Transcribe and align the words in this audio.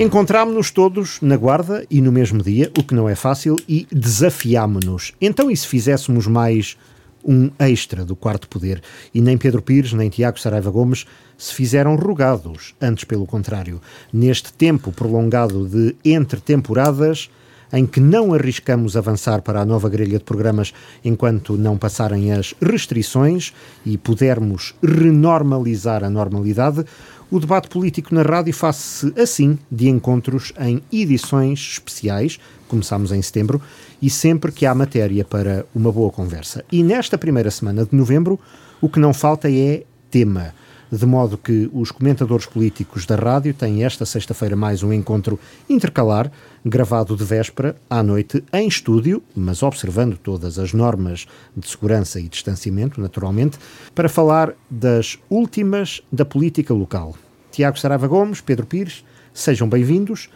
Encontrámo-nos 0.00 0.70
todos 0.70 1.20
na 1.20 1.36
guarda 1.36 1.84
e 1.90 2.00
no 2.00 2.10
mesmo 2.10 2.42
dia, 2.42 2.72
o 2.78 2.82
que 2.82 2.94
não 2.94 3.06
é 3.06 3.14
fácil, 3.14 3.56
e 3.68 3.86
desafiámo-nos. 3.92 5.12
Então, 5.20 5.50
e 5.50 5.54
se 5.54 5.66
fizéssemos 5.66 6.26
mais 6.26 6.78
um 7.22 7.50
extra 7.58 8.02
do 8.02 8.16
quarto 8.16 8.48
poder? 8.48 8.82
E 9.12 9.20
nem 9.20 9.36
Pedro 9.36 9.60
Pires, 9.60 9.92
nem 9.92 10.08
Tiago 10.08 10.40
Saraiva 10.40 10.70
Gomes 10.70 11.04
se 11.36 11.52
fizeram 11.52 11.96
rogados, 11.96 12.74
antes 12.80 13.04
pelo 13.04 13.26
contrário. 13.26 13.78
Neste 14.10 14.54
tempo 14.54 14.90
prolongado 14.90 15.68
de 15.68 15.94
entre 16.02 16.40
temporadas, 16.40 17.28
em 17.70 17.84
que 17.86 18.00
não 18.00 18.32
arriscamos 18.32 18.96
avançar 18.96 19.42
para 19.42 19.60
a 19.60 19.66
nova 19.66 19.90
grelha 19.90 20.18
de 20.18 20.24
programas 20.24 20.72
enquanto 21.04 21.58
não 21.58 21.76
passarem 21.76 22.32
as 22.32 22.54
restrições 22.60 23.52
e 23.84 23.98
pudermos 23.98 24.74
renormalizar 24.82 26.02
a 26.02 26.08
normalidade, 26.08 26.86
o 27.30 27.38
debate 27.38 27.68
político 27.68 28.14
na 28.14 28.22
rádio 28.22 28.52
faz-se 28.52 29.12
assim 29.16 29.58
de 29.70 29.88
encontros 29.88 30.52
em 30.58 30.82
edições 30.92 31.60
especiais, 31.72 32.38
começamos 32.66 33.12
em 33.12 33.22
setembro, 33.22 33.62
e 34.02 34.10
sempre 34.10 34.50
que 34.50 34.66
há 34.66 34.74
matéria 34.74 35.24
para 35.24 35.64
uma 35.74 35.92
boa 35.92 36.10
conversa. 36.10 36.64
E 36.72 36.82
nesta 36.82 37.16
primeira 37.16 37.50
semana 37.50 37.84
de 37.84 37.94
novembro, 37.94 38.38
o 38.80 38.88
que 38.88 38.98
não 38.98 39.14
falta 39.14 39.50
é 39.50 39.84
tema 40.10 40.54
de 40.90 41.06
modo 41.06 41.38
que 41.38 41.70
os 41.72 41.90
comentadores 41.90 42.46
políticos 42.46 43.06
da 43.06 43.14
rádio 43.14 43.54
têm 43.54 43.84
esta 43.84 44.04
sexta-feira 44.04 44.56
mais 44.56 44.82
um 44.82 44.92
encontro 44.92 45.38
intercalar, 45.68 46.30
gravado 46.64 47.16
de 47.16 47.24
véspera 47.24 47.76
à 47.88 48.02
noite 48.02 48.42
em 48.52 48.66
estúdio, 48.66 49.22
mas 49.34 49.62
observando 49.62 50.16
todas 50.16 50.58
as 50.58 50.72
normas 50.72 51.26
de 51.56 51.68
segurança 51.68 52.18
e 52.18 52.28
distanciamento, 52.28 53.00
naturalmente, 53.00 53.58
para 53.94 54.08
falar 54.08 54.54
das 54.68 55.18
últimas 55.30 56.02
da 56.10 56.24
política 56.24 56.74
local. 56.74 57.14
Tiago 57.52 57.78
Sarava 57.78 58.08
Gomes, 58.08 58.40
Pedro 58.40 58.66
Pires, 58.66 59.04
sejam 59.32 59.68
bem-vindos. 59.68 60.28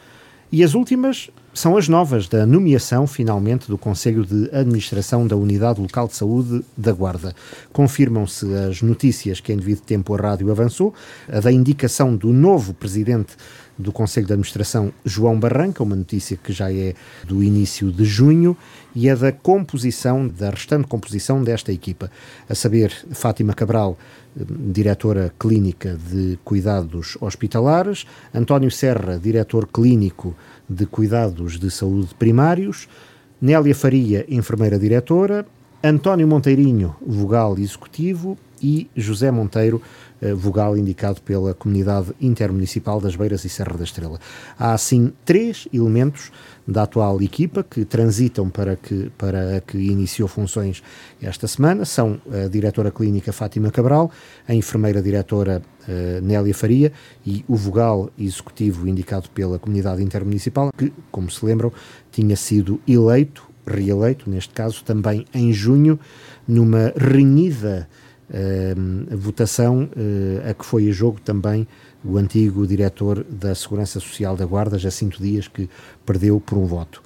E 0.53 0.63
as 0.63 0.75
últimas 0.75 1.31
são 1.55 1.77
as 1.77 1.89
novas 1.89 2.27
da 2.27 2.45
nomeação, 2.45 3.07
finalmente, 3.07 3.69
do 3.69 3.79
Conselho 3.79 4.27
de 4.27 4.51
Administração 4.53 5.25
da 5.25 5.37
Unidade 5.37 5.81
Local 5.81 6.09
de 6.09 6.17
Saúde 6.17 6.65
da 6.77 6.93
Guarda. 6.93 7.33
Confirmam-se 7.73 8.53
as 8.55 8.83
notícias 8.83 9.39
que 9.39 9.53
em 9.53 9.57
devido 9.57 9.81
tempo 9.81 10.13
a 10.15 10.19
rádio 10.19 10.51
avançou, 10.51 10.93
a 11.29 11.39
da 11.39 11.53
indicação 11.53 12.17
do 12.17 12.33
novo 12.33 12.75
presidente 12.75 13.37
do 13.79 13.93
Conselho 13.93 14.27
de 14.27 14.33
Administração, 14.33 14.93
João 15.05 15.39
Barranca, 15.39 15.83
uma 15.83 15.97
notícia 15.97 16.37
que 16.37 16.53
já 16.53 16.73
é 16.73 16.95
do 17.25 17.43
início 17.43 17.91
de 17.91 18.05
junho, 18.05 18.57
e 18.95 19.09
a 19.09 19.15
da 19.15 19.33
composição, 19.33 20.27
da 20.27 20.51
restante 20.51 20.87
composição 20.89 21.43
desta 21.43 21.73
equipa, 21.73 22.11
a 22.49 22.55
saber, 22.55 22.93
Fátima 23.13 23.55
Cabral, 23.55 23.97
diretora 24.37 25.33
clínica 25.39 25.97
de 26.11 26.39
cuidados 26.45 27.17
hospitalares, 27.21 28.07
António 28.33 28.71
Serra, 28.71 29.19
diretor 29.19 29.67
clínico 29.67 30.35
de 30.69 30.87
cuidados 30.87 31.59
de 31.59 31.71
saúde 31.71 32.15
primários, 32.15 32.89
Nélia 33.41 33.75
Faria, 33.75 34.25
enfermeira 34.29 34.79
diretora, 34.79 35.47
António 35.83 36.27
Monteirinho, 36.27 36.97
vogal 37.07 37.59
executivo 37.59 38.39
e 38.63 38.89
José 38.97 39.31
Monteiro, 39.31 39.83
eh, 40.23 40.33
vogal 40.33 40.79
indicado 40.79 41.21
pela 41.21 41.53
Comunidade 41.53 42.13
Intermunicipal 42.19 42.99
das 42.99 43.15
Beiras 43.15 43.45
e 43.45 43.51
Serra 43.51 43.77
da 43.77 43.85
Estrela. 43.85 44.19
Há, 44.59 44.73
assim, 44.73 45.13
três 45.27 45.69
elementos 45.73 46.33
da 46.67 46.85
atual 46.85 47.21
equipa 47.21 47.63
que 47.63 47.85
transitam 47.85 48.49
para, 48.49 48.77
que, 48.77 49.11
para 49.19 49.59
a 49.59 49.61
que 49.61 49.77
iniciou 49.79 50.27
funções 50.29 50.83
esta 51.21 51.47
semana. 51.47 51.85
São 51.85 52.21
a 52.31 52.49
diretora 52.49 52.91
clínica 52.91 53.33
Fátima 53.33 53.71
Cabral, 53.71 54.11
a 54.49 54.55
enfermeira 54.55 55.03
diretora 55.03 55.63
uh, 55.87 56.21
Nélia 56.23 56.55
Faria 56.55 56.93
e 57.25 57.45
o 57.47 57.57
vogal 57.57 58.11
executivo 58.19 58.89
indicado 58.89 59.29
pela 59.31 59.59
Comunidade 59.59 60.03
Intermunicipal, 60.03 60.71
que, 60.77 60.93
como 61.11 61.31
se 61.31 61.45
lembram, 61.45 61.73
tinha 62.11 62.37
sido 62.37 62.81
eleito, 62.89 63.49
reeleito, 63.67 64.29
neste 64.29 64.53
caso, 64.55 64.83
também 64.85 65.27
em 65.35 65.53
junho, 65.53 65.99
numa 66.49 66.93
renhida 66.97 67.89
uh, 68.31 69.17
votação 69.17 69.85
uh, 69.85 70.51
a 70.51 70.55
que 70.55 70.65
foi 70.65 70.89
a 70.89 70.93
jogo 70.93 71.21
também 71.21 71.67
o 72.05 72.19
antigo 72.19 72.67
diretor 72.67 73.25
da 73.25 73.55
Segurança 73.55 73.99
Social 73.99 74.37
da 74.37 74.45
Guarda, 74.45 74.79
Jacinto 74.79 75.23
Dias, 75.23 75.49
que 75.49 75.69
perdeu 76.05 76.41
por 76.41 76.59
um 76.59 76.67
voto. 76.67 77.03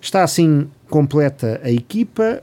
Está 0.00 0.22
assim 0.22 0.68
completa 0.90 1.60
a 1.62 1.70
equipa, 1.70 2.42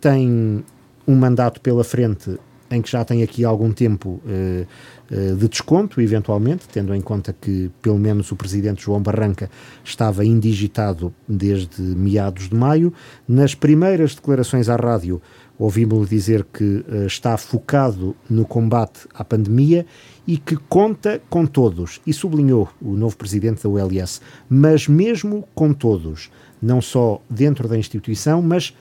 tem 0.00 0.64
um 1.06 1.16
mandato 1.16 1.60
pela 1.60 1.82
frente 1.82 2.38
em 2.70 2.82
que 2.82 2.90
já 2.90 3.04
tem 3.04 3.22
aqui 3.22 3.44
algum 3.44 3.72
tempo 3.72 4.20
uh, 4.24 4.66
uh, 5.10 5.36
de 5.36 5.48
desconto, 5.48 6.00
eventualmente, 6.00 6.68
tendo 6.68 6.94
em 6.94 7.00
conta 7.00 7.34
que 7.38 7.70
pelo 7.80 7.98
menos 7.98 8.30
o 8.30 8.36
presidente 8.36 8.84
João 8.84 9.00
Barranca 9.00 9.50
estava 9.82 10.24
indigitado 10.24 11.12
desde 11.26 11.80
meados 11.80 12.48
de 12.48 12.54
maio. 12.54 12.92
Nas 13.26 13.54
primeiras 13.54 14.14
declarações 14.14 14.68
à 14.68 14.76
rádio, 14.76 15.20
ouvimos-lhe 15.58 16.08
dizer 16.08 16.46
que 16.52 16.84
uh, 16.88 17.06
está 17.06 17.36
focado 17.36 18.14
no 18.28 18.44
combate 18.44 19.00
à 19.14 19.24
pandemia 19.24 19.86
e 20.28 20.36
que 20.36 20.56
conta 20.56 21.22
com 21.30 21.46
todos. 21.46 22.02
E 22.06 22.12
sublinhou 22.12 22.68
o 22.82 22.92
novo 22.92 23.16
presidente 23.16 23.62
da 23.62 23.68
ULS, 23.70 24.20
mas 24.46 24.86
mesmo 24.86 25.48
com 25.54 25.72
todos, 25.72 26.30
não 26.60 26.82
só 26.82 27.22
dentro 27.30 27.66
da 27.66 27.78
instituição, 27.78 28.42
mas 28.42 28.76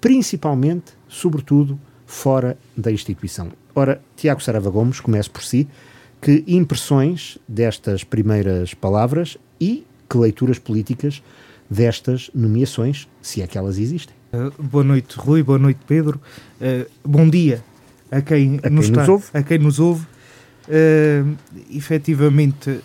principalmente, 0.00 0.92
sobretudo, 1.08 1.78
fora 2.06 2.56
da 2.76 2.92
instituição. 2.92 3.50
Ora, 3.74 4.00
Tiago 4.14 4.40
Sarava 4.40 4.70
Gomes, 4.70 5.00
comece 5.00 5.28
por 5.28 5.42
si. 5.42 5.66
Que 6.20 6.44
impressões 6.46 7.36
destas 7.48 8.04
primeiras 8.04 8.72
palavras 8.74 9.36
e 9.60 9.84
que 10.08 10.16
leituras 10.16 10.56
políticas 10.56 11.20
destas 11.68 12.30
nomeações, 12.32 13.08
se 13.20 13.42
é 13.42 13.46
que 13.48 13.58
elas 13.58 13.76
existem? 13.76 14.14
Uh, 14.32 14.52
boa 14.62 14.84
noite, 14.84 15.16
Rui. 15.18 15.42
Boa 15.42 15.58
noite, 15.58 15.80
Pedro. 15.84 16.20
Uh, 16.60 16.88
bom 17.02 17.28
dia 17.28 17.64
a 18.08 18.20
quem, 18.20 18.60
a 18.62 18.70
nos, 18.70 18.86
quem 18.86 18.96
nos, 18.96 19.08
ouve. 19.08 19.24
A 19.34 19.42
quem 19.42 19.58
nos 19.58 19.80
ouve. 19.80 20.06
Uh, 20.68 21.36
efetivamente, 21.70 22.80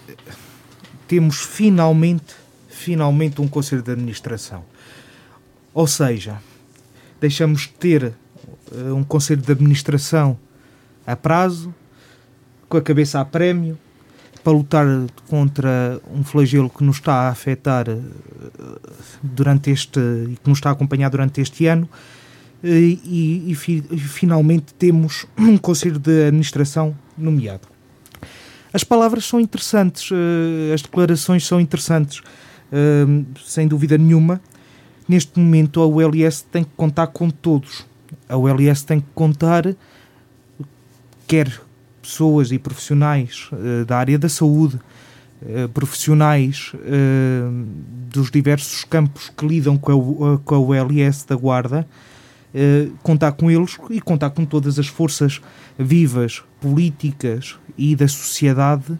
temos 1.07 1.41
finalmente, 1.41 2.35
finalmente 2.69 3.41
um 3.41 3.47
Conselho 3.47 3.81
de 3.81 3.91
Administração. 3.91 4.63
Ou 5.73 5.85
seja, 5.85 6.41
deixamos 7.21 7.61
de 7.61 7.69
ter 7.69 8.13
uh, 8.71 8.93
um 8.95 9.03
Conselho 9.03 9.41
de 9.41 9.51
Administração 9.51 10.37
a 11.05 11.15
prazo, 11.15 11.73
com 12.67 12.77
a 12.77 12.81
cabeça 12.81 13.19
a 13.21 13.25
prémio, 13.25 13.77
para 14.43 14.53
lutar 14.53 14.85
contra 15.29 15.99
um 16.13 16.23
flagelo 16.23 16.69
que 16.69 16.83
nos 16.83 16.97
está 16.97 17.13
a 17.13 17.29
afetar 17.29 17.89
eh, 17.89 17.99
durante 19.21 19.71
este 19.71 19.99
e 19.99 20.37
que 20.41 20.49
nos 20.49 20.59
está 20.59 20.69
a 20.69 20.71
acompanhar 20.71 21.09
durante 21.09 21.41
este 21.41 21.65
ano 21.67 21.89
e, 22.63 22.99
e, 23.05 23.51
e 23.91 23.99
finalmente 23.99 24.73
temos 24.73 25.25
um 25.37 25.57
conselho 25.57 25.99
de 25.99 26.27
administração 26.27 26.95
nomeado. 27.17 27.67
As 28.73 28.83
palavras 28.83 29.25
são 29.25 29.39
interessantes, 29.39 30.09
eh, 30.11 30.73
as 30.73 30.81
declarações 30.81 31.45
são 31.45 31.59
interessantes, 31.59 32.21
sem 33.45 33.67
dúvida 33.67 33.97
nenhuma. 33.97 34.41
Neste 35.07 35.39
momento, 35.39 35.81
a 35.81 35.87
ULS 35.87 36.41
tem 36.51 36.65
que 36.65 36.71
contar 36.75 37.07
com 37.07 37.29
todos. 37.29 37.85
A 38.27 38.35
ULS 38.35 38.83
tem 38.83 38.99
que 38.99 39.07
contar, 39.15 39.63
quer 41.25 41.49
pessoas 42.01 42.51
e 42.51 42.59
profissionais 42.59 43.49
uh, 43.53 43.85
da 43.85 43.97
área 43.97 44.19
da 44.19 44.29
saúde, 44.29 44.79
profissionais 45.73 46.73
dos 48.09 48.31
diversos 48.31 48.83
campos 48.83 49.29
que 49.29 49.45
lidam 49.45 49.77
com 49.77 49.91
a, 50.33 50.37
com 50.39 50.55
a 50.55 50.59
ULS 50.59 51.25
da 51.25 51.35
Guarda, 51.35 51.87
contar 53.03 53.33
com 53.33 53.51
eles 53.51 53.77
e 53.89 54.01
contar 54.01 54.31
com 54.31 54.45
todas 54.45 54.79
as 54.79 54.87
forças 54.87 55.41
vivas, 55.77 56.43
políticas 56.59 57.55
e 57.77 57.95
da 57.95 58.07
sociedade 58.07 58.97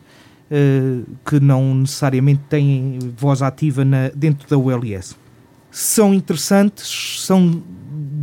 que 1.25 1.39
não 1.42 1.75
necessariamente 1.75 2.42
têm 2.50 3.00
voz 3.18 3.42
ativa 3.42 3.83
na, 3.83 4.09
dentro 4.09 4.48
da 4.48 4.57
ULS. 4.57 5.15
São 5.69 6.13
interessantes, 6.13 7.25
são 7.25 7.62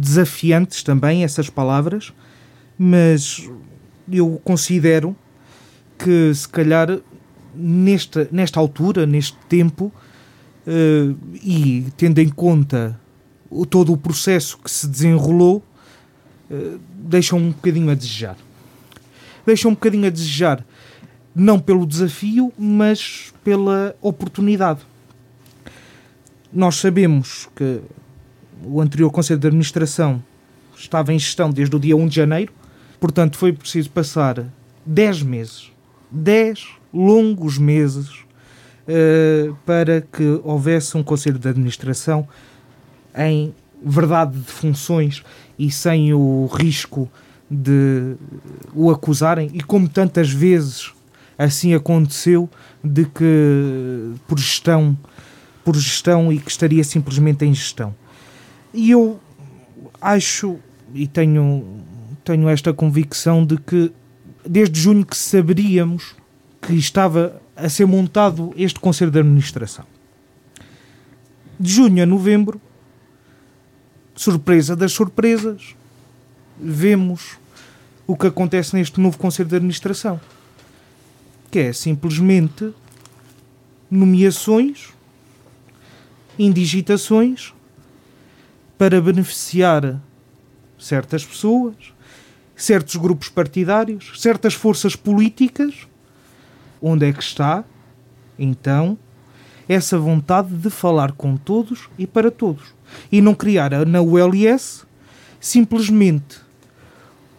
desafiantes 0.01 0.83
também 0.83 1.23
essas 1.23 1.51
palavras, 1.51 2.13
mas 2.79 3.49
eu 4.11 4.41
considero 4.43 5.15
que 5.99 6.35
se 6.35 6.49
calhar 6.49 6.99
nesta, 7.55 8.29
nesta 8.31 8.59
altura, 8.59 9.07
neste 9.07 9.37
tempo, 9.49 9.93
uh, 10.67 11.17
e 11.43 11.87
tendo 11.97 12.19
em 12.19 12.29
conta 12.29 12.99
o, 13.51 13.65
todo 13.65 13.93
o 13.93 13.97
processo 13.97 14.59
que 14.59 14.71
se 14.71 14.87
desenrolou, 14.87 15.63
uh, 16.51 16.81
deixa 16.97 17.37
um 17.37 17.51
bocadinho 17.51 17.91
a 17.91 17.95
desejar. 17.95 18.37
Deixa 19.47 19.69
um 19.69 19.73
bocadinho 19.73 20.07
a 20.07 20.11
desejar, 20.11 20.65
não 21.35 21.59
pelo 21.59 21.87
desafio, 21.87 22.53
mas 22.59 23.33
pela 23.43 23.95
oportunidade. 24.01 24.81
Nós 26.53 26.77
sabemos 26.77 27.49
que 27.55 27.81
o 28.63 28.81
anterior 28.81 29.11
Conselho 29.11 29.41
de 29.41 29.47
Administração 29.47 30.23
estava 30.77 31.13
em 31.13 31.19
gestão 31.19 31.51
desde 31.51 31.75
o 31.77 31.79
dia 31.79 31.97
1 31.97 32.09
de 32.09 32.17
janeiro, 32.17 32.53
Portanto, 33.05 33.37
foi 33.37 33.53
preciso 33.53 33.91
passar 33.91 34.47
10 34.87 35.25
meses, 35.25 35.71
10 36.11 36.69
longos 36.91 37.59
meses, 37.59 38.09
uh, 38.09 39.55
para 39.67 40.01
que 40.01 40.41
houvesse 40.43 40.97
um 40.97 41.03
Conselho 41.03 41.39
de 41.39 41.47
Administração 41.47 42.27
em 43.17 43.55
verdade 43.85 44.39
de 44.39 44.51
funções 44.51 45.23
e 45.59 45.71
sem 45.71 46.13
o 46.15 46.47
risco 46.47 47.11
de 47.51 48.17
o 48.75 48.91
acusarem, 48.91 49.51
e 49.53 49.61
como 49.63 49.89
tantas 49.89 50.31
vezes 50.31 50.93
assim 51.37 51.75
aconteceu, 51.75 52.49
de 52.83 53.05
que 53.07 54.13
por 54.27 54.39
gestão, 54.39 54.97
por 55.65 55.77
gestão 55.77 56.33
e 56.33 56.39
que 56.39 56.51
estaria 56.51 56.83
simplesmente 56.83 57.45
em 57.45 57.53
gestão. 57.53 57.95
E 58.73 58.91
eu 58.91 59.21
acho 60.01 60.59
e 60.95 61.07
tenho, 61.07 61.65
tenho 62.25 62.49
esta 62.49 62.73
convicção 62.73 63.45
de 63.45 63.57
que 63.59 63.93
desde 64.47 64.81
junho 64.81 65.05
que 65.05 65.17
saberíamos 65.17 66.15
que 66.61 66.75
estava 66.75 67.41
a 67.57 67.69
ser 67.69 67.87
montado 67.87 68.53
este 68.57 68.81
Conselho 68.81 69.11
de 69.11 69.19
Administração. 69.19 69.85
De 71.59 71.71
junho 71.71 72.03
a 72.03 72.07
novembro, 72.07 72.61
surpresa 74.15 74.77
das 74.77 74.93
surpresas, 74.93 75.75
vemos 76.59 77.37
o 78.07 78.17
que 78.17 78.27
acontece 78.27 78.77
neste 78.77 79.01
novo 79.01 79.19
Conselho 79.19 79.49
de 79.49 79.57
Administração, 79.57 80.21
que 81.51 81.59
é 81.59 81.73
simplesmente 81.73 82.73
nomeações, 83.91 84.89
indigitações 86.39 87.55
para 88.77 89.01
beneficiar 89.01 90.01
certas 90.79 91.25
pessoas, 91.25 91.75
certos 92.57 92.97
grupos 92.97 93.29
partidários, 93.29 94.13
certas 94.21 94.55
forças 94.55 94.95
políticas. 94.95 95.87
Onde 96.81 97.09
é 97.09 97.13
que 97.13 97.23
está, 97.23 97.65
então, 98.39 98.99
essa 99.69 99.99
vontade 99.99 100.55
de 100.55 100.69
falar 100.69 101.13
com 101.13 101.37
todos 101.37 101.89
e 101.97 102.07
para 102.07 102.31
todos? 102.31 102.75
E 103.11 103.21
não 103.21 103.35
criar 103.35 103.87
na 103.87 104.01
ULS 104.01 104.85
simplesmente 105.41 106.41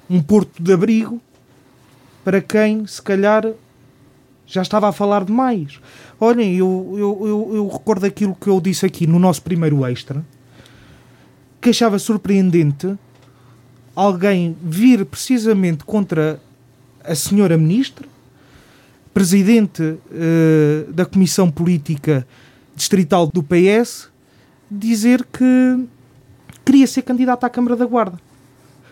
um 0.09 0.21
porto 0.21 0.61
de 0.61 0.71
abrigo 0.71 1.19
para 2.23 2.41
quem, 2.41 2.85
se 2.87 3.01
calhar, 3.01 3.45
já 4.45 4.61
estava 4.61 4.87
a 4.89 4.91
falar 4.91 5.23
demais. 5.25 5.79
Olhem, 6.19 6.55
eu, 6.55 6.95
eu, 6.97 7.27
eu, 7.27 7.55
eu 7.55 7.67
recordo 7.67 8.05
aquilo 8.05 8.35
que 8.35 8.47
eu 8.47 8.61
disse 8.61 8.85
aqui 8.85 9.07
no 9.07 9.19
nosso 9.19 9.41
primeiro 9.41 9.85
extra, 9.85 10.23
que 11.59 11.69
achava 11.69 11.97
surpreendente 11.97 12.95
alguém 13.95 14.55
vir 14.61 15.05
precisamente 15.05 15.83
contra 15.83 16.39
a 17.03 17.15
senhora 17.15 17.57
ministra, 17.57 18.07
presidente 19.13 19.81
uh, 19.81 20.91
da 20.91 21.05
Comissão 21.05 21.49
Política 21.49 22.27
Distrital 22.75 23.27
do 23.27 23.41
PS, 23.41 24.09
dizer 24.69 25.25
que 25.25 25.85
queria 26.63 26.87
ser 26.87 27.03
candidato 27.03 27.43
à 27.43 27.49
Câmara 27.49 27.75
da 27.75 27.85
Guarda. 27.85 28.19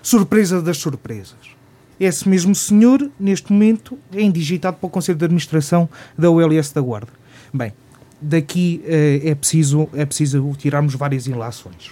Surpresa 0.02 0.62
das 0.62 0.78
surpresas. 0.78 1.54
Esse 2.00 2.28
mesmo 2.28 2.54
senhor, 2.54 3.10
neste 3.20 3.52
momento, 3.52 3.98
é 4.12 4.22
indigitado 4.22 4.78
para 4.78 4.88
o 4.88 4.90
Conselho 4.90 5.18
de 5.18 5.26
Administração 5.26 5.88
da 6.18 6.30
ULS 6.30 6.72
da 6.72 6.82
Guarda. 6.82 7.12
Bem, 7.54 7.74
daqui 8.22 8.82
uh, 8.84 9.28
é, 9.30 9.36
preciso, 9.36 9.88
é 9.94 10.06
preciso 10.06 10.54
tirarmos 10.58 10.96
várias 10.96 11.28
ilações. 11.28 11.92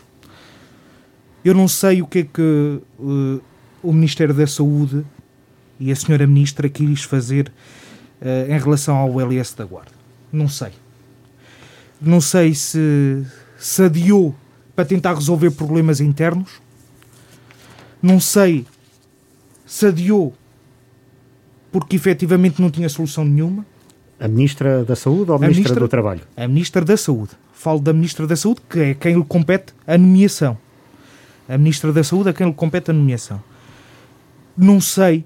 Eu 1.44 1.54
não 1.54 1.68
sei 1.68 2.02
o 2.02 2.08
que 2.08 2.20
é 2.20 2.24
que 2.24 2.82
uh, 3.00 3.42
o 3.82 3.92
Ministério 3.94 4.34
da 4.34 4.46
Saúde 4.46 5.06
e 5.80 5.92
a 5.92 5.96
senhora 5.96 6.28
Ministra 6.28 6.70
quis 6.70 7.04
fazer 7.04 7.52
uh, 8.22 8.52
em 8.52 8.60
relação 8.60 8.96
ao 8.96 9.20
LS 9.20 9.56
da 9.56 9.66
Guarda. 9.66 9.92
Não 10.32 10.48
sei. 10.48 10.72
Não 12.00 12.22
sei 12.22 12.54
se, 12.54 13.24
se 13.62 13.84
adiou 13.84 14.36
para 14.76 14.86
tentar 14.86 15.14
resolver 15.14 15.52
problemas 15.52 16.02
internos. 16.02 16.62
Não 18.02 18.20
sei 18.20 18.66
se 19.66 19.86
adiou 19.86 20.34
porque 21.72 21.96
efetivamente 21.96 22.62
não 22.62 22.70
tinha 22.70 22.90
solução 22.90 23.24
nenhuma. 23.24 23.66
A 24.20 24.28
Ministra 24.28 24.84
da 24.84 24.96
Saúde 24.96 25.32
ou 25.32 25.38
a 25.38 25.40
Ministra, 25.40 25.62
ministra 25.62 25.80
do 25.80 25.88
Trabalho? 25.88 26.22
A 26.36 26.48
Ministra 26.48 26.84
da 26.84 26.98
Saúde. 26.98 27.32
Falo 27.54 27.80
da 27.80 27.94
Ministra 27.94 28.28
da 28.28 28.36
Saúde, 28.36 28.62
que 28.70 28.80
é 28.80 28.94
quem 28.94 29.16
lhe 29.16 29.24
compete 29.24 29.74
a 29.86 29.98
nomeação 29.98 30.58
a 31.52 31.58
Ministra 31.58 31.92
da 31.92 32.02
Saúde, 32.02 32.30
a 32.30 32.34
quem 32.34 32.48
lhe 32.48 32.54
compete 32.54 32.92
a 32.92 32.94
nomeação. 32.94 33.44
Não 34.56 34.80
sei 34.80 35.26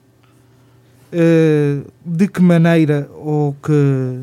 uh, 1.13 1.85
de 2.03 2.27
que 2.27 2.41
maneira 2.41 3.07
ou 3.13 3.55
que, 3.61 4.21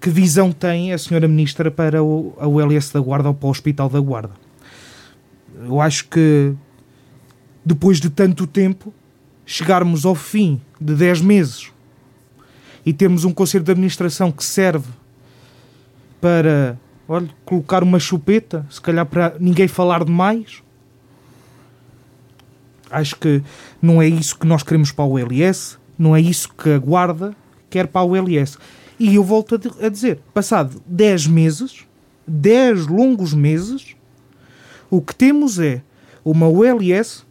que 0.00 0.08
visão 0.08 0.50
tem 0.52 0.92
a 0.92 0.98
senhora 0.98 1.28
Ministra 1.28 1.70
para 1.70 2.02
o, 2.02 2.34
a 2.38 2.46
ULS 2.46 2.90
da 2.90 3.00
Guarda 3.00 3.28
ou 3.28 3.34
para 3.34 3.46
o 3.46 3.50
Hospital 3.50 3.88
da 3.88 4.00
Guarda. 4.00 4.32
Eu 5.62 5.80
acho 5.80 6.08
que 6.08 6.54
depois 7.64 8.00
de 8.00 8.08
tanto 8.08 8.46
tempo, 8.46 8.92
chegarmos 9.44 10.06
ao 10.06 10.14
fim 10.14 10.60
de 10.80 10.94
10 10.94 11.20
meses 11.20 11.70
e 12.84 12.92
temos 12.92 13.24
um 13.24 13.32
Conselho 13.32 13.64
de 13.64 13.72
Administração 13.72 14.32
que 14.32 14.42
serve 14.42 14.88
para 16.20 16.78
olha, 17.06 17.28
colocar 17.44 17.82
uma 17.82 17.98
chupeta, 17.98 18.66
se 18.70 18.80
calhar 18.80 19.04
para 19.04 19.34
ninguém 19.38 19.68
falar 19.68 20.04
demais, 20.04 20.62
Acho 22.90 23.16
que 23.16 23.42
não 23.80 24.02
é 24.02 24.08
isso 24.08 24.36
que 24.36 24.46
nós 24.46 24.62
queremos 24.62 24.90
para 24.90 25.04
o 25.04 25.16
LS, 25.16 25.78
não 25.96 26.16
é 26.16 26.20
isso 26.20 26.48
que 26.52 26.70
a 26.70 26.78
Guarda 26.78 27.34
quer 27.70 27.86
para 27.86 28.02
o 28.02 28.16
LS. 28.16 28.58
E 29.00 29.14
eu 29.14 29.24
volto 29.24 29.58
a 29.80 29.88
dizer, 29.88 30.20
passado 30.34 30.82
10 30.84 31.26
meses, 31.26 31.86
10 32.28 32.86
longos 32.86 33.32
meses, 33.32 33.96
o 34.90 35.00
que 35.00 35.14
temos 35.14 35.58
é 35.58 35.82
uma 36.22 36.46
ULS 36.46 37.24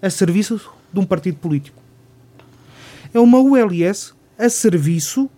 a 0.00 0.08
serviço 0.08 0.60
de 0.92 1.00
um 1.00 1.04
partido 1.04 1.38
político. 1.38 1.82
É 3.12 3.18
uma 3.18 3.40
ULS 3.40 4.14
a 4.38 4.48
serviço 4.48 5.28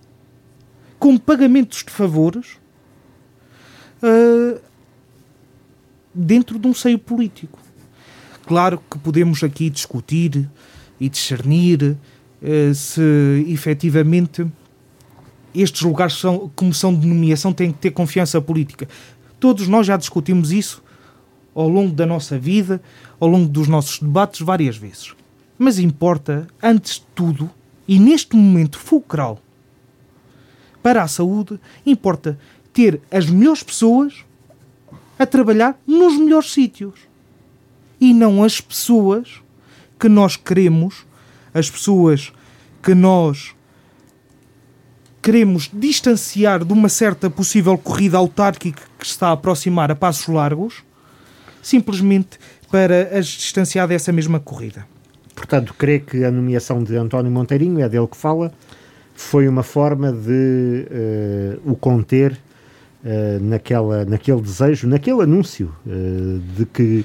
com 0.99 1.17
pagamentos 1.17 1.83
de 1.83 1.93
favores 1.93 2.59
uh, 4.03 4.61
dentro 6.13 6.59
de 6.59 6.69
um 6.69 6.75
seio 6.75 6.99
político. 6.99 7.59
Claro 8.47 8.83
que 8.91 8.99
podemos 8.99 9.43
aqui 9.43 9.71
discutir 9.71 10.47
e 11.01 11.09
discernir 11.09 11.97
uh, 12.43 12.75
se 12.75 13.01
efetivamente 13.49 14.47
estes 15.63 15.83
lugares 15.83 16.15
são, 16.15 16.51
como 16.55 16.73
são 16.73 16.95
de 16.95 17.07
nomeação 17.07 17.53
têm 17.53 17.73
que 17.73 17.79
ter 17.79 17.91
confiança 17.91 18.41
política. 18.41 18.89
Todos 19.41 19.69
nós 19.69 19.87
já 19.87 19.97
discutimos 19.97 20.53
isso 20.53 20.83
ao 21.55 21.69
longo 21.69 21.93
da 21.93 22.07
nossa 22.07 22.39
vida, 22.39 22.81
ao 23.19 23.29
longo 23.29 23.49
dos 23.49 23.67
nossos 23.67 23.99
debates, 23.99 24.41
várias 24.41 24.77
vezes. 24.77 25.15
Mas 25.59 25.79
importa, 25.79 26.47
antes 26.63 26.95
de 26.95 27.07
tudo, 27.15 27.51
e 27.87 27.99
neste 27.99 28.37
momento 28.37 28.79
fulcral 28.79 29.41
para 30.83 31.03
a 31.03 31.09
saúde, 31.09 31.59
importa 31.85 32.39
ter 32.73 33.01
as 33.11 33.27
melhores 33.27 33.63
pessoas 33.63 34.25
a 35.19 35.27
trabalhar 35.27 35.77
nos 35.87 36.17
melhores 36.17 36.53
sítios 36.53 36.95
e 38.01 38.15
não 38.15 38.45
as 38.45 38.61
pessoas 38.61 39.43
que 39.99 40.09
nós 40.09 40.37
queremos, 40.37 41.05
as 41.53 41.69
pessoas 41.69 42.33
que 42.81 42.95
nós 42.95 43.55
queremos 45.23 45.71
distanciar 45.73 46.65
de 46.65 46.73
uma 46.73 46.89
certa 46.89 47.29
possível 47.29 47.77
corrida 47.77 48.19
autárquica 48.19 48.83
que 48.99 49.07
está 49.07 49.29
a 49.29 49.33
aproximar 49.33 49.91
a 49.91 49.97
passos 49.97 50.29
largos, 50.29 50.83
simplesmente 51.63 52.39
para 52.71 53.19
as 53.19 53.27
distanciar 53.27 53.89
dessa 53.89 54.13
mesma 54.13 54.39
corrida. 54.39 54.87
Portanto, 55.35 55.75
crê 55.75 56.01
que 56.01 56.25
a 56.25 56.31
nomeação 56.31 56.83
de 56.83 56.97
António 56.97 57.31
Monteirinho, 57.31 57.81
é 57.81 57.89
dele 57.89 58.07
que 58.07 58.17
fala, 58.17 58.53
foi 59.15 59.49
uma 59.49 59.63
forma 59.63 60.13
de 60.13 60.87
uh, 60.91 61.71
o 61.73 61.77
conter 61.77 62.33
uh, 62.33 63.43
naquela, 63.43 64.05
naquele 64.05 64.41
desejo, 64.41 64.87
naquele 64.87 65.23
anúncio 65.23 65.75
uh, 65.87 66.39
de 66.57 66.67
que 66.67 67.05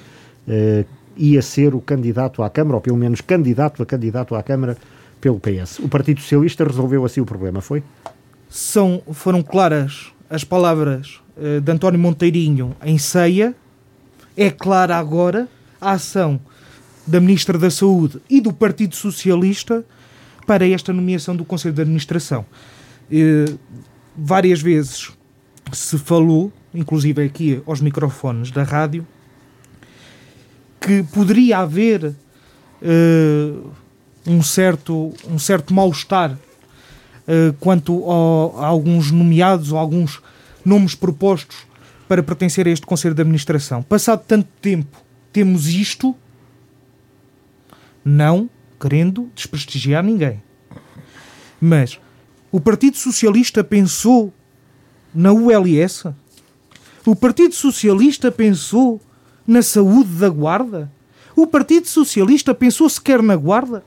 ia 1.16 1.42
ser 1.42 1.74
o 1.74 1.80
candidato 1.80 2.44
à 2.44 2.50
Câmara, 2.50 2.76
ou 2.76 2.82
pelo 2.82 2.98
menos 2.98 3.22
candidato 3.22 3.82
a 3.82 3.86
candidato 3.86 4.36
à 4.36 4.44
Câmara 4.44 4.78
pelo 5.24 5.40
PS. 5.40 5.80
O 5.80 5.88
Partido 5.88 6.20
Socialista 6.20 6.66
resolveu 6.66 7.06
assim 7.06 7.22
o 7.22 7.26
problema, 7.26 7.62
foi? 7.62 7.82
São, 8.50 9.02
foram 9.14 9.42
claras 9.42 10.12
as 10.30 10.44
palavras 10.44 11.22
uh, 11.38 11.62
de 11.62 11.72
António 11.72 11.98
Monteirinho 11.98 12.76
em 12.84 12.98
ceia. 12.98 13.56
É 14.36 14.52
clara 14.52 14.98
agora 14.98 15.48
a 15.80 15.92
ação 15.92 16.42
da 17.08 17.22
Ministra 17.22 17.58
da 17.58 17.72
Saúde 17.72 18.20
e 18.30 18.42
do 18.42 18.52
Partido 18.52 18.98
Socialista 18.98 19.86
para 20.46 20.68
esta 20.68 20.92
nomeação 20.92 21.38
do 21.38 21.46
Conselho 21.46 21.74
de 21.74 21.82
Administração. 21.82 22.46
Uh, 23.10 23.58
várias 24.18 24.62
vezes 24.62 25.10
se 25.72 25.98
falou, 25.98 26.52
inclusive 26.74 27.24
aqui 27.24 27.64
aos 27.66 27.80
microfones 27.80 28.52
da 28.52 28.64
rádio, 28.64 29.08
que 30.82 31.02
poderia 31.02 31.60
haver 31.60 32.08
uh, 32.82 33.72
um 34.26 34.42
certo, 34.42 35.14
um 35.28 35.38
certo 35.38 35.74
mal-estar 35.74 36.32
uh, 36.32 37.54
quanto 37.60 38.10
ao, 38.10 38.60
a 38.60 38.68
alguns 38.68 39.12
nomeados 39.12 39.72
ou 39.72 39.78
alguns 39.78 40.22
nomes 40.64 40.96
propostos 40.96 41.58
para 42.08 42.24
pertencer 42.24 42.68
a 42.68 42.72
este 42.72 42.86
Conselho 42.86 43.16
de 43.16 43.22
Administração. 43.22 43.82
Passado 43.82 44.24
tanto 44.28 44.48
tempo, 44.62 45.02
temos 45.32 45.68
isto, 45.68 46.16
não 48.04 48.50
querendo 48.80 49.30
desprestigiar 49.36 50.04
ninguém. 50.04 50.42
Mas 51.60 52.00
o 52.52 52.60
Partido 52.60 52.98
Socialista 52.98 53.64
pensou 53.64 54.34
na 55.14 55.32
ULS? 55.32 56.06
O 57.06 57.16
Partido 57.16 57.56
Socialista 57.56 58.32
pensou 58.32 59.02
na 59.48 59.62
saúde 59.62 60.10
da 60.12 60.30
Guarda? 60.30 60.92
O 61.36 61.48
Partido 61.48 61.88
Socialista 61.88 62.54
pensou 62.54 62.90
sequer 62.90 63.22
na 63.22 63.36
Guarda? 63.36 63.84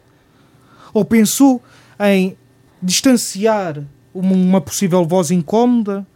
Ou 0.97 1.05
pensou 1.05 1.63
em 2.01 2.39
distanciar 2.83 3.85
uma 4.15 4.63
possível 4.63 5.05
voz 5.05 5.31
incómoda? 5.31 6.07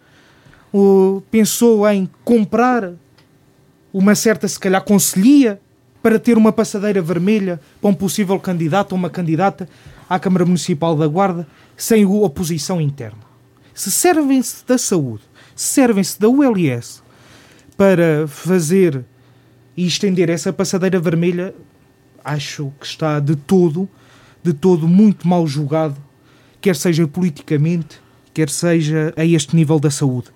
Ou 0.72 1.20
pensou 1.30 1.86
em 1.86 2.08
comprar 2.24 2.94
uma 3.92 4.14
certa, 4.14 4.48
se 4.48 4.58
calhar, 4.58 4.82
conselhia 4.82 5.60
para 6.02 6.18
ter 6.18 6.38
uma 6.38 6.50
passadeira 6.50 7.02
vermelha 7.02 7.60
para 7.78 7.90
um 7.90 7.94
possível 7.94 8.40
candidato 8.40 8.92
ou 8.92 8.98
uma 8.98 9.10
candidata 9.10 9.68
à 10.08 10.18
Câmara 10.18 10.46
Municipal 10.46 10.96
da 10.96 11.06
Guarda 11.06 11.46
sem 11.76 12.06
oposição 12.06 12.80
interna? 12.80 13.20
Se 13.74 13.90
servem-se 13.90 14.64
da 14.66 14.78
saúde, 14.78 15.24
servem-se 15.54 16.18
da 16.18 16.26
ULS 16.30 17.02
para 17.76 18.26
fazer 18.26 19.04
e 19.76 19.86
estender 19.86 20.30
essa 20.30 20.54
passadeira 20.54 20.98
vermelha, 20.98 21.54
acho 22.24 22.72
que 22.80 22.86
está 22.86 23.20
de 23.20 23.36
todo, 23.36 23.86
de 24.42 24.52
todo 24.52 24.88
muito 24.88 25.26
mal 25.26 25.46
julgado, 25.46 25.96
quer 26.60 26.76
seja 26.76 27.06
politicamente, 27.06 28.00
quer 28.32 28.48
seja 28.48 29.12
a 29.16 29.24
este 29.24 29.54
nível 29.56 29.78
da 29.78 29.90
saúde. 29.90 30.28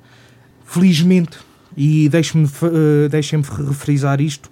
Felizmente, 0.65 1.39
e 1.77 2.09
deixem-me 2.09 2.47
uh, 2.47 3.09
deixem 3.09 3.41
refrisar 3.41 4.21
isto, 4.21 4.51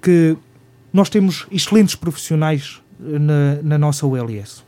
que 0.00 0.36
nós 0.92 1.08
temos 1.08 1.46
excelentes 1.50 1.94
profissionais 1.94 2.80
eh, 3.00 3.18
na, 3.18 3.62
na 3.62 3.78
nossa 3.78 4.06
ULS. 4.06 4.64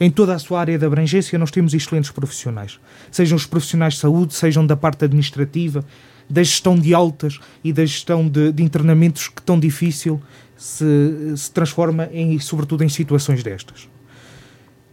Em 0.00 0.10
toda 0.10 0.34
a 0.34 0.38
sua 0.38 0.60
área 0.60 0.76
de 0.76 0.84
abrangência, 0.84 1.38
nós 1.38 1.52
temos 1.52 1.72
excelentes 1.74 2.10
profissionais. 2.10 2.80
Sejam 3.10 3.36
os 3.36 3.46
profissionais 3.46 3.94
de 3.94 4.00
saúde, 4.00 4.34
sejam 4.34 4.66
da 4.66 4.76
parte 4.76 5.04
administrativa, 5.04 5.84
da 6.28 6.42
gestão 6.42 6.76
de 6.76 6.92
altas 6.92 7.38
e 7.62 7.72
da 7.72 7.84
gestão 7.84 8.28
de, 8.28 8.50
de 8.50 8.62
internamentos 8.62 9.28
que 9.28 9.42
tão 9.42 9.60
difícil 9.60 10.20
se, 10.56 11.34
se 11.36 11.50
transforma 11.50 12.08
em, 12.12 12.38
sobretudo 12.38 12.84
em 12.84 12.88
situações 12.88 13.42
destas. 13.42 13.84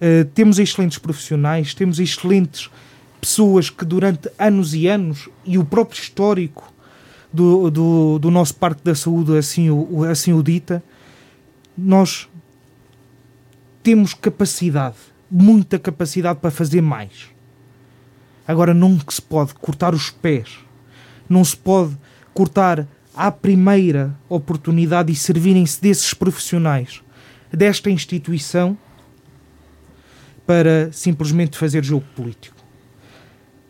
Uh, 0.01 0.25
temos 0.34 0.60
excelentes 0.60 0.98
profissionais, 0.98 1.74
temos 1.74 2.00
excelentes 2.00 2.70
pessoas 3.20 3.70
que 3.70 3.86
durante 3.86 4.30
anos 4.38 4.74
e 4.74 4.88
anos, 4.88 5.30
e 5.46 5.58
o 5.58 5.65
próprio 5.65 6.01
histórico 6.01 6.74
do, 7.32 7.70
do, 7.70 8.20
do 8.20 8.32
nosso 8.32 8.56
Parque 8.56 8.84
da 8.84 8.96
Saúde 8.96 9.38
assim 9.38 9.70
o, 9.70 10.03
assim 10.03 10.34
o 10.34 10.41
dita, 10.41 10.84
nós 11.77 12.27
temos 13.84 14.13
capacidade, 14.13 14.98
muita 15.30 15.77
capacidade 15.77 16.39
para 16.39 16.51
fazer 16.51 16.82
mais. 16.82 17.30
Agora 18.48 18.74
não 18.74 19.00
se 19.08 19.22
pode 19.22 19.53
cortar 19.53 19.94
os 19.94 20.10
pés 20.10 20.60
não 21.32 21.46
se 21.46 21.56
pode 21.56 21.98
cortar 22.34 22.86
à 23.15 23.32
primeira 23.32 24.18
oportunidade 24.30 25.12
e 25.12 25.15
servirem-se 25.15 25.82
desses 25.82 26.13
profissionais, 26.13 27.01
desta 27.51 27.89
instituição, 27.89 28.77
para 30.46 30.91
simplesmente 30.91 31.58
fazer 31.58 31.84
jogo 31.84 32.06
político. 32.15 32.56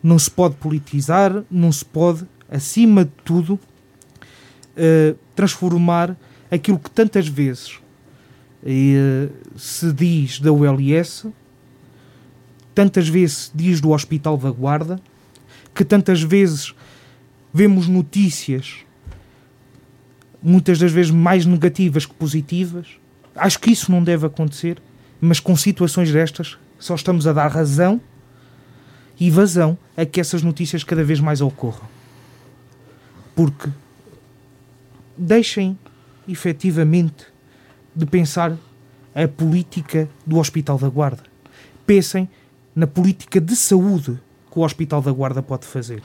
Não 0.01 0.17
se 0.17 0.31
pode 0.31 0.55
politizar, 0.55 1.43
não 1.49 1.71
se 1.71 1.85
pode, 1.85 2.25
acima 2.49 3.05
de 3.05 3.11
tudo, 3.23 3.53
uh, 3.53 5.17
transformar 5.35 6.15
aquilo 6.49 6.79
que 6.79 6.89
tantas 6.89 7.27
vezes 7.27 7.75
uh, 8.63 9.57
se 9.57 9.91
diz 9.93 10.39
da 10.39 10.51
ULS, 10.51 11.27
tantas 12.73 13.07
vezes 13.07 13.51
diz 13.53 13.79
do 13.79 13.91
Hospital 13.91 14.37
da 14.37 14.49
Guarda, 14.49 14.99
que 15.73 15.85
tantas 15.85 16.21
vezes 16.21 16.73
vemos 17.53 17.87
notícias 17.87 18.85
muitas 20.41 20.79
das 20.79 20.91
vezes 20.91 21.11
mais 21.11 21.45
negativas 21.45 22.05
que 22.05 22.13
positivas. 22.13 22.87
Acho 23.35 23.59
que 23.59 23.71
isso 23.71 23.91
não 23.91 24.03
deve 24.03 24.25
acontecer, 24.25 24.81
mas 25.19 25.39
com 25.39 25.55
situações 25.55 26.11
destas 26.11 26.57
só 26.79 26.95
estamos 26.95 27.27
a 27.27 27.33
dar 27.33 27.47
razão 27.47 28.01
e 29.19 29.29
vazão 29.29 29.77
a 29.95 30.05
que 30.05 30.19
essas 30.19 30.41
notícias 30.41 30.83
cada 30.83 31.03
vez 31.03 31.19
mais 31.19 31.41
ocorram. 31.41 31.87
Porque 33.35 33.69
deixem 35.15 35.77
efetivamente 36.27 37.27
de 37.95 38.05
pensar 38.05 38.57
a 39.13 39.27
política 39.27 40.09
do 40.25 40.37
Hospital 40.37 40.77
da 40.77 40.89
Guarda. 40.89 41.23
Pensem 41.85 42.29
na 42.75 42.87
política 42.87 43.39
de 43.39 43.55
saúde 43.55 44.19
que 44.51 44.59
o 44.59 44.63
Hospital 44.63 45.01
da 45.01 45.11
Guarda 45.11 45.43
pode 45.43 45.67
fazer. 45.67 46.01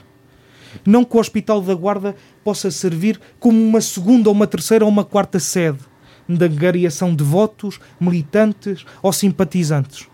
Não 0.85 1.03
que 1.03 1.15
o 1.15 1.19
Hospital 1.19 1.61
da 1.61 1.73
Guarda 1.73 2.15
possa 2.43 2.71
servir 2.71 3.19
como 3.39 3.61
uma 3.61 3.81
segunda 3.81 4.29
ou 4.29 4.35
uma 4.35 4.47
terceira 4.47 4.85
ou 4.85 4.91
uma 4.91 5.03
quarta 5.03 5.39
sede 5.39 5.79
de 6.27 6.45
angariação 6.45 7.15
de 7.15 7.23
votos, 7.23 7.79
militantes 7.99 8.85
ou 9.01 9.13
simpatizantes, 9.13 10.07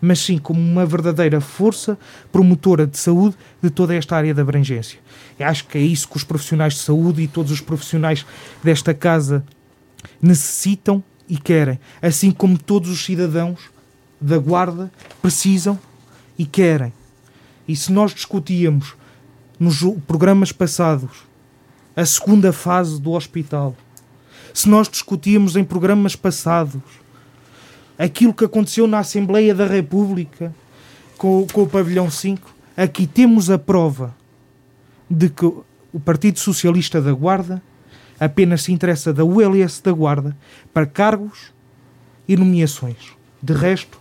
mas 0.00 0.18
sim 0.18 0.38
como 0.38 0.60
uma 0.60 0.84
verdadeira 0.84 1.40
força 1.40 1.96
promotora 2.32 2.86
de 2.86 2.98
saúde 2.98 3.36
de 3.62 3.70
toda 3.70 3.94
esta 3.94 4.16
área 4.16 4.34
de 4.34 4.40
abrangência. 4.40 4.98
Eu 5.38 5.46
acho 5.46 5.66
que 5.66 5.78
é 5.78 5.80
isso 5.80 6.08
que 6.08 6.16
os 6.16 6.24
profissionais 6.24 6.74
de 6.74 6.80
saúde 6.80 7.22
e 7.22 7.28
todos 7.28 7.52
os 7.52 7.60
profissionais 7.60 8.26
desta 8.62 8.92
casa 8.92 9.44
necessitam 10.20 11.02
e 11.28 11.38
querem, 11.38 11.78
assim 12.02 12.30
como 12.30 12.58
todos 12.58 12.90
os 12.90 13.04
cidadãos 13.04 13.70
da 14.20 14.38
Guarda 14.38 14.92
precisam 15.22 15.78
e 16.38 16.44
querem. 16.44 16.92
E 17.66 17.74
se 17.74 17.92
nós 17.92 18.12
discutíamos 18.12 18.94
nos 19.58 19.82
programas 20.06 20.52
passados 20.52 21.10
a 21.96 22.04
segunda 22.04 22.52
fase 22.52 23.00
do 23.00 23.12
hospital, 23.12 23.76
se 24.52 24.68
nós 24.68 24.88
discutíamos 24.88 25.56
em 25.56 25.64
programas 25.64 26.16
passados 26.16 26.82
aquilo 27.98 28.34
que 28.34 28.44
aconteceu 28.44 28.86
na 28.86 28.98
Assembleia 28.98 29.54
da 29.54 29.66
República 29.66 30.54
com, 31.16 31.46
com 31.52 31.62
o 31.62 31.68
Pavilhão 31.68 32.10
5, 32.10 32.52
aqui 32.76 33.06
temos 33.06 33.50
a 33.50 33.58
prova 33.58 34.14
de 35.08 35.28
que 35.28 35.44
o 35.44 36.00
Partido 36.04 36.38
Socialista 36.40 37.00
da 37.00 37.12
Guarda 37.12 37.62
apenas 38.18 38.62
se 38.62 38.72
interessa 38.72 39.12
da 39.12 39.24
ULS 39.24 39.80
da 39.80 39.92
Guarda 39.92 40.36
para 40.72 40.86
cargos 40.86 41.52
e 42.26 42.36
nomeações. 42.36 43.12
De 43.42 43.52
resto, 43.52 44.00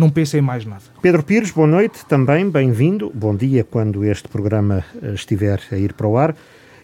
não 0.00 0.10
pensem 0.10 0.40
mais 0.40 0.64
nada. 0.64 0.82
Pedro 1.02 1.22
Pires, 1.22 1.50
boa 1.50 1.66
noite, 1.66 2.06
também 2.06 2.48
bem-vindo. 2.48 3.12
Bom 3.14 3.36
dia 3.36 3.62
quando 3.62 4.02
este 4.02 4.26
programa 4.28 4.82
eh, 5.02 5.12
estiver 5.12 5.60
a 5.70 5.76
ir 5.76 5.92
para 5.92 6.08
o 6.08 6.16
ar. 6.16 6.34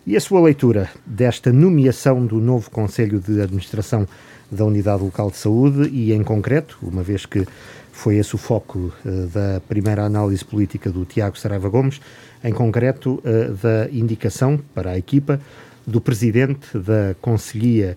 E 0.07 0.15
a 0.17 0.21
sua 0.21 0.41
leitura 0.41 0.91
desta 1.07 1.51
nomeação 1.51 2.27
do 2.27 2.39
novo 2.39 2.71
Conselho 2.71 3.19
de 3.19 3.41
Administração 3.41 4.07
da 4.53 4.67
Unidade 4.67 5.03
Local 5.03 5.31
de 5.31 5.39
Saúde 5.39 5.89
e, 5.89 6.13
em 6.13 6.23
concreto, 6.23 6.79
uma 6.83 7.03
vez 7.03 7.25
que 7.25 7.45
foi 7.91 8.17
esse 8.17 8.35
o 8.35 8.39
foco 8.39 8.93
uh, 9.05 9.27
da 9.29 9.63
primeira 9.67 10.05
análise 10.05 10.45
política 10.45 10.91
do 10.91 11.07
Tiago 11.07 11.39
Saraiva 11.39 11.71
Gomes, 11.71 12.01
em 12.45 12.53
concreto 12.53 13.15
uh, 13.25 13.55
da 13.55 13.89
indicação 13.91 14.61
para 14.75 14.91
a 14.91 14.99
equipa 14.99 15.41
do 15.87 16.03
presidente 16.03 16.77
da 16.79 17.17
Conselhia 17.21 17.97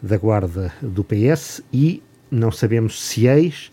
da 0.00 0.16
Guarda 0.16 0.72
do 0.80 1.02
PS 1.02 1.60
e 1.72 2.02
não 2.30 2.52
sabemos 2.52 3.02
se 3.02 3.26
ex 3.26 3.70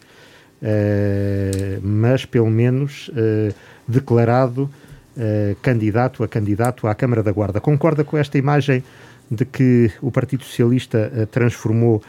uh, 0.62 1.82
mas 1.82 2.26
pelo 2.26 2.50
menos 2.50 3.10
uh, 3.10 3.54
declarado 3.88 4.64
uh, 4.64 5.56
candidato 5.62 6.24
a 6.24 6.28
candidato 6.28 6.88
à 6.88 6.96
Câmara 6.96 7.24
da 7.24 7.32
Guarda. 7.32 7.60
Concorda 7.60 8.04
com 8.04 8.18
esta 8.18 8.38
imagem 8.38 8.84
de 9.30 9.46
que 9.46 9.92
o 10.02 10.12
Partido 10.12 10.44
Socialista 10.44 11.28
transformou 11.30 12.02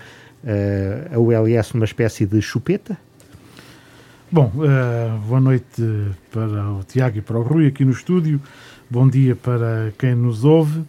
a 1.13 1.19
ULS 1.19 1.73
numa 1.73 1.85
espécie 1.85 2.25
de 2.25 2.41
chupeta? 2.41 2.97
Bom, 4.31 4.53
boa 5.27 5.41
noite 5.41 5.83
para 6.31 6.71
o 6.71 6.85
Tiago 6.85 7.19
e 7.19 7.21
para 7.21 7.37
o 7.37 7.43
Rui 7.43 7.67
aqui 7.67 7.85
no 7.85 7.91
estúdio. 7.91 8.41
Bom 8.89 9.09
dia 9.09 9.35
para 9.35 9.93
quem 9.99 10.15
nos 10.15 10.45
ouve. 10.45 10.85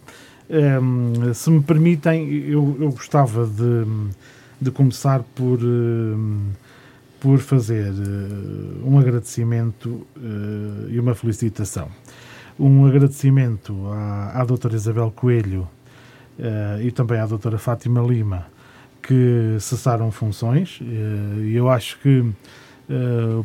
Um, 0.50 1.32
se 1.32 1.48
me 1.48 1.62
permitem, 1.62 2.28
eu, 2.48 2.76
eu 2.80 2.90
gostava 2.90 3.46
de, 3.46 4.10
de 4.60 4.70
começar 4.72 5.22
por 5.34 5.60
um, 5.62 6.48
por 7.20 7.38
fazer 7.38 7.92
uh, 7.92 8.88
um 8.88 8.98
agradecimento 8.98 9.88
uh, 9.88 10.88
e 10.88 10.98
uma 10.98 11.14
felicitação. 11.14 11.88
Um 12.58 12.86
agradecimento 12.86 13.76
à, 13.92 14.40
à 14.40 14.44
doutora 14.44 14.74
Isabel 14.74 15.10
Coelho 15.10 15.68
uh, 16.38 16.80
e 16.80 16.90
também 16.90 17.20
à 17.20 17.26
doutora 17.26 17.58
Fátima 17.58 18.00
Lima, 18.00 18.46
que 19.02 19.56
cessaram 19.60 20.10
funções, 20.10 20.78
e 20.82 21.54
eu 21.54 21.70
acho 21.70 21.98
que 22.00 22.30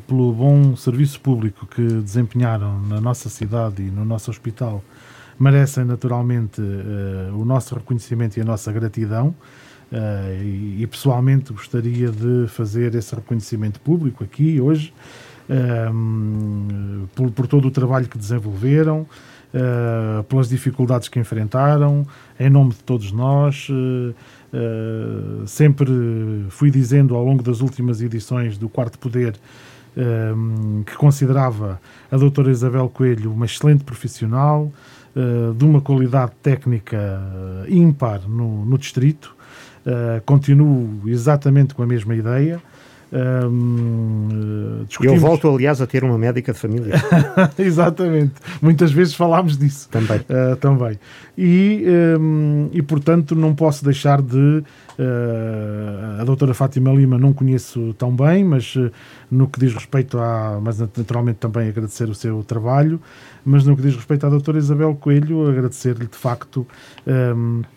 pelo 0.05 0.33
bom 0.33 0.75
serviço 0.75 1.19
público 1.21 1.65
que 1.65 1.81
desempenharam 1.81 2.81
na 2.81 2.99
nossa 2.99 3.29
cidade 3.29 3.81
e 3.81 3.89
no 3.89 4.03
nosso 4.03 4.29
hospital, 4.29 4.83
merecem 5.39 5.85
naturalmente 5.85 6.61
o 7.33 7.45
nosso 7.45 7.73
reconhecimento 7.73 8.37
e 8.37 8.41
a 8.41 8.45
nossa 8.45 8.69
gratidão. 8.71 9.33
Uh, 9.95 10.43
e, 10.43 10.81
e, 10.81 10.87
pessoalmente 10.87 11.53
gostaria 11.53 12.11
de 12.11 12.47
fazer 12.49 12.93
esse 12.95 13.15
reconhecimento 13.15 13.79
público 13.79 14.25
aqui 14.25 14.59
hoje, 14.59 14.93
por, 17.15 17.31
por, 17.31 17.47
todo 17.47 17.69
o 17.69 17.71
trabalho 17.71 18.05
que 18.05 18.17
desenvolveram, 18.17 19.07
uh, 19.53 20.21
pelas 20.25 20.49
dificuldades 20.49 21.07
que 21.07 21.17
enfrentaram, 21.17 22.05
em 22.37 22.49
nome 22.49 22.71
de 22.71 22.83
todos 22.83 23.13
nós. 23.13 23.69
Uh, 23.69 25.47
sempre 25.47 25.89
fui 26.49 26.69
dizendo 26.69 27.15
ao 27.15 27.23
longo 27.23 27.41
das 27.41 27.61
últimas 27.61 28.01
edições 28.01 28.57
do 28.57 28.67
Quarto 28.67 28.99
Poder 28.99 29.35
que 30.85 30.95
considerava 30.97 31.79
a 32.11 32.17
doutora 32.17 32.51
Isabel 32.51 32.89
Coelho 32.89 33.31
uma 33.31 33.45
excelente 33.45 33.85
profissional, 33.85 34.69
de 35.57 35.63
uma 35.63 35.79
qualidade 35.79 36.33
técnica 36.43 37.21
ímpar 37.69 38.27
no, 38.27 38.65
no 38.65 38.77
distrito. 38.77 39.34
Continuo 40.25 41.01
exatamente 41.05 41.73
com 41.75 41.83
a 41.83 41.85
mesma 41.85 42.15
ideia. 42.15 42.61
Um, 43.15 44.83
discutimos... 44.87 45.21
Eu 45.21 45.27
volto, 45.27 45.47
aliás, 45.47 45.79
a 45.81 45.87
ter 45.87 46.03
uma 46.03 46.17
médica 46.17 46.51
de 46.51 46.59
família. 46.59 46.95
Exatamente. 47.57 48.33
Muitas 48.61 48.91
vezes 48.91 49.13
falámos 49.13 49.57
disso. 49.57 49.87
Também. 49.89 50.19
Uh, 50.19 50.55
também. 50.57 50.99
E, 51.37 51.85
um, 52.19 52.69
e, 52.73 52.81
portanto, 52.81 53.35
não 53.35 53.53
posso 53.55 53.83
deixar 53.85 54.21
de. 54.21 54.63
Uh, 54.97 56.21
a 56.21 56.23
doutora 56.23 56.53
Fátima 56.53 56.91
Lima 56.91 57.17
não 57.17 57.33
conheço 57.33 57.93
tão 57.97 58.15
bem, 58.15 58.43
mas 58.43 58.75
uh, 58.75 58.91
no 59.29 59.47
que 59.47 59.59
diz 59.59 59.73
respeito 59.73 60.17
a. 60.17 60.59
Mas 60.61 60.79
naturalmente 60.79 61.37
também 61.37 61.69
agradecer 61.69 62.09
o 62.09 62.15
seu 62.15 62.43
trabalho, 62.43 62.99
mas 63.43 63.65
no 63.65 63.75
que 63.75 63.81
diz 63.81 63.95
respeito 63.95 64.25
à 64.25 64.29
doutora 64.29 64.57
Isabel 64.57 64.95
Coelho, 64.95 65.47
agradecer-lhe 65.47 66.07
de 66.07 66.17
facto. 66.17 66.65
Um, 67.05 67.61
eh, 67.61 67.74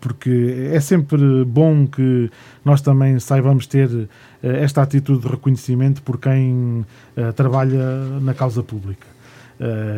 porque 0.00 0.70
é 0.72 0.80
sempre 0.80 1.44
bom 1.44 1.86
que 1.86 2.30
nós 2.64 2.80
também 2.80 3.18
saibamos 3.18 3.66
ter 3.66 4.08
eh, 4.42 4.62
esta 4.62 4.82
atitude 4.82 5.22
de 5.22 5.28
reconhecimento 5.28 6.02
por 6.02 6.18
quem 6.18 6.84
uh, 7.16 7.32
trabalha 7.34 8.20
na 8.20 8.34
causa 8.34 8.62
pública. 8.62 9.14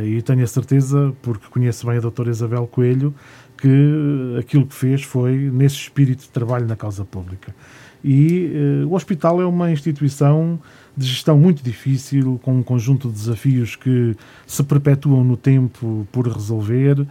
E 0.04 0.20
tenho 0.20 0.44
a 0.44 0.46
certeza, 0.46 1.14
porque 1.22 1.46
conheço 1.48 1.86
bem 1.86 1.96
a 1.96 2.00
doutora 2.00 2.30
Isabel 2.30 2.66
Coelho, 2.66 3.14
que 3.56 4.36
aquilo 4.38 4.66
que 4.66 4.74
fez 4.74 5.02
foi 5.02 5.50
nesse 5.50 5.76
espírito 5.76 6.24
de 6.24 6.28
trabalho 6.28 6.66
na 6.66 6.76
causa 6.76 7.06
pública. 7.06 7.54
E 8.04 8.52
o 8.86 8.94
hospital 8.94 9.40
é 9.40 9.46
uma 9.46 9.72
instituição 9.72 10.60
de 10.94 11.06
gestão 11.06 11.38
muito 11.38 11.64
difícil, 11.64 12.38
com 12.42 12.58
um 12.58 12.62
conjunto 12.62 13.08
de 13.08 13.14
desafios 13.14 13.74
que 13.74 14.14
se 14.46 14.62
perpetuam 14.62 15.24
no 15.24 15.38
tempo 15.38 16.06
por 16.12 16.28
resolver. 16.28 17.06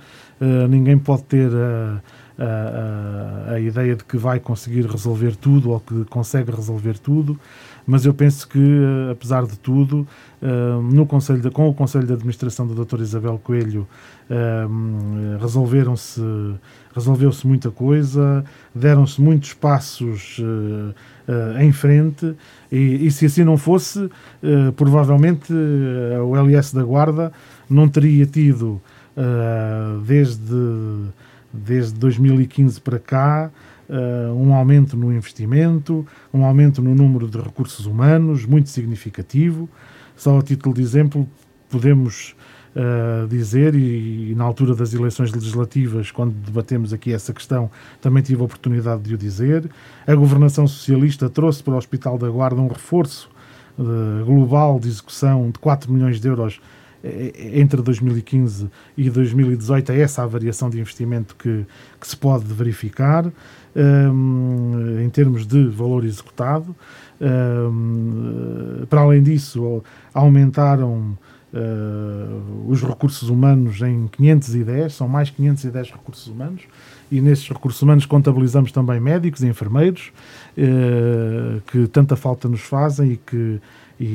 ninguém 0.70 1.00
pode 1.00 1.24
ter 1.24 1.50
a 1.52 2.00
a, 2.38 3.54
a, 3.54 3.60
ideia 3.60 3.96
de 3.96 4.04
que 4.04 4.18
vai 4.18 4.40
conseguir 4.40 4.86
resolver 4.86 5.36
tudo 5.36 5.72
ou 5.72 5.80
que 5.80 6.04
consegue 6.06 6.52
resolver 6.52 6.98
tudo, 7.00 7.40
mas 7.88 8.06
eu 8.06 8.14
penso 8.14 8.48
que, 8.48 8.60
eh, 8.60 9.12
apesar 9.12 9.46
de 9.46 9.58
tudo, 9.60 10.08
uh, 10.42 10.82
no 10.82 11.06
conselho 11.06 11.40
de, 11.40 11.52
com 11.52 11.70
o 11.70 11.74
Conselho 11.74 12.08
de 12.08 12.14
Administração 12.14 12.68
da 12.68 12.74
doutora 12.74 13.04
Isabel 13.04 13.40
Coelho, 13.44 13.88
uh, 14.30 15.38
resolveram-se 15.40 16.22
resolveu-se 16.94 17.46
muita 17.46 17.70
coisa, 17.70 18.44
deram-se 18.74 19.22
muitos 19.22 19.54
passos 19.54 20.38
em 21.60 21.72
frente 21.74 22.34
e, 22.72 23.06
e, 23.06 23.12
se 23.12 23.26
assim 23.26 23.44
não 23.44 23.58
fosse, 23.58 24.10
provavelmente 24.78 25.52
o 25.52 26.38
LS 26.38 26.74
da 26.74 26.82
Guarda 26.84 27.34
não 27.70 27.90
teria 27.90 28.26
tido 28.26 28.82
desde 30.08 31.12
desde 31.56 31.98
2015 32.00 32.82
para 32.82 33.00
cá, 33.00 33.52
uh, 33.90 34.34
um 34.34 34.54
aumento 34.54 34.98
no 34.98 35.14
investimento, 35.14 36.06
um 36.34 36.44
aumento 36.44 36.82
no 36.82 36.94
número 36.94 37.28
de 37.28 37.38
recursos 37.40 37.86
humanos 37.86 38.46
muito 38.46 38.70
significativo. 38.70 39.70
Só 40.16 40.38
a 40.38 40.42
título 40.42 40.74
de 40.74 40.82
exemplo, 40.82 41.28
podemos 41.70 42.36
uh, 42.76 43.28
dizer, 43.28 43.76
e, 43.76 44.32
e, 44.32 44.36
na 44.36 44.44
altura 44.44 44.76
das 44.76 44.94
eleições 44.94 45.32
legislativas, 45.32 46.12
quando 46.12 46.34
debatemos 46.34 46.94
aqui 46.94 47.14
essa 47.14 47.34
questão, 47.34 47.70
também 48.02 48.22
tive 48.22 48.42
a 48.42 48.46
oportunidade 48.46 49.02
de 49.02 49.14
o 49.14 49.18
dizer, 49.18 49.70
a 50.06 50.16
governação 50.16 50.68
socialista 50.68 51.30
trouxe 51.30 51.64
para 51.64 51.74
o 51.74 51.78
Hospital 51.78 52.18
da 52.18 52.30
Guarda 52.30 52.62
um 52.62 52.68
reforço 52.68 53.30
uh, 53.78 54.26
global 54.26 54.80
de 54.80 54.88
execução 54.88 55.50
de 55.52 55.60
4 55.60 55.92
milhões 55.92 56.20
de 56.20 56.28
euros 56.28 56.60
entre 57.54 57.82
2015 57.82 58.70
e 58.98 59.10
2018 59.10 59.92
é 59.92 60.00
essa 60.00 60.24
a 60.24 60.28
variação 60.28 60.70
de 60.70 60.80
investimento 60.80 61.36
que, 61.36 61.66
que 62.00 62.08
se 62.08 62.18
pode 62.18 62.46
verificar 62.46 63.32
um, 63.76 65.02
em 65.04 65.10
termos 65.10 65.46
de 65.46 65.68
valor 65.68 66.06
executado. 66.06 66.76
Um, 67.22 68.86
para 68.90 69.02
além 69.02 69.22
disso, 69.22 69.84
aumentaram 70.14 71.18
uh, 71.54 72.68
os 72.68 72.82
recursos 72.82 73.30
humanos 73.30 73.82
em 73.82 74.08
510, 74.08 74.94
são 74.94 75.08
mais 75.08 75.30
510 75.30 75.92
recursos 75.92 76.28
humanos, 76.28 76.62
e 77.12 77.22
nesses 77.22 77.48
recursos 77.48 77.82
humanos 77.82 78.06
contabilizamos 78.06 78.72
também 78.72 79.00
médicos 79.00 79.44
e 79.44 79.48
enfermeiros, 79.48 80.12
uh, 80.58 81.62
que 81.68 81.88
tanta 81.88 82.16
falta 82.16 82.48
nos 82.48 82.62
fazem 82.62 83.14
e 83.14 83.18
que 83.18 83.62
e, 84.00 84.06
e, 84.06 84.08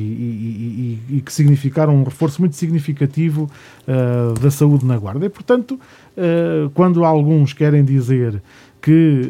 e, 1.09 1.17
e, 1.17 1.21
que 1.21 1.33
significaram 1.33 1.95
um 1.95 2.03
reforço 2.03 2.41
muito 2.41 2.55
significativo 2.55 3.49
uh, 3.87 4.39
da 4.39 4.51
saúde 4.51 4.85
na 4.85 4.97
Guarda. 4.97 5.25
E, 5.25 5.29
portanto, 5.29 5.79
uh, 6.17 6.69
quando 6.71 7.03
alguns 7.03 7.53
querem 7.53 7.83
dizer 7.83 8.41
que 8.81 9.21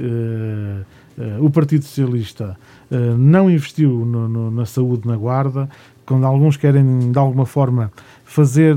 uh, 1.18 1.46
o 1.46 1.50
Partido 1.50 1.84
Socialista 1.84 2.58
não 3.18 3.50
investiu 3.50 4.06
no, 4.06 4.28
no, 4.28 4.52
na 4.52 4.66
saúde 4.66 5.08
na 5.08 5.16
Guarda, 5.16 5.70
quando 6.06 6.26
alguns 6.26 6.58
querem, 6.58 7.12
de 7.12 7.18
alguma 7.18 7.46
forma, 7.46 7.92
fazer 8.26 8.76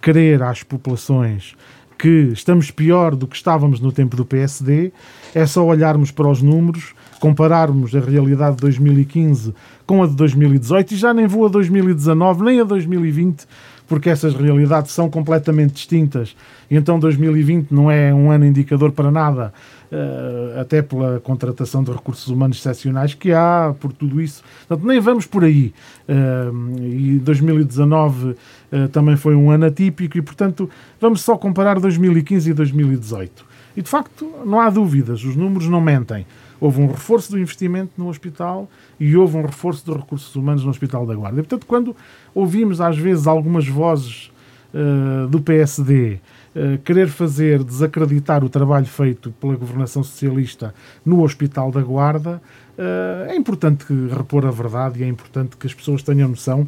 crer 0.00 0.42
às 0.42 0.62
populações 0.62 1.54
que 1.98 2.30
estamos 2.32 2.70
pior 2.70 3.14
do 3.14 3.26
que 3.26 3.36
estávamos 3.36 3.80
no 3.80 3.90
tempo 3.92 4.16
do 4.16 4.24
PSD, 4.24 4.92
é 5.34 5.46
só 5.46 5.64
olharmos 5.64 6.10
para 6.10 6.28
os 6.28 6.42
números, 6.42 6.94
compararmos 7.26 7.92
a 7.92 7.98
realidade 7.98 8.54
de 8.54 8.62
2015 8.62 9.52
com 9.84 10.00
a 10.00 10.06
de 10.06 10.14
2018 10.14 10.94
e 10.94 10.96
já 10.96 11.12
nem 11.12 11.26
vou 11.26 11.44
a 11.44 11.48
2019 11.48 12.44
nem 12.44 12.60
a 12.60 12.64
2020 12.64 13.46
porque 13.88 14.08
essas 14.08 14.32
realidades 14.34 14.92
são 14.92 15.10
completamente 15.10 15.74
distintas. 15.74 16.36
Então 16.70 17.00
2020 17.00 17.72
não 17.72 17.90
é 17.90 18.14
um 18.14 18.30
ano 18.30 18.44
indicador 18.44 18.92
para 18.92 19.10
nada, 19.10 19.52
uh, 19.90 20.60
até 20.60 20.82
pela 20.82 21.20
contratação 21.20 21.82
de 21.82 21.90
recursos 21.90 22.28
humanos 22.28 22.58
excepcionais 22.58 23.14
que 23.14 23.32
há, 23.32 23.74
por 23.78 23.92
tudo 23.92 24.20
isso. 24.20 24.42
Portanto, 24.66 24.86
nem 24.86 25.00
vamos 25.00 25.26
por 25.26 25.44
aí. 25.44 25.72
Uh, 26.08 26.80
e 26.80 27.18
2019 27.18 28.26
uh, 28.26 28.36
eh, 28.72 28.88
também 28.88 29.16
foi 29.16 29.34
um 29.36 29.50
ano 29.50 29.66
atípico 29.66 30.18
e, 30.18 30.22
portanto, 30.22 30.68
vamos 31.00 31.22
só 31.22 31.36
comparar 31.36 31.78
2015 31.78 32.50
e 32.50 32.52
2018. 32.52 33.44
E, 33.76 33.82
de 33.82 33.88
facto, 33.88 34.28
não 34.44 34.60
há 34.60 34.70
dúvidas, 34.70 35.22
os 35.22 35.36
números 35.36 35.68
não 35.68 35.80
mentem. 35.80 36.26
Houve 36.60 36.80
um 36.80 36.86
reforço 36.86 37.30
do 37.30 37.38
investimento 37.38 37.92
no 37.96 38.08
hospital 38.08 38.68
e 38.98 39.16
houve 39.16 39.36
um 39.36 39.42
reforço 39.42 39.84
dos 39.84 39.96
recursos 39.96 40.34
humanos 40.34 40.64
no 40.64 40.70
Hospital 40.70 41.06
da 41.06 41.14
Guarda. 41.14 41.40
E, 41.40 41.42
portanto, 41.42 41.66
quando 41.66 41.96
ouvimos 42.34 42.80
às 42.80 42.96
vezes 42.96 43.26
algumas 43.26 43.66
vozes 43.66 44.30
uh, 44.72 45.26
do 45.28 45.40
PSD 45.40 46.14
uh, 46.14 46.18
eh, 46.58 46.78
querer 46.84 47.08
fazer 47.08 47.62
desacreditar 47.62 48.42
o 48.42 48.48
trabalho 48.48 48.86
feito 48.86 49.30
pela 49.32 49.54
governação 49.56 50.02
socialista 50.02 50.74
no 51.04 51.22
Hospital 51.22 51.70
da 51.70 51.82
Guarda, 51.82 52.40
uh, 52.78 53.30
é 53.30 53.36
importante 53.36 53.84
repor 54.16 54.46
a 54.46 54.50
verdade 54.50 55.00
e 55.00 55.04
é 55.04 55.08
importante 55.08 55.56
que 55.56 55.66
as 55.66 55.74
pessoas 55.74 56.02
tenham 56.02 56.28
noção 56.28 56.66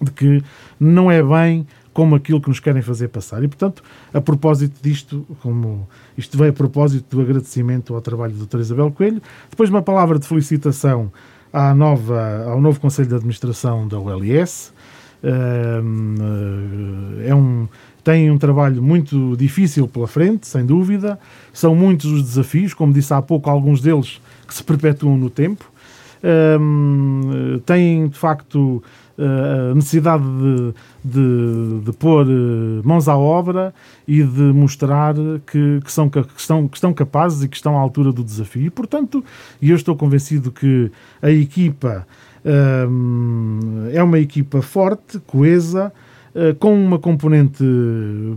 de 0.00 0.10
que 0.10 0.42
não 0.78 1.10
é 1.10 1.22
bem 1.22 1.66
como 1.96 2.14
aquilo 2.14 2.42
que 2.42 2.48
nos 2.50 2.60
querem 2.60 2.82
fazer 2.82 3.08
passar. 3.08 3.42
E, 3.42 3.48
portanto, 3.48 3.82
a 4.12 4.20
propósito 4.20 4.78
disto, 4.82 5.26
como 5.40 5.88
isto 6.14 6.36
veio 6.36 6.50
a 6.50 6.52
propósito 6.52 7.16
do 7.16 7.22
agradecimento 7.22 7.94
ao 7.94 8.02
trabalho 8.02 8.34
da 8.34 8.38
doutora 8.40 8.62
Isabel 8.62 8.90
Coelho, 8.90 9.22
depois 9.48 9.70
uma 9.70 9.80
palavra 9.80 10.18
de 10.18 10.28
felicitação 10.28 11.10
à 11.50 11.74
nova, 11.74 12.44
ao 12.50 12.60
novo 12.60 12.78
Conselho 12.80 13.08
de 13.08 13.14
Administração 13.14 13.88
da 13.88 13.98
ULS. 13.98 14.74
Eh, 15.22 15.80
é 17.28 17.34
um, 17.34 17.66
tem 18.04 18.30
um 18.30 18.36
trabalho 18.36 18.82
muito 18.82 19.34
difícil 19.34 19.88
pela 19.88 20.06
frente, 20.06 20.46
sem 20.46 20.66
dúvida. 20.66 21.18
São 21.50 21.74
muitos 21.74 22.12
os 22.12 22.22
desafios, 22.22 22.74
como 22.74 22.92
disse 22.92 23.14
há 23.14 23.22
pouco, 23.22 23.48
alguns 23.48 23.80
deles 23.80 24.20
que 24.46 24.52
se 24.52 24.62
perpetuam 24.62 25.16
no 25.16 25.30
tempo. 25.30 25.64
Um, 26.60 27.58
têm, 27.64 28.08
de 28.08 28.18
facto, 28.18 28.82
a 29.18 29.74
necessidade 29.74 30.24
de, 30.24 30.74
de, 31.04 31.80
de, 31.84 31.92
pôr 31.92 32.26
eh, 32.26 32.82
mãos 32.84 33.08
à 33.08 33.16
obra 33.16 33.74
e 34.06 34.22
de 34.22 34.42
mostrar 34.42 35.14
que, 35.46 35.80
que, 35.82 35.90
são, 35.90 36.08
que, 36.10 36.24
estão, 36.36 36.68
que 36.68 36.76
estão 36.76 36.92
capazes 36.92 37.42
e 37.42 37.48
que 37.48 37.56
estão 37.56 37.76
à 37.76 37.80
altura 37.80 38.12
do 38.12 38.22
desafio. 38.22 38.66
E, 38.66 38.70
portanto, 38.70 39.24
eu 39.60 39.74
estou 39.74 39.96
convencido 39.96 40.50
que 40.50 40.90
a 41.22 41.30
equipa 41.30 42.06
é 43.92 44.00
uma 44.00 44.20
equipa 44.20 44.62
forte, 44.62 45.18
coesa, 45.26 45.92
com 46.60 46.72
uma 46.80 46.96
componente 46.96 47.64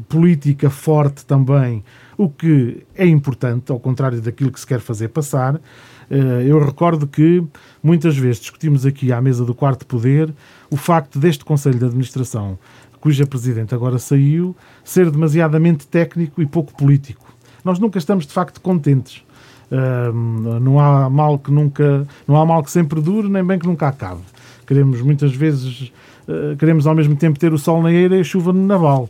política 0.08 0.68
forte 0.68 1.24
também, 1.24 1.84
o 2.18 2.28
que 2.28 2.84
é 2.96 3.06
importante, 3.06 3.72
ao 3.72 3.80
contrário 3.80 4.20
daquilo 4.20 4.52
que 4.52 4.60
se 4.60 4.66
quer 4.66 4.80
fazer 4.80 5.10
passar. 5.10 5.62
Uh, 6.10 6.42
eu 6.42 6.64
recordo 6.64 7.06
que 7.06 7.44
muitas 7.84 8.18
vezes 8.18 8.42
discutimos 8.42 8.86
aqui 8.86 9.12
à 9.12 9.22
mesa 9.22 9.46
do 9.46 9.54
quarto 9.54 9.86
poder 9.86 10.34
o 10.70 10.78
facto 10.78 11.20
deste 11.20 11.46
Conselho 11.46 11.78
de 11.78 11.86
Administração, 11.86 12.58
cuja 13.00 13.28
presidente 13.28 13.76
agora 13.76 14.00
saiu, 14.00 14.56
ser 14.84 15.10
demasiadamente 15.12 15.88
técnico 15.88 16.42
e 16.42 16.46
pouco 16.46 16.76
político. 16.76 17.26
Nós 17.64 17.78
nunca 17.80 17.98
estamos 17.98 18.26
de 18.26 18.34
facto 18.34 18.60
contentes 18.60 19.24
Uh, 19.72 20.60
não 20.60 20.80
há 20.80 21.10
mal 21.10 21.38
que 21.38 21.52
nunca, 21.52 22.08
não 22.28 22.36
há 22.38 22.46
mal 22.46 22.64
que 22.64 22.72
sempre 22.72 23.00
dure, 23.00 23.30
nem 23.30 23.44
bem 23.44 23.60
que 23.60 23.68
nunca 23.68 23.88
acabe. 23.88 24.22
Queremos 24.66 25.02
muitas 25.02 25.34
vezes, 25.34 25.92
uh, 26.28 26.58
queremos 26.58 26.88
ao 26.88 26.96
mesmo 26.96 27.16
tempo 27.16 27.38
ter 27.38 27.54
o 27.54 27.58
sol 27.58 27.82
na 27.82 27.92
eira 27.92 28.18
e 28.18 28.22
a 28.22 28.24
chuva 28.24 28.52
no 28.52 28.66
naval. 28.66 29.10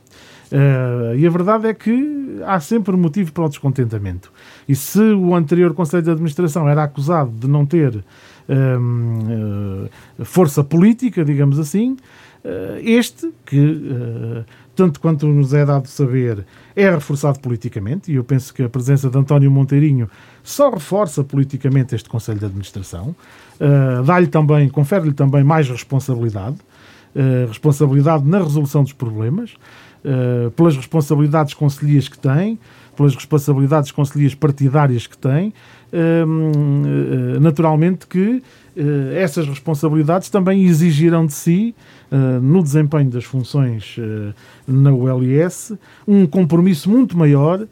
Uh, 0.51 1.15
e 1.15 1.27
a 1.27 1.29
verdade 1.29 1.67
é 1.67 1.73
que 1.73 2.39
há 2.45 2.59
sempre 2.59 2.95
motivo 2.95 3.31
para 3.31 3.45
o 3.45 3.49
descontentamento. 3.49 4.31
E 4.67 4.75
se 4.75 4.99
o 4.99 5.35
anterior 5.35 5.73
Conselho 5.73 6.03
de 6.03 6.11
Administração 6.11 6.67
era 6.67 6.83
acusado 6.83 7.31
de 7.31 7.47
não 7.47 7.65
ter 7.65 8.03
força 10.23 10.63
política, 10.63 11.23
digamos 11.23 11.59
assim, 11.59 11.95
este, 12.83 13.31
que 13.45 14.43
tanto 14.79 15.01
quanto 15.01 15.27
nos 15.27 15.53
é 15.53 15.65
dado 15.65 15.87
saber, 15.87 16.45
é 16.73 16.89
reforçado 16.89 17.37
politicamente, 17.41 18.09
e 18.09 18.15
eu 18.15 18.23
penso 18.23 18.53
que 18.53 18.63
a 18.63 18.69
presença 18.69 19.09
de 19.09 19.17
António 19.17 19.51
Monteirinho 19.51 20.09
só 20.41 20.69
reforça 20.69 21.21
politicamente 21.21 21.93
este 21.93 22.07
Conselho 22.07 22.39
de 22.39 22.45
Administração, 22.45 23.13
uh, 23.59 24.03
dá-lhe 24.05 24.27
também, 24.27 24.69
confere-lhe 24.69 25.11
também 25.11 25.43
mais 25.43 25.69
responsabilidade, 25.69 26.55
uh, 27.13 27.47
responsabilidade 27.49 28.25
na 28.25 28.39
resolução 28.39 28.81
dos 28.81 28.93
problemas, 28.93 29.53
uh, 30.03 30.51
pelas 30.51 30.75
responsabilidades 30.75 31.53
conselhias 31.53 32.07
que 32.07 32.17
tem, 32.17 32.59
pelas 32.95 33.15
responsabilidades 33.15 33.91
conselhias 33.91 34.35
partidárias 34.35 35.07
que 35.07 35.17
tem, 35.17 35.53
naturalmente 37.39 38.05
que 38.05 38.43
essas 39.15 39.47
responsabilidades 39.47 40.29
também 40.29 40.65
exigirão 40.65 41.25
de 41.25 41.31
si, 41.31 41.73
no 42.41 42.61
desempenho 42.61 43.09
das 43.09 43.23
funções 43.23 43.95
na 44.67 44.91
ULS, 44.91 45.77
um 46.05 46.27
compromisso 46.27 46.89
muito 46.89 47.17
maior 47.17 47.61
eh, 47.61 47.67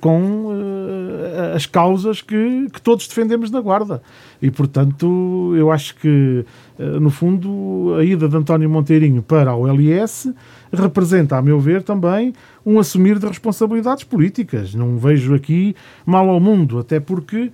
com 0.00 0.46
uh, 0.46 1.54
as 1.54 1.66
causas 1.66 2.22
que, 2.22 2.68
que, 2.72 2.80
todos 2.80 3.06
defendemos 3.06 3.50
na 3.50 3.60
Guarda. 3.60 4.02
E, 4.40 4.50
portanto, 4.50 5.54
eu 5.56 5.70
acho 5.70 5.94
que, 5.96 6.44
uh, 6.78 7.00
no 7.00 7.10
fundo, 7.10 7.94
a 7.98 8.04
ida 8.04 8.28
de 8.28 8.36
António 8.36 8.70
Monteirinho 8.70 9.22
para 9.22 9.50
a 9.50 9.56
OLS 9.56 10.32
representa, 10.72 11.36
a 11.36 11.42
meu 11.42 11.60
ver, 11.60 11.82
também 11.82 12.32
um 12.64 12.78
assumir 12.78 13.18
de 13.18 13.26
responsabilidades 13.26 14.04
políticas. 14.04 14.74
Não 14.74 14.96
vejo 14.96 15.34
aqui 15.34 15.74
mal 16.04 16.28
ao 16.28 16.40
mundo, 16.40 16.78
até 16.78 17.00
porque 17.00 17.50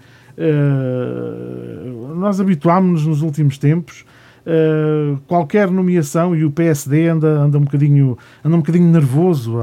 nós 2.16 2.40
habituámos-nos 2.40 3.06
nos 3.06 3.22
últimos 3.22 3.56
tempos 3.56 4.04
Uh, 4.46 5.18
qualquer 5.26 5.70
nomeação 5.70 6.36
e 6.36 6.44
o 6.44 6.50
PSD 6.50 7.08
anda, 7.08 7.28
anda, 7.28 7.56
um, 7.56 7.62
bocadinho, 7.62 8.18
anda 8.44 8.56
um 8.56 8.58
bocadinho 8.58 8.90
nervoso. 8.90 9.56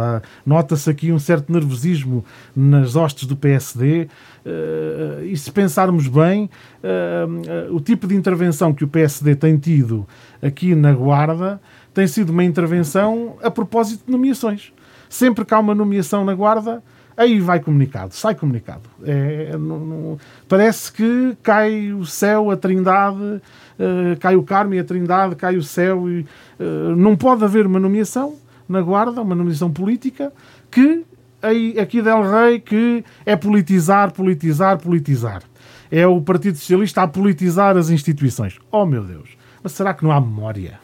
Nota-se 0.45 0.89
aqui 0.89 1.11
um 1.11 1.19
certo 1.19 1.51
nervosismo 1.51 2.25
nas 2.55 2.95
hostes 2.95 3.27
do 3.27 3.35
PSD. 3.35 4.07
Uh, 4.43 5.23
e 5.25 5.37
se 5.37 5.51
pensarmos 5.51 6.07
bem, 6.07 6.49
uh, 6.83 7.75
o 7.75 7.79
tipo 7.79 8.07
de 8.07 8.15
intervenção 8.15 8.73
que 8.73 8.83
o 8.83 8.87
PSD 8.87 9.35
tem 9.35 9.57
tido 9.57 10.07
aqui 10.41 10.73
na 10.73 10.91
Guarda 10.93 11.61
tem 11.93 12.07
sido 12.07 12.31
uma 12.31 12.43
intervenção 12.43 13.35
a 13.43 13.51
propósito 13.51 14.05
de 14.05 14.11
nomeações. 14.11 14.73
Sempre 15.09 15.45
que 15.45 15.53
há 15.53 15.59
uma 15.59 15.75
nomeação 15.75 16.23
na 16.23 16.33
Guarda, 16.33 16.81
aí 17.15 17.39
vai 17.39 17.59
comunicado, 17.59 18.15
sai 18.15 18.33
comunicado. 18.33 18.89
É, 19.03 19.57
não, 19.57 19.79
não, 19.79 20.17
parece 20.47 20.91
que 20.91 21.37
cai 21.43 21.91
o 21.91 22.05
céu, 22.05 22.49
a 22.49 22.57
trindade 22.57 23.41
eh, 23.81 24.15
cai 24.19 24.35
o 24.35 24.43
Carmo 24.43 24.75
e 24.75 24.79
a 24.79 24.83
Trindade, 24.83 25.35
cai 25.35 25.57
o 25.57 25.63
céu. 25.63 26.07
E, 26.07 26.21
uh, 26.59 26.95
não 26.95 27.15
pode 27.15 27.43
haver 27.43 27.65
uma 27.65 27.79
nomeação 27.79 28.35
na 28.69 28.79
Guarda, 28.79 29.21
uma 29.23 29.33
nomeação 29.33 29.71
política, 29.71 30.31
que 30.69 31.03
aí, 31.41 31.79
aqui 31.79 31.99
Del 31.99 32.21
Rey, 32.21 32.59
que 32.59 33.03
é 33.25 33.35
politizar, 33.35 34.13
politizar, 34.13 34.77
politizar. 34.77 35.41
É 35.89 36.05
o 36.05 36.21
Partido 36.21 36.59
Socialista 36.59 37.01
a 37.01 37.07
politizar 37.07 37.75
as 37.75 37.89
instituições. 37.89 38.59
Oh 38.71 38.85
meu 38.85 39.03
Deus, 39.03 39.29
mas 39.63 39.71
será 39.71 39.95
que 39.95 40.03
não 40.03 40.11
há 40.11 40.21
memória? 40.21 40.79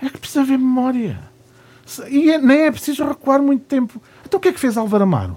É 0.00 0.08
que 0.08 0.18
precisa 0.18 0.42
haver 0.42 0.58
memória. 0.58 1.18
E 2.08 2.30
é, 2.30 2.38
nem 2.38 2.66
é 2.66 2.70
preciso 2.70 3.04
recuar 3.04 3.42
muito 3.42 3.64
tempo. 3.64 4.00
Então 4.24 4.38
o 4.38 4.40
que 4.40 4.48
é 4.48 4.52
que 4.52 4.60
fez 4.60 4.76
Álvaro 4.76 5.02
Amaro? 5.02 5.36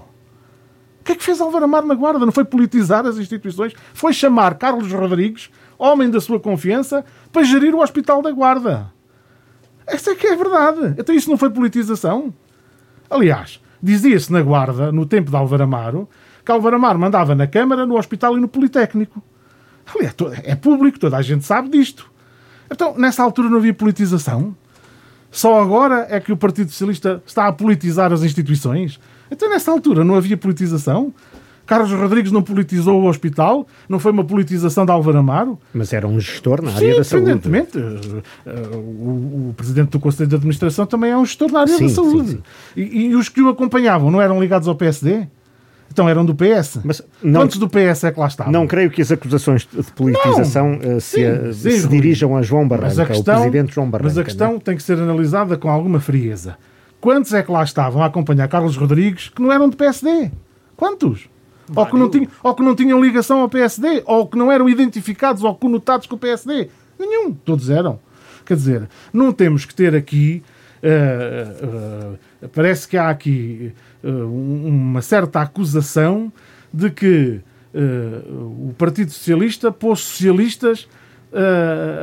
O 1.00 1.04
que 1.04 1.12
é 1.12 1.14
que 1.16 1.24
fez 1.24 1.40
Álvaro 1.40 1.64
Amaro 1.64 1.86
na 1.86 1.94
Guarda? 1.94 2.24
Não 2.24 2.32
foi 2.32 2.44
politizar 2.44 3.04
as 3.04 3.18
instituições? 3.18 3.74
Foi 3.92 4.12
chamar 4.12 4.54
Carlos 4.54 4.90
Rodrigues 4.92 5.50
homem 5.78 6.10
da 6.10 6.20
sua 6.20 6.38
confiança, 6.40 7.04
para 7.32 7.44
gerir 7.44 7.74
o 7.74 7.80
Hospital 7.80 8.22
da 8.22 8.30
Guarda. 8.30 8.92
Essa 9.86 10.12
é 10.12 10.14
que 10.14 10.26
é 10.26 10.36
verdade. 10.36 10.94
Então 10.98 11.14
isso 11.14 11.28
não 11.28 11.36
foi 11.36 11.50
politização? 11.50 12.32
Aliás, 13.10 13.60
dizia-se 13.82 14.32
na 14.32 14.42
Guarda, 14.42 14.90
no 14.90 15.04
tempo 15.06 15.30
de 15.30 15.36
Álvaro 15.36 15.62
Amaro, 15.62 16.08
que 16.44 16.50
Álvaro 16.50 16.76
Amaro 16.76 16.98
mandava 16.98 17.34
na 17.34 17.46
Câmara, 17.46 17.86
no 17.86 17.96
Hospital 17.96 18.36
e 18.36 18.40
no 18.40 18.48
Politécnico. 18.48 19.22
Aliás, 19.94 20.14
é 20.42 20.54
público, 20.54 20.98
toda 20.98 21.16
a 21.16 21.22
gente 21.22 21.44
sabe 21.44 21.68
disto. 21.68 22.10
Então, 22.70 22.94
nessa 22.96 23.22
altura 23.22 23.50
não 23.50 23.58
havia 23.58 23.74
politização? 23.74 24.56
Só 25.30 25.60
agora 25.60 26.06
é 26.08 26.20
que 26.20 26.32
o 26.32 26.36
Partido 26.36 26.70
Socialista 26.70 27.22
está 27.26 27.46
a 27.46 27.52
politizar 27.52 28.12
as 28.12 28.22
instituições? 28.22 29.00
Então, 29.30 29.50
nessa 29.50 29.70
altura 29.70 30.04
não 30.04 30.14
havia 30.14 30.36
politização? 30.36 31.12
Carlos 31.66 31.90
Rodrigues 31.92 32.30
não 32.30 32.42
politizou 32.42 33.02
o 33.02 33.06
hospital, 33.06 33.66
não 33.88 33.98
foi 33.98 34.12
uma 34.12 34.24
politização 34.24 34.84
de 34.84 34.92
Álvaro 34.92 35.18
Amaro. 35.18 35.58
Mas 35.72 35.92
era 35.92 36.06
um 36.06 36.20
gestor 36.20 36.62
na 36.62 36.72
área 36.72 36.92
sim, 36.92 36.98
da 36.98 37.04
saúde. 37.04 37.30
Evidentemente. 37.30 37.78
Eh, 37.78 38.22
eh, 38.46 38.76
o, 38.76 39.48
o, 39.48 39.54
presidente 39.56 39.90
do 39.90 39.98
Conselho 39.98 40.28
de 40.28 40.36
Administração 40.36 40.84
também 40.84 41.10
é 41.10 41.16
um 41.16 41.24
gestor 41.24 41.50
na 41.50 41.60
área 41.60 41.76
sim, 41.76 41.86
da 41.86 41.92
saúde. 41.92 42.30
Sim, 42.30 42.42
e, 42.76 43.06
e, 43.06 43.14
os 43.14 43.28
que 43.30 43.40
o 43.40 43.48
acompanhavam 43.48 44.10
não 44.10 44.20
eram 44.20 44.40
ligados 44.40 44.68
ao 44.68 44.74
PSD? 44.74 45.26
Então 45.90 46.08
eram 46.08 46.24
do 46.24 46.34
PS. 46.34 46.80
Mas 46.82 47.00
não, 47.22 47.42
Quantos 47.42 47.56
do 47.56 47.68
PS 47.68 48.04
é 48.04 48.12
que 48.12 48.18
lá 48.18 48.26
estavam? 48.26 48.52
Não 48.52 48.66
creio 48.66 48.90
que 48.90 49.00
as 49.00 49.12
acusações 49.12 49.66
de 49.70 49.82
politização 49.92 50.70
não, 50.70 50.96
uh, 50.96 51.00
se, 51.00 51.16
sim, 51.20 51.52
sim, 51.52 51.78
se 51.80 51.88
dirijam 51.88 52.36
a 52.36 52.42
João 52.42 52.66
Barranca, 52.66 53.06
questão, 53.06 53.36
o 53.36 53.40
presidente 53.42 53.74
João 53.74 53.88
Barranca. 53.88 54.08
Mas 54.08 54.18
a 54.18 54.24
questão 54.24 54.52
não? 54.54 54.60
tem 54.60 54.76
que 54.76 54.82
ser 54.82 54.98
analisada 54.98 55.56
com 55.56 55.70
alguma 55.70 56.00
frieza. 56.00 56.56
Quantos 57.00 57.32
é 57.32 57.42
que 57.42 57.52
lá 57.52 57.62
estavam 57.62 58.02
a 58.02 58.06
acompanhar 58.06 58.48
Carlos 58.48 58.76
Rodrigues 58.76 59.28
que 59.28 59.40
não 59.40 59.52
eram 59.52 59.68
do 59.68 59.76
PSD? 59.76 60.30
Quantos? 60.76 61.28
Ou 61.74 61.86
que, 61.86 61.96
não 61.96 62.10
tinham, 62.10 62.28
ou 62.42 62.54
que 62.54 62.62
não 62.62 62.74
tinham 62.74 63.02
ligação 63.02 63.40
ao 63.40 63.48
PSD, 63.48 64.02
ou 64.06 64.26
que 64.26 64.36
não 64.36 64.50
eram 64.50 64.68
identificados 64.68 65.42
ou 65.42 65.54
conotados 65.54 66.06
com 66.06 66.16
o 66.16 66.18
PSD. 66.18 66.68
Nenhum, 66.98 67.32
todos 67.32 67.70
eram. 67.70 67.98
Quer 68.44 68.56
dizer, 68.56 68.88
não 69.12 69.32
temos 69.32 69.64
que 69.64 69.74
ter 69.74 69.94
aqui. 69.94 70.42
Uh, 70.82 72.14
uh, 72.44 72.48
parece 72.48 72.86
que 72.86 72.96
há 72.96 73.08
aqui 73.08 73.72
uh, 74.02 74.08
uma 74.08 75.00
certa 75.00 75.40
acusação 75.40 76.30
de 76.72 76.90
que 76.90 77.40
o 77.76 78.72
Partido 78.78 79.10
Socialista 79.10 79.72
pôs 79.72 79.98
socialistas 79.98 80.86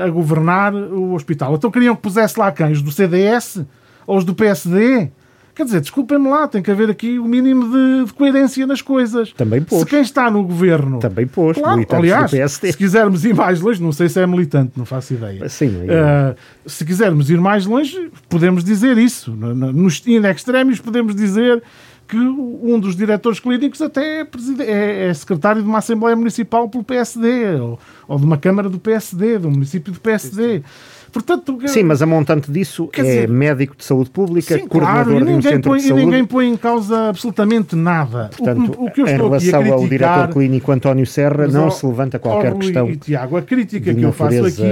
a 0.03 0.09
governar 0.09 0.75
o 0.75 1.13
hospital. 1.13 1.55
Então 1.55 1.71
queriam 1.71 1.95
que 1.95 2.01
pusesse 2.01 2.37
lá 2.37 2.51
quem? 2.51 2.73
Os 2.73 2.81
do 2.81 2.91
CDS? 2.91 3.61
Ou 4.05 4.17
os 4.17 4.25
do 4.25 4.35
PSD? 4.35 5.09
Quer 5.53 5.65
dizer, 5.65 5.81
desculpem-me 5.81 6.29
lá, 6.29 6.47
tem 6.47 6.61
que 6.61 6.71
haver 6.71 6.89
aqui 6.89 7.19
o 7.19 7.25
mínimo 7.25 7.69
de, 7.69 8.05
de, 8.05 8.13
coerência 8.13 8.65
nas 8.65 8.81
coisas. 8.81 9.33
Também 9.33 9.61
pôs. 9.61 9.81
Se 9.81 9.87
quem 9.87 10.01
está 10.01 10.31
no 10.31 10.43
governo. 10.43 10.99
Também 10.99 11.27
pôs, 11.27 11.57
claro, 11.57 11.85
aliás, 11.89 12.31
se 12.51 12.77
quisermos 12.77 13.25
ir 13.25 13.35
mais 13.35 13.59
longe, 13.59 13.81
não 13.81 13.91
sei 13.91 14.07
se 14.07 14.19
é 14.19 14.25
militante, 14.25 14.71
não 14.75 14.85
faço 14.85 15.13
ideia. 15.13 15.47
Sim, 15.49 15.69
uh, 15.69 16.35
se 16.65 16.85
quisermos 16.85 17.29
ir 17.29 17.39
mais 17.39 17.65
longe, 17.65 18.09
podemos 18.29 18.63
dizer 18.63 18.97
isso. 18.97 19.31
Nos 19.31 20.01
in 20.07 20.25
extremis, 20.25 20.79
podemos 20.79 21.15
dizer 21.15 21.61
que 22.11 22.17
um 22.17 22.77
dos 22.77 22.93
diretores 22.93 23.39
clínicos 23.39 23.81
até 23.81 24.19
é, 24.19 24.27
é, 24.59 25.07
é, 25.07 25.13
secretário 25.13 25.61
de 25.61 25.67
uma 25.67 25.77
Assembleia 25.77 26.13
Municipal 26.13 26.67
pelo 26.67 26.83
PSD, 26.83 27.55
ou, 27.55 27.79
ou, 28.05 28.19
de 28.19 28.25
uma 28.25 28.37
Câmara 28.37 28.69
do 28.69 28.77
PSD, 28.77 29.39
de 29.39 29.47
um 29.47 29.51
município 29.51 29.93
do 29.93 29.99
PSD. 30.01 30.57
Sim. 30.57 30.63
Portanto, 31.11 31.59
Sim, 31.67 31.83
mas 31.83 32.01
a 32.01 32.05
montante 32.05 32.49
disso 32.49 32.89
é 32.93 33.01
dizer, 33.01 33.29
médico 33.29 33.75
de 33.75 33.83
saúde 33.83 34.09
pública, 34.09 34.57
sim, 34.57 34.67
coordenador 34.67 35.05
claro, 35.05 35.25
de 35.25 35.31
um 35.31 35.41
centro 35.41 35.71
põe, 35.71 35.79
de 35.79 35.87
saúde. 35.87 36.01
E 36.01 36.05
ninguém 36.05 36.25
põe 36.25 36.49
em 36.49 36.57
causa 36.57 37.09
absolutamente 37.09 37.75
nada. 37.75 38.29
Portanto, 38.35 38.75
o, 38.79 38.85
o 38.85 38.91
que 38.91 39.01
eu 39.01 39.05
estou 39.05 39.27
em 39.27 39.29
relação 39.29 39.61
criticar, 39.61 39.73
ao 39.73 39.87
diretor 39.87 40.27
clínico 40.29 40.71
António 40.71 41.05
Serra, 41.05 41.47
não 41.47 41.65
ao, 41.65 41.71
se 41.71 41.85
levanta 41.85 42.17
qualquer 42.17 42.53
questão. 42.55 42.89
E, 42.89 42.95
Tiago, 42.95 43.35
a 43.35 43.41
crítica 43.41 43.93
que 43.93 44.01
eu 44.01 44.13
faço 44.13 44.45
aqui 44.45 44.63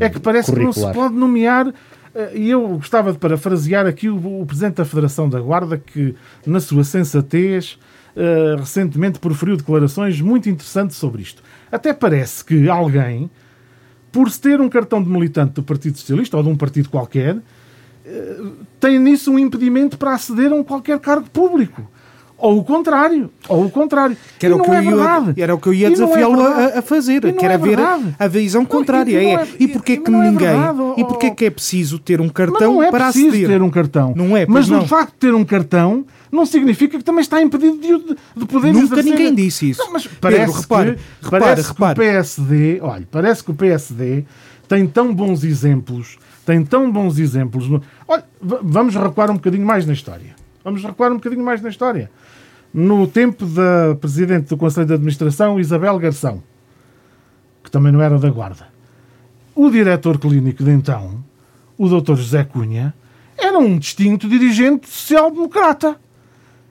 é 0.00 0.08
que 0.08 0.18
parece 0.18 0.50
curricular. 0.50 0.74
que 0.74 0.80
não 0.80 0.92
se 0.92 0.98
pode 0.98 1.14
nomear 1.14 1.72
eh, 2.14 2.32
e 2.34 2.50
eu 2.50 2.66
gostava 2.68 3.12
de 3.12 3.18
parafrasear 3.18 3.86
aqui 3.86 4.08
o, 4.08 4.40
o, 4.40 4.46
Presidente 4.46 4.76
da 4.76 4.84
Federação 4.84 5.28
da 5.28 5.40
Guarda, 5.40 5.76
que, 5.76 6.14
na 6.46 6.60
sua 6.60 6.84
sensatez, 6.84 7.78
uh, 8.16 8.56
recentemente 8.58 9.18
proferiu 9.18 9.56
declarações 9.56 10.20
muito 10.20 10.48
interessantes 10.48 10.96
sobre 10.96 11.22
isto. 11.22 11.42
Até 11.70 11.92
parece 11.92 12.44
que 12.44 12.68
alguém 12.68 13.30
por 14.14 14.30
se 14.30 14.40
ter 14.40 14.60
um 14.60 14.68
cartão 14.68 15.02
de 15.02 15.10
militante 15.10 15.54
do 15.54 15.62
Partido 15.64 15.98
Socialista 15.98 16.36
ou 16.36 16.42
de 16.44 16.48
um 16.48 16.56
partido 16.56 16.88
qualquer, 16.88 17.36
eh, 18.06 18.36
tem 18.78 18.96
nisso 18.96 19.32
um 19.32 19.36
impedimento 19.40 19.98
para 19.98 20.14
aceder 20.14 20.52
a 20.52 20.54
um 20.54 20.62
qualquer 20.62 21.00
cargo 21.00 21.28
público. 21.28 21.82
Ou 22.38 22.58
o 22.58 22.64
contrário. 22.64 23.28
Ou 23.48 23.64
o 23.64 23.70
contrário. 23.70 24.16
Que 24.38 24.46
era, 24.46 24.54
o 24.54 24.62
que, 24.62 24.70
é 24.70 24.78
eu 24.78 24.82
ia, 24.82 25.34
era 25.36 25.54
o 25.54 25.58
que 25.58 25.66
eu 25.66 25.74
ia 25.74 25.88
é 25.88 25.90
desafiá-lo 25.90 26.40
é 26.42 26.78
a, 26.78 26.82
fazer. 26.82 27.20
Que 27.32 27.44
era 27.44 27.54
é 27.54 27.58
ver 27.58 27.78
a 28.16 28.28
visão 28.28 28.64
contrária. 28.64 29.20
Não, 29.20 29.28
e, 29.28 29.34
é, 29.34 29.48
e 29.58 29.68
porquê 29.68 29.96
que 29.96 30.10
ninguém. 30.10 30.46
É 30.46 31.00
e 31.00 31.04
porquê 31.04 31.30
que 31.32 31.46
é 31.46 31.50
preciso 31.50 31.98
ter 31.98 32.20
um 32.20 32.28
cartão 32.28 32.74
não 32.74 32.82
é 32.82 32.90
para 32.92 33.06
preciso 33.06 33.28
aceder? 33.30 33.48
ter 33.48 33.62
um 33.62 33.70
cartão. 33.70 34.12
Não 34.14 34.36
é, 34.36 34.46
Mas 34.46 34.68
não. 34.68 34.82
o 34.82 34.86
facto 34.86 35.12
de 35.12 35.18
ter 35.18 35.34
um 35.34 35.44
cartão 35.44 36.04
não 36.34 36.44
significa 36.44 36.98
que 36.98 37.04
também 37.04 37.20
está 37.20 37.40
impedido 37.40 37.78
de, 37.78 38.16
de 38.36 38.46
poder 38.46 38.72
Nunca 38.72 38.94
exercer. 38.94 39.04
ninguém 39.04 39.34
disse 39.34 39.70
isso. 39.70 39.80
Não, 39.80 39.92
mas 39.92 40.06
parece 40.06 40.46
Pedro, 40.46 40.60
repare, 40.60 40.94
que, 40.94 41.24
repare, 41.24 41.44
parece 41.44 41.68
repare. 41.68 41.94
que 41.94 42.00
o 42.00 42.04
PSD, 42.04 42.78
olha, 42.82 43.08
parece 43.10 43.44
que 43.44 43.50
o 43.50 43.54
PSD 43.54 44.24
tem 44.68 44.86
tão 44.86 45.14
bons 45.14 45.44
exemplos, 45.44 46.18
tem 46.44 46.64
tão 46.64 46.90
bons 46.90 47.18
exemplos. 47.18 47.68
No... 47.68 47.80
Olha, 48.08 48.24
vamos 48.40 48.94
recuar 48.96 49.30
um 49.30 49.34
bocadinho 49.34 49.64
mais 49.64 49.86
na 49.86 49.92
história. 49.92 50.34
Vamos 50.64 50.82
recuar 50.82 51.12
um 51.12 51.16
bocadinho 51.16 51.44
mais 51.44 51.62
na 51.62 51.68
história. 51.68 52.10
No 52.72 53.06
tempo 53.06 53.46
da 53.46 53.94
Presidente 54.00 54.48
do 54.48 54.56
Conselho 54.56 54.86
de 54.86 54.94
Administração, 54.94 55.60
Isabel 55.60 55.96
Garção, 55.98 56.42
que 57.62 57.70
também 57.70 57.92
não 57.92 58.02
era 58.02 58.18
da 58.18 58.28
Guarda. 58.28 58.66
O 59.54 59.70
diretor 59.70 60.18
clínico 60.18 60.64
de 60.64 60.70
então, 60.70 61.22
o 61.78 61.88
Dr. 61.88 62.16
José 62.16 62.42
Cunha, 62.42 62.92
era 63.38 63.58
um 63.58 63.78
distinto 63.78 64.28
dirigente 64.28 64.88
social-democrata. 64.88 65.96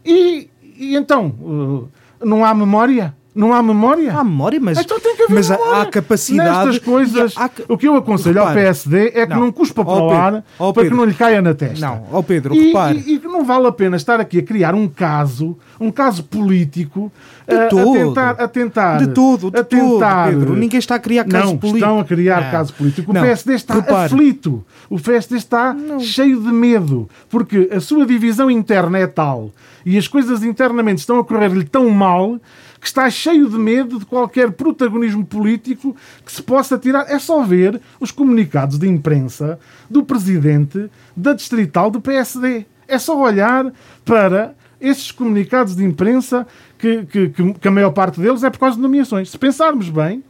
E, 0.05 0.49
e 0.61 0.95
então, 0.95 1.27
uh, 1.27 1.89
não 2.25 2.43
há 2.43 2.53
memória? 2.53 3.15
Não 3.35 3.51
há 3.51 3.63
memória? 3.63 4.13
Há 4.13 4.23
memória, 4.23 4.59
mas, 4.61 4.77
então 4.77 4.99
tem 4.99 5.15
que 5.15 5.23
haver 5.23 5.33
mas 5.33 5.49
memória. 5.49 5.81
há 5.81 5.85
capacidade. 5.87 6.67
Nestas 6.67 6.79
coisas, 6.79 7.33
há, 7.35 7.49
o 7.67 7.77
que 7.77 7.87
eu 7.87 7.95
aconselho 7.95 8.41
ao 8.41 8.53
PSD 8.53 9.07
é 9.15 9.25
que 9.25 9.33
não, 9.33 9.41
não 9.41 9.51
cuspa 9.51 9.83
para 9.83 9.93
o 9.93 10.09
ar 10.11 10.43
para 10.73 10.83
que 10.83 10.93
não 10.93 11.03
lhe 11.03 11.13
caia 11.13 11.41
na 11.41 11.53
testa. 11.53 11.85
Não, 11.85 12.05
ao 12.11 12.21
Pedro, 12.21 12.53
e, 12.53 12.67
repare. 12.67 13.03
E, 13.05 13.15
e 13.15 13.19
não 13.23 13.43
vale 13.43 13.67
a 13.67 13.71
pena 13.71 13.95
estar 13.95 14.19
aqui 14.19 14.39
a 14.39 14.43
criar 14.43 14.75
um 14.75 14.87
caso, 14.87 15.57
um 15.79 15.89
caso 15.89 16.23
político, 16.23 17.11
de 17.47 17.55
a, 17.55 17.67
todo. 17.67 17.89
a 17.89 17.93
tentar, 17.93 18.29
a 18.31 18.47
tentar. 18.47 18.97
De 18.99 19.07
todo, 19.07 19.49
de 19.49 19.59
a 19.59 19.63
tentar, 19.63 20.25
todo, 20.25 20.39
Pedro. 20.39 20.55
Ninguém 20.55 20.79
está 20.79 20.95
a 20.95 20.99
criar 20.99 21.23
caso 21.25 21.45
não, 21.45 21.57
político. 21.57 21.77
estão 21.85 21.99
a 21.99 22.05
criar 22.05 22.43
não. 22.43 22.51
caso 22.51 22.73
político. 22.73 23.11
O 23.11 23.13
não. 23.13 23.21
PSD 23.21 23.53
está 23.55 23.73
repare. 23.73 24.13
aflito. 24.13 24.63
O 24.89 24.99
PSD 24.99 25.37
está 25.37 25.73
não. 25.73 25.99
cheio 25.99 26.39
de 26.39 26.51
medo. 26.51 27.09
Porque 27.29 27.69
a 27.71 27.79
sua 27.79 28.05
divisão 28.05 28.49
interna 28.51 28.99
é 28.99 29.07
tal 29.07 29.51
e 29.85 29.97
as 29.97 30.07
coisas 30.07 30.43
internamente 30.43 30.99
estão 30.99 31.19
a 31.19 31.23
correr-lhe 31.23 31.65
tão 31.65 31.89
mal 31.89 32.39
que 32.83 32.89
está 32.89 33.09
cheio 33.09 33.49
de 33.49 33.57
medo 33.57 33.97
de 33.97 34.05
qualquer 34.05 34.51
protagonismo 34.51 35.25
político 35.25 35.95
que 36.25 36.29
se 36.29 36.43
possa 36.43 36.77
tirar. 36.77 37.09
É 37.09 37.17
só 37.17 37.41
ver 37.41 37.79
os 37.97 38.11
comunicados 38.11 38.77
de 38.77 38.89
imprensa 38.89 39.57
do 39.89 40.03
presidente 40.03 40.91
da 41.15 41.31
distrital 41.31 41.89
do 41.89 42.01
PSD. 42.01 42.65
É 42.85 42.99
só 42.99 43.17
olhar 43.17 43.71
para 44.03 44.53
esses 44.81 45.13
comunicados 45.13 45.77
de 45.77 45.85
imprensa 45.85 46.45
que, 46.77 47.05
que, 47.05 47.29
que, 47.29 47.67
a 47.69 47.71
maior 47.71 47.91
parte 47.91 48.19
deles 48.19 48.43
é 48.43 48.49
por 48.49 48.59
causa 48.59 48.75
de 48.75 48.81
nomeações. 48.81 49.31
Se 49.31 49.37
pensarmos 49.37 49.87
bem, 49.87 50.21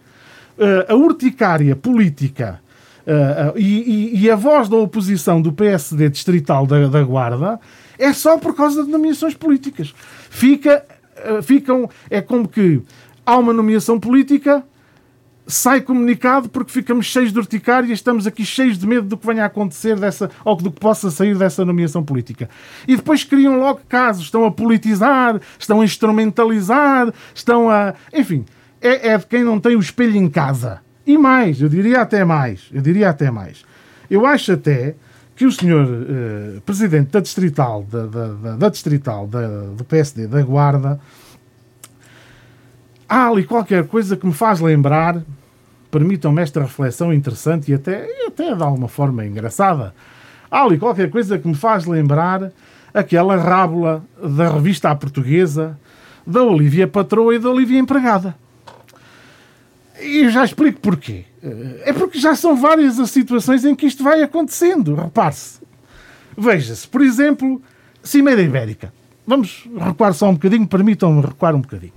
eh, 0.59 0.85
a 0.87 0.93
urticária 0.93 1.75
política 1.75 2.61
uh, 3.07 3.57
e, 3.57 4.21
e, 4.21 4.29
a 4.29 4.35
voz 4.35 4.69
da 4.69 4.75
oposição 4.75 5.41
do 5.41 5.51
PSD 5.51 6.07
distrital 6.07 6.67
da, 6.67 6.87
da 6.87 7.01
Guarda 7.01 7.59
é 7.97 8.13
só 8.13 8.37
por 8.37 8.55
causa 8.55 8.83
de 8.83 8.91
nomeações 8.91 9.33
políticas. 9.33 9.91
Fica 10.29 10.85
eh, 10.87 11.02
ficam. 11.41 11.89
É 12.09 12.21
como 12.21 12.47
que 12.47 12.81
há 13.25 13.37
uma 13.37 13.53
nomeação 13.53 13.99
política, 13.99 14.63
sai 15.45 15.81
comunicado 15.81 16.49
porque 16.49 16.71
ficamos 16.71 17.05
cheios 17.05 17.31
de 17.31 17.39
urticária 17.39 17.87
e 17.87 17.93
estamos 17.93 18.25
aqui 18.25 18.45
cheios 18.45 18.77
de 18.77 18.87
medo 18.87 19.07
do 19.07 19.17
que 19.17 19.27
venha 19.27 19.43
a 19.43 19.47
acontecer 19.47 19.99
dessa, 19.99 20.29
ou 20.43 20.55
do 20.55 20.71
que 20.71 20.79
possa 20.79 21.09
sair 21.11 21.37
dessa 21.37 21.65
nomeação 21.65 22.03
política. 22.03 22.49
E 22.87 22.95
depois 22.95 23.23
criam 23.23 23.59
logo 23.59 23.81
casos, 23.87 24.25
estão 24.25 24.45
a 24.45 24.51
politizar, 24.51 25.39
estão 25.59 25.81
a 25.81 25.85
instrumentalizar, 25.85 27.13
estão 27.33 27.69
a. 27.69 27.93
Enfim, 28.13 28.45
é, 28.81 29.09
é 29.09 29.17
de 29.17 29.25
quem 29.25 29.43
não 29.43 29.59
tem 29.59 29.75
o 29.75 29.79
espelho 29.79 30.15
em 30.15 30.29
casa. 30.29 30.81
E 31.05 31.17
mais, 31.17 31.61
eu 31.61 31.67
diria 31.67 32.01
até 32.01 32.23
mais, 32.23 32.61
eu 32.71 32.81
diria 32.81 33.09
até 33.09 33.29
mais. 33.29 33.65
Eu 34.09 34.25
acho 34.25 34.53
até 34.53 34.95
que 35.35 35.45
o 35.45 35.51
senhor 35.51 35.85
uh, 35.85 36.61
presidente 36.61 37.11
da 37.11 37.19
distrital, 37.19 37.83
da, 37.83 38.05
da, 38.05 38.55
da 38.55 38.69
distrital 38.69 39.27
da, 39.27 39.47
do 39.75 39.83
PSD 39.83 40.27
da 40.27 40.41
Guarda, 40.41 40.99
há 43.09 43.27
ali 43.27 43.43
qualquer 43.43 43.87
coisa 43.87 44.15
que 44.15 44.25
me 44.25 44.33
faz 44.33 44.59
lembrar, 44.59 45.21
permitam-me 45.89 46.41
esta 46.41 46.61
reflexão 46.61 47.13
interessante 47.13 47.71
e 47.71 47.73
até, 47.73 48.05
e 48.07 48.27
até 48.27 48.53
de 48.53 48.63
alguma 48.63 48.87
forma 48.87 49.25
engraçada, 49.25 49.93
há 50.49 50.63
ali 50.63 50.77
qualquer 50.77 51.09
coisa 51.09 51.37
que 51.37 51.47
me 51.47 51.55
faz 51.55 51.85
lembrar 51.85 52.51
aquela 52.93 53.35
rábula 53.35 54.03
da 54.21 54.49
revista 54.49 54.91
à 54.91 54.95
portuguesa 54.95 55.79
da 56.25 56.43
Olivia 56.43 56.87
Patroa 56.87 57.35
e 57.35 57.39
da 57.39 57.49
Olivia 57.49 57.79
Empregada. 57.79 58.35
E 60.01 60.29
já 60.29 60.43
explico 60.43 60.79
porquê. 60.79 61.25
É 61.85 61.93
porque 61.93 62.17
já 62.19 62.35
são 62.35 62.55
várias 62.55 62.99
as 62.99 63.11
situações 63.11 63.65
em 63.65 63.75
que 63.75 63.85
isto 63.85 64.03
vai 64.03 64.21
acontecendo. 64.21 64.95
Repare-se. 64.95 65.59
Veja-se, 66.37 66.87
por 66.87 67.01
exemplo, 67.01 67.61
Cimeira 68.01 68.41
Ibérica. 68.41 68.93
Vamos 69.25 69.67
recuar 69.77 70.13
só 70.13 70.29
um 70.29 70.33
bocadinho, 70.33 70.67
permitam-me 70.67 71.21
recuar 71.21 71.55
um 71.55 71.61
bocadinho. 71.61 71.93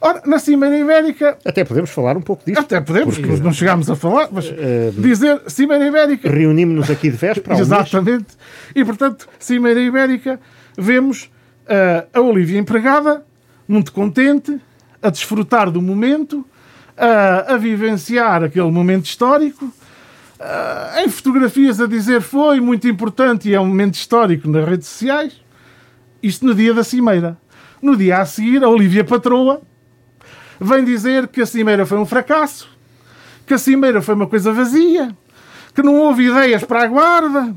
Ora, 0.00 0.22
na 0.24 0.38
Cimeira 0.38 0.78
Ibérica. 0.78 1.36
Até 1.44 1.62
podemos 1.62 1.90
falar 1.90 2.16
um 2.16 2.22
pouco 2.22 2.44
disso. 2.44 2.58
Até 2.58 2.80
podemos, 2.80 3.18
porque 3.18 3.42
não 3.42 3.52
chegámos 3.52 3.90
a 3.90 3.94
falar, 3.94 4.28
mas 4.32 4.46
uh, 4.48 4.92
dizer 4.96 5.42
Cimeira 5.46 5.86
Ibérica. 5.86 6.30
Reunimos-nos 6.30 6.90
aqui 6.90 7.10
de 7.10 7.16
véspera. 7.16 7.56
Exatamente. 7.60 8.28
E 8.74 8.84
portanto, 8.84 9.28
Cimeira 9.38 9.80
Ibérica, 9.80 10.40
vemos 10.76 11.30
uh, 11.66 12.08
a 12.14 12.20
Olivia 12.20 12.58
empregada, 12.58 13.24
muito 13.68 13.92
contente, 13.92 14.58
a 15.02 15.10
desfrutar 15.10 15.70
do 15.70 15.82
momento, 15.82 16.46
a, 17.00 17.54
a 17.54 17.56
vivenciar 17.56 18.44
aquele 18.44 18.70
momento 18.70 19.06
histórico, 19.06 19.72
em 21.02 21.08
fotografias 21.08 21.80
a 21.80 21.86
dizer 21.86 22.20
foi 22.20 22.60
muito 22.60 22.86
importante 22.86 23.48
e 23.48 23.54
é 23.54 23.60
um 23.60 23.66
momento 23.66 23.94
histórico 23.94 24.48
nas 24.48 24.68
redes 24.68 24.88
sociais. 24.88 25.40
Isto 26.22 26.44
no 26.46 26.54
dia 26.54 26.74
da 26.74 26.84
Cimeira. 26.84 27.38
No 27.80 27.96
dia 27.96 28.18
a 28.18 28.26
seguir, 28.26 28.62
a 28.62 28.68
Olivia 28.68 29.02
Patroa 29.02 29.62
vem 30.60 30.84
dizer 30.84 31.28
que 31.28 31.40
a 31.40 31.46
Cimeira 31.46 31.86
foi 31.86 31.98
um 31.98 32.04
fracasso, 32.04 32.68
que 33.46 33.54
a 33.54 33.58
Cimeira 33.58 34.02
foi 34.02 34.14
uma 34.14 34.26
coisa 34.26 34.52
vazia, 34.52 35.16
que 35.74 35.82
não 35.82 35.96
houve 35.96 36.24
ideias 36.24 36.62
para 36.62 36.82
a 36.82 36.86
guarda, 36.86 37.54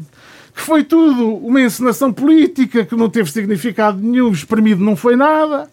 que 0.55 0.61
foi 0.61 0.83
tudo 0.83 1.35
uma 1.35 1.61
encenação 1.61 2.13
política 2.13 2.85
que 2.85 2.95
não 2.95 3.09
teve 3.09 3.29
significado 3.29 3.99
nenhum, 3.99 4.31
espremido 4.31 4.83
não 4.83 4.95
foi 4.95 5.17
nada. 5.17 5.69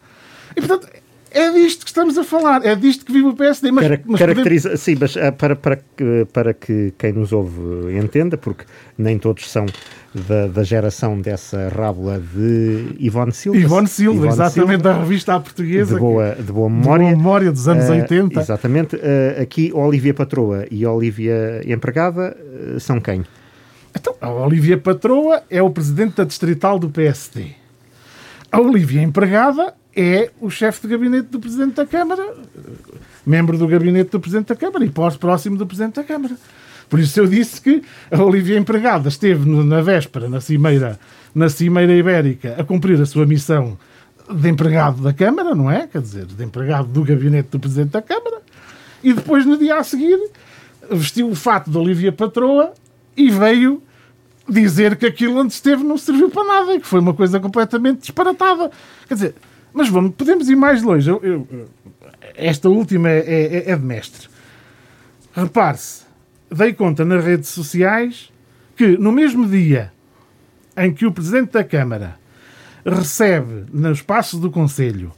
E, 0.57 0.61
portanto, 0.61 0.89
é 1.31 1.53
disto 1.53 1.85
que 1.85 1.91
estamos 1.91 2.19
a 2.19 2.25
falar, 2.25 2.65
é 2.65 2.75
disto 2.75 3.05
que 3.05 3.13
vive 3.13 3.29
o 3.29 3.35
PSD. 3.35 3.71
Mas, 3.71 3.85
Cara, 3.85 4.03
mas 4.05 4.19
caracteriza, 4.19 4.71
podemos... 4.71 4.83
Sim, 4.83 4.97
mas 5.01 5.17
ah, 5.17 5.33
para, 5.33 5.55
para, 5.55 5.81
para 6.33 6.55
que 6.55 6.93
quem 6.99 7.13
nos 7.13 7.33
ouve 7.33 7.97
entenda, 7.97 8.37
porque 8.37 8.65
nem 8.99 9.19
todos 9.19 9.49
são 9.51 9.67
da, 10.13 10.49
da 10.49 10.65
geração 10.65 11.21
dessa 11.21 11.69
rábula 11.69 12.19
de 12.19 12.97
Ivone 12.99 13.33
Silva. 13.33 13.59
Ivone 13.59 13.87
Silva, 13.87 14.17
Ivone 14.17 14.33
exatamente, 14.33 14.83
Silva, 14.83 14.83
da 14.83 14.99
revista 14.99 15.35
à 15.35 15.41
portuguesa. 15.41 15.95
De 15.95 16.01
boa, 16.01 16.35
de 16.35 16.53
boa 16.53 16.69
memória. 16.69 17.07
De 17.07 17.13
boa 17.13 17.23
memória 17.23 17.53
dos 17.53 17.69
anos 17.69 17.89
uh, 17.89 17.93
80. 17.93 18.41
Exatamente. 18.41 18.97
Uh, 18.97 19.43
aqui, 19.43 19.71
Olivia 19.73 20.13
Patroa 20.13 20.67
e 20.71 20.85
Olivia 20.85 21.63
Empregada 21.65 22.37
uh, 22.37 22.81
são 22.81 23.01
quem? 23.01 23.25
Então, 23.95 24.15
a 24.21 24.31
Olivia 24.31 24.79
Patroa 24.79 25.43
é 25.49 25.63
o 25.63 25.71
presidente 25.71 26.17
da 26.17 26.25
distrital 26.25 26.79
do 26.79 26.91
PSD. 26.91 27.53
A 28.51 28.61
Olivia 28.61 29.03
Empregada 29.03 29.75
é 30.01 30.31
o 30.41 30.49
chefe 30.49 30.83
de 30.83 30.89
gabinete 30.89 31.29
do 31.29 31.39
Presidente 31.39 31.75
da 31.75 31.87
Câmara, 31.87 32.35
membro 33.27 33.59
do 33.59 33.67
gabinete 33.67 34.11
do 34.11 34.21
Presidente 34.21 34.49
da 34.49 34.57
Câmara 34.57 34.85
e 34.85 34.89
pós-próximo 34.89 35.57
do 35.57 35.67
Presidente 35.67 35.97
da 35.97 36.05
Câmara. 36.05 36.37
Por 36.89 36.99
isso 36.99 37.21
eu 37.21 37.27
disse 37.27 37.61
que 37.61 37.83
a 38.11 38.23
Olivia 38.23 38.59
Empregada 38.59 39.09
esteve 39.09 39.49
na 39.49 39.81
véspera, 39.81 40.29
na 40.29 40.41
Cimeira, 40.41 40.99
na 41.35 41.49
Cimeira 41.49 41.93
Ibérica, 41.93 42.57
a 42.59 42.65
cumprir 42.65 43.01
a 43.01 43.07
sua 43.07 43.27
missão 43.27 43.79
de 44.29 44.49
empregado 44.49 45.03
da 45.03 45.13
Câmara, 45.13 45.55
não 45.55 45.71
é? 45.71 45.87
Quer 45.87 46.01
dizer, 46.01 46.25
de 46.25 46.45
empregado 46.45 46.89
do 46.89 47.05
gabinete 47.05 47.51
do 47.51 47.61
Presidente 47.61 47.91
da 47.91 48.03
Câmara. 48.03 48.41
E 49.03 49.13
depois, 49.13 49.45
no 49.47 49.57
dia 49.57 49.77
a 49.77 49.85
seguir, 49.85 50.19
vestiu 50.91 51.29
o 51.29 51.35
fato 51.35 51.71
de 51.71 51.77
Olivia 51.77 52.13
Patroa 52.13 52.73
e 53.17 53.31
veio 53.31 53.83
dizer 54.49 54.97
que 54.97 55.07
aquilo 55.07 55.39
onde 55.39 55.53
esteve 55.53 55.85
não 55.85 55.97
serviu 55.97 56.29
para 56.29 56.45
nada 56.45 56.81
que 56.81 56.87
foi 56.87 57.01
uma 57.01 57.15
coisa 57.15 57.39
completamente 57.39 58.01
disparatada. 58.01 58.71
Quer 59.07 59.15
dizer, 59.15 59.35
mas 59.73 59.89
vamos, 59.89 60.15
podemos 60.15 60.49
ir 60.49 60.57
mais 60.57 60.83
longe. 60.83 61.09
Eu, 61.09 61.21
eu, 61.23 61.69
esta 62.35 62.69
última 62.69 63.09
é, 63.09 63.19
é, 63.19 63.71
é 63.71 63.77
de 63.77 63.85
mestre. 63.85 64.29
Repare-se, 65.33 66.05
dei 66.51 66.73
conta 66.73 67.05
nas 67.05 67.25
redes 67.25 67.49
sociais 67.49 68.33
que 68.77 68.97
no 68.97 69.13
mesmo 69.13 69.47
dia 69.47 69.93
em 70.77 70.93
que 70.93 71.07
o 71.07 71.13
Presidente 71.13 71.53
da 71.53 71.63
Câmara 71.63 72.19
recebe 72.85 73.67
no 73.73 73.93
espaço 73.93 74.39
do 74.39 74.51
Conselho 74.51 75.13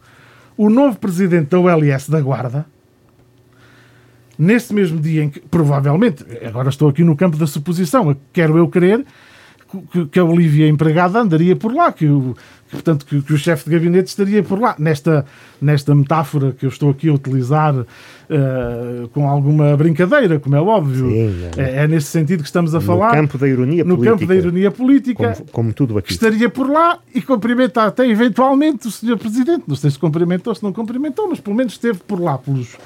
o 0.56 0.68
novo 0.68 0.98
Presidente 0.98 1.50
da 1.50 1.58
ULS 1.58 2.08
da 2.08 2.20
Guarda, 2.20 2.66
nesse 4.38 4.74
mesmo 4.74 5.00
dia 5.00 5.24
em 5.24 5.30
que, 5.30 5.40
provavelmente, 5.40 6.24
agora 6.46 6.68
estou 6.68 6.88
aqui 6.88 7.02
no 7.02 7.16
campo 7.16 7.36
da 7.36 7.46
suposição, 7.46 8.16
quero 8.32 8.58
eu 8.58 8.68
crer 8.68 9.04
que, 9.90 10.06
que 10.06 10.18
a 10.18 10.24
Olivia 10.24 10.68
empregada 10.68 11.20
andaria 11.20 11.56
por 11.56 11.74
lá, 11.74 11.92
que 11.92 12.06
o, 12.06 12.36
portanto, 12.72 13.04
que, 13.04 13.20
que, 13.20 13.34
o 13.34 13.36
chefe 13.36 13.68
de 13.68 13.76
gabinete 13.76 14.08
estaria 14.08 14.42
por 14.42 14.58
lá. 14.58 14.74
Nesta, 14.78 15.26
nesta 15.60 15.94
metáfora 15.94 16.52
que 16.52 16.64
eu 16.64 16.70
estou 16.70 16.90
aqui 16.90 17.08
a 17.10 17.12
utilizar 17.12 17.74
uh, 17.74 19.08
com 19.12 19.28
alguma 19.28 19.76
brincadeira, 19.76 20.40
como 20.40 20.56
é 20.56 20.60
óbvio, 20.60 21.10
Sim, 21.10 21.50
é. 21.58 21.84
É, 21.84 21.86
nesse 21.86 22.06
sentido 22.06 22.40
que 22.40 22.48
estamos 22.48 22.74
a 22.74 22.80
no 22.80 22.84
falar. 22.84 23.10
No 23.10 23.20
campo 23.22 23.38
da 23.38 23.46
ironia 23.46 23.84
no 23.84 23.96
política. 23.96 24.18
campo 24.18 24.26
da 24.26 24.34
ironia 24.34 24.70
política. 24.70 25.32
Como, 25.34 25.50
como 25.52 25.72
tudo 25.74 25.98
aqui. 25.98 26.12
estaria 26.12 26.48
por 26.48 26.68
lá 26.68 26.98
e 27.14 27.20
cumprimenta 27.20 27.84
até 27.84 28.08
eventualmente 28.08 28.88
o 28.88 28.90
senhor 28.90 29.18
Presidente. 29.18 29.64
Não 29.68 29.76
sei 29.76 29.90
se 29.90 29.98
cumprimentou, 29.98 30.54
se 30.54 30.62
não 30.62 30.72
cumprimentou, 30.72 31.28
mas 31.28 31.38
pelo 31.38 31.54
menos 31.54 31.74
esteve 31.74 31.98
por 31.98 32.18
lá, 32.18 32.38
pelos, 32.38 32.76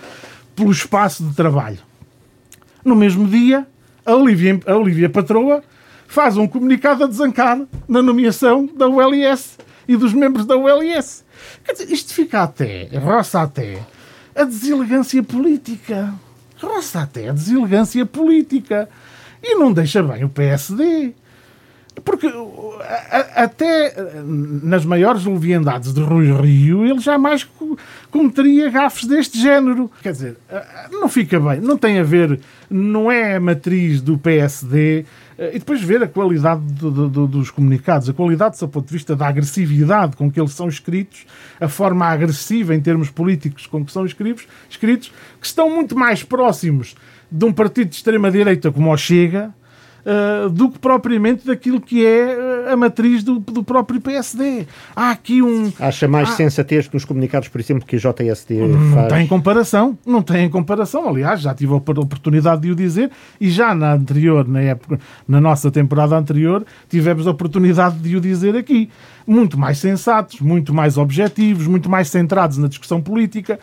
pelo 0.56 0.72
espaço 0.72 1.22
de 1.22 1.34
trabalho. 1.34 1.78
No 2.84 2.96
mesmo 2.96 3.26
dia, 3.28 3.66
a 4.04 4.14
Olivia, 4.14 4.60
a 4.66 4.76
Olivia 4.76 5.08
Patroa 5.08 5.62
faz 6.08 6.36
um 6.36 6.46
comunicado 6.46 7.04
a 7.04 7.06
desancar 7.06 7.60
na 7.88 8.02
nomeação 8.02 8.68
da 8.76 8.88
ULS 8.88 9.58
e 9.88 9.96
dos 9.96 10.12
membros 10.12 10.46
da 10.46 10.56
ULS. 10.56 11.24
Isto 11.88 12.14
fica 12.14 12.42
até, 12.42 12.88
roça 12.98 13.42
até, 13.42 13.78
a 14.34 14.44
deselegância 14.44 15.22
política. 15.22 16.14
Roça 16.58 17.00
até 17.02 17.28
a 17.28 17.32
deselegância 17.32 18.04
política. 18.06 18.88
E 19.42 19.54
não 19.54 19.72
deixa 19.72 20.02
bem 20.02 20.24
o 20.24 20.28
PSD. 20.28 21.14
Porque 22.04 22.30
até 23.34 23.94
nas 24.22 24.84
maiores 24.84 25.24
leviandades 25.24 25.94
de 25.94 26.00
Rui 26.02 26.30
Rio 26.30 26.84
ele 26.84 26.98
jamais 26.98 27.48
cometeria 28.10 28.68
gafes 28.70 29.06
deste 29.06 29.40
género. 29.40 29.90
Quer 30.02 30.12
dizer, 30.12 30.36
não 30.90 31.08
fica 31.08 31.40
bem, 31.40 31.60
não 31.60 31.78
tem 31.78 31.98
a 31.98 32.02
ver, 32.02 32.38
não 32.68 33.10
é 33.10 33.36
a 33.36 33.40
matriz 33.40 34.02
do 34.02 34.18
PSD 34.18 35.06
e 35.38 35.58
depois 35.58 35.82
ver 35.82 36.02
a 36.02 36.08
qualidade 36.08 36.62
do, 36.62 37.08
do, 37.08 37.26
dos 37.26 37.50
comunicados, 37.50 38.08
a 38.08 38.12
qualidade, 38.12 38.58
do 38.58 38.68
ponto 38.68 38.86
de 38.86 38.92
vista 38.92 39.14
da 39.14 39.28
agressividade 39.28 40.16
com 40.16 40.30
que 40.30 40.40
eles 40.40 40.52
são 40.52 40.66
escritos, 40.66 41.26
a 41.60 41.68
forma 41.68 42.06
agressiva 42.06 42.74
em 42.74 42.80
termos 42.80 43.10
políticos 43.10 43.66
com 43.66 43.84
que 43.84 43.92
são 43.92 44.06
escritos, 44.06 44.46
escritos 44.68 45.12
que 45.40 45.46
estão 45.46 45.68
muito 45.68 45.96
mais 45.96 46.22
próximos 46.22 46.94
de 47.30 47.44
um 47.44 47.52
partido 47.52 47.90
de 47.90 47.96
extrema-direita 47.96 48.72
como 48.72 48.92
o 48.92 48.96
Chega, 48.96 49.52
uh, 50.06 50.48
do 50.48 50.70
que 50.70 50.78
propriamente 50.78 51.46
daquilo 51.46 51.80
que 51.80 52.06
é 52.06 52.70
a 52.70 52.76
matriz 52.76 53.22
do, 53.22 53.40
do 53.40 53.64
próprio 53.64 54.00
PSD. 54.00 54.66
Há 54.94 55.10
aqui 55.10 55.42
um. 55.42 55.72
Acha 55.80 56.06
mais 56.06 56.30
há... 56.30 56.32
sensatez 56.32 56.88
nos 56.90 57.04
comunicados, 57.04 57.48
por 57.48 57.60
exemplo, 57.60 57.84
que 57.84 57.96
a 57.96 57.98
JSD 57.98 58.66
não 58.66 58.94
faz? 58.94 58.94
Não 58.94 59.08
tem 59.08 59.26
comparação, 59.26 59.98
não 60.06 60.22
tem 60.22 60.48
comparação. 60.48 61.08
Aliás, 61.08 61.40
já 61.40 61.52
tive 61.52 61.72
a 61.72 61.76
oportunidade 61.76 62.62
de 62.62 62.70
o 62.70 62.74
dizer 62.74 63.10
e 63.40 63.50
já 63.50 63.74
na 63.74 63.92
anterior, 63.92 64.46
na 64.46 64.60
época, 64.60 65.00
na 65.26 65.40
nossa 65.40 65.70
temporada 65.70 66.16
anterior, 66.16 66.64
tivemos 66.88 67.26
a 67.26 67.30
oportunidade 67.30 67.98
de 67.98 68.16
o 68.16 68.20
dizer 68.20 68.56
aqui. 68.56 68.88
Muito 69.26 69.58
mais 69.58 69.78
sensatos, 69.78 70.40
muito 70.40 70.72
mais 70.72 70.96
objetivos, 70.96 71.66
muito 71.66 71.90
mais 71.90 72.08
centrados 72.08 72.58
na 72.58 72.68
discussão 72.68 73.02
política. 73.02 73.58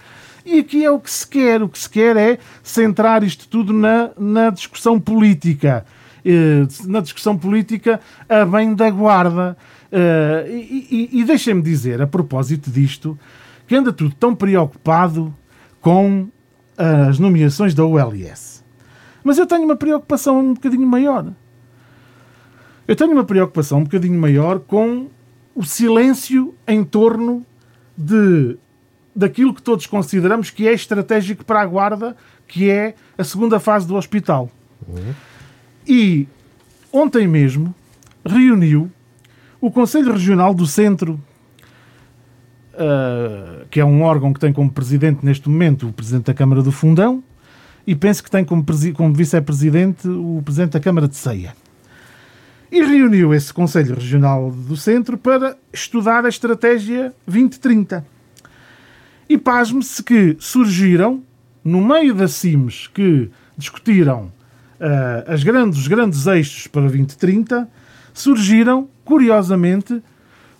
E 0.46 0.60
aqui 0.60 0.84
é 0.84 0.92
o 0.92 1.00
que 1.00 1.10
se 1.10 1.26
quer. 1.26 1.64
O 1.64 1.70
que 1.70 1.80
se 1.80 1.90
quer 1.90 2.18
é 2.18 2.38
centrar 2.62 3.24
isto 3.24 3.48
tudo 3.48 3.72
na, 3.72 4.10
na 4.20 4.50
discussão 4.50 5.00
política. 5.00 5.86
Eh, 6.26 6.66
na 6.86 7.02
discussão 7.02 7.38
política 7.38 8.00
a 8.30 8.46
bem 8.46 8.74
da 8.74 8.90
guarda. 8.90 9.58
Eh, 9.92 10.46
e, 10.50 11.10
e, 11.14 11.20
e 11.20 11.24
deixem-me 11.26 11.62
dizer, 11.62 12.02
a 12.02 12.08
propósito 12.08 12.72
disto, 12.72 13.18
que 13.68 13.76
anda 13.76 13.92
tudo 13.92 14.16
tão 14.16 14.34
preocupado 14.34 15.34
com 15.82 16.28
as 16.76 17.20
nomeações 17.20 17.76
da 17.76 17.86
OLS. 17.86 18.64
Mas 19.24 19.38
eu 19.38 19.46
tenho 19.46 19.64
uma 19.64 19.76
preocupação 19.76 20.40
um 20.40 20.54
bocadinho 20.54 20.88
maior. 20.88 21.32
Eu 22.88 22.96
tenho 22.96 23.12
uma 23.12 23.24
preocupação 23.24 23.80
um 23.80 23.84
bocadinho 23.84 24.20
maior 24.20 24.60
com 24.60 25.08
o 25.56 25.64
silêncio 25.64 26.56
em 26.68 26.84
torno 26.84 27.46
de 27.96 28.58
daquilo 29.16 29.54
que 29.54 29.62
todos 29.62 29.86
consideramos 29.86 30.50
que 30.50 30.68
é 30.68 30.74
estratégico 30.74 31.46
para 31.46 31.62
a 31.62 31.66
guarda, 31.66 32.18
que 32.48 32.70
é 32.70 32.96
a 33.16 33.24
segunda 33.24 33.60
fase 33.60 33.88
do 33.88 33.96
hospital. 33.96 34.50
Uhum. 34.88 35.14
E 35.88 36.28
ontem 36.92 37.28
mesmo 37.28 37.74
reuniu 38.26 38.90
o 39.60 39.72
Conselho 39.72 40.12
Regional 40.12 40.54
do 40.54 40.66
Centro, 40.66 41.20
uh, 42.74 43.66
que 43.70 43.80
é 43.80 43.86
um 43.86 44.02
órgão 44.02 44.34
que 44.34 44.40
tem 44.40 44.54
como 44.54 44.72
presidente 44.72 45.26
neste 45.26 45.50
momento 45.50 45.88
o 45.88 45.94
Presidente 45.94 46.26
da 46.26 46.34
Câmara 46.34 46.62
do 46.62 46.72
Fundão, 46.72 47.24
e 47.86 47.96
penso 47.96 48.24
que 48.24 48.32
tem 48.32 48.46
como, 48.46 48.64
como 48.96 49.14
vice-presidente 49.14 50.08
o 50.08 50.42
Presidente 50.44 50.72
da 50.72 50.80
Câmara 50.80 51.08
de 51.08 51.16
Ceia. 51.16 51.56
E 52.72 52.82
reuniu 52.82 53.34
esse 53.34 53.54
Conselho 53.54 53.96
Regional 53.96 54.50
do 54.52 54.76
Centro 54.76 55.18
para 55.18 55.56
estudar 55.72 56.26
a 56.26 56.30
Estratégia 56.30 57.14
2030. 57.28 58.06
E 59.30 59.38
pasme-se 59.38 60.02
que 60.02 60.36
surgiram, 60.40 61.22
no 61.64 61.86
meio 61.86 62.14
das 62.14 62.34
CIMs 62.34 62.88
que 62.88 63.30
discutiram 63.58 64.32
as 65.26 65.44
grandes, 65.44 65.80
os 65.80 65.88
grandes 65.88 66.28
eixos 66.28 66.68
para 66.68 66.82
2030, 66.84 67.68
surgiram, 68.14 68.88
curiosamente, 69.04 70.02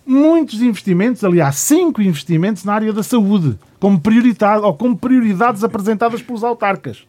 muitos 0.06 0.60
investimentos, 0.60 1.24
aliás, 1.24 1.56
cinco 1.56 2.02
investimentos 2.02 2.64
na 2.64 2.74
área 2.74 2.92
da 2.92 3.02
saúde, 3.02 3.58
como 3.78 4.00
prioridade, 4.00 4.64
ou 4.64 4.74
como 4.74 4.96
prioridades 4.96 5.62
apresentadas 5.62 6.22
pelos 6.22 6.44
autarcas. 6.44 7.06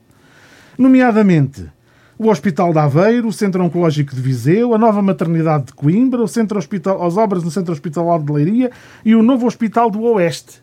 Nomeadamente, 0.78 1.70
o 2.18 2.30
Hospital 2.30 2.72
de 2.72 2.80
Aveiro, 2.80 3.28
o 3.28 3.34
Centro 3.34 3.64
Oncológico 3.64 4.16
de 4.16 4.22
Viseu, 4.22 4.74
a 4.74 4.78
nova 4.78 5.02
maternidade 5.02 5.66
de 5.66 5.74
Coimbra, 5.74 6.22
o 6.22 6.28
Centro 6.28 6.58
Hospital, 6.58 7.06
as 7.06 7.18
obras 7.18 7.44
no 7.44 7.52
Centro 7.52 7.74
Hospitalar 7.74 8.22
de 8.22 8.32
Leiria 8.32 8.72
e 9.04 9.16
o 9.16 9.24
novo 9.24 9.46
Hospital 9.46 9.90
do 9.90 10.02
Oeste. 10.04 10.62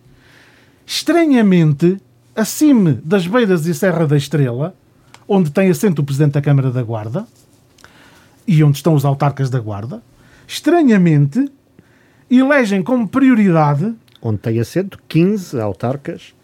Estranhamente, 0.86 1.98
acima 2.34 2.98
das 3.04 3.26
Beiras 3.26 3.66
e 3.66 3.74
Serra 3.74 4.06
da 4.06 4.16
Estrela, 4.16 4.74
onde 5.32 5.50
tem 5.50 5.70
assento 5.70 6.00
o 6.00 6.04
Presidente 6.04 6.32
da 6.32 6.42
Câmara 6.42 6.70
da 6.70 6.82
Guarda 6.82 7.26
e 8.46 8.62
onde 8.62 8.76
estão 8.76 8.94
os 8.94 9.04
autarcas 9.04 9.48
da 9.48 9.58
Guarda, 9.58 10.02
estranhamente 10.46 11.50
elegem 12.30 12.82
como 12.82 13.08
prioridade. 13.08 13.94
Onde 14.20 14.38
tem 14.38 14.60
assento 14.60 14.98
15 15.08 15.58
autarcas. 15.60 16.34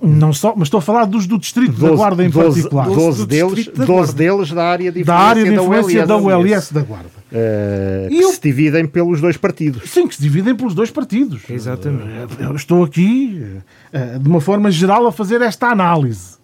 Não 0.00 0.32
só, 0.32 0.52
mas 0.56 0.66
estou 0.66 0.78
a 0.78 0.82
falar 0.82 1.06
dos 1.06 1.26
do 1.26 1.38
Distrito 1.38 1.72
12, 1.72 1.90
da 1.90 1.96
Guarda 1.96 2.24
em 2.24 2.30
12, 2.30 2.62
particular. 2.62 2.86
12, 2.88 3.26
deles, 3.26 3.68
da 3.68 3.84
12 3.84 4.14
deles 4.14 4.52
da 4.52 4.64
área 4.64 4.92
de 4.92 5.00
influência 5.00 5.04
da, 5.04 5.28
área 5.28 5.44
de 5.44 5.52
influência 5.54 6.06
da, 6.06 6.16
ULS, 6.16 6.24
da, 6.26 6.38
ULS 6.38 6.72
da 6.72 6.82
Guarda. 6.82 7.08
Uh, 7.32 8.08
que 8.08 8.20
eu... 8.20 8.32
se 8.32 8.40
dividem 8.40 8.86
pelos 8.86 9.20
dois 9.20 9.36
partidos. 9.36 9.90
Sim, 9.90 10.06
que 10.06 10.16
se 10.16 10.22
dividem 10.22 10.54
pelos 10.54 10.74
dois 10.74 10.90
partidos. 10.90 11.42
Exatamente. 11.48 12.36
Eu 12.38 12.54
estou 12.54 12.84
aqui, 12.84 13.46
uh, 13.92 14.18
de 14.18 14.28
uma 14.28 14.40
forma 14.40 14.70
geral, 14.70 15.06
a 15.06 15.12
fazer 15.12 15.40
esta 15.40 15.68
análise. 15.68 16.43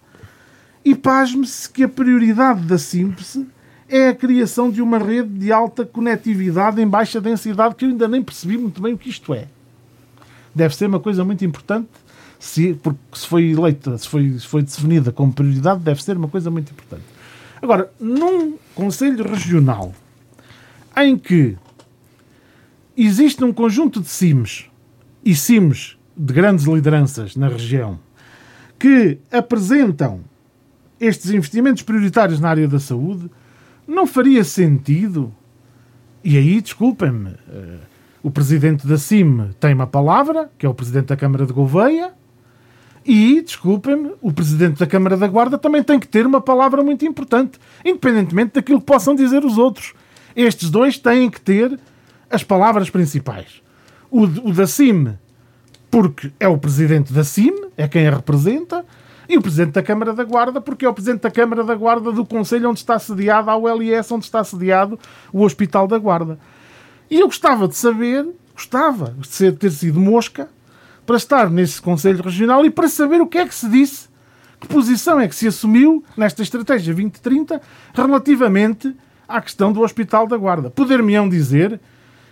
E 0.83 0.95
pasme-se 0.95 1.69
que 1.69 1.83
a 1.83 1.89
prioridade 1.89 2.61
da 2.61 2.77
síntese 2.77 3.47
é 3.87 4.07
a 4.07 4.15
criação 4.15 4.71
de 4.71 4.81
uma 4.81 4.97
rede 4.97 5.29
de 5.29 5.51
alta 5.51 5.85
conectividade 5.85 6.81
em 6.81 6.87
baixa 6.87 7.19
densidade, 7.19 7.75
que 7.75 7.85
eu 7.85 7.89
ainda 7.89 8.07
nem 8.07 8.23
percebi 8.23 8.57
muito 8.57 8.81
bem 8.81 8.93
o 8.93 8.97
que 8.97 9.09
isto 9.09 9.33
é. 9.33 9.47
Deve 10.55 10.75
ser 10.75 10.87
uma 10.87 10.99
coisa 10.99 11.23
muito 11.23 11.45
importante, 11.45 11.89
se, 12.39 12.73
porque 12.73 12.99
se 13.13 13.27
foi 13.27 13.51
eleita, 13.51 13.97
se 13.97 14.07
foi, 14.07 14.39
se 14.39 14.47
foi 14.47 14.63
definida 14.63 15.11
como 15.11 15.31
prioridade, 15.31 15.81
deve 15.81 16.01
ser 16.01 16.17
uma 16.17 16.27
coisa 16.27 16.49
muito 16.49 16.71
importante. 16.71 17.03
Agora, 17.61 17.91
num 17.99 18.57
Conselho 18.73 19.27
Regional 19.27 19.93
em 20.97 21.17
que 21.17 21.57
existe 22.97 23.43
um 23.43 23.53
conjunto 23.53 24.01
de 24.01 24.09
CIMs 24.09 24.65
e 25.23 25.35
CIMs 25.35 25.97
de 26.17 26.33
grandes 26.33 26.65
lideranças 26.65 27.35
na 27.35 27.47
região 27.47 27.99
que 28.79 29.19
apresentam 29.31 30.21
estes 31.01 31.31
investimentos 31.31 31.81
prioritários 31.81 32.39
na 32.39 32.49
área 32.49 32.67
da 32.67 32.79
saúde, 32.79 33.29
não 33.87 34.05
faria 34.05 34.43
sentido. 34.43 35.33
E 36.23 36.37
aí, 36.37 36.61
desculpem-me, 36.61 37.31
uh, 37.31 37.79
o 38.21 38.29
presidente 38.29 38.85
da 38.85 38.99
CIM 38.99 39.49
tem 39.59 39.73
uma 39.73 39.87
palavra, 39.87 40.51
que 40.59 40.65
é 40.65 40.69
o 40.69 40.73
presidente 40.75 41.07
da 41.07 41.17
Câmara 41.17 41.47
de 41.47 41.51
Gouveia, 41.51 42.13
e, 43.03 43.41
desculpem-me, 43.41 44.11
o 44.21 44.31
presidente 44.31 44.77
da 44.77 44.85
Câmara 44.85 45.17
da 45.17 45.27
Guarda 45.27 45.57
também 45.57 45.81
tem 45.81 45.99
que 45.99 46.07
ter 46.07 46.23
uma 46.23 46.39
palavra 46.39 46.83
muito 46.83 47.03
importante, 47.03 47.59
independentemente 47.83 48.53
daquilo 48.53 48.79
que 48.79 48.85
possam 48.85 49.15
dizer 49.15 49.43
os 49.43 49.57
outros. 49.57 49.95
Estes 50.35 50.69
dois 50.69 50.99
têm 50.99 51.27
que 51.31 51.41
ter 51.41 51.79
as 52.29 52.43
palavras 52.43 52.91
principais. 52.91 53.63
O, 54.11 54.25
o 54.25 54.53
da 54.53 54.67
CIM, 54.67 55.15
porque 55.89 56.31
é 56.39 56.47
o 56.47 56.59
presidente 56.59 57.11
da 57.11 57.23
CIM, 57.23 57.53
é 57.75 57.87
quem 57.87 58.07
a 58.07 58.15
representa, 58.15 58.85
e 59.27 59.37
o 59.37 59.41
Presidente 59.41 59.73
da 59.73 59.83
Câmara 59.83 60.13
da 60.13 60.23
Guarda, 60.23 60.59
porque 60.59 60.85
é 60.85 60.89
o 60.89 60.93
Presidente 60.93 61.21
da 61.21 61.31
Câmara 61.31 61.63
da 61.63 61.75
Guarda 61.75 62.11
do 62.11 62.25
Conselho 62.25 62.69
onde 62.69 62.79
está 62.79 62.97
sediado 62.99 63.49
a 63.49 63.57
ULS, 63.57 64.11
onde 64.11 64.25
está 64.25 64.43
sediado 64.43 64.99
o 65.31 65.43
Hospital 65.43 65.87
da 65.87 65.97
Guarda. 65.97 66.39
E 67.09 67.19
eu 67.19 67.27
gostava 67.27 67.67
de 67.67 67.75
saber, 67.75 68.25
gostava 68.53 69.15
de 69.17 69.51
ter 69.51 69.71
sido 69.71 69.99
mosca, 69.99 70.49
para 71.05 71.17
estar 71.17 71.49
nesse 71.49 71.81
Conselho 71.81 72.23
Regional 72.23 72.65
e 72.65 72.69
para 72.69 72.87
saber 72.87 73.21
o 73.21 73.27
que 73.27 73.37
é 73.37 73.45
que 73.45 73.55
se 73.55 73.67
disse 73.67 74.07
Que 74.59 74.67
posição 74.67 75.19
é 75.19 75.27
que 75.27 75.35
se 75.35 75.47
assumiu 75.47 76.03
nesta 76.15 76.41
estratégia 76.41 76.93
2030 76.93 77.61
relativamente 77.93 78.95
à 79.27 79.41
questão 79.41 79.73
do 79.73 79.81
Hospital 79.81 80.27
da 80.27 80.37
Guarda? 80.37 80.69
Poder-me-ão 80.69 81.27
dizer, 81.27 81.79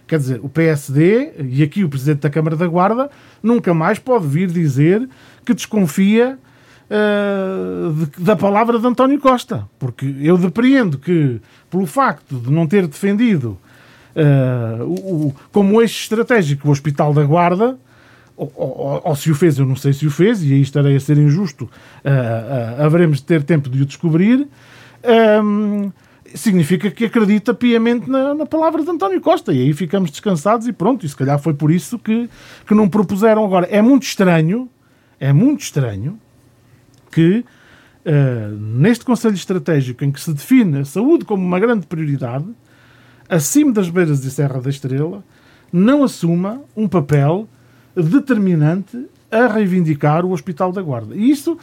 quer 0.08 0.20
dizer, 0.20 0.40
o 0.44 0.48
PSD 0.48 1.34
e 1.40 1.64
aqui 1.64 1.84
o 1.84 1.90
Presidente 1.90 2.22
da 2.22 2.30
Câmara 2.30 2.56
da 2.56 2.68
Guarda 2.68 3.10
nunca 3.42 3.74
mais 3.74 4.00
pode 4.00 4.28
vir 4.28 4.48
dizer 4.48 5.10
que 5.44 5.54
desconfia 5.54 6.38
uh, 6.90 7.94
de, 7.94 8.24
da 8.24 8.36
palavra 8.36 8.80
de 8.80 8.88
António 8.88 9.20
Costa, 9.20 9.68
porque 9.78 10.16
eu 10.22 10.38
depreendo 10.38 10.98
que, 10.98 11.40
pelo 11.70 11.86
facto 11.86 12.36
de 12.36 12.52
não 12.52 12.68
ter 12.68 12.88
defendido 12.88 13.58
uh, 14.16 14.84
o, 14.84 15.36
como 15.52 15.82
eixo 15.82 16.02
estratégico 16.02 16.68
o 16.68 16.72
Hospital 16.72 17.14
da 17.14 17.24
Guarda, 17.24 17.78
ou, 18.36 18.52
ou, 18.56 19.02
ou, 19.04 19.16
se 19.16 19.30
o 19.30 19.36
fez, 19.36 19.60
eu 19.60 19.66
não 19.66 19.76
sei 19.76 19.92
se 19.92 20.08
o 20.08 20.12
fez, 20.12 20.42
e 20.44 20.54
aí 20.54 20.62
estarei 20.62 20.96
a 20.96 21.00
ser 21.00 21.18
injusto, 21.18 21.66
uh, 21.66 22.84
haveremos 22.84 23.18
de 23.18 23.24
ter 23.24 23.44
tempo 23.44 23.70
de 23.70 23.82
o 23.82 23.86
descobrir, 23.86 24.48
um, 25.44 25.92
significa 26.34 26.90
que 26.90 27.06
acredita 27.06 27.54
piamente 27.54 28.10
na, 28.10 28.34
na, 28.34 28.46
palavra 28.46 28.82
de 28.82 28.90
António 28.90 29.20
Costa, 29.20 29.52
e 29.52 29.62
aí 29.62 29.74
ficamos 29.74 30.10
descansados 30.10 30.68
e 30.68 30.74
pronto, 30.74 31.06
e 31.06 31.10
se 31.10 31.16
calhar 31.16 31.38
foi 31.38 31.54
por 31.54 31.70
isso 31.70 32.00
que, 32.00 32.30
que 32.66 32.74
não 32.74 32.88
propuseram 32.88 33.44
agora. 33.44 33.68
É 33.70 33.82
muito 33.82 34.04
estranho, 34.04 34.70
é 35.20 35.34
muito 35.34 35.62
estranho 35.62 36.18
que 37.10 37.44
uh, 38.06 38.56
neste 38.56 39.06
Conselho 39.06 39.36
Estratégico 39.36 40.04
em 40.04 40.12
que 40.12 40.22
se 40.22 40.34
define 40.34 40.80
a 40.80 40.86
saúde 40.86 41.26
como 41.26 41.46
uma 41.46 41.60
grande 41.60 41.86
prioridade, 41.88 42.46
acima 43.28 43.72
das 43.72 43.90
beiras 43.90 44.22
de 44.22 44.32
Serra 44.32 44.62
da 44.62 44.70
Estrela, 44.70 45.24
não 45.72 46.04
assuma 46.04 46.62
um 46.76 46.88
papel 46.88 47.48
determinante 47.96 49.06
a 49.32 49.48
reivindicar 49.48 50.26
o 50.26 50.32
Hospital 50.32 50.72
da 50.72 50.82
Guarda. 50.82 51.16
E 51.16 51.30
isto 51.30 51.60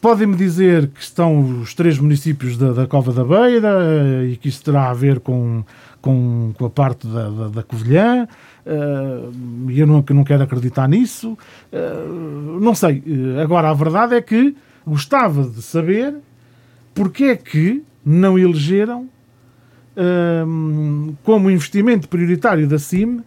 podem-me 0.00 0.36
dizer 0.36 0.88
que 0.88 1.00
estão 1.00 1.60
os 1.62 1.74
três 1.74 1.98
municípios 1.98 2.56
da, 2.56 2.72
da, 2.72 2.86
Cova 2.86 3.12
da 3.12 3.24
Beira 3.24 3.78
eh, 3.80 4.32
e 4.32 4.36
que 4.36 4.48
isso 4.48 4.62
terá 4.62 4.90
a 4.90 4.94
ver 4.94 5.18
com, 5.18 5.64
com, 6.04 6.52
com 6.58 6.66
a 6.66 6.70
parte 6.70 7.06
da, 7.06 7.30
da, 7.30 7.48
da 7.48 7.62
Covilhã. 7.62 8.28
Uh, 8.66 9.70
eu 9.70 9.86
não, 9.86 10.04
não 10.06 10.22
quero 10.22 10.42
acreditar 10.42 10.86
nisso. 10.86 11.32
Uh, 11.72 12.60
não 12.60 12.74
sei. 12.74 13.02
Agora, 13.42 13.70
a 13.70 13.72
verdade 13.72 14.14
é 14.14 14.20
que 14.20 14.54
gostava 14.86 15.44
de 15.44 15.62
saber 15.62 16.14
porque 16.94 17.24
é 17.24 17.36
que 17.36 17.82
não 18.04 18.38
elegeram 18.38 19.08
uh, 19.96 21.16
como 21.22 21.50
investimento 21.50 22.06
prioritário 22.06 22.68
da 22.68 22.78
CIM 22.78 23.22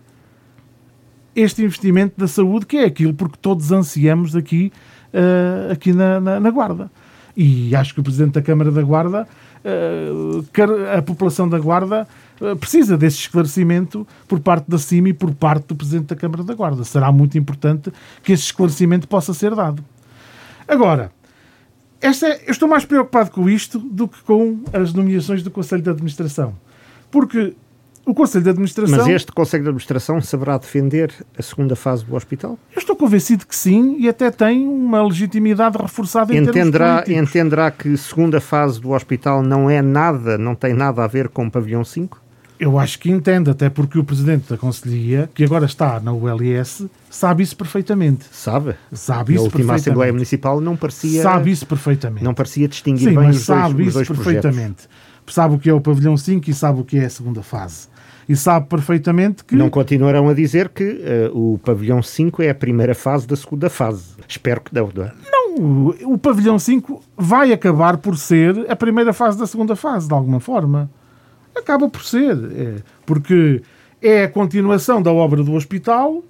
este 1.35 1.63
investimento 1.63 2.13
da 2.19 2.27
saúde, 2.27 2.67
que 2.67 2.77
é 2.77 2.85
aquilo 2.85 3.13
porque 3.13 3.37
todos 3.41 3.71
ansiamos 3.71 4.35
aqui, 4.35 4.71
uh, 5.13 5.71
aqui 5.71 5.93
na, 5.93 6.19
na, 6.19 6.39
na, 6.39 6.49
Guarda. 6.51 6.91
E 7.35 7.75
acho 7.75 7.93
que 7.93 7.99
o 7.99 8.03
Presidente 8.03 8.33
da 8.33 8.41
Câmara 8.41 8.71
da 8.71 8.81
Guarda, 8.81 9.27
uh, 9.63 10.97
a 10.97 11.01
população 11.01 11.47
da 11.47 11.59
Guarda, 11.59 12.07
precisa 12.59 12.97
desse 12.97 13.17
esclarecimento 13.17 14.07
por 14.27 14.39
parte 14.39 14.69
da 14.69 14.77
CIMI 14.77 15.11
e 15.11 15.13
por 15.13 15.33
parte 15.33 15.67
do 15.67 15.75
Presidente 15.75 16.07
da 16.07 16.15
Câmara 16.15 16.43
da 16.43 16.53
Guarda. 16.53 16.83
Será 16.83 17.11
muito 17.11 17.37
importante 17.37 17.91
que 18.23 18.33
esse 18.33 18.43
esclarecimento 18.43 19.07
possa 19.07 19.33
ser 19.33 19.55
dado. 19.55 19.83
Agora, 20.67 21.11
esta 22.01 22.27
é, 22.27 22.43
eu 22.45 22.51
estou 22.51 22.67
mais 22.67 22.85
preocupado 22.85 23.31
com 23.31 23.49
isto 23.49 23.79
do 23.79 24.07
que 24.07 24.21
com 24.23 24.61
as 24.71 24.93
nomeações 24.93 25.41
do 25.41 25.49
Conselho 25.49 25.81
de 25.81 25.89
Administração. 25.89 26.55
Porque 27.09 27.55
o 28.05 28.13
Conselho 28.13 28.43
de 28.43 28.49
Administração. 28.51 28.97
Mas 28.97 29.07
este 29.07 29.31
Conselho 29.31 29.63
de 29.63 29.69
Administração 29.69 30.21
saberá 30.21 30.57
defender 30.57 31.13
a 31.37 31.41
segunda 31.41 31.75
fase 31.75 32.05
do 32.05 32.15
hospital? 32.15 32.57
Eu 32.73 32.79
estou 32.79 32.95
convencido 32.95 33.45
que 33.45 33.55
sim 33.55 33.97
e 33.99 34.07
até 34.07 34.31
tem 34.31 34.65
uma 34.65 35.03
legitimidade 35.03 35.77
reforçada 35.77 36.33
em 36.33 36.37
entenderá, 36.37 37.01
termos 37.01 37.29
Entenderá 37.29 37.71
que 37.71 37.93
a 37.93 37.97
segunda 37.97 38.39
fase 38.39 38.79
do 38.79 38.91
hospital 38.91 39.41
não 39.41 39.69
é 39.69 39.81
nada, 39.81 40.37
não 40.37 40.55
tem 40.55 40.73
nada 40.73 41.03
a 41.03 41.07
ver 41.07 41.27
com 41.29 41.47
o 41.47 41.51
pavilhão 41.51 41.83
5? 41.83 42.26
Eu 42.59 42.79
acho 42.79 42.97
que 42.99 43.11
entende, 43.11 43.49
até 43.49 43.69
porque 43.69 43.99
o 43.99 44.03
Presidente 44.03 44.49
da 44.49 44.57
Conselhia, 44.57 45.29
que 45.33 45.43
agora 45.43 45.65
está 45.65 45.99
na 45.99 46.11
ULS, 46.11 46.87
sabe 47.09 47.43
isso 47.43 47.55
perfeitamente. 47.55 48.25
Sabe? 48.31 48.75
Sabe 48.91 49.33
isso 49.33 49.43
Na 49.43 49.45
última 49.45 49.75
Assembleia 49.75 50.11
Municipal 50.11 50.59
não 50.59 50.75
parecia... 50.75 51.21
Sabe 51.21 51.51
isso 51.51 51.65
perfeitamente. 51.65 52.23
Não 52.23 52.33
parecia 52.33 52.67
distinguir 52.67 53.09
Sim, 53.09 53.15
bem 53.15 53.29
os 53.29 53.41
sabe 53.41 53.83
dois, 53.83 53.89
isso 53.89 54.01
os 54.01 54.07
dois 54.07 54.19
perfeitamente. 54.19 54.87
Projetos. 54.87 55.07
Sabe 55.27 55.55
o 55.55 55.59
que 55.59 55.69
é 55.69 55.73
o 55.73 55.81
pavilhão 55.81 56.15
5 56.15 56.49
e 56.49 56.53
sabe 56.53 56.79
o 56.79 56.83
que 56.83 56.97
é 56.97 57.05
a 57.05 57.09
segunda 57.09 57.43
fase 57.43 57.89
e 58.27 58.35
sabe 58.35 58.67
perfeitamente 58.67 59.43
que. 59.43 59.55
Não 59.55 59.69
continuarão 59.69 60.29
a 60.29 60.33
dizer 60.33 60.69
que 60.69 60.83
uh, 61.33 61.53
o 61.53 61.57
pavilhão 61.59 62.01
5 62.01 62.41
é 62.41 62.49
a 62.49 62.55
primeira 62.55 62.93
fase 62.93 63.25
da 63.25 63.35
segunda 63.35 63.69
fase. 63.69 64.03
Espero 64.27 64.61
que 64.61 64.75
não, 64.75 64.89
não 64.93 65.03
é? 65.03 65.11
Não, 65.31 66.13
o 66.13 66.17
pavilhão 66.17 66.59
5 66.59 67.01
vai 67.15 67.53
acabar 67.53 67.97
por 67.97 68.17
ser 68.17 68.69
a 68.69 68.75
primeira 68.75 69.13
fase 69.13 69.37
da 69.37 69.47
segunda 69.47 69.75
fase, 69.75 70.07
de 70.07 70.13
alguma 70.13 70.39
forma. 70.39 70.89
Acaba 71.57 71.89
por 71.89 72.03
ser. 72.03 72.37
É, 72.55 72.75
porque 73.05 73.61
é 74.01 74.23
a 74.23 74.29
continuação 74.29 75.01
da 75.01 75.11
obra 75.11 75.43
do 75.43 75.53
hospital, 75.53 76.23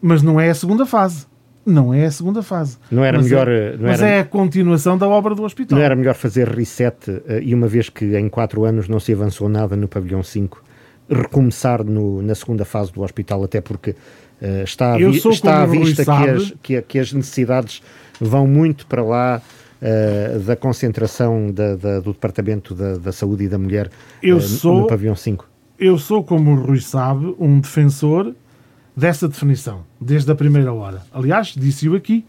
mas 0.00 0.22
não 0.22 0.40
é 0.40 0.50
a 0.50 0.54
segunda 0.54 0.86
fase. 0.86 1.26
Não 1.66 1.94
é 1.94 2.04
a 2.04 2.10
segunda 2.10 2.42
fase. 2.42 2.76
Não 2.90 3.02
era 3.02 3.16
mas 3.16 3.26
melhor. 3.26 3.48
É, 3.48 3.76
não 3.76 3.88
mas 3.88 4.02
era, 4.02 4.10
é 4.10 4.20
a 4.20 4.24
continuação 4.24 4.98
da 4.98 5.08
obra 5.08 5.34
do 5.34 5.42
hospital. 5.42 5.78
Não 5.78 5.84
era 5.84 5.96
melhor 5.96 6.14
fazer 6.14 6.48
reset 6.48 7.10
uh, 7.10 7.22
e 7.42 7.54
uma 7.54 7.66
vez 7.66 7.88
que 7.88 8.16
em 8.16 8.28
quatro 8.28 8.64
anos 8.64 8.86
não 8.86 9.00
se 9.00 9.12
avançou 9.12 9.48
nada 9.48 9.74
no 9.74 9.88
pavilhão 9.88 10.22
5, 10.22 10.62
recomeçar 11.08 11.82
no, 11.82 12.20
na 12.20 12.34
segunda 12.34 12.64
fase 12.64 12.92
do 12.92 13.02
hospital, 13.02 13.42
até 13.44 13.62
porque 13.62 13.90
uh, 13.92 14.64
está, 14.64 14.96
vi, 14.98 15.16
está 15.16 15.62
à 15.62 15.66
vista 15.66 16.04
que 16.04 16.10
as, 16.10 16.54
que, 16.62 16.82
que, 16.82 16.98
as 16.98 17.12
necessidades 17.12 17.82
vão 18.20 18.46
muito 18.46 18.86
para 18.86 19.02
lá 19.02 19.40
uh, 19.84 20.38
da 20.40 20.56
concentração 20.56 21.50
da, 21.52 21.76
da, 21.76 22.00
do 22.00 22.12
Departamento 22.12 22.74
da, 22.74 22.96
da, 22.96 23.12
Saúde 23.12 23.44
e 23.44 23.48
da 23.48 23.58
Mulher 23.58 23.90
eu 24.22 24.38
uh, 24.38 24.40
sou, 24.40 24.80
no 24.80 24.86
pavilhão 24.86 25.14
5. 25.14 25.46
Eu 25.78 25.98
sou, 25.98 26.24
como 26.24 26.52
o 26.52 26.54
Rui 26.54 26.80
sabe, 26.80 27.34
um 27.38 27.60
defensor 27.60 28.34
dessa 28.96 29.28
definição, 29.28 29.84
desde 30.00 30.30
a 30.30 30.34
primeira 30.34 30.72
hora. 30.72 31.02
Aliás, 31.12 31.54
disse-o 31.56 31.94
aqui, 31.94 32.24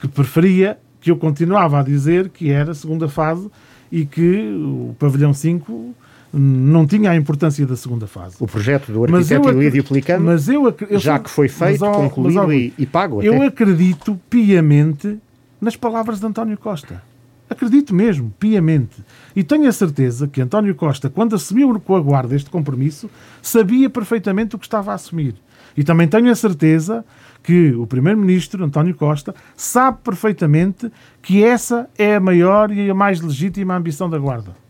que 0.00 0.08
preferia, 0.08 0.78
que 1.00 1.10
eu 1.10 1.16
continuava 1.16 1.78
a 1.78 1.82
dizer 1.82 2.28
que 2.30 2.50
era 2.50 2.72
a 2.72 2.74
segunda 2.74 3.08
fase 3.08 3.48
e 3.90 4.04
que 4.06 4.52
o 4.56 4.96
pavilhão 4.98 5.34
5 5.34 5.94
não 6.32 6.86
tinha 6.86 7.10
a 7.10 7.16
importância 7.16 7.66
da 7.66 7.76
segunda 7.76 8.06
fase. 8.06 8.36
O 8.40 8.46
projeto 8.46 8.90
do 8.90 9.04
arquiteto 9.04 9.50
Lídio 9.50 9.84
Pelicano, 9.84 10.24
mas 10.24 10.48
eu, 10.48 10.74
eu, 10.88 10.98
já 10.98 11.18
que 11.18 11.28
foi 11.28 11.46
feito, 11.46 11.84
mas, 11.84 11.96
concluído 11.96 12.46
mas, 12.46 12.56
e, 12.56 12.72
e, 12.78 12.86
pago 12.86 13.18
até. 13.18 13.28
Eu 13.28 13.42
acredito 13.42 14.18
piamente 14.30 15.18
nas 15.62 15.76
palavras 15.76 16.20
de 16.20 16.26
António 16.26 16.58
Costa. 16.58 17.02
Acredito 17.48 17.94
mesmo, 17.94 18.34
piamente. 18.38 19.02
E 19.34 19.42
tenho 19.42 19.66
a 19.66 19.72
certeza 19.72 20.28
que 20.28 20.42
António 20.42 20.74
Costa, 20.74 21.08
quando 21.08 21.34
assumiu 21.34 21.80
com 21.80 21.96
a 21.96 22.00
guarda 22.00 22.36
este 22.36 22.50
compromisso, 22.50 23.08
sabia 23.40 23.88
perfeitamente 23.88 24.56
o 24.56 24.58
que 24.58 24.66
estava 24.66 24.92
a 24.92 24.94
assumir. 24.94 25.34
E 25.74 25.82
também 25.82 26.06
tenho 26.06 26.30
a 26.30 26.34
certeza 26.34 27.04
que 27.42 27.72
o 27.72 27.86
Primeiro-Ministro, 27.86 28.62
António 28.62 28.94
Costa, 28.94 29.34
sabe 29.56 29.98
perfeitamente 30.04 30.92
que 31.22 31.42
essa 31.42 31.88
é 31.96 32.16
a 32.16 32.20
maior 32.20 32.70
e 32.70 32.90
a 32.90 32.94
mais 32.94 33.20
legítima 33.22 33.74
ambição 33.74 34.10
da 34.10 34.18
Guarda 34.18 34.62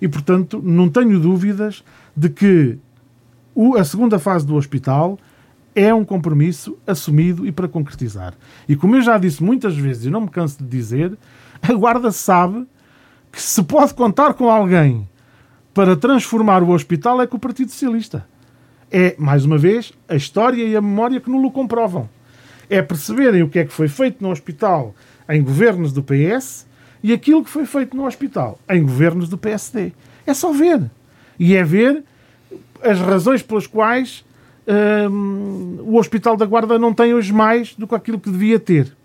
e, 0.00 0.08
portanto, 0.08 0.60
não 0.62 0.88
tenho 0.88 1.18
dúvidas 1.18 1.82
de 2.16 2.28
que 2.28 2.78
a 3.78 3.84
segunda 3.84 4.18
fase 4.18 4.46
do 4.46 4.54
hospital 4.54 5.18
é 5.76 5.92
um 5.92 6.06
compromisso 6.06 6.78
assumido 6.86 7.46
e 7.46 7.52
para 7.52 7.68
concretizar. 7.68 8.32
E 8.66 8.74
como 8.74 8.96
eu 8.96 9.02
já 9.02 9.18
disse 9.18 9.44
muitas 9.44 9.76
vezes 9.76 10.06
e 10.06 10.10
não 10.10 10.22
me 10.22 10.30
canso 10.30 10.56
de 10.58 10.64
dizer, 10.64 11.16
a 11.60 11.72
Guarda 11.74 12.10
sabe 12.10 12.66
que 13.30 13.40
se 13.42 13.62
pode 13.62 13.92
contar 13.92 14.32
com 14.32 14.48
alguém 14.48 15.06
para 15.74 15.94
transformar 15.94 16.62
o 16.62 16.70
hospital 16.70 17.20
é 17.20 17.26
com 17.26 17.36
o 17.36 17.40
Partido 17.40 17.70
Socialista. 17.70 18.26
É, 18.90 19.14
mais 19.18 19.44
uma 19.44 19.58
vez, 19.58 19.92
a 20.08 20.16
história 20.16 20.64
e 20.64 20.74
a 20.74 20.80
memória 20.80 21.20
que 21.20 21.28
não 21.28 21.44
o 21.44 21.50
comprovam. 21.50 22.08
É 22.70 22.80
perceberem 22.80 23.42
o 23.42 23.48
que 23.50 23.58
é 23.58 23.64
que 23.66 23.72
foi 23.72 23.86
feito 23.86 24.22
no 24.22 24.30
hospital 24.30 24.94
em 25.28 25.42
governos 25.42 25.92
do 25.92 26.02
PS 26.02 26.66
e 27.02 27.12
aquilo 27.12 27.44
que 27.44 27.50
foi 27.50 27.66
feito 27.66 27.94
no 27.94 28.06
hospital 28.06 28.58
em 28.70 28.82
governos 28.82 29.28
do 29.28 29.36
PSD. 29.36 29.92
É 30.26 30.32
só 30.32 30.50
ver. 30.52 30.90
E 31.38 31.54
é 31.54 31.62
ver 31.62 32.02
as 32.82 32.98
razões 32.98 33.42
pelas 33.42 33.66
quais 33.66 34.24
hum, 35.10 35.78
o 35.82 35.96
Hospital 35.96 36.36
da 36.36 36.46
Guarda 36.46 36.78
não 36.78 36.92
tem 36.92 37.14
hoje 37.14 37.32
mais 37.32 37.74
do 37.74 37.86
que 37.86 37.94
aquilo 37.94 38.20
que 38.20 38.30
devia 38.30 38.58
ter. 38.58 38.96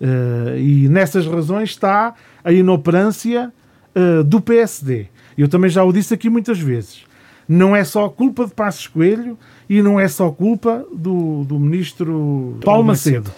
Uh, 0.00 0.58
e 0.58 0.88
nessas 0.88 1.26
razões 1.26 1.70
está 1.70 2.14
a 2.42 2.52
inoperância 2.52 3.52
uh, 3.94 4.24
do 4.24 4.40
PSD. 4.40 5.06
Eu 5.38 5.48
também 5.48 5.70
já 5.70 5.84
o 5.84 5.92
disse 5.92 6.12
aqui 6.12 6.28
muitas 6.28 6.58
vezes. 6.58 7.04
Não 7.48 7.74
é 7.74 7.84
só 7.84 8.08
culpa 8.08 8.46
de 8.46 8.52
Passos 8.52 8.88
Coelho 8.88 9.38
e 9.68 9.82
não 9.82 9.98
é 9.98 10.08
só 10.08 10.30
culpa 10.30 10.84
do, 10.92 11.44
do 11.44 11.58
ministro 11.58 12.58
Paulo 12.64 12.84
Macedo. 12.84 13.30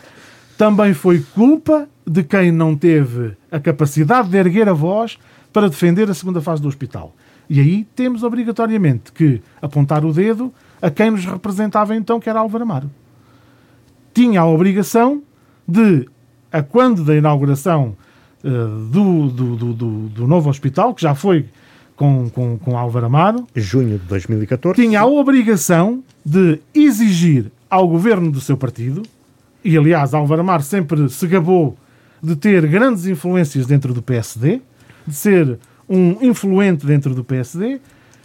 Também 0.56 0.94
foi 0.94 1.24
culpa 1.34 1.88
de 2.06 2.22
quem 2.22 2.52
não 2.52 2.76
teve 2.76 3.32
a 3.50 3.58
capacidade 3.58 4.28
de 4.28 4.36
erguer 4.36 4.68
a 4.68 4.72
voz 4.72 5.18
para 5.52 5.68
defender 5.68 6.08
a 6.08 6.14
segunda 6.14 6.40
fase 6.40 6.62
do 6.62 6.68
hospital. 6.68 7.14
E 7.48 7.60
aí 7.60 7.86
temos 7.94 8.22
obrigatoriamente 8.22 9.12
que 9.12 9.40
apontar 9.60 10.04
o 10.04 10.12
dedo 10.12 10.52
a 10.80 10.90
quem 10.90 11.10
nos 11.10 11.24
representava 11.24 11.94
então, 11.94 12.20
que 12.20 12.28
era 12.28 12.40
Álvaro 12.40 12.64
Amaro. 12.64 12.90
Tinha 14.12 14.40
a 14.40 14.46
obrigação 14.46 15.22
de 15.66 16.06
a 16.52 16.62
quando 16.62 17.02
da 17.02 17.16
inauguração 17.16 17.96
uh, 18.44 18.88
do, 18.88 19.28
do, 19.28 19.56
do, 19.56 20.08
do, 20.08 20.26
novo 20.26 20.48
hospital, 20.48 20.94
que 20.94 21.02
já 21.02 21.14
foi 21.14 21.46
com, 21.96 22.30
com, 22.30 22.56
com 22.58 22.78
Álvaro 22.78 23.06
Amaro, 23.06 23.44
junho 23.56 23.98
de 23.98 24.04
2014, 24.04 24.80
tinha 24.80 25.00
a 25.00 25.06
obrigação 25.06 26.02
de 26.24 26.60
exigir 26.72 27.50
ao 27.68 27.88
governo 27.88 28.30
do 28.30 28.40
seu 28.40 28.56
partido, 28.56 29.02
e 29.64 29.76
aliás, 29.76 30.14
Álvaro 30.14 30.42
Amaro 30.42 30.62
sempre 30.62 31.08
se 31.08 31.26
gabou 31.26 31.76
de 32.22 32.36
ter 32.36 32.66
grandes 32.68 33.06
influências 33.06 33.66
dentro 33.66 33.92
do 33.92 34.00
PSD, 34.00 34.60
de 35.06 35.14
ser 35.14 35.58
um 35.88 36.18
influente 36.22 36.86
dentro 36.86 37.14
do 37.14 37.24
PSD, 37.24 37.80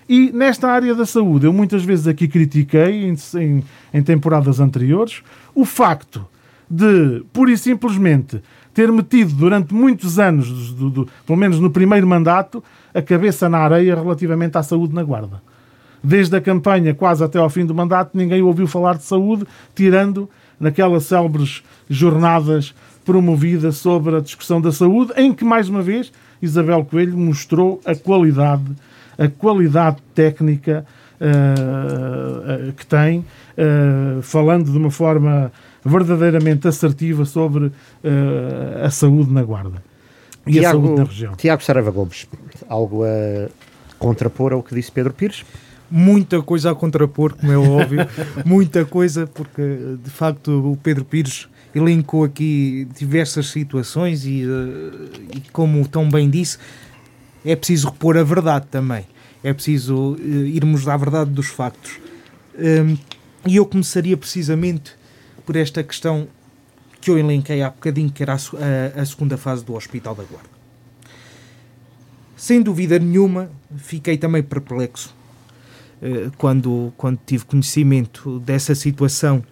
e 0.10 0.32
nesta 0.32 0.68
área 0.68 0.96
da 0.96 1.06
saúde, 1.06 1.46
eu 1.46 1.54
muitas 1.54 1.84
vezes 1.86 2.08
aqui 2.08 2.28
critiquei, 2.28 3.06
em, 3.06 3.16
em, 3.36 3.64
em 3.94 4.02
temporadas 4.02 4.60
anteriores, 4.60 5.22
o 5.54 5.64
facto 5.64 6.28
de, 6.68 7.24
pura 7.32 7.52
e 7.52 7.58
simplesmente, 7.58 8.42
ter 8.74 8.92
metido 8.92 9.34
durante 9.34 9.72
muitos 9.72 10.18
anos, 10.18 10.74
do, 10.74 10.90
do, 10.90 11.08
pelo 11.26 11.38
menos 11.38 11.60
no 11.60 11.70
primeiro 11.70 12.08
mandato, 12.08 12.64
a 12.92 13.04
cabeça 13.04 13.48
na 13.48 13.60
areia 13.60 13.94
relativamente 13.94 14.58
à 14.58 14.64
saúde 14.64 14.96
na 14.96 15.04
Guarda. 15.04 15.44
Desde 16.04 16.36
a 16.36 16.42
campanha 16.42 16.96
quase 16.96 17.24
até 17.24 17.38
ao 17.38 17.50
fim 17.50 17.66
do 17.66 17.76
mandato, 17.76 18.18
ninguém 18.18 18.42
ouviu 18.42 18.66
falar 18.66 18.98
de 18.98 19.04
saúde, 19.04 19.46
tirando 19.76 20.28
naquelas 20.60 21.06
célebres 21.06 21.62
jornadas 21.88 22.74
promovidas 23.06 23.78
sobre 23.78 24.16
a 24.16 24.20
discussão 24.22 24.60
da 24.60 24.72
saúde, 24.72 25.14
em 25.18 25.34
que, 25.34 25.46
mais 25.46 25.70
uma 25.70 25.82
vez, 25.82 26.12
Isabel 26.42 26.84
Coelho 26.86 27.18
mostrou 27.18 27.80
a 27.86 27.94
qualidade, 27.94 28.64
a 29.20 29.28
qualidade 29.28 29.98
técnica 30.16 30.86
uh, 31.20 32.70
uh, 32.70 32.74
que 32.74 32.86
tem, 32.86 33.20
uh, 33.20 34.22
falando 34.22 34.72
de 34.72 34.78
uma 34.78 34.90
forma 34.90 35.52
verdadeiramente 35.84 36.68
assertiva 36.68 37.24
sobre 37.24 37.72
a 38.84 38.90
saúde 38.90 39.32
na 39.32 39.42
Guarda 39.42 39.82
e 40.46 40.54
Tiago, 40.54 40.68
a 40.68 40.72
saúde 40.72 41.02
na 41.02 41.04
região. 41.08 41.36
Tiago 41.36 41.64
Sarava 41.64 41.90
Gomes, 41.90 42.28
algo 42.68 43.04
a 43.06 43.50
contrapor 43.98 44.52
ao 44.52 44.62
que 44.62 44.76
disse 44.76 44.92
Pedro 44.92 45.14
Pires? 45.14 45.46
Muita 45.90 46.42
coisa 46.42 46.72
a 46.72 46.76
contrapor, 46.76 47.34
como 47.34 47.52
é 47.52 47.58
óbvio, 47.58 48.06
muita 48.46 48.84
coisa, 48.86 49.26
porque 49.26 49.98
de 50.04 50.10
facto 50.10 50.72
o 50.72 50.78
Pedro 50.78 51.06
Pires 51.06 51.48
elencou 51.74 52.24
aqui 52.24 52.88
diversas 52.98 53.48
situações 53.48 54.26
e, 54.26 54.44
uh, 54.46 55.10
e, 55.36 55.42
como 55.52 55.88
tão 55.88 56.10
bem 56.10 56.30
disse, 56.30 56.58
é 57.46 57.56
preciso 57.56 57.90
repor 57.90 58.18
a 58.18 58.24
verdade 58.24 58.68
também. 58.70 59.06
É 59.44 59.54
preciso 59.54 60.14
uh, 60.14 60.20
irmos 60.20 60.88
à 60.88 60.98
verdade 60.98 61.32
dos 61.32 61.48
factos. 61.48 62.00
Um, 62.58 62.98
e 63.46 63.56
eu 63.56 63.66
começaria 63.66 64.18
precisamente 64.18 64.92
por 65.46 65.56
esta 65.56 65.82
questão 65.84 66.28
que 67.00 67.10
eu 67.10 67.18
elenquei 67.18 67.62
há 67.62 67.70
bocadinho, 67.70 68.12
que 68.12 68.22
era 68.22 68.34
a, 68.34 68.36
a, 68.98 69.02
a 69.02 69.06
segunda 69.06 69.38
fase 69.38 69.64
do 69.64 69.74
Hospital 69.76 70.14
da 70.14 70.24
Guarda. 70.24 70.50
Sem 72.36 72.62
dúvida 72.62 73.00
nenhuma, 73.00 73.50
fiquei 73.78 74.18
também 74.18 74.44
perplexo 74.44 75.16
uh, 76.02 76.32
quando, 76.38 76.94
quando 76.98 77.20
tive 77.26 77.46
conhecimento 77.46 78.40
dessa 78.40 78.76
situação 78.76 79.44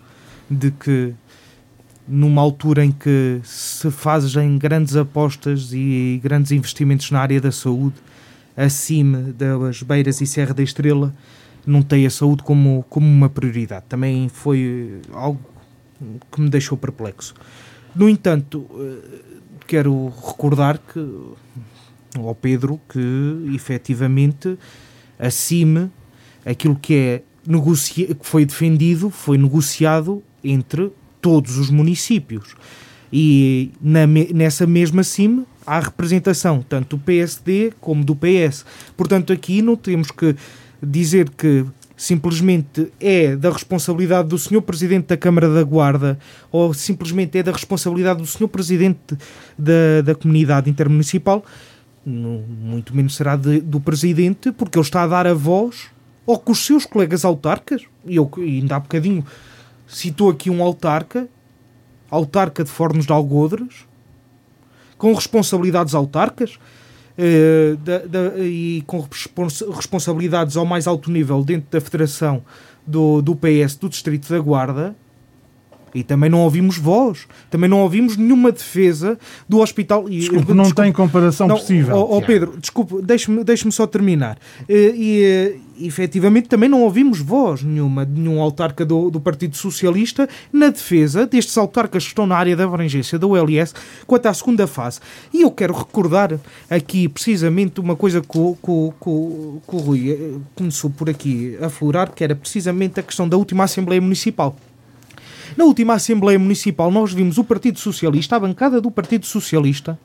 de 0.49 0.71
que 0.71 1.13
numa 2.07 2.41
altura 2.41 2.85
em 2.85 2.91
que 2.91 3.39
se 3.43 3.91
fazem 3.91 4.57
grandes 4.57 4.95
apostas 4.95 5.71
e 5.73 6.19
grandes 6.23 6.51
investimentos 6.51 7.11
na 7.11 7.19
área 7.19 7.41
da 7.41 7.51
saúde, 7.51 7.95
acima 8.55 9.33
das 9.37 9.83
Beiras 9.83 10.21
e 10.21 10.27
Serra 10.27 10.53
da 10.53 10.63
Estrela, 10.63 11.13
não 11.65 11.81
tem 11.81 12.05
a 12.05 12.09
saúde 12.09 12.43
como, 12.43 12.85
como 12.89 13.05
uma 13.05 13.29
prioridade. 13.29 13.85
Também 13.89 14.29
foi 14.29 15.01
algo 15.11 15.39
que 16.31 16.39
me 16.39 16.49
deixou 16.49 16.77
perplexo. 16.77 17.35
No 17.93 18.07
entanto, 18.07 18.65
eh, 18.79 19.19
quero 19.67 20.07
recordar 20.25 20.79
que 20.79 20.99
ao 22.15 22.33
Pedro 22.33 22.79
que 22.89 23.51
efetivamente 23.53 24.57
acima 25.19 25.91
aquilo 26.45 26.75
que 26.75 26.93
é 26.93 27.21
que 27.43 28.25
foi 28.25 28.45
defendido 28.45 29.09
foi 29.09 29.37
negociado 29.37 30.23
entre 30.43 30.91
todos 31.27 31.57
os 31.57 31.69
municípios. 31.69 32.55
E 33.11 33.71
na, 33.81 34.07
nessa 34.07 34.65
mesma 34.65 35.03
CIM 35.03 35.45
há 35.65 35.77
representação 35.81 36.63
tanto 36.67 36.95
do 36.95 37.03
PSD 37.03 37.73
como 37.81 38.05
do 38.05 38.15
PS. 38.15 38.65
Portanto, 38.95 39.33
aqui 39.33 39.61
não 39.61 39.75
temos 39.75 40.09
que 40.09 40.33
dizer 40.81 41.29
que 41.31 41.65
simplesmente 41.97 42.87
é 42.97 43.35
da 43.35 43.51
responsabilidade 43.51 44.29
do 44.29 44.37
Sr. 44.37 44.61
Presidente 44.61 45.07
da 45.07 45.17
Câmara 45.17 45.53
da 45.53 45.63
Guarda 45.63 46.17
ou 46.49 46.73
simplesmente 46.73 47.37
é 47.37 47.43
da 47.43 47.51
responsabilidade 47.51 48.21
do 48.21 48.25
Sr. 48.25 48.47
Presidente 48.47 49.17
da, 49.59 50.01
da 50.05 50.15
Comunidade 50.15 50.69
Intermunicipal, 50.69 51.43
muito 52.05 52.95
menos 52.95 53.17
será 53.17 53.35
de, 53.35 53.59
do 53.59 53.81
Presidente, 53.81 54.53
porque 54.53 54.77
ele 54.77 54.85
está 54.85 55.03
a 55.03 55.07
dar 55.07 55.27
a 55.27 55.33
voz 55.33 55.87
ou 56.25 56.39
com 56.39 56.53
os 56.53 56.65
seus 56.65 56.85
colegas 56.85 57.25
autarcas, 57.25 57.81
e 58.05 58.15
eu 58.15 58.31
ainda 58.37 58.77
há 58.77 58.79
bocadinho 58.79 59.25
citou 59.87 60.29
aqui 60.29 60.49
um 60.49 60.61
autarca, 60.61 61.27
autarca 62.09 62.63
de 62.63 62.69
Fornos 62.69 63.05
de 63.05 63.11
Algodres, 63.11 63.85
com 64.97 65.13
responsabilidades 65.13 65.95
autarcas 65.95 66.55
uh, 67.17 67.77
da, 67.77 67.99
da, 67.99 68.39
e 68.39 68.83
com 68.85 68.99
respons 68.99 69.63
responsabilidades 69.73 70.57
ao 70.57 70.65
mais 70.65 70.87
alto 70.87 71.09
nível 71.11 71.43
dentro 71.43 71.69
da 71.71 71.79
federação 71.79 72.43
do, 72.85 73.21
do 73.21 73.35
PS 73.35 73.75
do 73.75 73.89
Distrito 73.89 74.29
da 74.29 74.39
Guarda, 74.39 74.95
e 75.93 76.03
também 76.03 76.29
não 76.29 76.41
ouvimos 76.41 76.77
voz, 76.77 77.27
também 77.49 77.69
não 77.69 77.79
ouvimos 77.79 78.17
nenhuma 78.17 78.51
defesa 78.51 79.17
do 79.47 79.59
hospital. 79.59 80.07
Desculpe, 80.07 80.53
não 80.53 80.65
desculpe, 80.65 80.83
tem 80.83 80.91
comparação 80.91 81.47
não, 81.47 81.57
possível. 81.57 81.95
Oh, 81.95 82.17
oh 82.17 82.21
Pedro, 82.21 82.55
desculpe, 82.59 83.01
deixe-me 83.01 83.43
deixe 83.43 83.69
só 83.71 83.87
terminar. 83.87 84.37
E, 84.67 84.75
e, 84.75 85.55
e, 85.55 85.61
efetivamente 85.79 86.47
também 86.47 86.69
não 86.69 86.81
ouvimos 86.81 87.19
voz 87.19 87.63
nenhuma 87.63 88.05
de 88.05 88.19
nenhum 88.19 88.41
autarca 88.41 88.85
do, 88.85 89.09
do 89.09 89.19
Partido 89.19 89.55
Socialista 89.55 90.27
na 90.51 90.69
defesa 90.69 91.25
destes 91.25 91.57
autarcas 91.57 92.03
que 92.03 92.09
estão 92.09 92.25
na 92.25 92.35
área 92.35 92.55
da 92.55 92.63
abrangência 92.63 93.19
da 93.19 93.27
ULS 93.27 93.73
quanto 94.05 94.25
à 94.25 94.33
segunda 94.33 94.67
fase. 94.67 94.99
E 95.33 95.41
eu 95.41 95.51
quero 95.51 95.73
recordar 95.73 96.39
aqui 96.69 97.07
precisamente 97.07 97.79
uma 97.79 97.95
coisa 97.95 98.21
que 98.21 98.37
o, 98.37 98.55
que, 98.55 98.93
que, 98.99 99.69
que 99.69 99.75
o 99.75 99.79
Rui 99.79 100.11
eh, 100.11 100.39
começou 100.55 100.89
por 100.89 101.09
aqui 101.09 101.57
a 101.61 101.67
aflorar, 101.67 102.11
que 102.11 102.23
era 102.23 102.35
precisamente 102.35 102.99
a 102.99 103.03
questão 103.03 103.27
da 103.27 103.37
última 103.37 103.63
Assembleia 103.63 104.01
Municipal. 104.01 104.55
Na 105.55 105.63
última 105.65 105.93
Assembleia 105.93 106.37
Municipal, 106.37 106.91
nós 106.91 107.13
vimos 107.13 107.37
o 107.37 107.43
Partido 107.43 107.79
Socialista, 107.79 108.35
a 108.35 108.39
bancada 108.39 108.81
do 108.81 108.91
Partido 108.91 109.25
Socialista, 109.25 109.97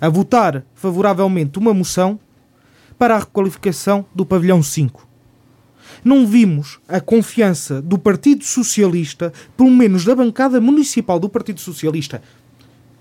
a 0.00 0.08
votar 0.08 0.64
favoravelmente 0.74 1.58
uma 1.58 1.74
moção 1.74 2.18
para 3.00 3.16
a 3.16 3.20
requalificação 3.20 4.04
do 4.14 4.26
Pavilhão 4.26 4.62
5. 4.62 5.08
Não 6.04 6.26
vimos 6.26 6.78
a 6.86 7.00
confiança 7.00 7.80
do 7.80 7.98
Partido 7.98 8.44
Socialista, 8.44 9.32
pelo 9.56 9.70
menos 9.70 10.04
da 10.04 10.14
bancada 10.14 10.60
municipal 10.60 11.18
do 11.18 11.26
Partido 11.26 11.60
Socialista, 11.60 12.20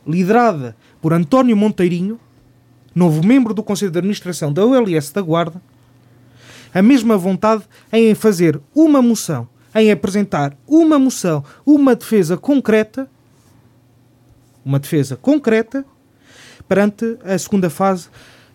liderada 0.07 0.73
por 1.01 1.11
António 1.11 1.57
Monteirinho, 1.57 2.17
novo 2.95 3.21
membro 3.27 3.53
do 3.53 3.61
Conselho 3.61 3.91
de 3.91 3.97
Administração 3.97 4.53
da 4.53 4.65
OLS 4.65 5.11
da 5.11 5.21
Guarda, 5.21 5.61
a 6.73 6.81
mesma 6.81 7.17
vontade 7.17 7.63
em 7.91 8.15
fazer 8.15 8.57
uma 8.73 9.01
moção 9.01 9.49
em 9.75 9.91
apresentar 9.91 10.55
uma 10.65 10.97
moção, 10.97 11.43
uma 11.65 11.93
defesa 11.93 12.37
concreta, 12.37 13.09
uma 14.63 14.79
defesa 14.79 15.17
concreta 15.17 15.83
perante 16.69 17.17
a 17.25 17.37
segunda 17.37 17.69
fase 17.69 18.07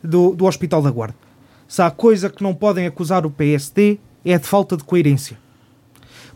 do, 0.03 0.35
do 0.35 0.47
Hospital 0.47 0.81
da 0.81 0.91
Guarda. 0.91 1.24
Se 1.75 1.83
há 1.83 1.91
coisa 1.91 2.31
que 2.31 2.41
não 2.41 2.55
podem 2.55 2.87
acusar 2.87 3.27
o 3.27 3.31
PSD 3.33 3.99
é 4.25 4.39
de 4.39 4.47
falta 4.47 4.77
de 4.77 4.85
coerência. 4.85 5.37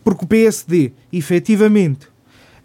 Porque 0.03 0.25
o 0.25 0.27
PSD, 0.27 0.91
efetivamente, 1.13 2.09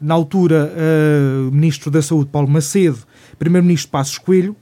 na 0.01 0.12
altura, 0.12 0.72
uh, 0.75 1.53
Ministro 1.53 1.89
da 1.89 2.03
Saúde 2.03 2.31
Paulo 2.31 2.49
Macedo, 2.49 2.99
Primeiro-Ministro 3.39 3.93
Passos 3.93 4.18
Coelho, 4.18 4.57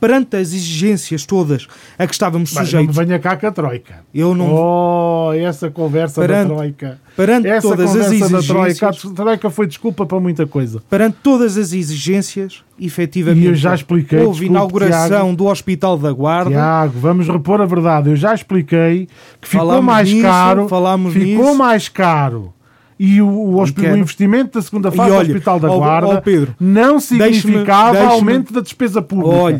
perante 0.00 0.36
as 0.36 0.52
exigências 0.52 1.26
todas 1.26 1.66
a 1.98 2.06
que 2.06 2.12
estávamos 2.12 2.52
Mas 2.52 2.64
sujeitos. 2.64 2.96
Não 2.96 3.04
venha 3.04 3.18
cá 3.18 3.36
com 3.36 3.46
a 3.46 3.52
Troika. 3.52 4.04
Eu 4.14 4.34
não. 4.34 4.52
Oh, 4.52 5.32
essa 5.32 5.70
conversa 5.70 6.20
perante, 6.20 6.48
da 6.48 6.54
Troika. 6.54 7.00
Perante 7.16 7.48
essa 7.48 7.68
todas 7.68 7.90
as 7.90 8.06
exigências. 8.06 8.46
Da 8.46 8.54
troika, 8.54 8.88
a 8.88 8.92
Troika 8.92 9.50
foi 9.50 9.66
desculpa 9.66 10.06
para 10.06 10.18
muita 10.18 10.46
coisa. 10.46 10.82
Perante 10.88 11.18
todas 11.22 11.58
as 11.58 11.72
exigências, 11.72 12.64
efetivamente. 12.80 13.44
E 13.44 13.48
eu 13.48 13.54
já 13.54 13.74
expliquei. 13.74 14.20
Houve 14.20 14.40
desculpe, 14.40 14.46
inauguração 14.46 15.08
Tiago, 15.08 15.36
do 15.36 15.46
Hospital 15.46 15.98
da 15.98 16.12
Guarda. 16.12 16.50
Tiago, 16.50 16.98
vamos 16.98 17.28
repor 17.28 17.60
a 17.60 17.66
verdade. 17.66 18.10
Eu 18.10 18.16
já 18.16 18.34
expliquei 18.34 19.06
que 19.40 19.48
ficou 19.48 19.66
falámos 19.66 19.84
mais 19.84 20.10
nisso, 20.10 20.22
caro. 20.22 20.68
ficou 21.10 21.44
nisso. 21.44 21.54
mais 21.54 21.88
caro 21.88 22.54
e 23.02 23.22
o, 23.22 23.26
o, 23.26 23.56
o 23.56 23.96
investimento 23.96 24.58
da 24.58 24.62
segunda 24.62 24.92
fase 24.92 25.10
olha, 25.10 25.24
do 25.24 25.30
Hospital 25.30 25.58
da 25.58 25.68
Guarda 25.68 26.08
oh, 26.18 26.20
Pedro, 26.20 26.54
não 26.60 27.00
significava 27.00 27.92
deixe 27.92 28.06
aumento 28.06 28.52
da 28.52 28.60
despesa 28.60 29.00
pública. 29.00 29.36
Olha, 29.36 29.58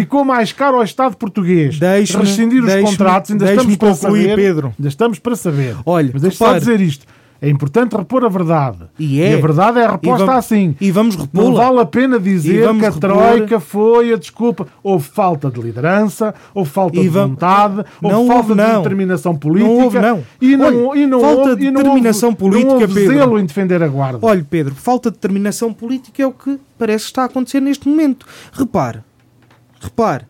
Ficou 0.00 0.22
mais 0.22 0.52
caro 0.52 0.76
ao 0.76 0.84
Estado 0.84 1.16
português. 1.16 1.78
Rescindir 2.20 2.62
os 2.62 2.74
contratos, 2.90 3.30
ainda 3.30 3.50
estamos 3.50 3.76
para 3.76 3.94
saber. 3.94 4.36
Pedro. 4.36 4.74
Ainda 4.78 4.88
estamos 4.88 5.18
para 5.18 5.34
saber. 5.34 5.76
Olha, 5.86 6.10
Mas 6.12 6.20
deixa 6.20 6.36
só 6.36 6.58
dizer 6.58 6.78
isto. 6.82 7.06
É 7.46 7.50
importante 7.50 7.96
repor 7.96 8.24
a 8.24 8.28
verdade. 8.28 8.78
E 8.98 9.20
é. 9.20 9.34
a 9.34 9.40
verdade 9.40 9.78
é 9.78 9.84
a 9.84 9.90
resposta 9.92 10.24
vamos- 10.26 10.38
assim. 10.44 10.76
E 10.80 10.90
vamos 10.90 11.16
Não 11.16 11.24
repô-la. 11.24 11.64
vale 11.64 11.80
a 11.80 11.84
pena 11.86 12.16
E 12.16 12.20
dizer 12.20 12.62
que 12.62 12.86
a 12.86 12.90
repor- 12.90 12.98
Troika 13.00 13.60
foi 13.60 14.12
a 14.12 14.16
desculpa. 14.16 14.66
Houve 14.82 15.08
falta 15.08 15.50
de 15.50 15.60
liderança, 15.60 16.34
houve 16.54 16.70
falta 16.70 16.96
E 16.98 17.02
de 17.02 17.08
vontade, 17.08 17.84
houve 18.02 18.16
Não 18.16 18.26
falta 18.26 18.34
houve, 18.34 18.48
de 18.54 18.68
não. 18.68 18.82
determinação 18.82 19.36
política. 19.36 19.72
Não 19.74 19.82
houve, 19.84 19.98
não. 20.00 20.22
E 20.40 20.56
não, 20.56 20.86
Olha, 20.88 20.98
e 21.00 21.06
não 21.06 21.20
falta 21.20 21.40
houve, 21.50 21.56
de 21.56 21.66
e 21.66 21.70
não 21.70 21.82
determinação 21.82 22.28
houve, 22.30 22.38
política, 22.38 22.66
não 22.72 22.80
houve 22.80 22.94
Pedro. 22.94 23.14
zelo 23.14 23.38
em 23.38 23.44
defender 23.46 23.82
a 23.82 23.88
guarda. 23.88 24.18
Olha, 24.22 24.46
Pedro, 24.48 24.74
falta 24.74 25.10
de 25.10 25.16
determinação 25.16 25.72
política 25.72 26.22
é 26.22 26.26
o 26.26 26.32
que 26.32 26.58
parece 26.78 27.04
que 27.04 27.10
está 27.10 27.22
a 27.22 27.26
acontecer 27.26 27.60
neste 27.60 27.88
momento. 27.88 28.26
Repare, 28.52 29.00
repare, 29.80 30.24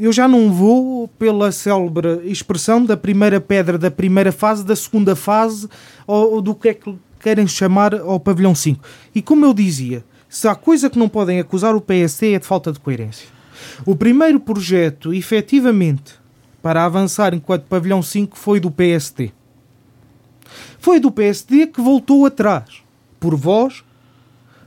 eu 0.00 0.12
já 0.12 0.26
não 0.26 0.52
vou 0.52 1.06
pela 1.06 1.52
célebre 1.52 2.20
expressão 2.24 2.84
da 2.84 2.96
primeira 2.96 3.40
pedra 3.40 3.76
da 3.76 3.90
primeira 3.90 4.32
fase, 4.32 4.64
da 4.64 4.74
segunda 4.74 5.14
fase, 5.14 5.68
ou, 6.06 6.34
ou 6.34 6.42
do 6.42 6.54
que 6.54 6.68
é 6.68 6.74
que 6.74 6.94
querem 7.20 7.46
chamar 7.46 7.94
ao 7.94 8.18
pavilhão 8.18 8.54
5. 8.54 8.82
E 9.14 9.22
como 9.22 9.44
eu 9.44 9.54
dizia, 9.54 10.04
se 10.28 10.48
há 10.48 10.54
coisa 10.54 10.90
que 10.90 10.98
não 10.98 11.08
podem 11.08 11.40
acusar 11.40 11.74
o 11.74 11.80
PSD 11.80 12.34
é 12.34 12.38
de 12.38 12.46
falta 12.46 12.72
de 12.72 12.80
coerência. 12.80 13.28
O 13.86 13.94
primeiro 13.94 14.40
projeto, 14.40 15.14
efetivamente, 15.14 16.14
para 16.62 16.84
avançar 16.84 17.34
enquanto 17.34 17.64
pavilhão 17.64 18.02
5 18.02 18.36
foi 18.36 18.58
do 18.58 18.70
PSD. 18.70 19.30
Foi 20.78 20.98
do 20.98 21.10
PSD 21.10 21.66
que 21.66 21.80
voltou 21.80 22.26
atrás, 22.26 22.82
por 23.20 23.34
voz 23.36 23.84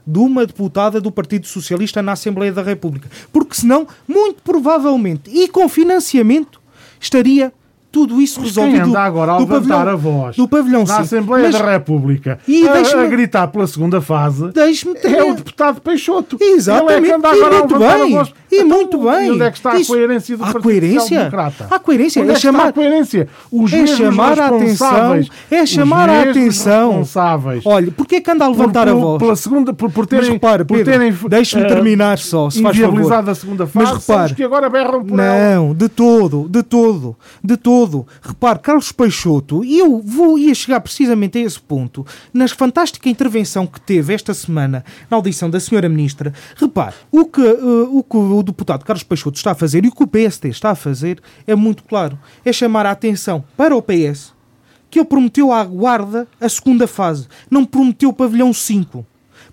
de 0.08 0.20
uma 0.20 0.45
deputada 0.45 1.01
do 1.01 1.12
Partido 1.12 1.45
Socialista 1.45 2.01
na 2.01 2.14
Assembleia 2.14 2.53
da 2.53 2.64
República. 2.64 3.10
Porque 3.32 3.55
senão, 3.55 3.86
muito 4.08 4.41
provavelmente, 4.41 5.30
e 5.30 5.49
com 5.49 5.68
financiamento, 5.68 6.62
estaria 6.99 7.51
tudo 7.98 8.22
isso 8.22 8.39
Mas 8.41 8.52
quem 8.52 8.64
resolvido 8.66 8.89
anda 8.89 9.00
agora 9.02 9.32
a 9.32 9.38
levantar 9.39 9.60
pavilhão, 9.86 9.89
a 9.93 9.95
voz 9.95 10.36
do 10.36 10.48
pavilhão 10.48 10.82
na 10.82 10.86
5. 10.88 11.02
Assembleia 11.02 11.43
Mas 11.45 11.60
da 11.60 11.72
República 11.72 12.39
E 12.48 12.68
a, 12.68 12.74
a 13.02 13.06
gritar 13.08 13.48
pela 13.48 13.66
segunda 13.66 14.00
fase 14.02 14.52
é 15.04 15.24
o 15.24 15.34
deputado 15.34 15.82
Peixoto. 15.82 16.38
Exatamente. 16.39 16.93
Ele 16.93 17.06
é 17.08 17.10
que 17.10 17.16
anda 17.16 17.28
E 17.36 17.39
agora 17.39 17.56
a 17.56 17.60
muito 17.60 17.80
bem. 17.80 17.88
a 17.89 18.18
voz. 18.20 18.34
E 18.52 18.56
Então, 18.58 18.68
muito 18.78 18.98
bem. 19.00 19.28
E 19.28 19.32
onde 19.32 19.41
é 19.43 19.52
que 19.52 19.58
está 19.58 19.76
Isso- 19.76 19.91
a 19.93 19.95
coerência 19.98 20.38
do 20.38 20.43
Partido 20.43 20.62
coerência? 20.64 21.18
Democrata? 21.18 21.68
Há 21.70 21.80
coerência. 21.80 22.22
Onde 22.22 22.32
É 22.32 22.34
é 22.34 22.39
chamar- 22.39 22.68
a 22.68 22.74
coerência? 22.74 23.28
Os 23.52 23.74
é 23.74 23.88
chamar 23.88 24.39
a 24.39 24.48
atenção. 24.48 25.20
É 25.52 25.66
chamar 25.66 26.10
a 26.10 26.22
atenção. 26.22 26.88
responsáveis 26.89 27.64
Olha, 27.66 27.91
porquê 27.91 28.16
é 28.18 28.22
que 28.22 28.32
anda 28.32 28.45
a 28.45 28.48
por- 28.50 28.58
levantar 28.58 28.88
a 28.88 28.91
por- 28.93 29.00
voz? 29.02 29.20
Pela 29.20 29.36
segunda, 29.36 29.74
por, 29.74 29.91
por 29.91 30.06
terem, 30.06 30.26
Mas 30.26 30.34
repare, 30.34 30.64
por 30.66 30.84
terem 30.84 31.14
deixe-me 31.30 31.64
eh, 31.64 31.68
terminar 31.68 32.18
só, 32.20 32.50
se 32.50 32.62
faz 32.62 32.78
favor. 32.78 33.14
a 33.30 33.36
segunda 33.36 33.66
fase, 33.68 33.86
Mas 33.93 34.06
repare, 34.08 34.36
que 34.36 34.43
agora 34.43 34.70
berram 34.70 35.04
por 35.04 35.20
ela. 35.20 35.56
Não, 35.56 35.74
de 35.74 35.89
todo, 35.89 36.48
de 36.50 36.64
todo, 36.64 37.16
de 37.43 37.58
todo. 37.58 37.86
Repare, 38.21 38.59
Carlos 38.59 38.91
Peixoto, 38.91 39.63
e 39.63 39.79
eu 39.79 40.01
vou, 40.01 40.38
ia 40.38 40.53
chegar 40.53 40.79
precisamente 40.81 41.38
a 41.38 41.41
esse 41.41 41.59
ponto, 41.59 42.05
na 42.33 42.47
fantástica 42.47 43.09
intervenção 43.09 43.65
que 43.65 43.79
teve 43.79 44.13
esta 44.13 44.33
semana 44.33 44.83
na 45.09 45.17
audição 45.17 45.49
da 45.49 45.59
senhora 45.59 45.88
Ministra, 45.88 46.33
repare, 46.55 46.95
o 47.11 47.25
que, 47.25 47.41
eh, 47.41 47.88
o 47.89 48.03
que 48.03 48.17
o 48.17 48.43
deputado 48.43 48.83
Carlos 48.83 49.03
Peixoto 49.03 49.38
está 49.38 49.51
a 49.51 49.55
fazer 49.55 49.85
e 49.85 49.88
o 49.88 49.91
que 49.91 50.03
o 50.03 50.07
PSD 50.07 50.49
está 50.49 50.71
a 50.71 50.75
fazer 50.75 51.21
é 51.45 51.55
muito 51.55 51.83
claro. 51.83 52.17
É 52.43 52.51
chamar 52.51 52.85
a 52.85 52.91
atenção 52.91 53.43
para 53.55 53.75
o 53.75 53.81
PS 53.81 54.33
que 54.89 54.99
ele 54.99 55.05
prometeu 55.05 55.51
à 55.51 55.63
Guarda 55.63 56.27
a 56.39 56.47
segunda 56.47 56.88
fase, 56.88 57.27
não 57.49 57.65
prometeu 57.65 58.09
o 58.09 58.13
pavilhão 58.13 58.53
5. 58.53 59.05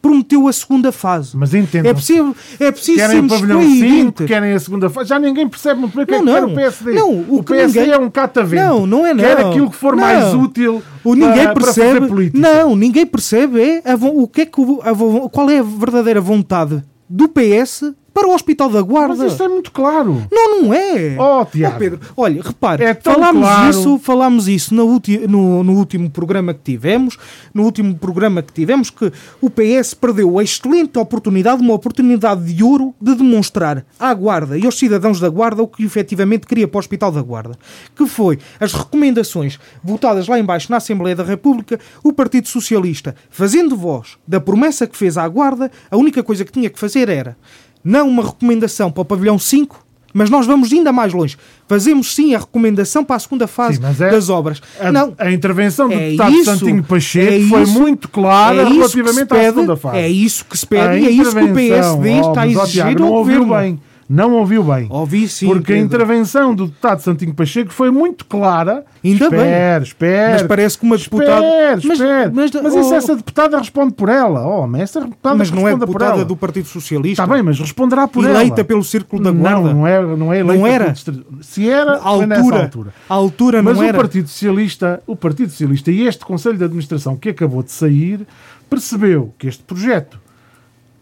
Prometeu 0.05 0.47
a 0.47 0.53
segunda 0.53 0.93
fase. 0.93 1.35
Mas 1.35 1.55
entendam. 1.55 1.91
É 1.91 1.95
preciso, 1.95 2.37
é 2.61 2.71
preciso 2.71 2.99
Querem 2.99 3.11
sermos 3.17 3.33
pavilhão 3.33 3.57
coerentes. 3.59 4.01
5, 4.19 4.25
querem 4.27 4.53
a 4.53 4.61
segunda 4.61 4.91
fase. 4.91 5.09
Já 5.09 5.19
ninguém 5.19 5.49
percebe 5.49 5.81
muito 5.81 5.95
bem 5.97 6.05
o 6.05 6.07
que 6.07 6.15
é 6.15 6.19
Não, 6.21 6.25
que 6.27 6.33
quer 6.35 6.41
não. 6.43 6.49
o 6.53 6.55
PSD. 6.55 6.93
Não, 6.93 7.11
o 7.11 7.37
o 7.39 7.43
que 7.43 7.53
PSD 7.55 7.81
ninguém- 7.81 7.95
é 7.95 7.99
um 7.99 8.11
catavento. 8.11 8.63
Não, 8.65 8.87
não 8.87 9.07
é 9.07 9.15
Quer 9.15 9.41
não. 9.41 9.51
aquilo 9.51 9.71
que 9.71 9.77
for 9.77 9.97
Não. 9.97 10.03
mais 10.05 10.35
útil 10.35 10.83
O 11.03 11.15
ninguém 11.15 11.45
para, 11.45 11.55
para 11.55 11.65
percebe. 11.65 11.95
fazer 12.01 12.07
política. 12.09 12.39
Não, 12.39 12.77
ninguém 12.77 13.07
percebe 13.07 13.61
é 13.63 13.93
a 13.93 13.95
o 13.95 14.29
que 14.29 14.43
é 14.43 14.47
que 14.47 14.61
a 14.61 15.29
qual 15.31 15.49
é 15.49 15.59
a 15.61 15.63
verdadeira 15.63 16.21
vontade 16.21 16.83
do 17.09 17.27
PS 17.29 17.95
para 18.15 18.29
o 18.29 18.33
Hospital 18.35 18.71
da 18.71 18.81
Guarda. 18.81 19.17
Mas 19.17 19.33
isto 19.33 19.43
é 19.43 19.49
muito 19.49 19.73
claro. 19.73 20.25
Não, 20.31 20.62
não 20.62 20.73
é. 20.73 21.17
Oh, 21.21 21.45
Tiago. 21.45 21.79
Pedro, 21.79 22.01
olha, 22.17 22.41
repare, 22.41 22.85
É 22.85 22.95
falámos 22.95 23.43
claro. 23.43 23.71
isso, 23.71 23.99
falámos 23.99 24.49
isso 24.49 24.73
no, 24.75 25.01
no- 25.29 25.65
no 25.65 25.73
último 25.73 26.09
programa 26.09 26.55
que 26.55 26.61
tivemos, 26.62 27.19
no 27.53 27.65
último 27.65 27.95
programa 27.97 28.41
que 28.41 28.53
tivemos, 28.53 28.89
que 28.89 29.12
o 29.41 29.51
PS 29.51 29.95
perdeu 29.95 30.39
a 30.39 30.43
excelente 30.45 30.97
oportunidade, 30.99 31.61
uma 31.61 31.75
oportunidade 31.75 32.45
de 32.55 32.62
ouro, 32.62 32.95
de 33.01 33.15
demonstrar 33.17 33.85
à 33.99 34.15
Guarda 34.15 34.57
e 34.57 34.65
aos 34.65 34.79
cidadãos 34.79 35.19
da 35.19 35.29
Guarda 35.29 35.62
o 35.62 35.67
que 35.69 35.85
efetivamente 35.85 36.47
queria 36.47 36.69
para 36.69 36.79
o 36.79 36.81
Hospital 36.81 37.11
da 37.11 37.21
Guarda, 37.21 37.59
que 37.97 38.07
foi 38.07 38.39
as 38.61 38.73
recomendações 38.73 39.59
votadas 39.83 40.29
lá 40.29 40.39
embaixo 40.39 40.71
na 40.71 40.77
Assembleia 40.77 41.17
da 41.17 41.25
República, 41.25 41.81
o 42.05 42.12
Partido 42.12 42.47
Socialista, 42.49 43.17
fazendo 43.29 43.77
voz 43.77 44.17
da 44.29 44.41
promessa 44.41 44.87
que 44.87 44.97
fez 44.97 45.19
à 45.19 45.27
Guarda, 45.27 45.71
a 45.91 45.97
única 45.97 46.23
coisa 46.23 46.45
que 46.45 46.53
tinha 46.53 46.71
que 46.71 46.79
fazer 46.79 47.09
era 47.09 47.37
não 47.85 48.09
uma 48.09 48.24
recomendação 48.24 48.91
para 48.91 49.03
o 49.03 49.05
pavilhão 49.05 49.39
5, 49.39 49.85
mas 50.16 50.30
nós 50.30 50.47
vamos 50.47 50.72
ainda 50.72 50.93
mais 50.93 51.12
longe. 51.12 51.37
Fazemos 51.68 52.14
sim 52.14 52.35
a 52.35 52.39
recomendação 52.39 53.05
para 53.05 53.16
a 53.16 53.18
segunda 53.18 53.47
fase 53.49 53.78
Sim, 53.78 54.05
é- 54.05 54.11
das 54.11 54.28
obras. 54.28 54.62
A, 54.80 54.93
não, 54.93 55.12
a 55.18 55.30
intervenção 55.32 55.89
do 55.89 55.95
é 55.95 55.99
deputado 56.11 56.32
isso, 56.35 56.45
Santinho 56.59 56.85
Pacheco 56.85 57.32
é 57.32 57.41
foi 57.49 57.62
isso- 57.62 57.72
muito 57.72 58.09
clara 58.09 58.62
é 58.62 58.64
relativamente 58.64 59.16
se 59.16 59.22
à 59.22 59.26
pede, 59.26 59.47
segunda 59.55 59.76
fase. 59.76 59.97
É 59.99 60.09
isso 60.09 60.45
que 60.45 60.57
se 60.57 60.66
pede 60.66 60.82
A 60.89 60.97
e 60.99 61.07
é 61.07 61.11
isso 61.11 61.35
que 61.35 61.43
o 61.45 61.55
PSD 61.55 62.11
está 62.20 62.43
a 62.43 62.47
exigir 62.49 63.03
ao 63.03 63.09
governo. 63.09 63.55
bem. 63.57 63.80
Não 64.09 64.35
ouviu 64.35 64.63
bem. 64.63 64.87
Ouvi 64.91 65.27
sim, 65.27 65.47
Porque 65.47 65.73
a 65.73 65.79
intervenção 65.79 66.55
do 66.55 66.67
deputado 66.67 67.01
Santinho 67.01 67.33
Pacheco 67.33 67.73
foi 67.73 67.91
muito 67.91 68.27
clara. 68.27 68.85
Ainda 69.03 69.31
bem. 69.31 69.41
espera, 69.41 69.83
espera. 69.85 70.33
Mas 70.33 70.43
parece 70.43 70.79
que 70.79 70.85
uma 70.85 70.99
deputada- 70.99 71.41
Espera, 71.45 71.71
Mas- 71.77 71.85
espera. 72.01 72.33
mas- 72.35 72.51
Mas, 72.63 72.75
oh, 72.75 72.81
isso 72.81 72.95
essa 72.95 73.17
deputada 73.17 73.59
responde 73.59 73.95
por 73.95 74.09
ela. 74.11 74.47
Oh, 74.47 74.67
mas 74.67 74.83
essa 74.83 75.01
deputada 75.01 75.37
Mas 75.37 75.51
não 75.51 75.67
é 75.67 75.75
deputada 75.77 76.23
do 76.25 76.37
Partido 76.37 76.69
Socialista. 76.69 77.23
Está 77.23 77.33
bem, 77.35 77.43
mas 77.43 77.59
responderá 77.59 78.07
por 78.07 78.25
ela. 78.25 78.41
eleita 78.41 78.63
pelo 78.63 78.85
Círculo 78.85 79.23
da 79.23 79.31
Guarda. 79.31 79.61
Não, 79.69 79.75
não 79.75 79.87
é, 79.87 80.03
não 80.17 80.33
é 80.33 80.41
eleita 80.41 80.61
Não 80.61 80.67
era? 80.67 80.85
pelo 80.85 80.95
distri- 80.95 81.27
Se 81.41 81.69
era, 81.69 81.95
A 81.97 81.99
foi 82.17 82.27
nessa 82.27 82.43
altura, 82.43 82.63
altura. 82.63 82.95
a 83.09 83.15
altura 83.15 83.63
Mas 83.63 83.77
não 83.77 83.85
o 83.85 83.87
era. 83.89 83.97
Partido 83.99 84.29
Socialista, 84.29 85.03
o 85.07 85.17
Partido 85.17 85.49
Socialista 85.51 85.91
e 85.91 86.07
este 86.07 86.25
Conselho 86.25 86.59
de 86.59 86.65
Administração 86.65 87.17
que 87.17 87.31
acabou 87.31 87.63
de 87.63 87.73
sair, 87.73 88.27
percebeu 88.69 89.33
que 89.39 89.47
este 89.47 89.63
projeto 89.63 90.19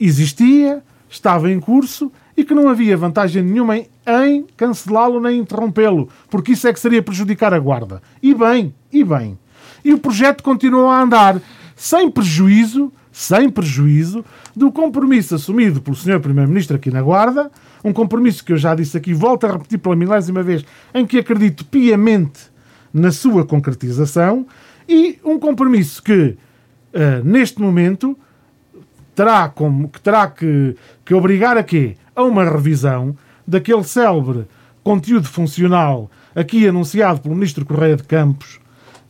existia, 0.00 0.82
estava 1.08 1.50
em 1.50 1.60
curso 1.60 2.10
e 2.36 2.44
que 2.44 2.54
não 2.54 2.68
havia 2.68 2.96
vantagem 2.96 3.42
nenhuma 3.42 3.76
em, 3.78 4.46
cancelá-lo 4.56 5.20
nem 5.20 5.40
interrompê-lo, 5.40 6.08
porque 6.30 6.52
isso 6.52 6.66
é 6.66 6.72
que 6.72 6.80
seria 6.80 7.02
prejudicar 7.02 7.52
a 7.52 7.58
guarda. 7.58 8.02
E 8.22 8.34
bem, 8.34 8.74
e 8.92 9.04
bem. 9.04 9.38
E 9.84 9.92
o 9.92 9.98
projeto 9.98 10.42
continuou 10.42 10.88
a 10.88 11.02
andar 11.02 11.40
sem 11.76 12.10
prejuízo, 12.10 12.92
sem 13.10 13.50
prejuízo 13.50 14.24
do 14.54 14.70
compromisso 14.70 15.34
assumido 15.34 15.80
pelo 15.80 15.96
Sr. 15.96 16.20
Primeiro-Ministro 16.20 16.76
aqui 16.76 16.90
na 16.90 17.02
Guarda, 17.02 17.50
um 17.84 17.92
compromisso 17.92 18.44
que 18.44 18.52
eu 18.52 18.56
já 18.56 18.74
disse 18.74 18.96
aqui, 18.96 19.12
volto 19.12 19.44
a 19.44 19.52
repetir 19.52 19.78
pela 19.78 19.96
milésima 19.96 20.42
vez, 20.42 20.64
em 20.94 21.04
que 21.04 21.18
acredito 21.18 21.64
piamente 21.64 22.40
na 22.92 23.10
sua 23.10 23.44
concretização 23.44 24.46
e 24.88 25.18
um 25.24 25.38
compromisso 25.38 26.02
que, 26.02 26.36
eh, 26.92 27.20
neste 27.24 27.60
momento, 27.60 28.16
terá, 29.14 29.48
como, 29.48 29.88
que, 29.88 30.00
terá 30.00 30.26
que, 30.26 30.76
que 31.04 31.14
obrigar 31.14 31.56
a 31.56 31.62
quê? 31.62 31.96
A 32.14 32.22
uma 32.22 32.44
revisão 32.44 33.14
daquele 33.46 33.84
célebre 33.84 34.46
conteúdo 34.82 35.28
funcional 35.28 36.10
aqui 36.34 36.66
anunciado 36.66 37.20
pelo 37.20 37.34
Ministro 37.34 37.64
Correia 37.64 37.96
de 37.96 38.02
Campos 38.04 38.60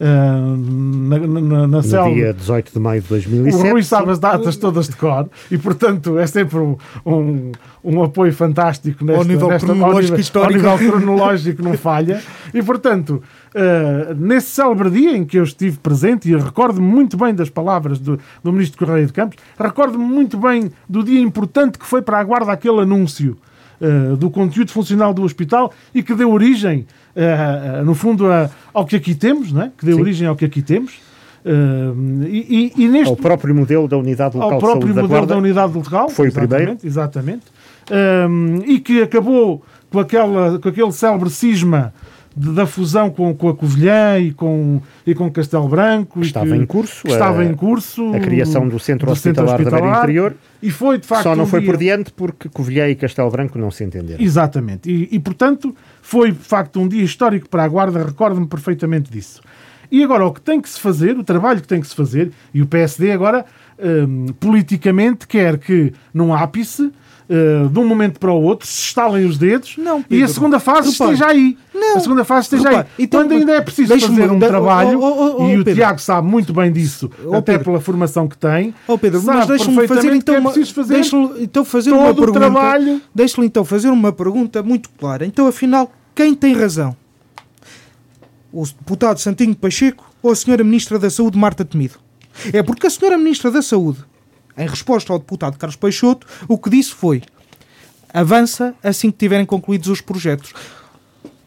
eh, 0.00 0.06
na, 0.06 1.18
na, 1.18 1.40
na 1.40 1.66
No 1.68 1.82
célebre 1.82 2.14
dia 2.14 2.32
18 2.34 2.72
de 2.72 2.78
maio 2.80 3.00
de 3.00 3.06
o 3.06 3.10
2007. 3.10 3.70
Rui 3.70 3.82
sabe 3.84 4.10
as 4.10 4.18
datas 4.18 4.56
todas 4.56 4.88
de 4.88 4.96
cor 4.96 5.28
e, 5.50 5.56
portanto, 5.56 6.18
é 6.18 6.26
sempre 6.26 6.58
um, 6.58 6.76
um, 7.06 7.52
um 7.84 8.02
apoio 8.02 8.32
fantástico 8.32 9.04
nesta, 9.04 9.20
Ao 9.22 9.24
nível 9.28 9.48
nesta- 9.48 9.66
cronológico 9.66 10.18
histórico. 10.20 10.66
Ao 10.66 10.76
nível 10.78 10.90
cronológico 10.92 11.62
não 11.62 11.74
falha. 11.74 12.20
E, 12.52 12.62
portanto, 12.62 13.22
eh, 13.54 14.14
nesse 14.18 14.48
célebre 14.50 14.90
dia 14.90 15.16
em 15.16 15.24
que 15.24 15.38
eu 15.38 15.42
estive 15.44 15.78
presente, 15.78 16.30
e 16.30 16.36
recordo-me 16.36 16.86
muito 16.86 17.16
bem 17.16 17.34
das 17.34 17.50
palavras 17.50 17.98
do, 17.98 18.18
do 18.42 18.52
Ministro 18.52 18.78
Correia 18.78 19.06
de 19.06 19.12
Campos, 19.12 19.36
recordo-me 19.58 20.04
muito 20.04 20.36
bem 20.38 20.70
do 20.88 21.02
dia 21.02 21.20
importante 21.20 21.78
que 21.78 21.86
foi 21.86 22.02
para 22.02 22.18
a 22.18 22.24
Guarda 22.24 22.52
aquele 22.52 22.80
anúncio 22.80 23.36
eh, 23.80 24.16
do 24.16 24.30
conteúdo 24.30 24.70
funcional 24.72 25.12
do 25.12 25.22
hospital 25.22 25.72
e 25.94 26.02
que 26.02 26.14
deu 26.14 26.30
origem, 26.30 26.86
eh, 27.16 27.82
no 27.84 27.94
fundo, 27.94 28.30
a- 28.30 28.48
ao 28.72 28.86
que 28.86 28.96
aqui 28.96 29.14
temos, 29.14 29.52
não 29.52 29.62
é? 29.62 29.72
que 29.76 29.84
deu 29.84 29.96
Sim. 29.96 30.00
origem 30.02 30.28
ao 30.28 30.36
que 30.36 30.44
aqui 30.44 30.62
temos. 30.62 30.92
Eh, 31.44 32.28
e, 32.28 32.72
e- 32.76 32.88
neste 32.88 33.08
Ao 33.10 33.16
próprio 33.16 33.52
modelo 33.54 33.88
da 33.88 33.96
Unidade 33.98 34.36
Local 34.36 34.52
ao 34.52 34.58
próprio 34.60 34.82
Saúde 34.82 34.94
da 34.94 35.02
modelo 35.02 35.08
Guarda. 35.08 35.34
da 35.34 35.38
unidade 35.40 35.72
local. 35.74 36.08
foi 36.08 36.28
o 36.28 36.32
primeiro. 36.32 36.76
Exatamente. 36.84 37.42
Um, 37.90 38.62
e 38.64 38.78
que 38.78 39.02
acabou 39.02 39.60
com, 39.90 39.98
aquela, 39.98 40.56
com 40.60 40.68
aquele 40.68 40.92
célebre 40.92 41.28
cisma 41.30 41.92
de- 42.36 42.52
da 42.52 42.66
fusão 42.66 43.10
com, 43.10 43.34
com 43.34 43.48
a 43.48 43.54
Covilhã 43.54 44.18
e 44.18 44.32
com, 44.32 44.80
e 45.06 45.14
com 45.14 45.30
Castelo 45.30 45.68
Branco. 45.68 46.20
e 46.20 46.22
Estava 46.22 46.46
que- 46.46 46.54
em 46.54 46.66
curso 46.66 47.02
que 47.02 47.12
estava 47.12 47.40
a- 47.40 47.44
em 47.44 47.54
curso. 47.54 48.14
a 48.14 48.20
criação 48.20 48.66
do 48.68 48.78
Centro 48.78 49.06
do 49.06 49.12
Hospitalar 49.12 49.62
da 49.62 49.70
Beira 49.70 49.98
Interior. 49.98 50.34
E 50.62 50.70
foi, 50.70 50.98
de 50.98 51.06
facto, 51.06 51.24
Só 51.24 51.34
não 51.36 51.44
um 51.44 51.46
foi 51.46 51.60
dia- 51.60 51.70
por 51.70 51.76
diante 51.78 52.12
porque 52.12 52.48
Covilhã 52.48 52.88
e 52.88 52.94
Castelo 52.94 53.30
Branco 53.30 53.58
não 53.58 53.70
se 53.70 53.82
entenderam. 53.84 54.22
Exatamente. 54.22 54.90
E, 54.90 55.08
e, 55.10 55.18
portanto, 55.18 55.74
foi 56.00 56.30
de 56.32 56.38
facto 56.38 56.80
um 56.80 56.86
dia 56.88 57.02
histórico 57.02 57.48
para 57.48 57.64
a 57.64 57.68
Guarda, 57.68 58.04
recordo-me 58.04 58.46
perfeitamente 58.46 59.10
disso. 59.10 59.40
E 59.90 60.02
agora, 60.02 60.24
o 60.24 60.32
que 60.32 60.40
tem 60.40 60.60
que 60.60 60.68
se 60.70 60.80
fazer, 60.80 61.18
o 61.18 61.24
trabalho 61.24 61.60
que 61.60 61.68
tem 61.68 61.80
que 61.80 61.86
se 61.86 61.94
fazer, 61.94 62.30
e 62.54 62.62
o 62.62 62.66
PSD 62.66 63.12
agora, 63.12 63.44
hum, 63.78 64.26
politicamente, 64.40 65.26
quer 65.26 65.58
que 65.58 65.92
num 66.14 66.32
ápice, 66.32 66.90
uh, 67.32 67.68
de 67.68 67.78
um 67.78 67.86
momento 67.86 68.20
para 68.20 68.30
o 68.32 68.42
outro, 68.42 68.66
se 68.66 68.80
estalem 68.82 69.24
os 69.26 69.38
dedos 69.38 69.74
Não, 69.78 70.04
e 70.10 70.22
a 70.22 70.28
segunda 70.28 70.60
fase 70.60 70.90
Repare. 70.92 71.12
esteja 71.12 71.30
aí. 71.30 71.56
Não. 71.74 71.96
A 71.96 72.00
segunda 72.00 72.24
fase 72.24 72.46
esteja 72.46 72.68
Repare. 72.68 72.88
aí. 72.98 73.04
Então, 73.04 73.20
Quando 73.20 73.32
ainda 73.32 73.52
é 73.52 73.60
preciso 73.60 73.98
fazer 73.98 74.30
um 74.30 74.38
da- 74.38 74.48
trabalho, 74.48 75.00
oh, 75.00 75.04
oh, 75.06 75.42
oh, 75.44 75.48
e 75.48 75.54
o 75.60 75.64
Pedro. 75.64 75.74
Tiago 75.74 75.98
sabe 76.00 76.28
muito 76.28 76.52
bem 76.52 76.70
disso, 76.72 77.10
Oh, 77.24 77.34
até 77.36 77.52
Pedro. 77.52 77.64
pela 77.64 77.80
formação 77.80 78.28
que 78.28 78.36
tem, 78.36 78.74
Ó 78.86 78.96
Pedro, 78.96 79.22
mas 79.22 79.46
deixa-me 79.46 79.86
fazer 79.88 80.12
então 80.14 80.34
é 80.34 80.38
uma, 80.38 80.50
fazer 80.52 81.04
então 81.40 81.64
fazer 81.64 81.90
uma 81.92 82.14
pergunta. 82.14 82.32
trabalho. 82.38 83.00
Deixa-lhe 83.14 83.46
então 83.46 83.64
fazer 83.64 83.88
uma 83.88 84.12
pergunta 84.12 84.62
muito 84.62 84.90
clara. 84.98 85.24
Então, 85.26 85.46
afinal, 85.46 85.90
quem 86.14 86.34
tem 86.34 86.54
razão? 86.54 86.94
O 88.52 88.64
deputado 88.66 89.18
Santinho 89.18 89.54
Pacheco 89.56 90.04
ou 90.22 90.30
a 90.30 90.36
senhora 90.36 90.62
Ministra 90.62 90.98
da 90.98 91.08
Saúde, 91.08 91.38
Marta 91.38 91.64
Temido? 91.64 91.94
É 92.52 92.62
porque 92.62 92.86
a 92.86 92.90
senhora 92.90 93.16
Ministra 93.16 93.50
da 93.50 93.62
Saúde, 93.62 93.98
em 94.56 94.66
resposta 94.66 95.12
ao 95.12 95.18
deputado 95.18 95.58
Carlos 95.58 95.76
Peixoto, 95.76 96.26
o 96.48 96.58
que 96.58 96.70
disse 96.70 96.92
foi 96.92 97.22
avança 98.12 98.74
assim 98.82 99.10
que 99.10 99.18
tiverem 99.18 99.46
concluídos 99.46 99.88
os 99.88 100.00
projetos. 100.00 100.52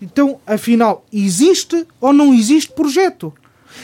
Então, 0.02 0.40
afinal, 0.46 1.06
existe 1.12 1.86
ou 2.02 2.12
não 2.12 2.34
existe 2.34 2.72
projeto? 2.72 3.34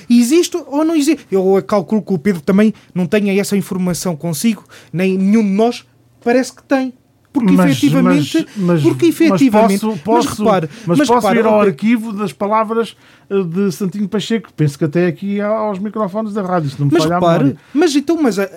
Existe 0.10 0.58
ou 0.58 0.84
não 0.84 0.96
existe? 0.96 1.26
Eu 1.32 1.62
calculo 1.66 2.02
que 2.02 2.14
o 2.14 2.18
Pedro 2.18 2.42
também 2.42 2.74
não 2.94 3.06
tenha 3.06 3.40
essa 3.40 3.56
informação 3.56 4.16
consigo, 4.16 4.64
nem 4.92 5.18
nenhum 5.18 5.44
de 5.44 5.50
nós 5.50 5.86
parece 6.24 6.54
que 6.54 6.64
tem. 6.64 6.94
Porque 7.34 7.54
Mas- 7.54 7.72
efetivamente. 7.72 8.46
mas- 8.58 8.66
mas- 8.68 8.82
porque 8.84 9.06
efetivamente. 9.06 9.86
Mas 9.86 10.00
posso, 10.02 10.28
posso, 10.28 10.44
repare, 10.44 10.70
mas 10.86 10.98
mas 10.98 11.08
posso 11.08 11.20
repare, 11.28 11.40
ir 11.40 11.46
ao 11.46 11.54
Pedro, 11.60 11.70
arquivo 11.70 12.12
das 12.14 12.34
palavras 12.34 12.96
eh, 13.30 13.44
de 13.44 13.72
Santinho 13.72 14.10
Pacheco. 14.10 14.50
Penso 14.54 14.78
que 14.78 14.84
até 14.84 15.08
aqui 15.08 15.40
aos 15.40 15.80
microfones 15.80 16.34
da 16.34 16.42
rádio, 16.42 16.70
se 16.70 16.78
não 16.78 16.88
me 16.88 16.94
Mas 16.94 17.06
repare, 17.06 17.56
mas 17.74 17.96
então, 17.96 18.22
mas 18.22 18.38
a, 18.38 18.44
a- 18.44 18.48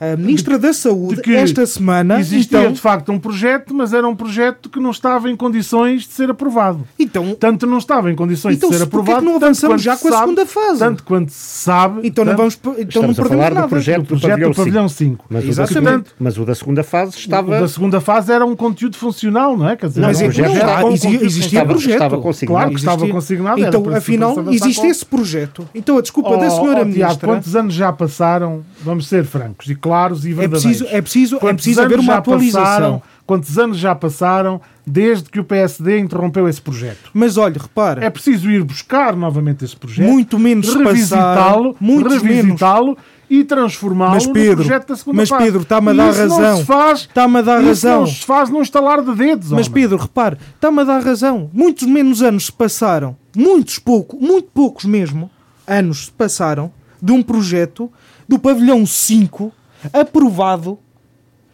a- 0.00 0.12
a 0.12 0.16
Ministra 0.16 0.58
da 0.58 0.72
Saúde, 0.72 1.22
esta 1.32 1.64
semana. 1.64 2.18
Existia 2.18 2.58
então, 2.58 2.72
de 2.72 2.80
facto 2.80 3.12
um 3.12 3.20
projeto, 3.20 3.72
mas 3.72 3.92
era 3.92 4.08
um 4.08 4.16
projeto 4.16 4.68
que 4.68 4.80
não 4.80 4.90
estava 4.90 5.30
em 5.30 5.36
condições 5.36 6.02
de 6.02 6.08
ser 6.12 6.28
aprovado. 6.28 6.84
então, 6.98 7.36
Tanto 7.38 7.66
não 7.68 7.78
estava 7.78 8.10
em 8.10 8.16
condições 8.16 8.56
Então, 8.56 8.70
de 8.70 8.76
ser 8.78 8.82
aprovado. 8.82 9.20
que 9.20 9.24
não 9.26 9.34
tanto 9.34 9.44
avançamos 9.44 9.74
quanto 9.76 9.82
já 9.84 9.96
com 9.96 10.08
a 10.08 10.10
sabe- 10.10 10.22
segunda 10.22 10.46
fase? 10.46 10.78
Tanto 10.80 11.04
quanto 11.04 11.30
se 11.30 11.62
sabe. 11.62 12.00
então 12.02 12.24
não, 12.24 12.32
tanto- 12.32 12.38
vamos, 12.38 12.54
então 12.56 12.72
não 12.72 13.10
Estamos 13.10 13.18
a 13.18 13.22
perdemos 13.22 13.28
falar 13.44 13.48
do 13.50 13.54
nada. 13.54 13.68
projeto 13.68 14.00
o 14.00 14.04
projeto 14.06 14.40
do 14.48 14.54
pavilhão 14.56 14.88
5. 14.88 15.26
Mas, 15.30 15.44
o 15.44 15.54
da 15.54 16.02
mas 16.18 16.38
o 16.38 16.44
da 16.44 16.54
segunda 16.56 16.82
fase 16.82 17.16
estava. 17.16 17.59
Da 17.60 17.68
segunda 17.68 18.00
fase 18.00 18.32
era 18.32 18.44
um 18.44 18.56
conteúdo 18.56 18.96
funcional, 18.96 19.56
não 19.56 19.68
é? 19.68 19.76
Quer 19.76 19.88
dizer, 19.88 20.00
Mas 20.00 20.18
um 20.18 20.20
é, 20.20 20.24
projeto 20.24 20.48
não, 20.48 20.56
já- 20.56 20.78
há- 20.78 20.82
com 20.82 20.90
exi- 20.92 21.06
conteúdo 21.06 21.24
existia 21.26 21.46
estava- 21.58 21.68
projeto. 21.70 21.92
estava 21.92 22.18
consignado. 22.18 22.54
Claro 22.58 22.70
que 22.70 22.76
estava 22.78 22.96
Existia. 22.96 23.14
consignado, 23.14 23.60
era 23.60 23.68
Então, 23.78 23.94
afinal, 23.96 24.52
existe 24.52 24.86
esse 24.86 25.06
projeto. 25.06 25.68
Então, 25.74 25.98
a 25.98 26.00
desculpa 26.02 26.36
da 26.36 26.46
Oh, 26.46 26.50
senhora 26.50 26.80
oh, 26.80 26.84
Tiago, 26.84 26.88
Ministra. 26.92 27.28
quantos 27.28 27.56
anos 27.56 27.74
já 27.74 27.92
passaram? 27.92 28.62
Vamos 28.82 29.06
ser 29.08 29.24
francos 29.24 29.68
e 29.68 29.74
claros 29.74 30.24
e 30.24 30.30
É 30.32 30.34
verdadeiros. 30.34 30.62
preciso, 30.64 30.86
é 30.96 31.00
preciso, 31.02 31.36
é 31.42 31.52
preciso 31.52 31.82
haver 31.82 31.98
uma 31.98 32.14
atualização. 32.16 32.62
passaram? 32.64 33.02
Quantos 33.26 33.56
anos 33.60 33.78
já 33.78 33.94
passaram 33.94 34.60
desde 34.84 35.30
que 35.30 35.38
o 35.38 35.44
PSD 35.44 36.00
interrompeu 36.00 36.48
esse 36.48 36.60
projeto? 36.60 37.10
Mas 37.14 37.36
olha, 37.36 37.56
repara, 37.60 38.04
É 38.04 38.10
preciso 38.10 38.50
ir 38.50 38.64
buscar 38.64 39.14
novamente 39.14 39.64
esse 39.64 39.76
projeto, 39.76 40.08
muito 40.08 40.36
menos 40.36 40.74
revisitá-lo, 40.74 41.76
revisitá-lo 41.80 42.96
e 43.30 43.44
transformá-lo 43.44 44.14
Mas 44.14 44.26
no 44.26 44.32
projeto 44.32 44.88
da 44.88 44.96
segunda 44.96 45.16
mas 45.18 45.28
fase. 45.28 45.44
Pedro, 45.44 45.62
está-me 45.62 45.90
a 45.90 45.92
dar 45.92 46.10
isso 46.10 46.26
Não 46.26 46.36
razão. 46.36 46.56
se 46.58 46.64
faz, 46.64 47.00
Está-me 47.02 47.38
a 47.38 47.42
dar 47.42 47.62
razão. 47.62 48.00
não 48.00 48.06
se 48.08 48.24
faz 48.26 48.50
num 48.50 48.60
estalar 48.60 49.02
de 49.02 49.14
dedos. 49.14 49.50
Mas 49.52 49.68
homem. 49.68 49.82
Pedro, 49.82 49.96
repare, 49.98 50.36
está-me 50.56 50.80
a 50.80 50.84
dar 50.84 51.00
razão. 51.00 51.48
Muitos 51.52 51.86
menos 51.86 52.20
anos 52.22 52.46
se 52.46 52.52
passaram, 52.52 53.16
muitos 53.36 53.78
pouco, 53.78 54.16
muito 54.20 54.48
poucos 54.52 54.84
mesmo, 54.84 55.30
anos 55.64 56.06
se 56.06 56.10
passaram 56.10 56.72
de 57.00 57.12
um 57.12 57.22
projeto 57.22 57.90
do 58.28 58.36
pavilhão 58.38 58.84
5 58.84 59.52
aprovado 59.92 60.76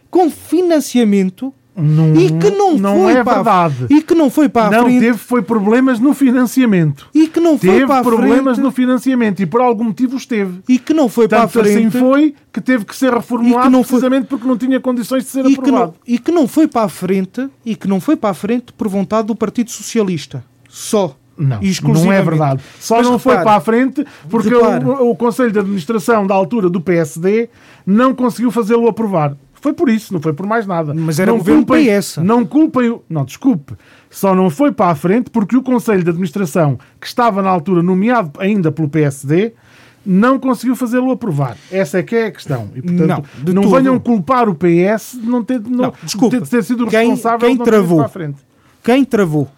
com 0.09 0.29
financiamento 0.31 1.53
não, 1.77 2.15
e 2.15 2.31
que 2.31 2.49
não, 2.49 2.77
não 2.77 3.03
foi 3.03 3.13
é 3.13 3.23
para 3.23 3.31
a- 3.33 3.35
verdade. 3.67 3.85
e 3.89 4.01
que 4.01 4.15
não 4.15 4.29
foi 4.29 4.49
para 4.49 4.67
a 4.67 4.71
não 4.71 4.85
frente 4.85 4.99
teve 4.99 5.17
foi 5.17 5.41
problemas 5.41 5.99
no 5.99 6.13
financiamento. 6.13 7.07
e 7.13 7.27
que 7.27 7.39
não 7.39 7.57
foi 7.57 7.69
Teve 7.69 7.85
para 7.87 7.99
a 7.99 8.03
problemas 8.03 8.55
frente 8.55 8.65
no 8.65 8.71
financiamento 8.71 9.39
e 9.41 9.45
por 9.45 9.61
algum 9.61 9.83
motivo 9.83 10.15
os 10.15 10.25
teve. 10.25 10.59
e 10.67 10.79
que 10.79 10.93
não 10.93 11.07
foi 11.07 11.27
para 11.27 11.43
a 11.43 11.47
Tanto 11.47 11.59
assim 11.61 11.73
frente 11.89 11.99
foi 11.99 12.33
que 12.51 12.59
teve 12.61 12.83
que 12.85 12.95
ser 12.95 13.13
reformulado 13.13 13.63
que 13.65 13.69
não 13.71 13.83
foi- 13.83 13.99
precisamente 13.99 14.27
porque 14.27 14.47
não 14.47 14.57
tinha 14.57 14.79
condições 14.79 15.23
de 15.23 15.29
ser 15.29 15.45
e 15.45 15.55
que, 15.55 15.57
não, 15.71 15.77
aprovado. 15.77 15.93
e 16.07 16.17
que 16.17 16.31
não 16.31 16.47
foi 16.47 16.67
para 16.67 16.83
a 16.83 16.89
frente 16.89 17.47
e 17.65 17.75
que 17.75 17.87
não 17.87 17.99
foi 18.01 18.15
para 18.15 18.31
a 18.31 18.33
frente 18.33 18.73
por 18.73 18.87
vontade 18.87 19.27
do 19.27 19.35
Partido 19.35 19.69
Socialista. 19.71 20.43
Só. 20.69 21.15
Não, 21.39 21.59
não 21.93 22.11
é 22.11 22.19
verdade. 22.19 22.63
Só 22.79 22.97
Mas 22.97 23.05
não 23.07 23.19
foi 23.19 23.35
para 23.35 23.57
a 23.57 23.59
frente 23.59 24.03
porque 24.27 24.51
o, 24.55 25.11
o 25.11 25.15
Conselho 25.15 25.51
de 25.51 25.59
Administração 25.59 26.25
da 26.25 26.33
altura 26.33 26.67
do 26.67 26.81
PSD 26.81 27.47
não 27.85 28.15
conseguiu 28.15 28.49
fazê-lo 28.49 28.87
aprovar. 28.87 29.35
Foi 29.67 29.73
por 29.73 29.89
isso, 29.89 30.13
não 30.13 30.21
foi 30.21 30.31
por 30.31 30.45
mais 30.45 30.65
nada. 30.65 30.93
Mas 30.93 31.19
era 31.19 31.29
não 31.29 31.39
culpem, 31.43 31.85
PS. 31.87 32.17
Não 32.23 32.45
culpem. 32.45 32.89
o- 32.89 33.03
Não, 33.09 33.25
desculpe. 33.25 33.73
Só 34.09 34.33
não 34.33 34.49
foi 34.49 34.71
para 34.71 34.91
a 34.91 34.95
frente 34.95 35.29
porque 35.29 35.57
o 35.57 35.61
Conselho 35.61 36.01
de 36.05 36.09
Administração, 36.09 36.79
que 37.01 37.05
estava 37.05 37.41
na 37.41 37.49
altura 37.49 37.83
nomeado 37.83 38.31
ainda 38.39 38.71
pelo 38.71 38.87
PSD, 38.87 39.51
não 40.05 40.39
conseguiu 40.39 40.73
fazê-lo 40.73 41.11
aprovar. 41.11 41.57
Essa 41.69 41.99
é 41.99 42.03
que 42.03 42.15
é 42.15 42.25
a 42.27 42.31
questão. 42.31 42.69
E, 42.73 42.81
portanto, 42.81 43.25
Não, 43.43 43.53
não 43.53 43.61
tudo. 43.63 43.75
venham 43.75 43.99
culpar 43.99 44.47
o 44.47 44.55
PS 44.55 45.17
de 45.19 45.27
não 45.27 45.43
ter, 45.43 45.59
não, 45.59 45.69
Não, 45.87 45.93
desculpe. 46.01 46.39
de 46.39 46.49
ter 46.49 46.63
sido 46.63 46.87
Quem- 46.87 46.99
responsável 47.09 47.39
quem 47.39 47.55
ido 47.55 47.63
travou? 47.65 47.97
para 47.97 48.05
a 48.05 48.09
frente. 48.09 48.37
Quem 48.81 49.03
travou? 49.03 49.49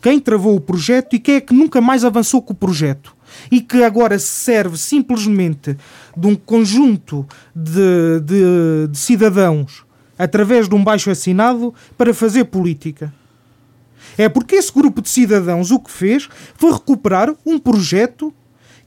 Quem 0.00 0.18
travou 0.18 0.56
o 0.56 0.60
projeto 0.60 1.14
e 1.14 1.18
quem 1.18 1.34
é 1.36 1.40
que 1.42 1.52
nunca 1.54 1.78
mais 1.80 2.04
avançou 2.06 2.40
com 2.40 2.54
o 2.54 2.56
projeto? 2.56 3.13
E 3.50 3.60
que 3.60 3.82
agora 3.82 4.18
serve 4.18 4.76
simplesmente 4.76 5.76
de 6.16 6.26
um 6.26 6.34
conjunto 6.34 7.26
de, 7.54 8.20
de- 8.20 8.88
de 8.90 8.98
cidadãos 8.98 9.84
através 10.18 10.68
de 10.68 10.74
um 10.74 10.82
baixo 10.84 11.10
assinado 11.10 11.74
para 11.98 12.14
fazer 12.14 12.44
política. 12.44 13.12
É 14.16 14.28
porque 14.28 14.54
esse 14.54 14.72
grupo 14.72 15.02
de 15.02 15.08
cidadãos 15.08 15.70
o 15.70 15.80
que 15.80 15.90
fez 15.90 16.28
foi 16.56 16.72
recuperar 16.72 17.34
um 17.44 17.58
projeto 17.58 18.32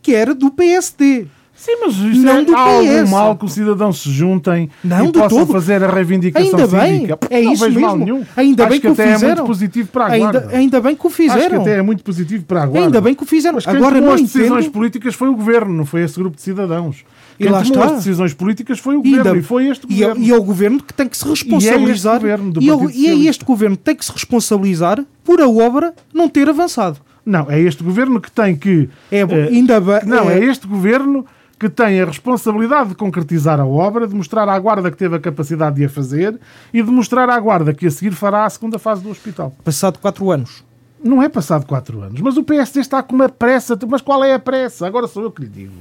que 0.02 0.14
era 0.16 0.34
do 0.34 0.50
PSD. 0.52 1.28
Sim, 1.58 1.72
mas 1.82 1.96
isso 1.96 2.22
Não 2.22 2.32
é, 2.38 2.44
do 2.46 2.54
PS. 2.54 3.10
mal 3.10 3.36
que 3.36 3.44
os 3.46 3.52
cidadãos 3.52 4.02
se 4.04 4.12
juntem 4.12 4.70
Não, 4.84 5.06
e 5.06 5.08
de 5.08 5.14
possam 5.20 5.40
todo. 5.40 5.52
fazer 5.54 5.84
a 5.84 5.88
reivindicação 5.92 6.48
Ainda 6.48 6.68
bem, 6.68 7.00
cívica. 7.02 7.20
é 7.32 7.42
não 7.42 7.54
isso 7.54 7.66
vejo 7.66 7.80
mal 7.80 7.98
mesmo. 7.98 8.06
nenhum. 8.14 8.26
Ainda 8.38 8.64
Acho 8.64 8.70
bem 8.72 8.80
que 8.80 8.88
o 8.88 8.92
até 8.92 9.04
é 9.10 9.14
fizeram. 9.14 9.36
muito 9.36 9.48
positivo 9.48 9.90
para 9.92 10.06
a 10.06 10.12
Ainda, 10.12 10.32
guarda. 10.40 10.56
ainda 10.56 10.82
bem 10.82 10.96
que 10.96 11.04
o 11.04 11.08
Acho 11.08 11.16
que 11.18 11.24
fizeram. 11.24 11.62
até 11.62 11.78
é 11.78 11.82
muito 11.82 12.04
positivo 12.04 12.46
para 12.46 12.62
a 12.64 12.66
guarda. 12.68 12.86
Ainda 12.88 13.02
bem 13.02 13.16
que 13.16 13.24
o 13.24 13.26
fizeram. 13.26 13.56
Mas 13.56 13.66
quem 13.66 13.76
Agora 13.76 13.96
tomou 13.96 14.08
não 14.10 14.14
as 14.16 14.22
decisões 14.22 14.60
entendo. 14.66 14.72
políticas 14.72 15.16
foi 15.16 15.28
o 15.30 15.36
governo, 15.36 15.74
não 15.74 15.86
foi 15.86 16.04
esse 16.04 16.18
grupo 16.20 16.36
de 16.36 16.44
cidadãos. 16.44 17.04
E 17.40 17.44
Quem 17.44 17.52
lá 17.52 17.62
tomou 17.64 17.78
está. 17.84 17.86
as 17.96 17.98
decisões 18.04 18.34
políticas 18.36 18.78
foi 18.80 18.96
o 18.96 19.00
E 19.00 19.10
governo 19.10 19.28
ainda- 19.30 19.40
e 19.40 19.44
foi 19.44 19.68
este 19.68 19.88
e 19.90 20.04
é, 20.04 20.08
governo. 20.08 20.26
e 20.26 20.32
é 20.32 20.36
o 20.38 20.44
governo 20.44 20.80
que 20.84 20.94
tem 20.94 21.08
que 21.08 21.18
se 21.18 21.28
responsabilizar. 21.28 22.20
governo 22.20 22.52
do 22.52 22.62
e, 22.62 22.70
é 22.70 22.74
o- 22.74 22.78
Partido 22.80 22.98
e 22.98 23.02
é 23.02 23.04
Socialista. 23.10 23.30
este 23.32 23.46
governo 23.46 23.78
que 23.78 23.84
tem 23.84 23.96
que 23.96 24.06
se 24.06 24.12
responsabilizar 24.12 25.04
por 25.24 25.42
a 25.42 25.48
obra 25.50 25.94
não 26.14 26.30
ter 26.30 26.48
avançado. 26.48 27.00
Não, 27.26 27.46
é 27.52 27.60
este 27.60 27.84
governo 27.84 28.22
que 28.22 28.32
tem 28.32 28.56
que. 28.56 28.88
É, 29.12 29.20
eh, 29.20 29.50
ainda 29.52 29.82
bem. 29.82 30.00
Não, 30.06 30.30
é, 30.30 30.40
é 30.40 30.46
este 30.46 30.66
governo 30.66 31.26
que 31.60 31.70
tem 31.70 32.02
a 32.02 32.06
responsabilidade 32.06 32.90
de 32.90 32.96
concretizar 32.96 33.60
a 33.60 33.66
obra, 33.66 34.08
de 34.08 34.14
mostrar 34.14 34.48
à 34.48 34.60
Guarda 34.60 34.92
que 34.92 34.98
teve 34.98 35.16
a 35.16 35.20
capacidade 35.20 35.78
de 35.78 35.86
a 35.86 35.90
fazer 35.90 36.40
e 36.74 36.84
de 36.84 36.92
mostrar 36.92 37.30
à 37.30 37.40
Guarda 37.40 37.74
que 37.74 37.88
a 37.88 37.92
seguir 37.92 38.12
fará 38.12 38.46
a 38.46 38.50
segunda 38.50 38.78
fase 38.78 39.02
do 39.02 39.10
hospital. 39.10 39.56
Passado 39.64 40.00
quatro 40.00 40.30
anos. 40.30 40.67
Não 41.04 41.22
é 41.22 41.30
passado 41.30 41.66
quatro 41.66 42.02
anos, 42.02 42.20
mas 42.22 42.38
o 42.38 42.44
PSD 42.44 42.80
está 42.80 43.04
com 43.04 43.14
uma 43.16 43.30
pressa. 43.30 43.78
Mas 43.88 44.02
qual 44.02 44.24
é 44.24 44.34
a 44.34 44.40
pressa? 44.40 44.88
Agora 44.88 45.08
sou 45.08 45.24
eu 45.24 45.32
que 45.32 45.44
lhe 45.44 45.48
digo. 45.48 45.74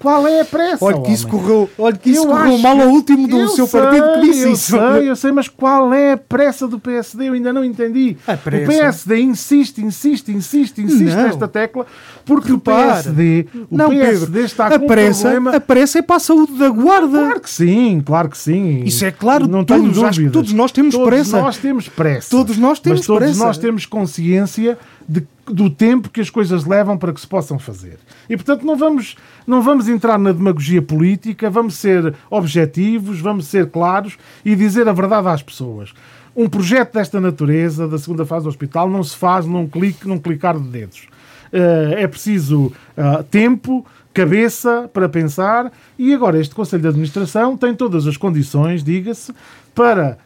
Qual 0.00 0.26
é 0.26 0.40
a 0.40 0.44
pressa? 0.44 0.84
Olha 0.84 1.00
que 1.00 1.12
isso 1.12 1.28
homem? 1.28 1.40
correu, 1.40 1.70
olha 1.78 1.96
que 1.96 2.10
isso 2.10 2.22
Eu 2.24 2.26
correu 2.26 2.58
mal 2.58 2.80
ao 2.80 2.88
último 2.88 3.28
do 3.28 3.38
Eu 3.40 3.48
seu 3.48 3.66
sei, 3.66 3.80
partido 3.80 4.04
que 4.14 4.20
disse 4.22 4.42
eu 4.42 4.52
isso. 4.52 4.70
sei, 4.76 5.10
eu 5.10 5.16
sei, 5.16 5.32
mas 5.32 5.48
qual 5.48 5.94
é 5.94 6.12
a 6.12 6.16
pressa 6.16 6.66
do 6.66 6.78
PSD? 6.80 7.28
Eu 7.28 7.34
ainda 7.34 7.52
não 7.52 7.64
entendi. 7.64 8.16
A? 8.26 8.34
O 8.34 8.38
PSD 8.38 9.20
insiste, 9.20 9.78
insiste, 9.80 10.32
insiste, 10.32 10.80
insiste 10.82 11.14
Não. 11.14 11.22
nesta 11.22 11.46
tecla, 11.46 11.86
porque 12.24 12.52
Repare. 12.52 12.80
o 12.80 12.92
PSD, 12.92 13.46
o 13.70 13.76
não, 13.76 13.88
PSD 13.90 14.26
Pedro, 14.26 14.44
está 14.44 14.66
a 14.66 14.78
com 14.78 14.86
pressa, 14.86 15.28
um 15.28 15.32
problema. 15.32 15.56
a 15.56 15.60
pressa 15.60 15.98
é 16.00 16.02
para 16.02 16.16
a 16.16 16.20
saúde 16.20 16.52
da 16.58 16.68
guarda. 16.68 17.18
Claro 17.18 17.40
que 17.40 17.50
sim, 17.50 18.02
claro 18.04 18.28
que 18.28 18.38
sim. 18.38 18.82
Isso 18.84 19.04
é 19.04 19.10
claro, 19.12 19.46
não 19.46 19.64
todos, 19.64 19.82
tenho 20.16 20.30
todos 20.32 20.52
nós 20.52 20.72
temos 20.72 20.94
todos 20.94 21.08
pressa. 21.08 21.40
nós 21.40 21.56
temos 21.58 21.88
pressa. 21.88 22.30
Todos 22.30 22.58
nós 22.58 22.80
temos 22.80 22.98
Mas 23.00 23.06
todos 23.06 23.22
pressa. 23.24 23.44
nós 23.44 23.56
temos 23.58 23.86
consciência 23.86 24.63
de- 25.08 25.26
do 25.46 25.68
tempo 25.68 26.08
que 26.08 26.20
as 26.20 26.30
coisas 26.30 26.64
levam 26.64 26.96
para 26.96 27.12
que 27.12 27.20
se 27.20 27.26
possam 27.26 27.58
fazer. 27.58 27.98
E, 28.28 28.36
portanto, 28.36 28.64
não 28.64 28.76
vamos, 28.76 29.16
não 29.46 29.62
vamos 29.62 29.88
entrar 29.88 30.18
na 30.18 30.32
demagogia 30.32 30.80
política, 30.80 31.50
vamos 31.50 31.74
ser 31.74 32.14
objetivos, 32.30 33.20
vamos 33.20 33.46
ser 33.46 33.70
claros 33.70 34.16
e 34.44 34.56
dizer 34.56 34.88
a 34.88 34.92
verdade 34.92 35.28
às 35.28 35.42
pessoas. 35.42 35.92
Um 36.34 36.48
projeto 36.48 36.94
desta 36.94 37.20
natureza, 37.20 37.86
da 37.86 37.98
segunda 37.98 38.24
fase 38.24 38.44
do 38.44 38.48
hospital, 38.48 38.88
não 38.90 39.04
se 39.04 39.14
faz 39.14 39.46
num 39.46 39.68
clique, 39.68 40.08
num 40.08 40.18
clicar 40.18 40.58
de 40.58 40.68
dedos. 40.68 41.06
Eh, 41.52 41.96
é 42.02 42.08
preciso 42.08 42.72
ah, 42.96 43.22
tempo, 43.30 43.86
cabeça 44.12 44.90
para 44.92 45.08
pensar 45.08 45.70
e 45.98 46.12
agora 46.14 46.40
este 46.40 46.54
Conselho 46.54 46.82
de 46.82 46.88
Administração 46.88 47.56
tem 47.56 47.74
todas 47.74 48.06
as 48.06 48.16
condições, 48.16 48.82
diga-se, 48.82 49.32
para 49.74 50.18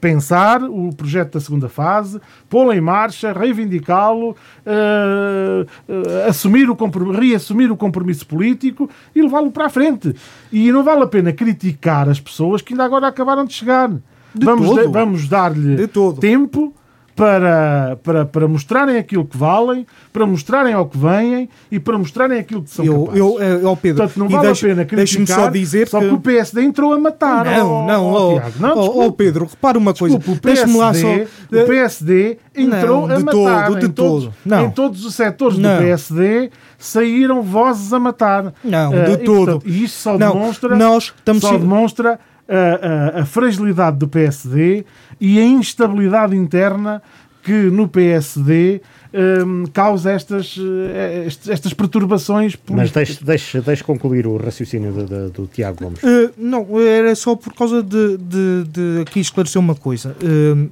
pensar 0.00 0.62
o 0.62 0.90
projeto 0.94 1.34
da 1.34 1.40
segunda 1.40 1.68
fase, 1.68 2.20
pô-lo 2.48 2.72
em 2.72 2.80
marcha, 2.80 3.32
reivindicá-lo, 3.32 4.30
uh, 4.30 5.62
uh, 5.88 6.28
assumir 6.28 6.68
o 6.68 6.76
reassumir 7.12 7.70
o 7.70 7.76
compromisso 7.76 8.26
político 8.26 8.90
e 9.14 9.22
levá-lo 9.22 9.50
para 9.50 9.66
a 9.66 9.68
frente. 9.68 10.14
E 10.52 10.72
não 10.72 10.82
vale 10.82 11.04
a 11.04 11.06
pena 11.06 11.32
criticar 11.32 12.08
as 12.08 12.18
pessoas 12.18 12.62
que 12.62 12.72
ainda 12.72 12.84
agora 12.84 13.06
acabaram 13.06 13.44
de 13.44 13.52
chegar. 13.52 13.90
De 14.34 14.44
vamos, 14.44 14.68
todo. 14.68 14.90
vamos 14.90 15.28
dar-lhe 15.28 15.86
tempo 16.18 16.74
para, 17.14 17.96
para, 18.02 18.24
para 18.24 18.48
mostrarem 18.48 18.98
aquilo 18.98 19.24
que 19.24 19.36
valem, 19.36 19.86
para 20.12 20.26
mostrarem 20.26 20.74
ao 20.74 20.86
que 20.86 20.98
vêm 20.98 21.48
e 21.70 21.78
para 21.78 21.96
mostrarem 21.96 22.38
aquilo 22.38 22.62
que 22.62 22.70
são 22.70 22.84
eu, 22.84 23.00
capazes. 23.00 23.20
Eu, 23.20 23.40
eu, 23.40 23.76
Pedro, 23.76 24.02
Portanto, 24.02 24.18
não 24.18 24.28
vale 24.28 24.46
deixe, 24.46 24.66
a 24.66 24.68
pena 24.68 24.84
criticar 24.84 25.40
só 25.40 25.50
dizer 25.50 25.88
só 25.88 26.00
que... 26.00 26.08
que 26.08 26.14
o 26.14 26.20
PSD 26.20 26.62
entrou 26.62 26.92
a 26.92 26.98
matar. 26.98 27.44
Não, 27.44 27.86
não, 27.86 28.32
Tiago, 28.34 28.54
não 28.58 28.76
oh, 28.76 29.12
Pedro, 29.12 29.46
repara 29.46 29.78
uma 29.78 29.94
coisa. 29.94 30.18
Desculpa, 30.18 30.38
o 30.38 30.42
PSD, 30.42 30.78
lá 30.78 30.94
só... 30.94 31.08
o 31.08 31.66
PSD 31.66 32.38
entrou 32.54 33.06
não, 33.06 33.16
a 33.16 33.20
matar. 33.20 33.66
Todo, 33.68 33.80
de 33.80 33.86
em, 33.86 33.90
todos, 33.90 34.24
todo. 34.24 34.34
Não. 34.44 34.66
em 34.66 34.70
todos 34.70 35.04
os 35.04 35.14
setores 35.14 35.58
não. 35.58 35.76
do 35.76 35.82
PSD 35.82 36.50
saíram 36.78 37.42
vozes 37.42 37.92
a 37.92 38.00
matar. 38.00 38.52
Não, 38.64 38.90
uh, 38.90 39.04
de 39.04 39.12
e, 39.12 39.24
todo. 39.24 39.62
E 39.64 39.84
isto 39.84 39.96
só 39.98 40.16
demonstra, 40.16 40.74
nós 40.74 41.12
estamos 41.16 41.42
só 41.42 41.56
demonstra 41.56 42.18
a, 42.48 43.18
a, 43.18 43.20
a 43.20 43.24
fragilidade 43.24 43.98
do 43.98 44.08
PSD 44.08 44.84
e 45.20 45.38
a 45.38 45.44
instabilidade 45.44 46.36
interna 46.36 47.02
que 47.42 47.52
no 47.52 47.86
PSD 47.86 48.80
um, 49.12 49.66
causa 49.66 50.10
estas, 50.10 50.56
eh, 50.58 51.26
estas 51.26 51.74
perturbações 51.74 52.56
políticas. 52.56 52.74
Mas 52.76 52.90
deixe, 52.90 53.24
deixe, 53.24 53.60
deixe 53.60 53.84
concluir 53.84 54.26
o 54.26 54.38
raciocínio 54.38 54.92
do, 54.92 55.06
do, 55.06 55.30
do 55.30 55.46
Tiago 55.46 55.84
Gomes. 55.84 56.02
Uh, 56.02 56.32
não, 56.38 56.80
era 56.80 57.14
só 57.14 57.36
por 57.36 57.54
causa 57.54 57.82
de, 57.82 58.16
de, 58.16 58.64
de 58.64 59.02
aqui 59.02 59.20
esclarecer 59.20 59.60
uma 59.60 59.74
coisa. 59.74 60.16
Uh, 60.22 60.70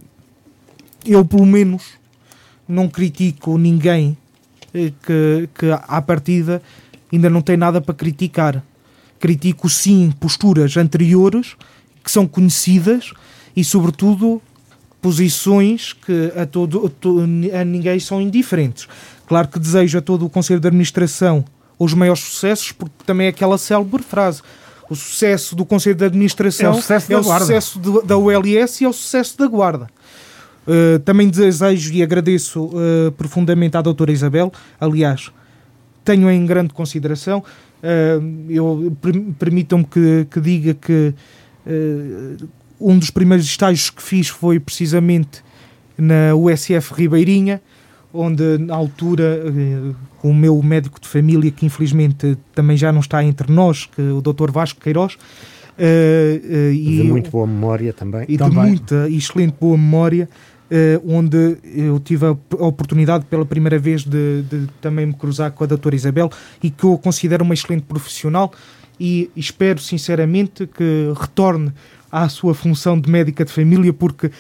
eu, 1.05 1.25
pelo 1.25 1.45
menos, 1.45 1.83
não 2.67 2.89
critico 2.89 3.59
ninguém 3.59 4.17
que, 4.73 5.49
que 5.55 5.67
à 5.71 6.01
partida 6.01 6.63
ainda 7.13 7.29
não 7.29 7.43
tem 7.43 7.57
nada 7.57 7.81
para 7.81 7.95
criticar. 7.95 8.63
Critico 9.21 9.69
sim 9.69 10.13
posturas 10.19 10.77
anteriores 10.77 11.55
que 12.03 12.11
são 12.11 12.27
conhecidas 12.27 13.13
e, 13.57 13.65
sobretudo, 13.65 14.41
posições 15.01 15.93
que 15.93 16.33
a, 16.37 16.47
todo, 16.47 16.93
a 17.53 17.65
ninguém 17.65 17.99
são 17.99 18.21
indiferentes. 18.21 18.87
Claro 19.27 19.49
que 19.49 19.59
desejo 19.59 19.99
a 19.99 20.01
todo 20.01 20.25
o 20.27 20.31
Conselho 20.31 20.61
de 20.61 20.69
Administração 20.69 21.45
os 21.79 21.95
maiores 21.95 22.23
sucessos, 22.23 22.71
porque 22.71 22.95
também 23.05 23.27
é 23.27 23.31
aquela 23.31 23.59
célebre 23.59 24.03
frase. 24.03 24.43
O 24.89 24.95
sucesso 24.95 25.57
do 25.57 25.65
Conselho 25.65 25.97
de 25.97 26.05
Administração 26.05 26.67
é 26.67 26.71
o 26.71 26.75
sucesso, 26.75 27.13
é 27.13 27.15
da, 27.15 27.21
o 27.21 27.25
sucesso 27.25 27.81
de, 27.81 28.07
da 28.07 28.17
ULS 28.17 28.81
e 28.81 28.85
é 28.85 28.89
o 28.89 28.93
sucesso 28.93 29.39
da 29.39 29.47
Guarda. 29.47 29.89
Uh, 30.67 31.01
também 31.01 31.29
desejo 31.29 31.93
e 31.93 32.03
agradeço 32.03 32.67
uh, 32.67 33.11
profundamente 33.17 33.77
à 33.77 33.83
doutora 33.83 34.13
Isabel. 34.13 34.53
Aliás, 34.81 35.33
tenho 36.05 36.31
em 36.31 36.47
grande 36.47 36.73
consideração. 36.73 37.43
Uh, 37.83 38.51
eu 38.51 38.97
Permitam-me 39.39 39.85
que, 39.85 40.27
que, 40.31 40.41
diga 40.41 40.75
que 40.75 41.15
um 42.83 42.99
dos 42.99 43.11
primeiros 43.11 43.47
estágios 43.47 43.91
que 43.91 44.03
fiz 44.03 44.29
foi 44.29 44.59
precisamente 44.59 45.43
na 45.97 46.35
USF 46.35 46.95
Ribeirinha, 46.95 47.61
onde 48.13 48.59
na 48.59 48.75
altura 48.75 49.43
com 50.19 50.31
o 50.31 50.35
meu 50.35 50.63
médico 50.63 51.01
de 51.01 51.09
família, 51.09 51.51
que 51.51 51.67
infelizmente 51.67 52.37
também 52.55 52.77
já 52.77 52.93
não 52.93 53.01
está 53.01 53.25
entre 53.25 53.53
nós, 53.53 53.87
que 53.87 54.01
o 54.01 54.21
Dr. 54.21 54.51
Vasco 54.51 54.81
Queiroz, 54.81 55.17
Uh, 55.73 56.37
uh, 56.37 56.73
e 56.73 56.97
de 56.97 57.03
muito 57.05 57.31
boa 57.31 57.47
memória 57.47 57.93
também. 57.93 58.27
E 58.29 58.37
também. 58.37 58.51
de 58.51 58.69
muita 58.69 59.09
e 59.09 59.17
excelente 59.17 59.55
boa 59.59 59.77
memória, 59.77 60.29
uh, 60.71 61.17
onde 61.17 61.57
eu 61.65 61.99
tive 61.99 62.27
a 62.27 62.31
oportunidade 62.67 63.25
pela 63.25 63.45
primeira 63.45 63.79
vez 63.79 64.05
de, 64.05 64.43
de, 64.43 64.67
também 64.81 65.07
me 65.07 65.15
cruzar 65.15 65.51
com 65.53 65.65
a 65.65 65.67
doutora 65.67 65.95
Isabel 65.95 66.31
e 66.63 66.71
que 66.71 66.85
eu 66.85 66.99
considero 66.99 67.43
uma 67.43 67.55
excelente 67.55 67.85
profissional 67.85 68.53
e 69.01 69.31
espero 69.35 69.81
sinceramente 69.81 70.67
que 70.67 71.13
retorne 71.19 71.73
à 72.13 72.29
sua 72.29 72.55
função 72.55 73.01
de 73.01 73.11
médica 73.11 73.45
de 73.45 73.51
família 73.51 73.93
porque 73.93 74.31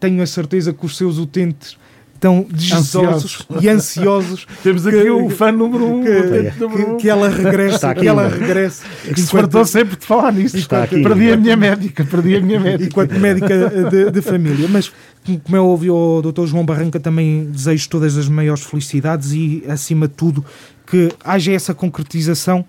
tenho 0.00 0.22
a 0.22 0.26
certeza 0.26 0.72
que 0.72 0.84
os 0.84 0.96
seus 0.96 1.18
utentes 1.18 1.76
tão 2.20 2.46
desejosos 2.50 3.46
e 3.60 3.68
ansiosos. 3.68 4.46
Temos 4.62 4.86
aqui 4.86 5.02
que, 5.02 5.10
o 5.10 5.30
fã 5.30 5.52
número 5.52 5.86
um. 5.86 6.02
Que, 6.02 6.50
que, 6.50 6.96
que 6.96 7.08
ela 7.08 7.28
regresse. 7.28 7.86
aqui, 7.86 8.00
que 8.00 8.08
ela 8.08 8.28
regresse. 8.28 8.82
Que 9.14 9.20
se 9.20 9.28
fartou 9.28 9.64
sempre 9.64 9.96
de 9.96 10.04
falar 10.04 10.32
nisso. 10.32 10.56
Está 10.56 10.84
aqui, 10.84 11.02
perdi 11.02 11.32
a 11.32 11.36
minha 11.36 11.56
médica, 11.56 12.04
perdi 12.04 12.36
a 12.36 12.40
minha 12.40 12.60
médica. 12.60 12.90
Enquanto 12.90 13.12
médica 13.12 13.88
de, 13.90 14.10
de 14.10 14.22
família. 14.22 14.68
Mas, 14.68 14.90
como 15.24 15.56
eu 15.56 15.66
ouvi 15.66 15.90
o 15.90 16.20
Dr. 16.22 16.46
João 16.46 16.64
Barranca, 16.64 16.98
também 16.98 17.44
desejo 17.44 17.88
todas 17.88 18.16
as 18.16 18.28
maiores 18.28 18.64
felicidades 18.64 19.32
e, 19.32 19.62
acima 19.68 20.08
de 20.08 20.14
tudo, 20.14 20.44
que 20.86 21.10
haja 21.24 21.52
essa 21.52 21.74
concretização. 21.74 22.64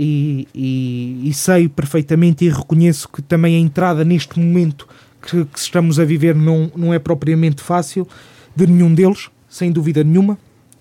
E, 0.00 0.46
e, 0.54 1.28
e 1.28 1.34
sei 1.34 1.68
perfeitamente 1.68 2.44
e 2.44 2.48
reconheço 2.48 3.08
que 3.08 3.20
também 3.20 3.56
a 3.56 3.58
entrada 3.58 4.04
neste 4.04 4.38
momento 4.38 4.86
que, 5.20 5.44
que 5.44 5.58
estamos 5.58 5.98
a 5.98 6.04
viver 6.04 6.36
não, 6.36 6.70
não 6.76 6.94
é 6.94 7.00
propriamente 7.00 7.60
fácil 7.60 8.06
de 8.54 8.64
nenhum 8.66 8.94
deles, 8.94 9.28
sem 9.48 9.72
dúvida 9.72 10.04
nenhuma, 10.04 10.38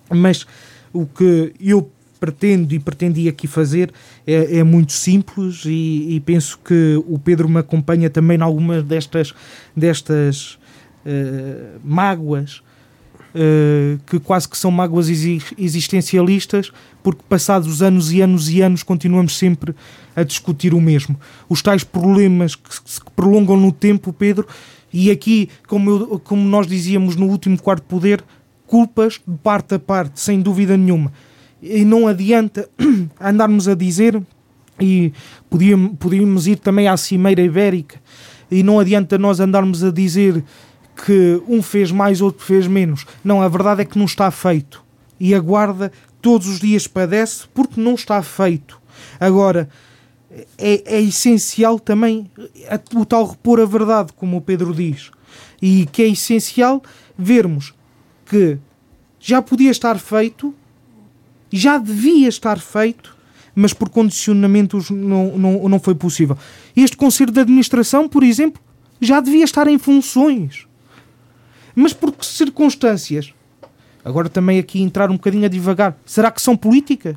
mas 0.10 0.46
o 0.94 1.08
que 1.08 1.52
eu 1.60 1.90
pretendo 2.20 2.74
e 2.74 2.80
pretendi 2.80 3.28
aqui 3.28 3.48
fazer 3.48 3.92
é, 4.26 4.60
é 4.60 4.64
muito 4.64 4.92
simples 4.92 5.64
e, 5.66 6.16
e, 6.16 6.20
penso 6.20 6.60
que 6.64 7.02
o 7.08 7.20
Pedro 7.20 7.48
me 7.48 7.60
acompanha 7.60 8.10
também 8.10 8.38
em 8.38 8.42
algumas 8.42 8.84
destas, 8.84 9.34
destas 9.76 10.58
uh, 11.06 11.80
mágoas 11.84 12.62
uh, 13.38 14.00
que 14.06 14.20
quase 14.20 14.50
que 14.50 14.58
são 14.58 14.72
mágoas 14.72 15.08
existencialistas 15.58 16.72
porque 17.04 17.22
passados 17.30 17.68
os 17.68 17.82
anos 17.82 18.12
e 18.12 18.22
anos 18.22 18.50
e 18.50 18.62
anos 18.62 18.84
continuamos 18.84 19.38
sempre 19.38 19.74
a 20.16 20.24
discutir 20.24 20.74
o 20.74 20.82
mesmo. 20.82 21.18
Os 21.48 21.62
tais 21.62 21.84
problemas 21.84 22.56
que 22.56 22.74
se 22.86 23.00
prolongam 23.16 23.56
no 23.56 23.72
tempo, 23.72 24.12
Pedro, 24.12 24.48
e 24.92 25.12
aqui, 25.12 25.50
como, 25.68 25.90
eu, 25.90 26.20
como 26.20 26.42
nós 26.48 26.68
dizíamos 26.68 27.16
no 27.16 27.28
último 27.28 27.62
quarto 27.62 27.84
poder, 27.84 28.24
culpas 28.66 29.22
de 29.26 29.38
parte 29.38 29.76
a 29.76 29.80
parte, 29.80 30.20
sem 30.20 30.42
dúvida 30.42 30.76
nenhuma. 30.76 31.14
E 31.62 31.86
não 31.86 32.08
adianta 32.08 32.68
andarmos 33.20 33.68
a 33.68 33.76
dizer, 33.76 34.22
e 34.80 35.14
podíamos, 35.50 35.94
podíamos 35.98 36.48
ir 36.48 36.58
também 36.58 36.88
à 36.88 36.98
Cimeira 36.98 37.42
Ibérica, 37.42 38.00
e 38.50 38.64
não 38.64 38.80
adianta 38.80 39.18
nós 39.18 39.40
andarmos 39.40 39.84
a 39.84 39.92
dizer 39.92 40.44
que 41.06 41.42
um 41.48 41.62
fez 41.62 41.92
mais, 41.92 42.22
outro 42.22 42.44
fez 42.44 42.68
menos. 42.68 43.06
Não, 43.24 43.42
a 43.42 43.48
verdade 43.48 43.82
é 43.82 43.86
que 43.86 43.98
não 43.98 44.06
está 44.06 44.30
feito. 44.32 44.84
E 45.20 45.34
a 45.34 45.40
guarda 45.40 45.92
todos 46.22 46.48
os 46.48 46.60
dias 46.60 46.88
padece 46.88 47.46
porque 47.54 47.80
não 47.80 47.94
está 47.94 48.22
feito. 48.22 48.82
Agora, 49.20 49.70
é, 50.58 50.98
é 50.98 51.02
essencial 51.02 51.80
também 51.80 52.30
o 52.94 53.06
tal 53.06 53.28
repor 53.28 53.60
a 53.60 53.66
verdade, 53.66 54.14
como 54.14 54.38
o 54.38 54.42
Pedro 54.42 54.74
diz. 54.74 55.12
E 55.62 55.86
que 55.92 56.02
é 56.02 56.08
essencial 56.08 56.82
vermos 57.18 57.74
que 58.26 58.58
já 59.20 59.42
podia 59.42 59.72
estar 59.72 59.98
feito, 59.98 60.54
já 61.52 61.78
devia 61.78 62.28
estar 62.28 62.60
feito, 62.60 63.16
mas 63.56 63.74
por 63.74 63.90
condicionamentos 63.90 64.90
não, 64.90 65.38
não, 65.38 65.70
não 65.70 65.80
foi 65.80 65.96
possível. 65.96 66.38
Este 66.76 66.96
Conselho 66.96 67.32
de 67.32 67.40
Administração, 67.40 68.08
por 68.08 68.24
exemplo, 68.24 68.62
já 69.02 69.20
devia 69.20 69.44
estar 69.44 69.68
em 69.68 69.78
funções. 69.78 70.67
Mas 71.80 71.94
por 71.94 72.12
que 72.12 72.26
circunstâncias? 72.26 73.32
Agora 74.04 74.28
também 74.28 74.58
aqui 74.58 74.82
entrar 74.82 75.12
um 75.12 75.14
bocadinho 75.14 75.46
a 75.46 75.48
devagar. 75.48 75.96
Será 76.08 76.32
que 76.32 76.42
são 76.42 76.58
políticas? 76.58 77.16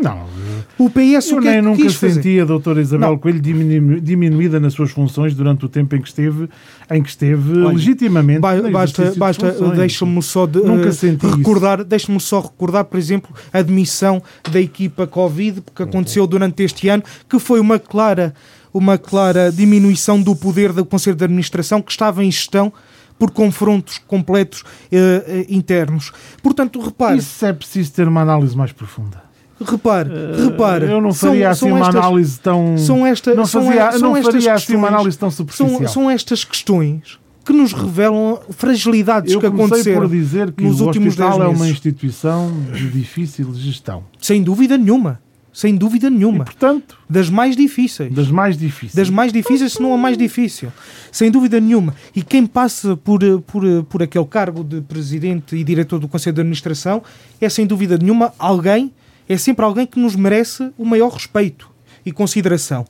Não. 0.00 0.24
O 0.78 0.88
PS 0.88 1.30
eu 1.30 1.38
o 1.38 1.40
que 1.40 1.48
nem 1.48 1.54
é 1.54 1.56
que 1.56 1.62
nunca 1.62 1.82
quis 1.82 1.94
senti 1.94 2.38
a 2.38 2.44
doutora 2.44 2.80
Isabel 2.80 3.10
Não. 3.10 3.18
Coelho 3.18 3.40
diminu 3.40 4.00
diminuída 4.00 4.60
nas 4.60 4.72
suas 4.72 4.92
funções 4.92 5.34
durante 5.34 5.66
o 5.66 5.68
tempo 5.68 5.96
em 5.96 6.00
que 6.00 6.06
esteve, 6.06 6.48
em 6.92 7.02
que 7.02 7.08
esteve 7.08 7.58
Olha, 7.58 7.74
legitimamente. 7.74 8.38
Basta, 8.38 9.10
de 9.10 9.18
basta 9.18 9.52
funções. 9.52 9.76
deixa-me 9.76 10.22
só 10.22 10.46
de, 10.46 10.60
Nunca 10.60 10.92
senti 10.92 11.26
recordar, 11.26 11.82
deixa-me 11.82 12.20
só 12.20 12.38
recordar, 12.40 12.84
por 12.84 12.98
exemplo, 12.98 13.34
a 13.52 13.60
demissão 13.60 14.22
da 14.48 14.60
equipa 14.60 15.08
Covid 15.08 15.60
que 15.74 15.82
aconteceu 15.82 16.24
durante 16.24 16.62
este 16.62 16.88
ano, 16.88 17.02
que 17.28 17.40
foi 17.40 17.58
uma 17.58 17.80
clara, 17.80 18.32
uma 18.72 18.96
clara 18.96 19.50
diminuição 19.50 20.22
do 20.22 20.36
poder 20.36 20.72
do 20.72 20.84
Conselho 20.84 21.16
de 21.16 21.24
Administração 21.24 21.82
que 21.82 21.90
estava 21.90 22.24
em 22.24 22.30
gestão 22.30 22.72
por 23.22 23.30
confrontos 23.30 23.98
completos 23.98 24.64
eh, 24.90 25.24
eh, 25.28 25.46
internos. 25.48 26.10
Portanto, 26.42 26.80
repare, 26.80 27.18
Isso 27.18 27.46
é 27.46 27.52
preciso 27.52 27.92
ter 27.92 28.08
uma 28.08 28.20
análise 28.20 28.56
mais 28.56 28.72
profunda. 28.72 29.22
repare, 29.64 30.10
repare. 30.44 30.86
Eu 30.90 31.00
não 31.00 31.12
são- 31.12 31.28
faria 31.30 31.50
assim 31.50 31.60
são 31.60 31.68
uma 31.68 31.86
estas- 31.86 31.94
análise 32.04 32.40
tão. 32.40 32.76
são 32.78 33.06
esta- 33.06 33.32
não 33.32 33.46
são 33.46 33.62
fazia, 33.66 33.80
eu 33.84 33.92
são 33.92 34.00
não 34.00 34.16
estas 34.16 34.34
faria 34.34 34.54
assim 34.54 34.72
uma 34.74 34.80
questões- 34.88 34.92
análise 35.00 35.18
tão 35.18 35.30
superficial. 35.30 35.68
São, 35.78 35.86
são 35.88 36.10
estas 36.10 36.42
questões 36.44 37.20
que 37.44 37.52
nos 37.52 37.72
revelam 37.72 38.40
fragilidades 38.50 39.32
eu 39.32 39.38
que 39.40 39.46
comecei 39.46 39.66
aconteceram 39.66 40.00
por 40.00 40.10
dizer 40.10 40.50
que 40.50 40.64
nos 40.64 40.80
o 40.80 40.86
últimos 40.86 41.08
hospital 41.10 41.38
10 41.38 41.52
é 41.52 41.54
uma 41.56 41.68
instituição 41.68 42.52
de 42.72 42.90
difícil 42.90 43.54
gestão. 43.54 44.02
Sem 44.20 44.42
dúvida 44.42 44.76
nenhuma. 44.76 45.20
Sem 45.52 45.76
dúvida 45.76 46.08
nenhuma. 46.08 46.42
E, 46.42 46.44
portanto, 46.44 46.96
das 47.08 47.28
mais 47.28 47.54
difíceis. 47.54 48.12
Das 48.12 48.30
mais 48.30 48.56
difíceis. 48.56 48.94
Das 48.94 49.10
mais 49.10 49.32
difíceis, 49.32 49.74
se 49.74 49.82
não 49.82 49.92
a 49.92 49.98
mais 49.98 50.16
difícil. 50.16 50.72
Sem 51.10 51.30
dúvida 51.30 51.60
nenhuma. 51.60 51.94
E 52.16 52.22
quem 52.22 52.46
passa 52.46 52.96
por, 52.96 53.20
por, 53.42 53.62
por 53.84 54.02
aquele 54.02 54.24
cargo 54.24 54.64
de 54.64 54.80
presidente 54.80 55.54
e 55.54 55.62
diretor 55.62 55.98
do 55.98 56.08
Conselho 56.08 56.34
de 56.34 56.40
Administração 56.40 57.02
é, 57.40 57.48
sem 57.48 57.66
dúvida 57.66 57.98
nenhuma, 57.98 58.32
alguém, 58.38 58.92
é 59.28 59.36
sempre 59.36 59.64
alguém 59.64 59.86
que 59.86 60.00
nos 60.00 60.16
merece 60.16 60.72
o 60.78 60.84
maior 60.84 61.12
respeito 61.12 61.70
e 62.04 62.10
consideração. 62.10 62.86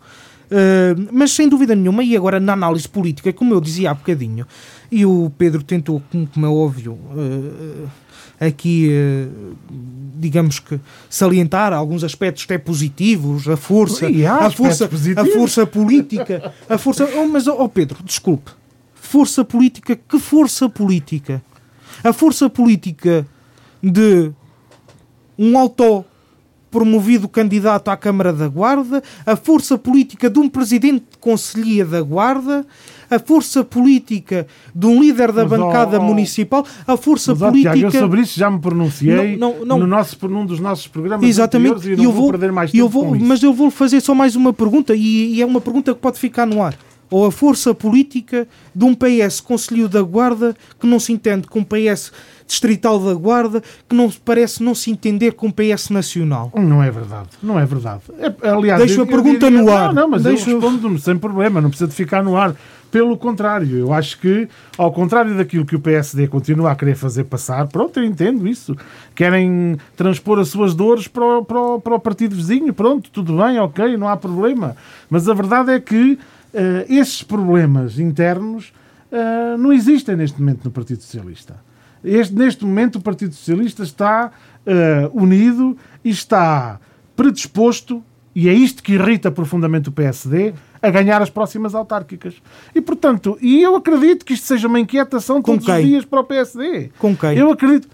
Uh, 0.52 1.08
mas 1.10 1.32
sem 1.32 1.48
dúvida 1.48 1.74
nenhuma, 1.74 2.04
e 2.04 2.14
agora 2.14 2.38
na 2.38 2.52
análise 2.52 2.86
política, 2.86 3.32
como 3.32 3.54
eu 3.54 3.60
dizia 3.60 3.90
há 3.90 3.94
bocadinho, 3.94 4.46
e 4.90 5.06
o 5.06 5.32
Pedro 5.38 5.62
tentou, 5.62 6.02
como 6.34 6.44
é 6.44 6.48
óbvio, 6.48 6.92
uh, 6.92 7.88
aqui, 8.46 8.90
uh, 8.90 9.56
digamos 10.18 10.58
que, 10.58 10.80
salientar 11.08 11.72
alguns 11.72 12.02
aspectos 12.02 12.44
até 12.44 12.58
positivos, 12.58 13.48
a 13.48 13.56
força, 13.56 14.06
a 14.06 14.50
força, 14.50 14.88
positivos. 14.88 15.30
a 15.30 15.38
força 15.38 15.66
política, 15.66 16.52
a 16.68 16.78
força. 16.78 17.08
Oh, 17.16 17.26
mas, 17.26 17.46
oh 17.46 17.68
Pedro, 17.68 18.02
desculpe, 18.02 18.50
força 18.94 19.44
política, 19.44 19.96
que 19.96 20.18
força 20.18 20.68
política? 20.68 21.42
A 22.02 22.12
força 22.12 22.50
política 22.50 23.26
de 23.82 24.32
um 25.38 25.56
auto 25.56 26.04
promovido 26.70 27.28
candidato 27.28 27.88
à 27.90 27.96
Câmara 27.96 28.32
da 28.32 28.48
Guarda, 28.48 29.02
a 29.26 29.36
força 29.36 29.76
política 29.76 30.30
de 30.30 30.38
um 30.38 30.48
presidente 30.48 31.04
de 31.10 31.18
Conselhia 31.18 31.84
da 31.84 32.00
Guarda, 32.00 32.66
a 33.14 33.18
força 33.18 33.62
política 33.62 34.46
de 34.74 34.86
um 34.86 35.00
líder 35.00 35.32
da 35.32 35.44
mas, 35.44 35.58
bancada 35.58 36.00
oh, 36.00 36.02
municipal, 36.02 36.66
a 36.86 36.96
força 36.96 37.32
mas, 37.32 37.40
política. 37.40 37.74
Tiago, 37.74 37.96
eu 37.96 38.00
sobre 38.00 38.20
isso 38.22 38.38
já 38.38 38.50
me 38.50 38.58
pronunciei 38.58 39.36
não, 39.36 39.58
não, 39.58 39.66
não, 39.66 39.78
no 39.80 39.86
nosso, 39.86 40.16
num 40.28 40.46
dos 40.46 40.60
nossos 40.60 40.86
programas 40.86 41.28
Exatamente, 41.28 41.92
e 41.92 42.04
eu 42.04 42.12
vou, 42.12 42.30
perder 42.30 42.52
mais 42.52 42.70
tempo 42.70 42.82
eu 42.82 42.88
vou, 42.88 43.14
Mas 43.14 43.42
eu 43.42 43.52
vou 43.52 43.70
fazer 43.70 44.00
só 44.00 44.14
mais 44.14 44.34
uma 44.34 44.52
pergunta, 44.52 44.94
e, 44.94 45.34
e 45.34 45.42
é 45.42 45.46
uma 45.46 45.60
pergunta 45.60 45.92
que 45.94 46.00
pode 46.00 46.18
ficar 46.18 46.46
no 46.46 46.62
ar 46.62 46.74
ou 47.12 47.26
a 47.26 47.30
força 47.30 47.74
política 47.74 48.48
de 48.74 48.84
um 48.86 48.94
PS 48.94 49.38
Conselho 49.40 49.86
da 49.86 50.00
Guarda 50.00 50.56
que 50.80 50.86
não 50.86 50.98
se 50.98 51.12
entende 51.12 51.46
com 51.46 51.58
um 51.58 51.64
PS 51.64 52.10
Distrital 52.46 52.98
da 52.98 53.12
Guarda 53.12 53.62
que 53.86 53.94
não 53.94 54.10
parece 54.24 54.62
não 54.62 54.74
se 54.74 54.90
entender 54.90 55.32
com 55.32 55.48
o 55.48 55.52
PS 55.52 55.90
Nacional. 55.90 56.50
Não 56.54 56.82
é 56.82 56.90
verdade, 56.90 57.28
não 57.42 57.60
é 57.60 57.66
verdade. 57.66 58.00
É, 58.18 58.48
aliás, 58.48 58.80
Deixo 58.80 59.00
eu, 59.00 59.04
a 59.04 59.06
pergunta 59.06 59.50
diria, 59.50 59.62
no 59.62 59.70
ar. 59.70 59.92
Não, 59.92 60.02
não 60.02 60.08
mas 60.08 60.22
Deixo... 60.22 60.48
eu 60.48 60.58
respondo 60.58 60.98
sem 60.98 61.18
problema, 61.18 61.60
não 61.60 61.68
precisa 61.68 61.88
de 61.88 61.94
ficar 61.94 62.24
no 62.24 62.34
ar. 62.34 62.56
Pelo 62.92 63.16
contrário, 63.16 63.78
eu 63.78 63.90
acho 63.90 64.20
que, 64.20 64.46
ao 64.76 64.92
contrário 64.92 65.34
daquilo 65.34 65.64
que 65.64 65.74
o 65.74 65.80
PSD 65.80 66.28
continua 66.28 66.72
a 66.72 66.76
querer 66.76 66.94
fazer 66.94 67.24
passar, 67.24 67.66
pronto, 67.66 67.98
eu 67.98 68.04
entendo 68.04 68.46
isso. 68.46 68.76
Querem 69.14 69.78
transpor 69.96 70.38
as 70.38 70.48
suas 70.48 70.74
dores 70.74 71.08
para 71.08 71.24
o, 71.24 71.42
para 71.42 71.58
o, 71.58 71.80
para 71.80 71.94
o 71.94 71.98
partido 71.98 72.36
vizinho, 72.36 72.74
pronto, 72.74 73.08
tudo 73.10 73.38
bem, 73.38 73.58
ok, 73.58 73.96
não 73.96 74.06
há 74.06 74.14
problema. 74.14 74.76
Mas 75.08 75.26
a 75.26 75.32
verdade 75.32 75.72
é 75.72 75.80
que 75.80 76.18
uh, 76.52 76.84
esses 76.86 77.22
problemas 77.22 77.98
internos 77.98 78.74
uh, 79.10 79.56
não 79.56 79.72
existem 79.72 80.14
neste 80.14 80.38
momento 80.38 80.66
no 80.66 80.70
Partido 80.70 81.02
Socialista. 81.02 81.56
Este, 82.04 82.34
neste 82.34 82.62
momento, 82.62 82.96
o 82.96 83.00
Partido 83.00 83.34
Socialista 83.34 83.82
está 83.82 84.30
uh, 84.66 85.18
unido 85.18 85.78
e 86.04 86.10
está 86.10 86.78
predisposto, 87.16 88.04
e 88.34 88.50
é 88.50 88.52
isto 88.52 88.82
que 88.82 88.92
irrita 88.92 89.30
profundamente 89.30 89.88
o 89.88 89.92
PSD, 89.92 90.52
a 90.82 90.90
ganhar 90.90 91.22
as 91.22 91.30
próximas 91.30 91.74
autárquicas. 91.74 92.34
E, 92.74 92.80
portanto, 92.80 93.38
e 93.40 93.62
eu 93.62 93.76
acredito 93.76 94.24
que 94.24 94.34
isto 94.34 94.46
seja 94.46 94.66
uma 94.66 94.80
inquietação 94.80 95.40
Com 95.40 95.52
todos 95.52 95.66
quem? 95.66 95.76
os 95.76 95.84
dias 95.84 96.04
para 96.04 96.20
o 96.20 96.24
PSD. 96.24 96.90
Com 96.98 97.16
quem? 97.16 97.38
Eu 97.38 97.50
acredito. 97.52 97.88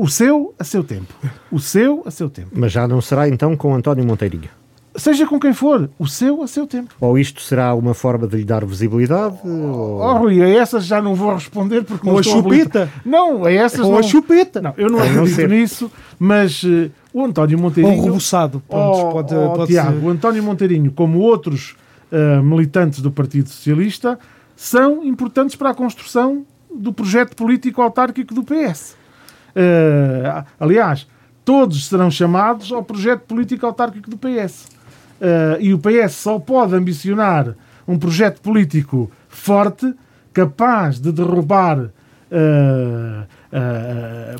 O 0.00 0.08
seu, 0.08 0.54
a 0.58 0.64
seu 0.64 0.82
tempo. 0.82 1.12
O 1.52 1.60
seu, 1.60 2.02
a 2.06 2.10
seu 2.10 2.30
tempo. 2.30 2.48
Mas 2.54 2.72
já 2.72 2.88
não 2.88 3.02
será 3.02 3.28
então 3.28 3.54
com 3.54 3.74
António 3.74 4.04
Monteirinho? 4.04 4.48
Seja 4.96 5.26
com 5.26 5.40
quem 5.40 5.52
for, 5.52 5.90
o 5.98 6.06
seu 6.06 6.40
a 6.40 6.46
seu 6.46 6.68
tempo. 6.68 6.94
Ou 7.00 7.18
isto 7.18 7.42
será 7.42 7.74
uma 7.74 7.92
forma 7.94 8.28
de 8.28 8.36
lhe 8.36 8.44
dar 8.44 8.64
visibilidade? 8.64 9.36
Ou... 9.44 9.98
Oh, 9.98 10.18
Rui, 10.18 10.40
a 10.40 10.48
essas 10.48 10.86
já 10.86 11.02
não 11.02 11.16
vou 11.16 11.34
responder 11.34 11.82
porque 11.82 12.06
ou 12.06 12.14
não 12.14 12.20
a 12.20 12.22
chupeta. 12.22 12.88
Não, 13.04 13.44
a 13.44 13.52
essas 13.52 13.80
ou 13.80 13.90
não... 13.90 13.98
a 13.98 14.02
chupeta. 14.04 14.62
Não, 14.62 14.72
eu 14.76 14.88
não 14.88 15.00
acredito 15.00 15.48
nisso, 15.48 15.90
mas 16.16 16.62
uh, 16.62 16.90
o 17.12 17.24
António 17.24 17.58
Monteirinho... 17.58 17.98
Ou 17.98 18.04
rebuçado, 18.04 18.62
pronto, 18.68 18.98
oh, 18.98 19.10
pode, 19.10 19.34
oh, 19.34 19.50
pode 19.50 19.72
Tiago, 19.72 19.98
ser. 19.98 20.06
o 20.06 20.10
António 20.10 20.42
Monteirinho, 20.44 20.92
como 20.92 21.18
outros 21.18 21.74
uh, 22.14 22.42
militantes 22.42 23.00
do 23.00 23.10
Partido 23.10 23.48
Socialista, 23.48 24.18
são 24.54 25.04
importantes 25.04 25.56
para 25.56 25.70
a 25.70 25.74
construção 25.74 26.46
do 26.72 26.92
projeto 26.92 27.34
político 27.34 27.82
autárquico 27.82 28.32
do 28.32 28.44
PS. 28.44 28.92
Uh, 28.92 28.96
eh, 29.56 30.44
aliás, 30.58 31.06
todos 31.44 31.86
serão 31.86 32.10
chamados 32.10 32.72
ao 32.72 32.82
projeto 32.82 33.22
político 33.22 33.66
autárquico 33.66 34.10
do 34.10 34.16
PS. 34.16 34.66
Uh, 35.20 35.60
e 35.60 35.72
o 35.72 35.78
PS 35.78 36.14
só 36.14 36.38
pode 36.38 36.74
ambicionar 36.74 37.54
um 37.86 37.98
projeto 37.98 38.40
político 38.40 39.10
forte, 39.28 39.94
capaz 40.32 40.98
de 40.98 41.12
derrubar 41.12 41.78
uh, 41.78 43.26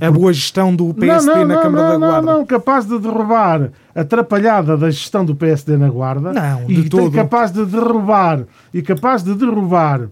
a 0.01 0.11
boa 0.11 0.33
gestão 0.33 0.75
do 0.75 0.93
PSD 0.93 1.31
não, 1.31 1.39
não, 1.39 1.47
na 1.47 1.63
Câmara 1.63 1.83
não, 1.83 2.01
da 2.01 2.07
Guarda. 2.07 2.27
Não, 2.27 2.39
não, 2.39 2.47
capaz 2.47 2.85
de 2.87 2.99
derrubar 2.99 3.71
atrapalhada 3.95 4.77
da 4.77 4.91
gestão 4.91 5.25
do 5.25 5.35
PSD 5.35 5.77
na 5.77 5.89
Guarda. 5.89 6.33
Não, 6.33 6.67
de 6.67 6.81
e 6.81 6.89
todo. 6.89 7.13
capaz 7.13 7.53
de 7.53 7.65
derrubar 7.65 8.41
e 8.73 8.83
capaz 8.83 9.23
de 9.23 9.35
derrubar 9.35 10.09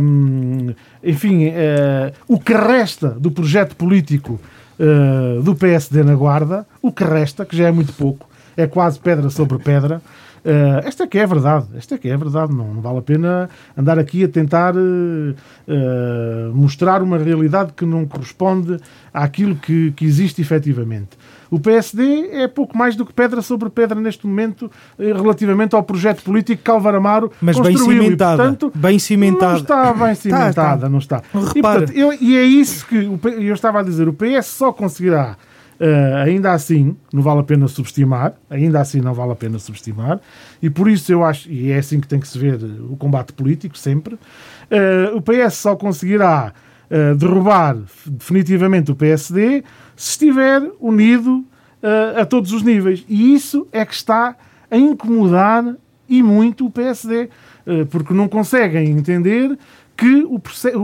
um, 0.00 0.74
enfim, 1.02 1.52
o 2.28 2.38
que 2.38 2.52
resta 2.52 3.10
do 3.10 3.30
projeto 3.30 3.76
político 3.76 4.40
do 5.42 5.54
PSD 5.54 6.02
na 6.02 6.14
Guarda, 6.14 6.66
o 6.82 6.92
que 6.92 7.04
resta, 7.04 7.44
que 7.44 7.56
já 7.56 7.68
é 7.68 7.72
muito 7.72 7.92
pouco, 7.92 8.28
é 8.56 8.66
quase 8.66 8.98
pedra 8.98 9.30
sobre 9.30 9.58
pedra. 9.58 10.02
Uh, 10.46 10.86
esta 10.86 11.02
é 11.02 11.06
que 11.08 11.18
é 11.18 11.24
a 11.24 11.26
verdade, 11.26 11.66
esta 11.76 11.96
é 11.96 11.98
que 11.98 12.08
é 12.08 12.14
a 12.14 12.16
verdade, 12.16 12.54
não, 12.54 12.72
não 12.74 12.80
vale 12.80 12.98
a 12.98 13.02
pena 13.02 13.50
andar 13.76 13.98
aqui 13.98 14.22
a 14.22 14.28
tentar 14.28 14.76
uh, 14.76 15.34
mostrar 16.54 17.02
uma 17.02 17.18
realidade 17.18 17.72
que 17.72 17.84
não 17.84 18.06
corresponde 18.06 18.78
àquilo 19.12 19.56
que, 19.56 19.90
que 19.90 20.04
existe 20.04 20.40
efetivamente. 20.40 21.18
O 21.50 21.58
PSD 21.58 22.28
é 22.30 22.46
pouco 22.46 22.78
mais 22.78 22.94
do 22.94 23.04
que 23.04 23.12
pedra 23.12 23.42
sobre 23.42 23.68
pedra 23.70 24.00
neste 24.00 24.24
momento 24.24 24.70
relativamente 24.96 25.74
ao 25.74 25.82
projeto 25.82 26.22
político 26.22 26.58
que 26.58 26.64
Calvar 26.64 26.94
Amaro 26.94 27.30
Mas 27.40 27.58
bem 27.58 27.76
cimentada, 27.76 28.34
e, 28.34 28.46
portanto, 28.46 28.72
bem 28.74 28.98
cimentada. 29.00 29.52
Não 29.52 29.60
está 29.60 29.94
bem 29.94 30.14
cimentada, 30.14 30.50
está, 30.50 30.74
está. 30.74 30.88
não 30.88 30.98
está. 30.98 31.22
E, 31.54 31.62
portanto, 31.62 31.92
eu, 31.92 32.12
e 32.20 32.36
é 32.36 32.44
isso 32.44 32.86
que 32.86 32.96
eu 32.96 33.54
estava 33.54 33.80
a 33.80 33.82
dizer, 33.82 34.08
o 34.08 34.12
PS 34.12 34.46
só 34.46 34.72
conseguirá 34.72 35.36
Uh, 35.78 36.16
ainda 36.24 36.52
assim, 36.52 36.96
não 37.12 37.20
vale 37.22 37.40
a 37.40 37.42
pena 37.42 37.68
subestimar, 37.68 38.32
ainda 38.48 38.80
assim 38.80 39.02
não 39.02 39.12
vale 39.12 39.32
a 39.32 39.34
pena 39.34 39.58
subestimar, 39.58 40.18
e 40.62 40.70
por 40.70 40.88
isso 40.88 41.12
eu 41.12 41.22
acho, 41.22 41.50
e 41.50 41.70
é 41.70 41.76
assim 41.76 42.00
que 42.00 42.08
tem 42.08 42.18
que 42.18 42.26
se 42.26 42.38
ver 42.38 42.58
o 42.90 42.96
combate 42.96 43.34
político 43.34 43.76
sempre, 43.76 44.14
uh, 44.14 45.14
o 45.14 45.20
PS 45.20 45.54
só 45.54 45.76
conseguirá 45.76 46.54
uh, 46.90 47.14
derrubar 47.16 47.76
definitivamente 48.06 48.90
o 48.90 48.96
PSD 48.96 49.64
se 49.94 50.12
estiver 50.12 50.62
unido 50.80 51.44
a 52.16 52.26
todos 52.26 52.52
os 52.52 52.62
níveis. 52.64 53.04
E 53.08 53.32
isso 53.32 53.68
é 53.70 53.84
que 53.84 53.94
está 53.94 54.34
a 54.68 54.76
incomodar 54.76 55.76
e 56.08 56.20
muito 56.20 56.66
o 56.66 56.70
PSD, 56.70 57.28
porque 57.90 58.12
não 58.12 58.26
conseguem 58.26 58.90
entender 58.90 59.56
que 59.96 60.24
o, 60.24 60.38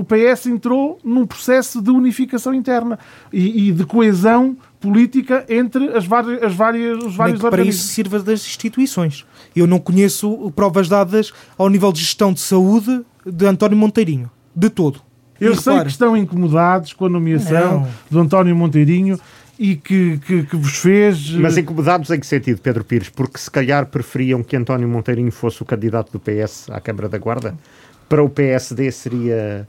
PS 0.04 0.46
entrou 0.46 0.98
num 1.04 1.26
processo 1.26 1.82
de 1.82 1.90
unificação 1.90 2.54
interna 2.54 2.98
e, 3.32 3.68
e 3.68 3.72
de 3.72 3.84
coesão 3.84 4.56
política 4.82 5.46
entre 5.48 5.96
as 5.96 6.04
várias, 6.04 6.42
as 6.42 6.54
várias, 6.54 7.04
os 7.04 7.14
vários 7.14 7.40
Nem 7.40 7.50
que 7.50 7.56
para 7.56 7.64
isso 7.64 7.86
sirva 7.86 8.18
das 8.18 8.40
instituições. 8.40 9.24
Eu 9.54 9.66
não 9.66 9.78
conheço 9.78 10.52
provas 10.56 10.88
dadas 10.88 11.32
ao 11.56 11.70
nível 11.70 11.92
de 11.92 12.00
gestão 12.00 12.32
de 12.32 12.40
saúde 12.40 13.02
de 13.24 13.46
António 13.46 13.78
Monteirinho. 13.78 14.28
De 14.54 14.68
todo. 14.68 15.00
Eu 15.40 15.52
e 15.52 15.56
sei 15.56 15.72
repare. 15.72 15.86
que 15.86 15.92
estão 15.92 16.16
incomodados 16.16 16.92
com 16.92 17.06
a 17.06 17.08
nomeação 17.08 17.80
não. 17.80 17.88
do 18.10 18.20
António 18.20 18.54
Monteirinho 18.54 19.18
e 19.58 19.76
que, 19.76 20.18
que, 20.26 20.42
que, 20.42 20.56
vos 20.56 20.76
fez. 20.76 21.30
Mas 21.30 21.56
incomodados 21.56 22.10
em 22.10 22.18
que 22.18 22.26
sentido, 22.26 22.60
Pedro 22.60 22.84
Pires? 22.84 23.08
Porque 23.08 23.38
se 23.38 23.50
calhar 23.50 23.86
preferiam 23.86 24.42
que 24.42 24.56
António 24.56 24.88
Monteirinho 24.88 25.30
fosse 25.30 25.62
o 25.62 25.64
candidato 25.64 26.12
do 26.12 26.18
PS 26.18 26.68
à 26.70 26.80
Câmara 26.80 27.08
da 27.08 27.18
Guarda? 27.18 27.56
Para 28.08 28.22
o 28.22 28.28
PSD 28.28 28.90
seria 28.90 29.66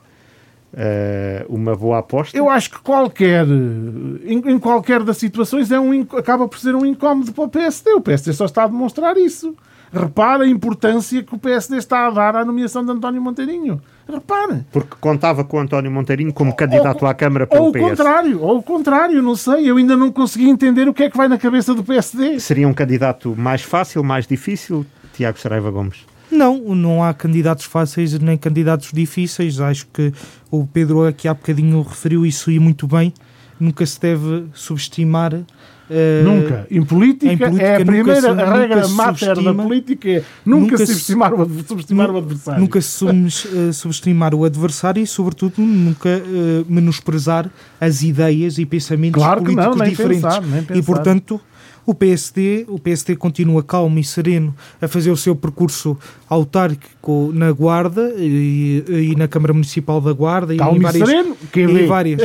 uma 1.48 1.76
boa 1.76 2.00
aposta? 2.00 2.38
Eu 2.38 2.50
acho 2.50 2.72
que 2.72 2.80
qualquer, 2.80 3.46
em, 3.46 4.42
em, 4.46 4.60
qualquer 4.60 5.04
das 5.04 5.18
situações, 5.18 5.72
é 5.72 5.80
um, 5.80 6.02
acaba 6.18 6.48
por 6.48 6.58
ser 6.58 6.76
um 6.76 6.86
incómodo 6.86 7.32
para 7.32 7.44
o 7.44 7.50
PSD. 7.50 7.94
O 7.94 8.02
PSD 8.02 8.34
só 8.34 8.46
está 8.46 8.64
a 8.64 8.68
demonstrar 8.68 9.18
isso. 9.18 9.56
Repara 9.94 10.44
a 10.44 10.48
importância 10.48 11.22
que 11.22 11.36
o 11.36 11.38
PSD 11.38 11.78
está 11.78 12.08
a 12.08 12.10
dar 12.10 12.36
à 12.36 12.44
nomeação 12.44 12.84
de 12.84 12.92
António 12.92 13.22
Monteirinho. 13.22 13.80
Repara. 14.12 14.66
Porque 14.72 14.96
contava 15.00 15.44
com 15.44 15.60
António 15.60 15.92
Monteirinho 15.92 16.34
como 16.34 16.56
candidato 16.56 17.04
ou, 17.04 17.08
à 17.08 17.14
Câmara 17.14 17.46
pelo 17.46 17.66
ou 17.66 17.72
PS. 17.72 17.80
Ou 17.80 17.86
o 17.86 17.90
contrário, 17.90 18.42
ou 18.42 18.58
o 18.58 18.64
contrário, 18.64 19.22
não 19.22 19.36
sei. 19.36 19.70
Eu 19.70 19.78
ainda 19.78 19.96
não 19.96 20.12
consegui 20.12 20.50
entender 20.50 20.88
o 20.88 20.94
que 20.94 21.04
é 21.04 21.10
que 21.12 21.16
vai 21.16 21.28
na 21.28 21.38
cabeça 21.38 21.76
do 21.76 21.84
PSD. 21.84 22.40
Seria 22.40 22.68
um 22.68 22.74
candidato 22.74 23.36
mais 23.38 23.62
fácil, 23.62 24.04
mais 24.04 24.26
difícil, 24.26 24.84
Tiago 25.14 25.40
Saraiva 25.40 25.70
Gomes? 25.70 26.13
Não, 26.34 26.76
não 26.76 27.04
há 27.04 27.14
candidatos 27.14 27.66
fáceis 27.66 28.18
nem 28.20 28.38
candidatos 28.38 28.92
difíceis. 28.92 29.60
Acho 29.60 29.88
que 29.94 30.12
o 30.50 30.66
Pedro 30.66 31.06
aqui 31.06 31.28
há 31.28 31.34
bocadinho 31.34 31.82
referiu 31.82 32.26
isso 32.26 32.52
e 32.52 32.60
muito 32.60 32.88
bem. 32.88 33.14
Nunca 33.60 33.86
se 33.86 34.00
deve 34.00 34.46
subestimar 34.54 35.44
Uh, 35.90 36.24
nunca. 36.24 36.68
Em 36.72 36.82
política, 36.82 37.34
em 37.34 37.38
política, 37.38 37.66
é 37.66 37.76
a 37.76 37.86
primeira 37.86 38.22
se, 38.22 38.28
regra 38.28 38.88
mater 38.88 39.44
da 39.44 39.54
política 39.54 40.10
é 40.10 40.24
nunca, 40.46 40.72
nunca 40.72 40.86
subestimar, 40.86 41.34
o, 41.34 41.64
subestimar 41.68 42.10
o 42.10 42.18
adversário. 42.18 42.62
Nunca 42.62 42.80
uh, 42.80 43.74
subestimar 43.74 44.34
o 44.34 44.46
adversário 44.46 45.04
e, 45.04 45.08
sobretudo, 45.08 45.62
nunca 45.62 46.10
uh, 46.10 46.66
menosprezar 46.70 47.50
as 47.82 48.02
ideias 48.02 48.58
e 48.58 48.66
pensamentos 48.66 49.22
claro 49.22 49.44
políticos 49.44 49.76
não, 49.76 49.86
diferentes. 49.86 50.24
Pensar, 50.24 50.44
e, 50.74 50.82
portanto, 50.82 51.40
o 51.86 51.94
PSD, 51.94 52.66
o 52.68 52.80
PSD 52.80 53.16
continua 53.16 53.62
calmo 53.62 54.00
e 54.00 54.04
sereno 54.04 54.56
a 54.82 54.88
fazer 54.88 55.12
o 55.12 55.18
seu 55.18 55.36
percurso 55.36 55.98
autárquico 56.30 57.32
na 57.34 57.52
Guarda 57.52 58.14
e, 58.18 58.84
e 58.88 59.16
na 59.16 59.28
Câmara 59.28 59.54
Municipal 59.54 60.00
da 60.00 60.14
Guarda 60.14 60.56
calmo 60.56 60.76
e, 60.76 60.80
em 60.80 60.82
várias, 60.82 61.10
sereno? 61.10 61.38
em 61.56 61.88
várias, 61.88 62.22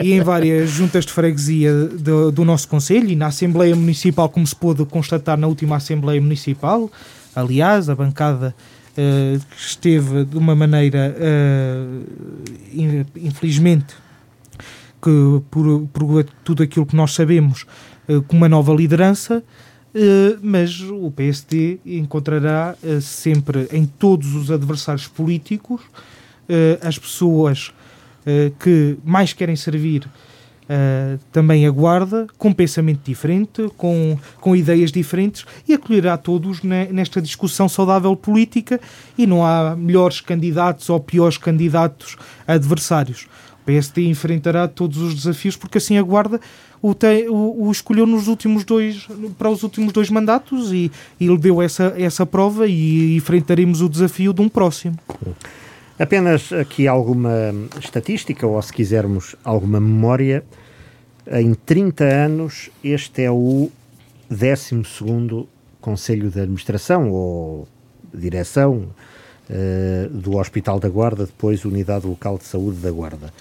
e 0.00 0.12
em 0.12 0.20
várias 0.22 0.70
juntas 0.70 1.04
de 1.04 1.12
freguesia 1.12 1.72
do, 1.72 2.32
do 2.32 2.44
nosso 2.44 2.66
Conselho 2.68 3.10
e 3.10 3.16
na 3.16 3.26
Assembleia 3.26 3.76
Municipal, 3.76 4.28
como 4.28 4.46
se 4.46 4.56
pôde 4.56 4.84
constatar 4.86 5.36
na 5.38 5.46
última 5.46 5.76
Assembleia 5.76 6.20
Municipal. 6.20 6.90
Aliás, 7.36 7.90
a 7.90 7.94
bancada 7.94 8.54
uh, 8.96 9.40
esteve 9.56 10.24
de 10.24 10.38
uma 10.38 10.54
maneira, 10.54 11.14
uh, 11.18 12.04
infelizmente, 13.16 13.94
que 15.02 15.42
por, 15.50 15.86
por 15.92 16.24
tudo 16.42 16.62
aquilo 16.62 16.86
que 16.86 16.96
nós 16.96 17.12
sabemos, 17.12 17.66
com 18.26 18.36
uma 18.36 18.48
nova 18.48 18.72
liderança, 18.72 19.42
eh, 19.94 20.36
mas 20.42 20.80
o 20.80 21.10
PSD 21.12 21.78
encontrará 21.86 22.74
eh, 22.82 23.00
sempre 23.00 23.68
em 23.72 23.86
todos 23.86 24.34
os 24.34 24.50
adversários 24.50 25.06
políticos 25.06 25.80
as 26.82 26.98
pessoas 26.98 27.72
que 28.58 28.98
mais 29.02 29.32
querem 29.32 29.56
servir 29.56 30.06
também 31.32 31.66
aguarda, 31.66 32.26
com 32.36 32.52
pensamento 32.52 33.00
diferente, 33.02 33.66
com, 33.78 34.18
com 34.42 34.54
ideias 34.54 34.92
diferentes 34.92 35.46
e 35.66 35.72
acolherá 35.72 36.18
todos 36.18 36.62
nesta 36.62 37.22
discussão 37.22 37.66
saudável 37.66 38.14
política 38.14 38.78
e 39.16 39.26
não 39.26 39.42
há 39.42 39.74
melhores 39.74 40.20
candidatos 40.20 40.90
ou 40.90 41.00
piores 41.00 41.38
candidatos 41.38 42.18
adversários. 42.46 43.26
O 43.62 43.64
PSD 43.64 44.06
enfrentará 44.06 44.68
todos 44.68 44.98
os 44.98 45.14
desafios 45.14 45.56
porque 45.56 45.78
assim 45.78 45.96
aguarda 45.96 46.38
o, 46.86 46.94
te, 46.94 47.26
o, 47.30 47.64
o, 47.64 47.72
escolheu 47.72 48.04
nos 48.04 48.28
últimos 48.28 48.62
dois, 48.62 49.08
para 49.38 49.48
os 49.48 49.62
últimos 49.62 49.90
dois 49.90 50.10
mandatos 50.10 50.70
e, 50.70 50.92
e 51.18 51.26
lhe 51.26 51.38
deu 51.38 51.62
essa, 51.62 51.94
essa 51.96 52.26
prova 52.26 52.66
e 52.66 53.16
enfrentaremos 53.16 53.80
o 53.80 53.88
desafio 53.88 54.34
de 54.34 54.42
um 54.42 54.50
próximo. 54.50 54.94
Apenas 55.98 56.52
aqui 56.52 56.86
alguma 56.86 57.54
estatística, 57.80 58.46
ou 58.46 58.60
se 58.60 58.70
quisermos 58.70 59.34
alguma 59.42 59.80
memória. 59.80 60.44
Em 61.26 61.54
30 61.54 62.04
anos, 62.04 62.68
este 62.84 63.22
é 63.22 63.30
o 63.30 63.70
12 64.28 65.48
Conselho 65.80 66.28
de 66.28 66.40
Administração 66.40 67.10
ou 67.10 67.66
Direção 68.12 68.88
uh, 69.48 70.08
do 70.10 70.36
Hospital 70.36 70.78
da 70.78 70.90
Guarda, 70.90 71.24
depois 71.24 71.64
Unidade 71.64 72.06
Local 72.06 72.36
de 72.36 72.44
Saúde 72.44 72.76
da 72.80 72.90
Guarda. 72.90 73.32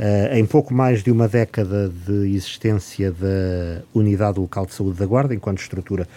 Uh, 0.00 0.34
em 0.34 0.46
pouco 0.46 0.72
mais 0.72 1.02
de 1.02 1.10
uma 1.10 1.28
década 1.28 1.90
de 1.90 2.34
existência 2.34 3.12
da 3.12 3.82
Unidade 3.92 4.40
Local 4.40 4.64
de 4.64 4.72
Saúde 4.72 4.98
da 4.98 5.04
Guarda, 5.04 5.34
enquanto 5.34 5.58
estrutura 5.58 6.08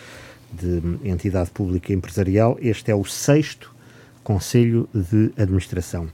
de 0.53 0.81
entidade 1.03 1.51
pública 1.51 1.91
empresarial, 1.91 2.57
este 2.61 2.91
é 2.91 2.95
o 2.95 3.03
sexto 3.03 3.75
Conselho 4.23 4.87
de 4.93 5.33
Administração. 5.37 6.07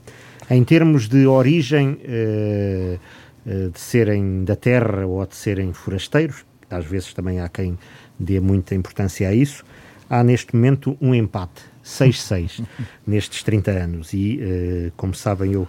Em 0.50 0.64
termos 0.64 1.08
de 1.08 1.28
origem, 1.28 1.90
uh, 1.90 2.98
uh, 3.46 3.70
de 3.70 3.78
serem 3.78 4.42
da 4.42 4.56
terra 4.56 5.06
ou 5.06 5.24
de 5.24 5.36
serem 5.36 5.72
forasteiros, 5.72 6.44
às 6.68 6.84
vezes 6.84 7.14
também 7.14 7.38
há 7.38 7.48
quem 7.48 7.78
dê 8.18 8.40
muita 8.40 8.74
importância 8.74 9.28
a 9.28 9.32
isso, 9.32 9.64
há 10.08 10.24
neste 10.24 10.56
momento 10.56 10.98
um 11.00 11.14
empate, 11.14 11.62
6-6, 11.84 12.64
nestes 13.06 13.44
30 13.44 13.70
anos. 13.70 14.12
E, 14.12 14.92
como 14.96 15.14
sabem, 15.14 15.52
eu 15.52 15.68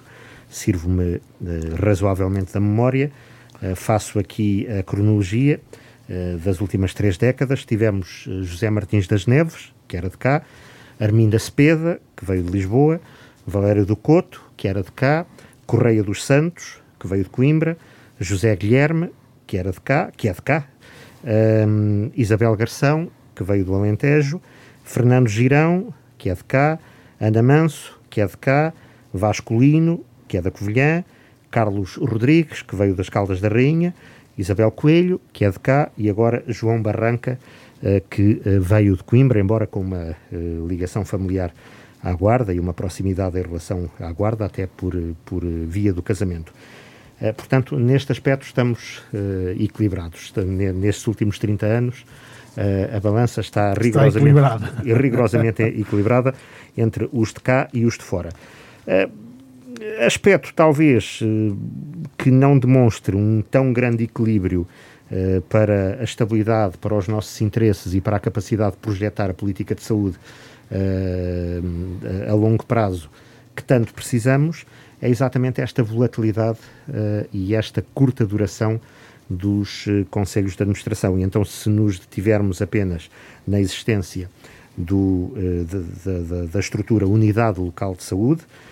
sirvo-me 0.52 1.16
uh, 1.16 1.22
razoavelmente 1.82 2.54
da 2.54 2.60
memória. 2.60 3.12
Uh, 3.62 3.76
faço 3.76 4.20
aqui 4.20 4.68
a 4.68 4.84
cronologia 4.84 5.60
uh, 6.10 6.38
das 6.40 6.62
últimas 6.62 6.94
três 6.94 7.18
décadas. 7.18 7.66
Tivemos 7.66 8.28
José 8.44 8.70
Martins 8.70 9.08
das 9.08 9.26
Neves, 9.26 9.74
que 9.88 9.98
era 9.98 10.10
de 10.10 10.18
cá, 10.18 10.44
Arminda 11.00 11.40
Cepeda, 11.40 12.00
que 12.16 12.26
veio 12.26 12.44
de 12.44 12.52
Lisboa, 12.52 13.02
Valério 13.48 13.86
do 13.86 13.96
Coto, 13.96 14.44
que 14.56 14.68
era 14.68 14.84
de 14.84 14.92
cá, 14.92 15.26
Correia 15.66 16.04
dos 16.04 16.24
Santos, 16.24 16.80
que 17.00 17.08
veio 17.08 17.24
de 17.24 17.30
Coimbra, 17.30 17.78
José 18.20 18.56
Guilherme, 18.56 19.10
que 19.48 19.58
era 19.58 19.72
de 19.72 19.82
cá, 19.82 20.12
que 20.16 20.28
é 20.28 20.34
de 20.34 20.42
cá, 20.42 20.68
um, 21.68 22.12
Isabel 22.16 22.56
Garção, 22.56 23.10
que 23.36 23.44
veio 23.44 23.66
do 23.66 23.74
Alentejo, 23.74 24.42
Fernando 24.84 25.28
Girão, 25.28 25.94
que 26.18 26.30
é 26.30 26.34
de 26.36 26.44
cá, 26.44 26.78
Ana 27.20 27.42
Manso, 27.42 28.00
que 28.10 28.22
é 28.22 28.26
de 28.26 28.38
cá, 28.38 28.74
Vasco 29.14 29.60
Lino, 29.60 30.06
que 30.32 30.38
é 30.38 30.42
da 30.42 30.50
Covilhã, 30.50 31.04
Carlos 31.52 31.98
Rodrigues, 31.98 32.62
que 32.62 32.74
veio 32.74 32.96
das 32.96 33.10
Caldas 33.10 33.42
da 33.42 33.50
Rainha, 33.50 33.94
Isabel 34.38 34.72
Coelho, 34.72 35.20
que 35.34 35.44
é 35.44 35.52
de 35.52 35.60
cá, 35.60 35.92
e 35.98 36.10
agora 36.10 36.42
João 36.48 36.82
Barranca, 36.82 37.38
uh, 37.84 38.02
que 38.10 38.42
uh, 38.46 38.62
veio 38.62 38.96
de 38.96 39.04
Coimbra, 39.04 39.42
embora 39.42 39.68
com 39.68 39.82
uma 39.82 40.16
uh, 40.32 40.68
ligação 40.70 41.04
familiar 41.04 41.54
à 42.02 42.14
Guarda 42.14 42.54
e 42.54 42.62
uma 42.62 42.74
proximidade 42.74 43.38
em 43.38 43.42
relação 43.42 43.92
à 44.00 44.10
Guarda, 44.14 44.46
até 44.46 44.68
por, 44.68 44.96
por 45.26 45.44
via 45.44 45.92
do 45.92 46.02
casamento. 46.02 46.54
portanto, 47.36 47.78
neste 47.78 48.12
aspecto 48.12 48.44
estamos 48.44 49.04
equilibrados. 49.60 50.34
Nestes 50.74 51.06
últimos 51.06 51.38
30 51.38 51.66
anos, 51.68 52.06
a 52.92 53.00
balança 53.00 53.42
está 53.42 53.74
rigorosamente, 53.74 54.40
está 54.40 54.58
equilibrada. 54.58 54.98
rigorosamente 55.04 55.62
equilibrada 55.62 56.34
entre 56.76 57.08
os 57.14 57.32
de 57.32 57.40
cá 57.42 57.68
e 57.72 57.86
os 57.86 58.00
de 58.00 58.04
fora 58.04 58.32
aspecto 60.06 60.54
talvez 60.54 61.20
eh, 61.22 61.54
que 62.18 62.30
não 62.30 62.58
demonstre 62.58 63.16
um 63.16 63.42
tão 63.42 63.74
grande 63.74 64.04
equilíbrio 64.04 64.68
uh, 65.12 65.42
para 65.44 65.98
a 66.00 66.04
estabilidade, 66.04 66.78
para 66.78 66.96
os 66.96 67.08
nossos 67.08 67.40
interesses 67.42 67.94
e 67.94 68.02
para 68.02 68.18
a 68.18 68.20
capacidade 68.20 68.74
de 68.74 68.78
projetar 68.78 69.30
a 69.30 69.34
política 69.34 69.74
de 69.74 69.82
saúde 69.82 70.18
uh, 70.72 72.30
a 72.30 72.34
longo 72.34 72.66
prazo 72.66 73.10
que 73.56 73.64
tanto 73.64 73.94
precisamos, 73.94 74.66
é 75.02 75.10
exatamente 75.10 75.60
esta 75.60 75.84
volatilidade 75.84 76.60
e 77.34 77.54
esta 77.54 77.84
curta 77.94 78.26
duração 78.26 78.80
dos 79.30 79.86
conselhos 80.10 80.56
de 80.56 80.64
administração. 80.64 81.20
E 81.20 81.24
então, 81.24 81.44
se 81.44 81.70
nos 81.70 82.00
detivermos 82.00 82.62
apenas 82.62 83.12
na 83.46 83.60
existência 83.60 84.30
do, 84.78 85.34
da 86.50 86.60
estrutura 86.62 87.06
Unidade 87.06 87.60
Local 87.60 87.94
de 87.94 88.04
Saúde, 88.04 88.44
eh, 88.44 88.71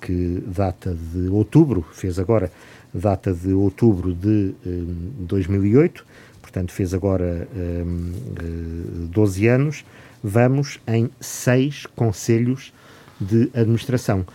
que 0.00 0.42
data 0.46 0.94
de 0.94 1.28
outubro, 1.28 1.84
fez 1.92 2.18
agora 2.18 2.50
data 2.92 3.32
de 3.32 3.52
outubro 3.52 4.12
de 4.12 4.54
2008, 5.20 6.04
eh, 6.04 6.12
portanto 6.40 6.72
fez 6.72 6.92
agora 6.92 7.48
12 9.10 9.46
eh, 9.46 9.50
anos, 9.50 9.84
vamos 10.22 10.78
em 10.86 11.10
seis 11.20 11.86
conselhos 11.86 12.72
de 13.20 13.50
administração. 13.54 14.26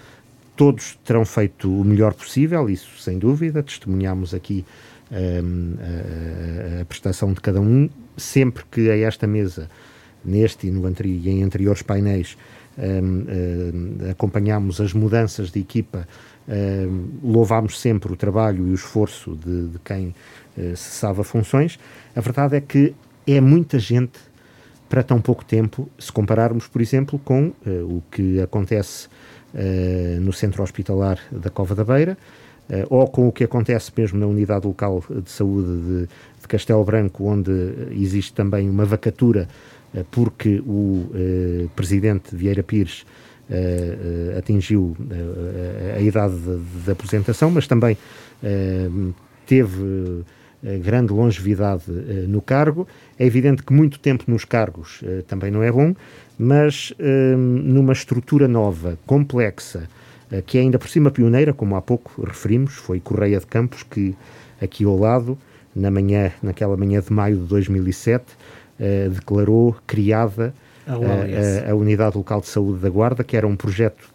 Todos 0.56 0.98
terão 1.06 1.24
feito 1.24 1.70
o 1.70 1.84
melhor 1.84 2.14
possível, 2.14 2.70
isso 2.70 3.00
sem 3.00 3.20
dúvida, 3.20 3.62
testemunhamos 3.62 4.34
aqui 4.34 4.66
um, 5.12 5.76
a, 5.80 6.82
a, 6.82 6.86
prestação 6.86 7.32
de 7.32 7.40
cada 7.42 7.62
um, 7.62 7.90
sempre 8.18 8.64
que 8.72 8.90
a 8.90 8.98
esta 8.98 9.28
mesa, 9.28 9.70
neste 10.26 10.68
e, 10.68 10.72
no 10.72 10.86
anteri 10.88 11.22
e 11.24 11.30
em 11.30 11.44
anteriores 11.44 11.84
painéis, 11.84 12.36
acompanhámos 14.10 14.80
as 14.80 14.94
mudanças 14.94 15.52
de 15.52 15.60
equipa, 15.60 16.08
louvámos 17.24 17.80
sempre 17.80 18.12
o 18.12 18.16
trabalho 18.16 18.68
e 18.68 18.72
o 18.72 18.76
esforço 18.76 19.36
de, 19.36 19.68
de 19.70 19.80
quem 19.80 20.16
uh, 20.58 20.76
cessava 20.76 21.24
funções. 21.24 21.78
A 22.16 22.22
verdade 22.22 22.56
é 22.56 22.62
que 22.62 22.96
é 23.28 23.42
muita 23.42 23.78
gente 23.78 24.18
para 24.90 25.04
tão 25.04 25.20
pouco 25.20 25.44
tempo, 25.44 25.90
se 26.00 26.12
compararmos, 26.12 26.68
por 26.68 26.82
exemplo, 26.82 27.20
com 27.20 27.48
uh, 27.48 27.54
o 27.84 28.04
que 28.10 28.40
acontece 28.40 29.08
uh, 29.54 30.22
no 30.22 30.32
centro 30.32 30.64
hospitalar 30.64 31.20
da 31.32 31.50
Cova 31.50 31.76
da 31.76 31.84
Beira, 31.84 32.18
uh, 32.70 32.88
ou 32.90 33.08
com 33.08 33.28
o 33.28 33.32
que 33.32 33.44
acontece 33.44 33.92
mesmo 33.96 34.18
na 34.20 34.26
unidade 34.26 34.66
local 34.66 35.04
de 35.10 35.30
saúde 35.30 35.82
de, 35.82 36.08
de 36.42 36.48
Castelo 36.48 36.84
Branco, 36.84 37.26
onde 37.26 37.52
existe 37.92 38.34
também 38.34 38.70
uma 38.70 38.86
vacatura 38.86 39.42
eh, 39.42 39.77
porque 40.12 40.62
o 40.66 41.10
uh, 41.12 41.70
presidente 41.76 42.36
Vieira 42.36 42.64
Pires 42.64 43.06
uh, 43.50 44.38
atingiu 44.38 44.96
a 45.96 46.00
idade 46.02 46.36
de, 46.36 46.84
de, 46.84 46.92
aposentação, 46.92 47.52
mas 47.52 47.68
também 47.68 47.98
teve 49.46 50.24
grande 50.84 51.14
longevidade 51.14 51.86
no 52.28 52.42
cargo. 52.42 52.88
É 53.18 53.26
evidente 53.26 53.64
que 53.64 53.74
muito 53.74 54.00
tempo 54.00 54.26
nos 54.28 54.46
cargos 54.46 55.04
também 55.28 55.50
não 55.50 55.64
é 55.64 55.72
bom, 55.72 55.96
mas 56.38 56.94
numa 57.38 57.94
estrutura 57.94 58.48
nova, 58.48 58.98
complexa, 59.06 59.90
que 60.46 60.58
é 60.58 60.62
ainda 60.62 60.78
por 60.78 60.90
cima 60.90 61.10
pioneira, 61.10 61.54
como 61.54 61.76
há 61.76 61.82
pouco 61.82 62.24
referimos, 62.24 62.76
foi 62.76 63.00
Correia 63.00 63.40
de 63.40 63.48
Campos, 63.48 63.82
que 63.84 64.16
aqui 64.62 64.84
ao 64.84 64.98
lado 64.98 65.38
na 65.78 65.92
manhã, 65.92 66.32
naquela 66.42 66.76
manhã 66.76 67.00
de 67.00 67.14
maio 67.14 67.38
de 67.38 67.44
2007, 67.44 68.26
declarou 69.12 69.76
criada 69.88 70.54
a, 70.86 70.94
a, 70.94 71.72
a, 71.72 71.76
Unidade 71.76 72.16
Local 72.16 72.42
de 72.42 72.48
Saúde 72.48 72.80
da 72.80 72.90
Guarda, 72.90 73.24
que 73.24 73.36
era 73.36 73.48
um 73.48 73.56
projeto 73.56 74.08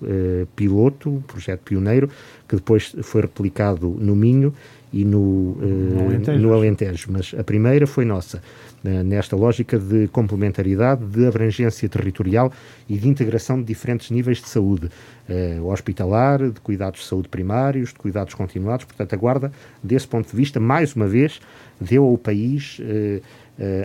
piloto, 0.56 1.10
um 1.10 1.20
projeto 1.20 1.60
pioneiro, 1.60 2.08
que 2.48 2.56
depois 2.56 2.94
foi 3.02 3.22
replicado 3.22 3.88
no 3.98 4.14
Minho 4.14 4.54
e 4.92 5.04
no, 5.04 5.18
uh, 5.18 5.56
no, 5.60 6.04
Alentejo. 6.04 6.38
no, 6.38 6.52
Alentejo. 6.52 7.08
Mas 7.10 7.34
a 7.38 7.42
primeira 7.42 7.86
foi 7.86 8.04
nossa, 8.04 8.42
uh, 8.84 8.88
nesta 9.02 9.34
lógica 9.34 9.78
de 9.78 10.06
complementaridade, 10.08 11.04
de 11.04 11.26
abrangência 11.26 11.88
territorial 11.88 12.52
e 12.88 12.98
de 12.98 13.08
integração 13.08 13.58
de 13.58 13.64
diferentes 13.64 14.10
níveis 14.10 14.38
de 14.38 14.48
saúde. 14.48 14.90
Uh, 15.28 15.66
hospitalar, 15.68 16.50
de 16.50 16.60
cuidados 16.60 17.00
de 17.00 17.06
saúde 17.06 17.28
primários, 17.28 17.90
de 17.90 17.94
cuidados 17.94 18.34
continuados. 18.34 18.84
Portanto, 18.84 19.14
a 19.14 19.16
Guarda, 19.16 19.52
desse 19.82 20.06
ponto 20.06 20.28
de 20.28 20.36
vista, 20.36 20.60
mais 20.60 20.94
uma 20.94 21.06
vez, 21.06 21.40
deu 21.80 22.04
ao 22.04 22.18
país 22.18 22.80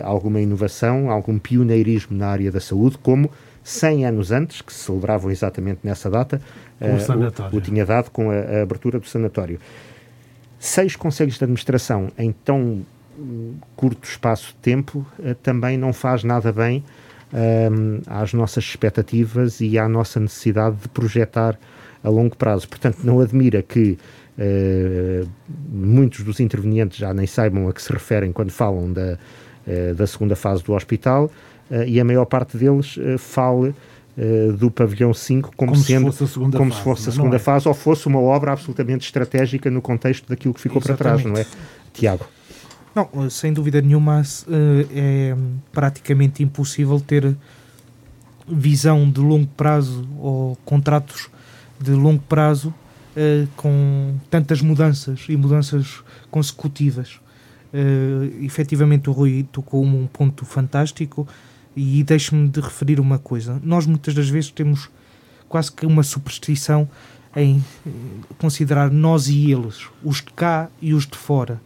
alguma 0.02 0.40
inovação, 0.40 1.10
algum 1.10 1.38
pioneirismo 1.38 2.16
na 2.16 2.28
área 2.28 2.50
da 2.50 2.60
saúde, 2.60 2.98
como 2.98 3.30
100 3.62 4.06
anos 4.06 4.32
antes, 4.32 4.60
que 4.62 4.72
se 4.72 4.80
celebravam 4.80 5.30
exatamente 5.30 5.80
nessa 5.84 6.10
data, 6.10 6.40
o, 6.80 7.56
o, 7.56 7.60
tinha 7.60 7.84
dado 7.84 8.10
com 8.10 8.30
a, 8.30 8.34
a 8.34 8.62
abertura 8.62 8.98
do 8.98 9.06
sanatório 9.06 9.60
seis 10.58 10.96
conselhos 10.96 11.38
de 11.38 11.44
administração 11.44 12.10
em 12.18 12.32
tão 12.32 12.84
hum, 13.18 13.54
curto 13.76 14.08
espaço 14.08 14.48
de 14.48 14.54
tempo 14.56 15.06
uh, 15.18 15.34
também 15.36 15.78
não 15.78 15.92
faz 15.92 16.24
nada 16.24 16.52
bem 16.52 16.82
um, 17.32 18.00
às 18.06 18.32
nossas 18.32 18.64
expectativas 18.64 19.60
e 19.60 19.78
à 19.78 19.88
nossa 19.88 20.18
necessidade 20.18 20.76
de 20.76 20.88
projetar 20.88 21.58
a 22.02 22.08
longo 22.08 22.36
prazo. 22.36 22.68
Portanto, 22.68 22.98
não 23.04 23.20
admira 23.20 23.62
que 23.62 23.98
uh, 24.38 25.28
muitos 25.68 26.24
dos 26.24 26.40
intervenientes 26.40 26.98
já 26.98 27.12
nem 27.14 27.26
saibam 27.26 27.68
a 27.68 27.72
que 27.72 27.82
se 27.82 27.92
referem 27.92 28.32
quando 28.32 28.50
falam 28.50 28.92
da, 28.92 29.18
da 29.96 30.06
segunda 30.06 30.34
fase 30.34 30.62
do 30.62 30.72
hospital 30.72 31.30
e 31.86 32.00
a 32.00 32.04
maior 32.04 32.24
parte 32.24 32.56
deles 32.56 32.98
fale 33.18 33.74
uh, 34.18 34.52
do 34.52 34.70
pavilhão 34.70 35.14
5 35.14 35.52
como, 35.56 35.72
como 35.72 35.82
sendo 35.82 36.12
se 36.12 36.26
como 36.34 36.52
fase, 36.52 36.74
se 36.74 36.82
fosse 36.82 37.08
a 37.08 37.12
segunda 37.12 37.36
é. 37.36 37.38
fase 37.38 37.68
ou 37.68 37.74
fosse 37.74 38.06
uma 38.06 38.20
obra 38.20 38.52
absolutamente 38.52 39.06
estratégica 39.06 39.70
no 39.70 39.80
contexto 39.80 40.28
daquilo 40.28 40.52
que 40.52 40.60
ficou 40.60 40.82
Exatamente. 40.82 41.22
para 41.22 41.22
trás, 41.22 41.24
não 41.24 41.40
é? 41.40 41.46
Tiago. 41.92 42.26
Não, 42.94 43.30
sem 43.30 43.52
dúvida 43.52 43.80
nenhuma 43.80 44.22
é 44.92 45.36
praticamente 45.72 46.42
impossível 46.42 46.98
ter 46.98 47.36
visão 48.48 49.08
de 49.08 49.20
longo 49.20 49.46
prazo 49.56 50.08
ou 50.18 50.56
contratos 50.64 51.28
de 51.80 51.92
longo 51.92 52.22
prazo 52.28 52.74
com 53.56 54.14
tantas 54.30 54.60
mudanças 54.60 55.26
e 55.28 55.36
mudanças 55.36 56.02
consecutivas. 56.30 57.20
Uh, 57.72 58.44
efetivamente 58.44 59.10
o 59.10 59.12
Rui 59.12 59.46
tocou 59.52 59.84
um 59.84 60.06
ponto 60.06 60.44
fantástico 60.44 61.28
e 61.76 62.02
deixe-me 62.02 62.48
de 62.48 62.60
referir 62.60 62.98
uma 62.98 63.18
coisa. 63.18 63.60
Nós 63.62 63.86
muitas 63.86 64.14
das 64.14 64.28
vezes 64.28 64.50
temos 64.50 64.88
quase 65.48 65.70
que 65.70 65.86
uma 65.86 66.02
superstição 66.02 66.88
em 67.36 67.62
considerar 68.38 68.90
nós 68.90 69.28
e 69.28 69.52
eles, 69.52 69.86
os 70.02 70.16
de 70.16 70.32
cá 70.32 70.68
e 70.80 70.94
os 70.94 71.06
de 71.06 71.16
fora. 71.16 71.60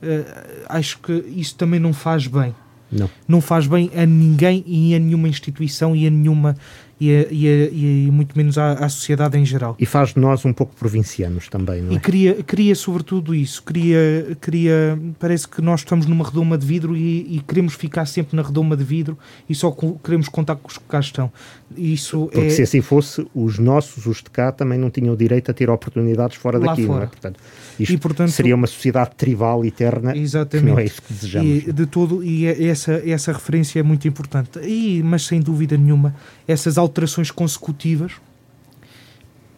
Uh, 0.00 0.64
acho 0.68 0.98
que 1.00 1.12
isso 1.12 1.56
também 1.56 1.80
não 1.80 1.92
faz 1.92 2.26
bem. 2.26 2.54
Não. 2.90 3.10
não 3.28 3.40
faz 3.42 3.66
bem 3.66 3.90
a 3.94 4.06
ninguém 4.06 4.64
e 4.66 4.94
a 4.94 4.98
nenhuma 4.98 5.28
instituição 5.28 5.94
e 5.94 6.06
a 6.06 6.10
nenhuma 6.10 6.56
e, 7.00 7.14
a, 7.14 7.26
e, 7.30 7.48
a, 7.48 7.68
e 7.70 8.10
muito 8.10 8.36
menos 8.36 8.58
à, 8.58 8.72
à, 8.72 8.88
sociedade 8.88 9.38
em 9.38 9.44
geral. 9.44 9.76
E 9.78 9.86
faz 9.86 10.14
de 10.14 10.20
nós 10.20 10.44
um 10.44 10.52
pouco 10.52 10.74
provincianos 10.74 11.48
também, 11.48 11.82
não 11.82 11.92
é? 11.92 11.94
E 11.94 12.00
cria, 12.00 12.42
cria 12.42 12.74
sobretudo 12.74 13.34
isso, 13.34 13.62
cria, 13.62 14.36
cria, 14.40 14.98
parece 15.18 15.46
que 15.48 15.62
nós 15.62 15.80
estamos 15.80 16.06
numa 16.06 16.24
redoma 16.24 16.58
de 16.58 16.66
vidro 16.66 16.96
e, 16.96 17.36
e 17.36 17.42
queremos 17.46 17.74
ficar 17.74 18.06
sempre 18.06 18.36
na 18.36 18.42
redoma 18.42 18.76
de 18.76 18.84
vidro 18.84 19.18
e 19.48 19.54
só 19.54 19.74
queremos 20.02 20.28
contar 20.28 20.56
com 20.56 20.68
os 20.68 20.78
que 20.78 20.84
cá 20.84 21.00
estão. 21.00 21.30
Isso 21.76 22.28
Porque 22.32 22.46
é... 22.46 22.50
se 22.50 22.62
assim 22.62 22.80
fosse, 22.80 23.26
os 23.34 23.58
nossos, 23.58 24.06
os 24.06 24.18
de 24.18 24.30
cá, 24.30 24.50
também 24.50 24.78
não 24.78 24.90
tinham 24.90 25.14
direito 25.14 25.50
a 25.50 25.54
ter 25.54 25.68
oportunidades 25.68 26.36
fora 26.36 26.58
Lá 26.58 26.66
daqui, 26.66 26.86
fora. 26.86 26.98
não 26.98 27.04
é? 27.04 27.06
Portanto, 27.06 27.40
isto 27.78 27.92
e, 27.92 27.98
portanto, 27.98 28.30
seria 28.30 28.54
uma 28.54 28.66
sociedade 28.66 29.10
tribal 29.16 29.64
eterna, 29.64 30.16
exatamente. 30.16 30.64
que 30.64 30.70
não 30.70 30.78
é 30.78 30.84
isso 30.84 31.02
que 31.02 31.12
desejamos. 31.12 31.66
E, 31.66 31.72
de 31.72 31.86
todo, 31.86 32.24
e 32.24 32.46
é, 32.46 32.64
essa, 32.66 33.02
essa 33.08 33.32
referência 33.32 33.80
é 33.80 33.82
muito 33.82 34.08
importante. 34.08 34.58
E, 34.60 35.02
mas 35.02 35.26
sem 35.26 35.40
dúvida 35.40 35.76
nenhuma, 35.76 36.14
essas 36.46 36.78
alterações 36.78 37.30
consecutivas 37.30 38.12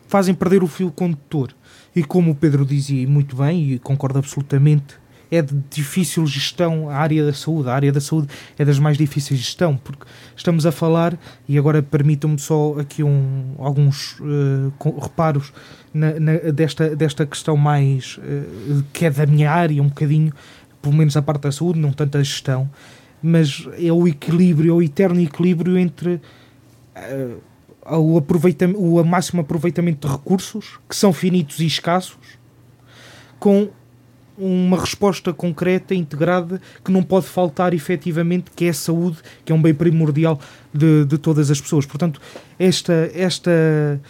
fazem 0.09 0.35
perder 0.35 0.63
o 0.63 0.67
fio 0.67 0.91
condutor. 0.91 1.55
E 1.95 2.03
como 2.03 2.33
o 2.33 2.35
Pedro 2.35 2.65
dizia 2.65 3.07
muito 3.09 3.37
bem, 3.37 3.73
e 3.73 3.79
concordo 3.79 4.19
absolutamente, 4.19 5.00
é 5.31 5.41
de 5.41 5.55
difícil 5.71 6.27
gestão 6.27 6.91
a 6.91 6.97
área 6.97 7.25
da 7.25 7.33
saúde. 7.33 7.69
A 7.69 7.75
área 7.75 7.93
da 7.93 8.01
saúde 8.01 8.29
é 8.59 8.65
das 8.65 8.79
mais 8.79 8.99
difíceis 8.99 9.39
de 9.39 9.47
gestão, 9.47 9.77
porque 9.77 10.05
estamos 10.37 10.67
a 10.67 10.73
falar, 10.73 11.19
e 11.49 11.57
agora 11.57 11.83
permitam-me 11.83 12.39
só 12.39 12.79
aqui 12.81 13.03
um, 13.03 13.55
alguns 13.59 14.19
uh, 14.21 14.73
reparos 15.01 15.53
na, 15.95 16.19
na, 16.19 16.33
desta, 16.53 16.97
desta 16.97 17.25
questão 17.25 17.57
mais 17.57 18.19
uh, 18.19 18.85
que 18.93 19.07
é 19.07 19.11
da 19.11 19.27
minha 19.27 19.51
área, 19.51 19.81
um 19.83 19.89
bocadinho, 19.89 20.33
pelo 20.83 20.95
menos 20.95 21.17
a 21.17 21.23
parte 21.23 21.43
da 21.43 21.53
saúde, 21.53 21.79
não 21.79 21.93
tanto 21.93 22.19
a 22.19 22.23
gestão, 22.23 22.69
mas 23.23 23.69
é 23.79 23.93
o 23.93 24.09
equilíbrio, 24.09 24.73
é 24.73 24.75
o 24.75 24.83
eterno 24.83 25.21
equilíbrio 25.21 25.79
entre. 25.79 26.21
Uh, 26.97 27.51
o, 27.87 28.19
aproveitamento, 28.19 28.79
o 28.79 29.03
máximo 29.05 29.41
aproveitamento 29.41 30.07
de 30.07 30.13
recursos, 30.13 30.79
que 30.89 30.95
são 30.95 31.13
finitos 31.13 31.61
e 31.61 31.67
escassos, 31.67 32.39
com 33.39 33.71
uma 34.41 34.79
resposta 34.79 35.33
concreta, 35.33 35.95
integrada, 35.95 36.61
que 36.85 36.91
não 36.91 37.03
pode 37.03 37.27
faltar 37.27 37.75
efetivamente, 37.75 38.51
que 38.55 38.65
é 38.65 38.71
a 38.71 38.75
saúde, 38.75 39.19
que 39.45 39.53
é 39.53 39.55
um 39.55 39.61
bem 39.61 39.75
primordial 39.75 40.41
de, 40.73 41.05
de 41.05 41.19
todas 41.19 41.51
as 41.51 41.61
pessoas. 41.61 41.87
Portanto, 41.87 42.21
esta, 42.59 43.11
esta, 43.15 44.01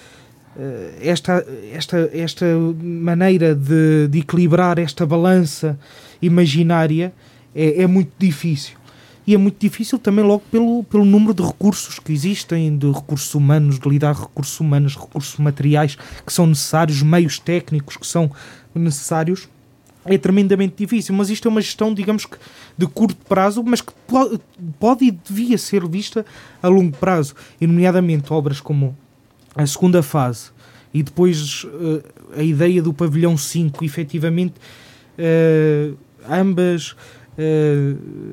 eh, 0.56 0.92
esta, 1.02 1.46
esta, 1.72 2.10
esta 2.12 2.46
maneira 2.82 3.54
de, 3.54 4.08
de 4.08 4.18
equilibrar 4.20 4.78
esta 4.78 5.04
balança 5.04 5.78
imaginária 6.22 7.12
é, 7.54 7.82
é 7.82 7.86
muito 7.86 8.12
difícil 8.18 8.80
e 9.30 9.34
é 9.34 9.38
muito 9.38 9.60
difícil 9.60 9.96
também 9.96 10.24
logo 10.24 10.42
pelo, 10.50 10.82
pelo 10.82 11.04
número 11.04 11.32
de 11.32 11.42
recursos 11.42 12.00
que 12.00 12.12
existem, 12.12 12.76
de 12.76 12.90
recursos 12.90 13.32
humanos, 13.32 13.78
de 13.78 13.88
lidar 13.88 14.12
recursos 14.12 14.58
humanos, 14.58 14.96
recursos 14.96 15.36
materiais 15.38 15.96
que 16.26 16.32
são 16.32 16.48
necessários, 16.48 17.00
meios 17.00 17.38
técnicos 17.38 17.96
que 17.96 18.06
são 18.06 18.30
necessários. 18.74 19.48
É 20.10 20.18
tremendamente 20.18 20.74
difícil, 20.76 21.14
mas 21.14 21.30
isto 21.30 21.46
é 21.46 21.50
uma 21.50 21.60
gestão, 21.60 21.94
digamos 21.94 22.26
que 22.26 22.36
de 22.76 22.86
curto 22.86 23.24
prazo, 23.26 23.62
mas 23.64 23.80
que 23.80 23.92
pode, 24.78 25.04
e 25.04 25.10
devia 25.10 25.56
ser 25.56 25.86
vista 25.88 26.26
a 26.62 26.68
longo 26.68 26.96
prazo, 26.96 27.34
e 27.60 27.66
nomeadamente 27.66 28.32
obras 28.32 28.60
como 28.60 28.96
a 29.54 29.66
segunda 29.66 30.02
fase 30.02 30.50
e 30.92 31.02
depois 31.02 31.64
uh, 31.64 32.02
a 32.36 32.42
ideia 32.42 32.82
do 32.82 32.92
pavilhão 32.92 33.36
5, 33.36 33.84
efetivamente, 33.84 34.54
uh, 35.18 35.96
ambas 36.28 36.92
uh, 36.92 36.96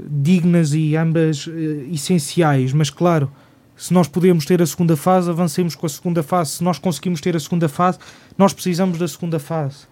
dignas 0.09 0.73
e 0.73 0.95
ambas 0.95 1.47
essenciais, 1.91 2.73
mas 2.73 2.89
claro, 2.89 3.31
se 3.75 3.93
nós 3.93 4.07
podemos 4.07 4.43
ter 4.45 4.61
a 4.61 4.65
segunda 4.65 4.97
fase, 4.97 5.29
avancemos 5.29 5.75
com 5.75 5.85
a 5.85 5.89
segunda 5.89 6.23
fase. 6.23 6.53
Se 6.53 6.63
nós 6.63 6.79
conseguimos 6.79 7.21
ter 7.21 7.35
a 7.35 7.39
segunda 7.39 7.69
fase, 7.69 7.99
nós 8.35 8.51
precisamos 8.51 8.97
da 8.97 9.07
segunda 9.07 9.37
fase. 9.37 9.85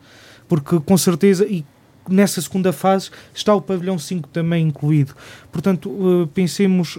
Porque 0.47 0.79
com 0.79 0.97
certeza, 0.97 1.45
e 1.45 1.63
nessa 2.10 2.41
segunda 2.41 2.72
fase 2.72 3.10
está 3.34 3.53
o 3.53 3.61
pavilhão 3.61 3.98
5 3.98 4.30
também 4.30 4.68
incluído. 4.68 5.14
Portanto, 5.52 5.90
uh, 5.90 6.27
pensemos, 6.34 6.98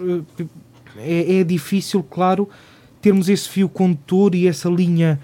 é, 0.99 1.41
é, 1.41 1.45
difícil, 1.45 2.03
claro, 2.03 2.49
termos 3.01 3.28
esse 3.28 3.49
fio 3.49 3.69
condutor 3.69 4.35
e 4.35 4.49
essa 4.49 4.69
linha 4.69 5.20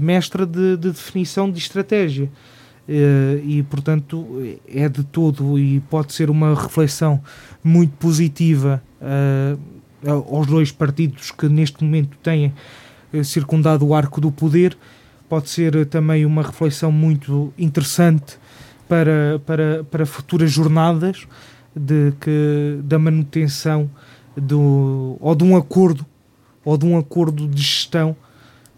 mestra 0.00 0.46
de, 0.46 0.76
de 0.76 0.90
definição 0.92 1.50
de 1.50 1.58
estratégia. 1.58 2.30
Uh, 2.86 3.40
e 3.42 3.62
portanto 3.62 4.26
é 4.68 4.86
de 4.90 5.02
todo 5.04 5.58
e 5.58 5.80
pode 5.88 6.12
ser 6.12 6.28
uma 6.28 6.54
reflexão 6.54 7.18
muito 7.62 7.92
positiva 7.96 8.82
uh, 9.00 10.28
aos 10.30 10.46
dois 10.46 10.70
partidos 10.70 11.30
que 11.30 11.48
neste 11.48 11.82
momento 11.82 12.14
têm 12.22 12.52
uh, 13.10 13.24
circundado 13.24 13.86
o 13.86 13.94
arco 13.94 14.20
do 14.20 14.30
poder 14.30 14.76
pode 15.30 15.48
ser 15.48 15.86
também 15.86 16.26
uma 16.26 16.42
reflexão 16.42 16.92
muito 16.92 17.54
interessante 17.56 18.36
para, 18.88 19.40
para, 19.44 19.84
para 19.84 20.06
futuras 20.06 20.50
jornadas 20.50 21.26
de 21.74 22.12
que, 22.20 22.78
da 22.82 22.98
manutenção 22.98 23.90
do, 24.36 25.16
ou 25.20 25.34
de 25.34 25.44
um 25.44 25.56
acordo 25.56 26.06
ou 26.64 26.78
de 26.78 26.86
um 26.86 26.96
acordo 26.96 27.46
de 27.46 27.60
gestão 27.60 28.16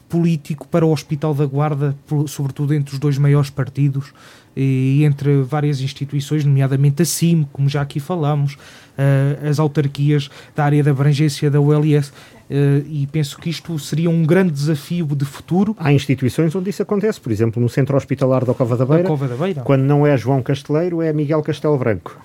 político 0.08 0.66
para 0.68 0.86
o 0.86 0.92
Hospital 0.92 1.34
da 1.34 1.46
Guarda, 1.46 1.96
sobretudo 2.26 2.74
entre 2.74 2.94
os 2.94 2.98
dois 2.98 3.18
maiores 3.18 3.50
partidos 3.50 4.12
e 4.56 5.02
entre 5.04 5.42
várias 5.42 5.80
instituições, 5.80 6.44
nomeadamente 6.44 7.02
a 7.02 7.04
CIM, 7.04 7.46
como 7.52 7.68
já 7.68 7.82
aqui 7.82 8.00
falamos, 8.00 8.54
uh, 8.54 9.48
as 9.48 9.58
autarquias 9.58 10.30
da 10.54 10.64
área 10.64 10.82
de 10.82 10.88
abrangência 10.88 11.50
da 11.50 11.60
ULS. 11.60 12.12
Uh, 12.48 12.86
e 12.88 13.08
penso 13.10 13.38
que 13.38 13.50
isto 13.50 13.76
seria 13.78 14.08
um 14.08 14.24
grande 14.24 14.52
desafio 14.52 15.06
de 15.06 15.24
futuro. 15.24 15.74
Há 15.78 15.92
instituições 15.92 16.54
onde 16.54 16.70
isso 16.70 16.82
acontece, 16.82 17.20
por 17.20 17.32
exemplo, 17.32 17.60
no 17.60 17.68
Centro 17.68 17.96
Hospitalar 17.96 18.44
da 18.44 18.54
Cova 18.54 18.76
da 18.76 18.86
Beira, 18.86 19.02
da 19.02 19.08
Cova 19.08 19.26
da 19.26 19.34
Beira. 19.34 19.62
quando 19.62 19.82
não 19.82 20.06
é 20.06 20.16
João 20.16 20.42
Casteleiro, 20.42 21.02
é 21.02 21.12
Miguel 21.12 21.42
Castelo 21.42 21.76
Branco. 21.76 22.16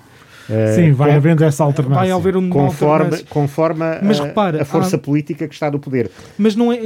Sim, 0.75 0.91
vai 0.91 1.11
com, 1.11 1.15
havendo 1.15 1.43
essa 1.43 1.63
alternância. 1.63 1.99
Vai 1.99 2.11
haver 2.11 2.35
um 2.35 2.49
conforme, 2.49 3.17
conforme 3.29 3.85
mas, 4.01 4.19
a, 4.19 4.25
repara, 4.25 4.61
a 4.61 4.65
força 4.65 4.95
há, 4.95 4.99
política 4.99 5.47
que 5.47 5.53
está 5.53 5.71
no 5.71 5.79
poder. 5.79 6.11
Mas 6.37 6.55
não 6.55 6.71
é, 6.71 6.81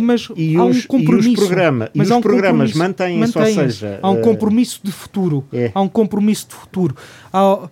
mas 0.00 0.28
e 0.36 0.56
há 0.56 0.64
os, 0.64 0.84
um 0.84 0.86
compromisso. 0.86 1.28
E 1.28 1.32
os, 1.32 1.38
programa, 1.38 1.90
mas 1.94 2.08
e 2.08 2.12
os 2.12 2.20
programas 2.20 2.72
mantêm-se, 2.72 3.38
ou 3.38 3.46
seja... 3.46 3.98
Há 4.02 4.10
um 4.10 4.20
compromisso 4.20 4.80
de 4.82 4.92
futuro. 4.92 5.44
É. 5.52 5.70
Há 5.74 5.80
um 5.80 5.88
compromisso 5.88 6.48
de 6.48 6.54
futuro. 6.54 6.94
Há, 7.32 7.68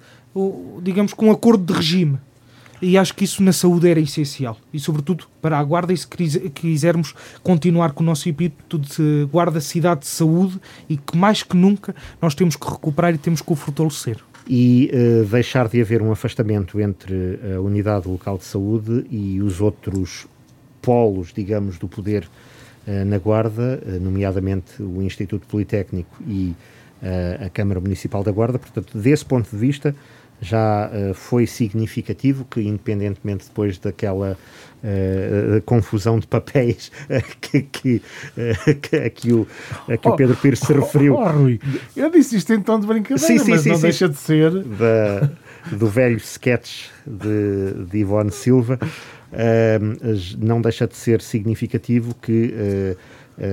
digamos, 0.83 1.13
com 1.13 1.27
um 1.27 1.31
acordo 1.31 1.65
de 1.65 1.73
regime. 1.73 2.19
E 2.81 2.97
acho 2.97 3.15
que 3.15 3.25
isso 3.25 3.43
na 3.43 3.53
saúde 3.53 3.89
era 3.89 4.01
essencial. 4.01 4.57
E, 4.73 4.79
sobretudo, 4.79 5.25
para 5.43 5.59
a 5.59 5.65
Guarda, 5.65 5.93
e 5.93 5.97
se 5.97 6.07
quisermos 6.07 7.15
continuar 7.43 7.93
com 7.93 8.03
o 8.03 8.07
nosso 8.07 8.29
espírito 8.29 8.79
de 8.79 9.29
Guarda 9.31 9.61
Cidade 9.61 10.01
de 10.01 10.07
Saúde 10.07 10.61
e 10.89 10.97
que, 10.97 11.17
mais 11.17 11.43
que 11.43 11.57
nunca, 11.57 11.95
nós 12.23 12.35
temos 12.35 12.57
que 12.57 12.69
recuperar 12.69 13.15
e 13.15 13.19
temos 13.19 13.43
que 13.43 13.53
o 13.53 13.57
fortalecer 13.57 14.19
e 14.49 14.91
uh, 14.95 15.27
deixar 15.27 15.69
de 15.69 15.81
haver 15.81 16.01
um 16.01 16.11
afastamento 16.11 16.81
entre 16.81 17.39
a 17.55 17.61
unidade 17.61 18.09
local 18.09 18.39
de 18.39 18.45
saúde 18.45 19.05
e 19.11 19.43
os 19.43 19.61
outros 19.61 20.27
polos, 20.81 21.33
digamos, 21.35 21.77
do 21.77 21.87
poder 21.87 22.27
uh, 22.87 23.05
na 23.05 23.19
Guarda, 23.19 23.83
nomeadamente 24.01 24.83
o 24.83 25.03
Instituto 25.03 25.47
Politécnico 25.47 26.17
e 26.27 26.55
a 27.45 27.49
Câmara 27.51 27.79
Municipal 27.79 28.25
da 28.25 28.33
Guarda. 28.33 28.59
Portanto, 28.59 28.99
desse 28.99 29.25
ponto 29.25 29.49
de 29.49 29.57
vista, 29.57 29.95
já 30.41 30.89
uh, 30.89 31.15
foi 31.15 31.47
significativo 31.47 32.45
que, 32.45 32.61
independentemente 32.61 33.47
depois 33.47 33.79
daquela 33.79 34.37
uh, 34.83 35.63
confusão 35.63 36.19
de 36.19 36.27
papéis 36.27 36.93
que, 37.41 37.63
que, 37.63 38.03
que, 38.81 38.97
a 38.97 39.11
que, 39.11 39.33
o, 39.33 39.47
a 39.89 39.97
que 39.97 40.09
oh, 40.09 40.13
o 40.13 40.17
Pedro 40.17 40.37
Pires 40.37 40.61
se 40.61 40.73
referiu. 40.73 41.15
Oh, 41.15 41.23
oh, 41.23 41.29
Rui, 41.29 41.61
eu 41.97 42.11
disse 42.11 42.37
isto 42.37 42.53
em 42.53 42.61
tom 42.61 42.79
de 42.79 42.87
brincadeira, 42.87 43.19
sim, 43.19 43.39
sim, 43.39 43.51
mas 43.51 43.63
sim, 43.63 43.71
não 43.71 43.81
deixa 43.81 44.09
de 44.09 44.17
ser. 44.17 44.51
Da, 44.63 45.31
do 45.73 45.87
velho 45.87 46.17
sketch 46.17 46.87
de, 47.07 47.85
de 47.91 47.99
Ivone 47.99 48.31
Silva, 48.31 48.79
uh, 48.83 50.39
não 50.39 50.63
deixa 50.63 50.87
de 50.87 50.97
ser 50.97 51.21
significativo 51.21 52.15
que 52.15 52.55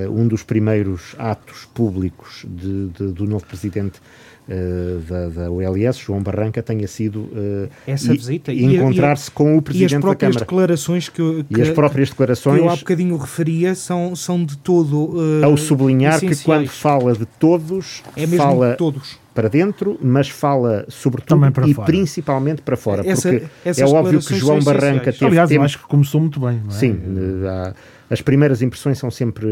um 0.10 0.28
dos 0.28 0.42
primeiros 0.42 1.14
atos 1.16 1.66
públicos 1.66 2.44
de, 2.50 2.88
de, 2.88 3.12
do 3.12 3.28
novo 3.28 3.46
presidente 3.46 4.02
uh, 4.50 5.00
da, 5.02 5.30
da 5.30 5.52
OLS, 5.52 5.98
João 5.98 6.22
Barranca, 6.22 6.62
tenha 6.62 6.88
sido 6.88 7.22
uh, 7.22 7.70
essa 7.86 8.12
visita 8.12 8.52
e 8.54 8.64
encontrar-se 8.64 9.30
com 9.32 9.58
o 9.58 9.62
Presidente 9.62 9.94
da 9.94 10.16
Câmara. 10.16 10.26
E 10.26 10.28
as 10.28 10.34
próprias 10.34 10.36
declarações 10.36 11.10
que, 11.10 11.44
que, 11.44 11.60
e 11.60 11.62
as 11.62 11.70
próprias 11.70 12.10
declarações 12.10 12.60
que 12.60 12.66
eu 12.66 12.70
há 12.70 12.76
bocadinho 12.76 13.18
referia 13.18 13.76
são, 13.76 14.16
são 14.16 14.44
de 14.44 14.58
todo 14.58 15.16
uh, 15.16 15.46
Ao 15.46 15.58
sublinhar 15.58 16.20
que 16.20 16.36
quando 16.44 16.68
fala 16.68 17.14
de 17.14 17.26
todos, 17.26 18.04
é 18.16 18.22
mesmo 18.22 18.38
fala... 18.38 18.72
de 18.72 18.78
todos 18.78 19.26
para 19.36 19.50
dentro, 19.50 20.00
mas 20.02 20.30
fala 20.30 20.86
sobretudo 20.88 21.46
e 21.68 21.74
fora. 21.74 21.86
principalmente 21.86 22.62
para 22.62 22.78
fora, 22.78 23.06
Essa, 23.06 23.30
porque 23.30 23.82
é 23.82 23.86
óbvio 23.86 24.22
que 24.22 24.34
João 24.34 24.62
Barranca 24.62 25.12
teve 25.12 25.26
Aliás, 25.26 25.50
tempo... 25.50 25.60
eu 25.60 25.66
acho 25.66 25.78
que 25.78 25.84
começou 25.84 26.22
muito 26.22 26.40
bem. 26.40 26.62
É? 26.66 26.72
Sim, 26.72 26.98
há, 27.46 27.74
as 28.10 28.22
primeiras 28.22 28.62
impressões 28.62 29.00
são 29.00 29.10
sempre 29.10 29.48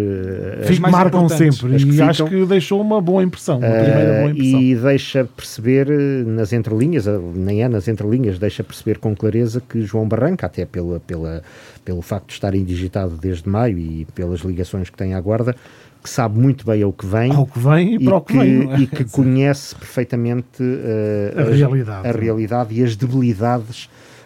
as 0.62 0.78
eh, 0.78 0.80
mais 0.80 0.92
marcam 0.92 1.28
sempre 1.28 1.76
e 1.84 2.02
acho 2.02 2.26
que 2.26 2.46
deixou 2.46 2.80
uma 2.82 3.02
boa 3.02 3.24
impressão, 3.24 3.58
uma 3.58 3.68
primeira 3.68 4.20
boa 4.20 4.32
impressão. 4.32 4.62
E 4.62 4.76
deixa 4.76 5.26
perceber 5.26 5.90
eh, 5.90 6.24
nas 6.24 6.54
entrelinhas, 6.54 7.08
eh, 7.08 7.20
nem 7.34 7.64
é 7.64 7.68
nas 7.68 7.88
entrelinhas, 7.88 8.38
deixa 8.38 8.64
perceber 8.64 9.00
com 9.00 9.16
clareza 9.16 9.60
que 9.60 9.82
João 9.82 10.08
Barranca, 10.08 10.46
até 10.46 10.66
pela, 10.66 11.00
pela, 11.00 11.42
pelo 11.84 12.02
facto 12.02 12.28
de 12.28 12.34
estar 12.34 12.54
indigitado 12.54 13.18
desde 13.18 13.50
maio 13.50 13.78
e 13.80 14.06
pelas 14.14 14.42
ligações 14.42 14.90
que 14.90 14.98
tem 14.98 15.16
à 15.16 15.22
guarda, 15.22 15.56
que 16.04 16.10
sabe 16.10 16.38
muito 16.38 16.66
bem 16.66 16.84
ao 16.84 16.94
que 16.94 17.08
vem, 17.08 17.32
ao 17.32 17.48
que 17.48 17.58
vem 17.58 17.94
e, 17.94 17.96
e 17.96 18.06
para 18.06 18.18
o 18.18 18.22
que, 18.22 18.34
que 18.34 18.40
vem, 18.40 18.72
é? 18.72 18.80
e 18.80 18.88
que 18.88 19.06
conhece 19.10 19.74
perfeitamente 19.74 20.62
uh, 20.62 21.40
a, 21.40 21.56
realidade. 21.56 22.08
a 22.08 22.12
realidade 22.12 22.76
e 22.76 22.84
as 22.84 22.96
debilidades 22.96 23.86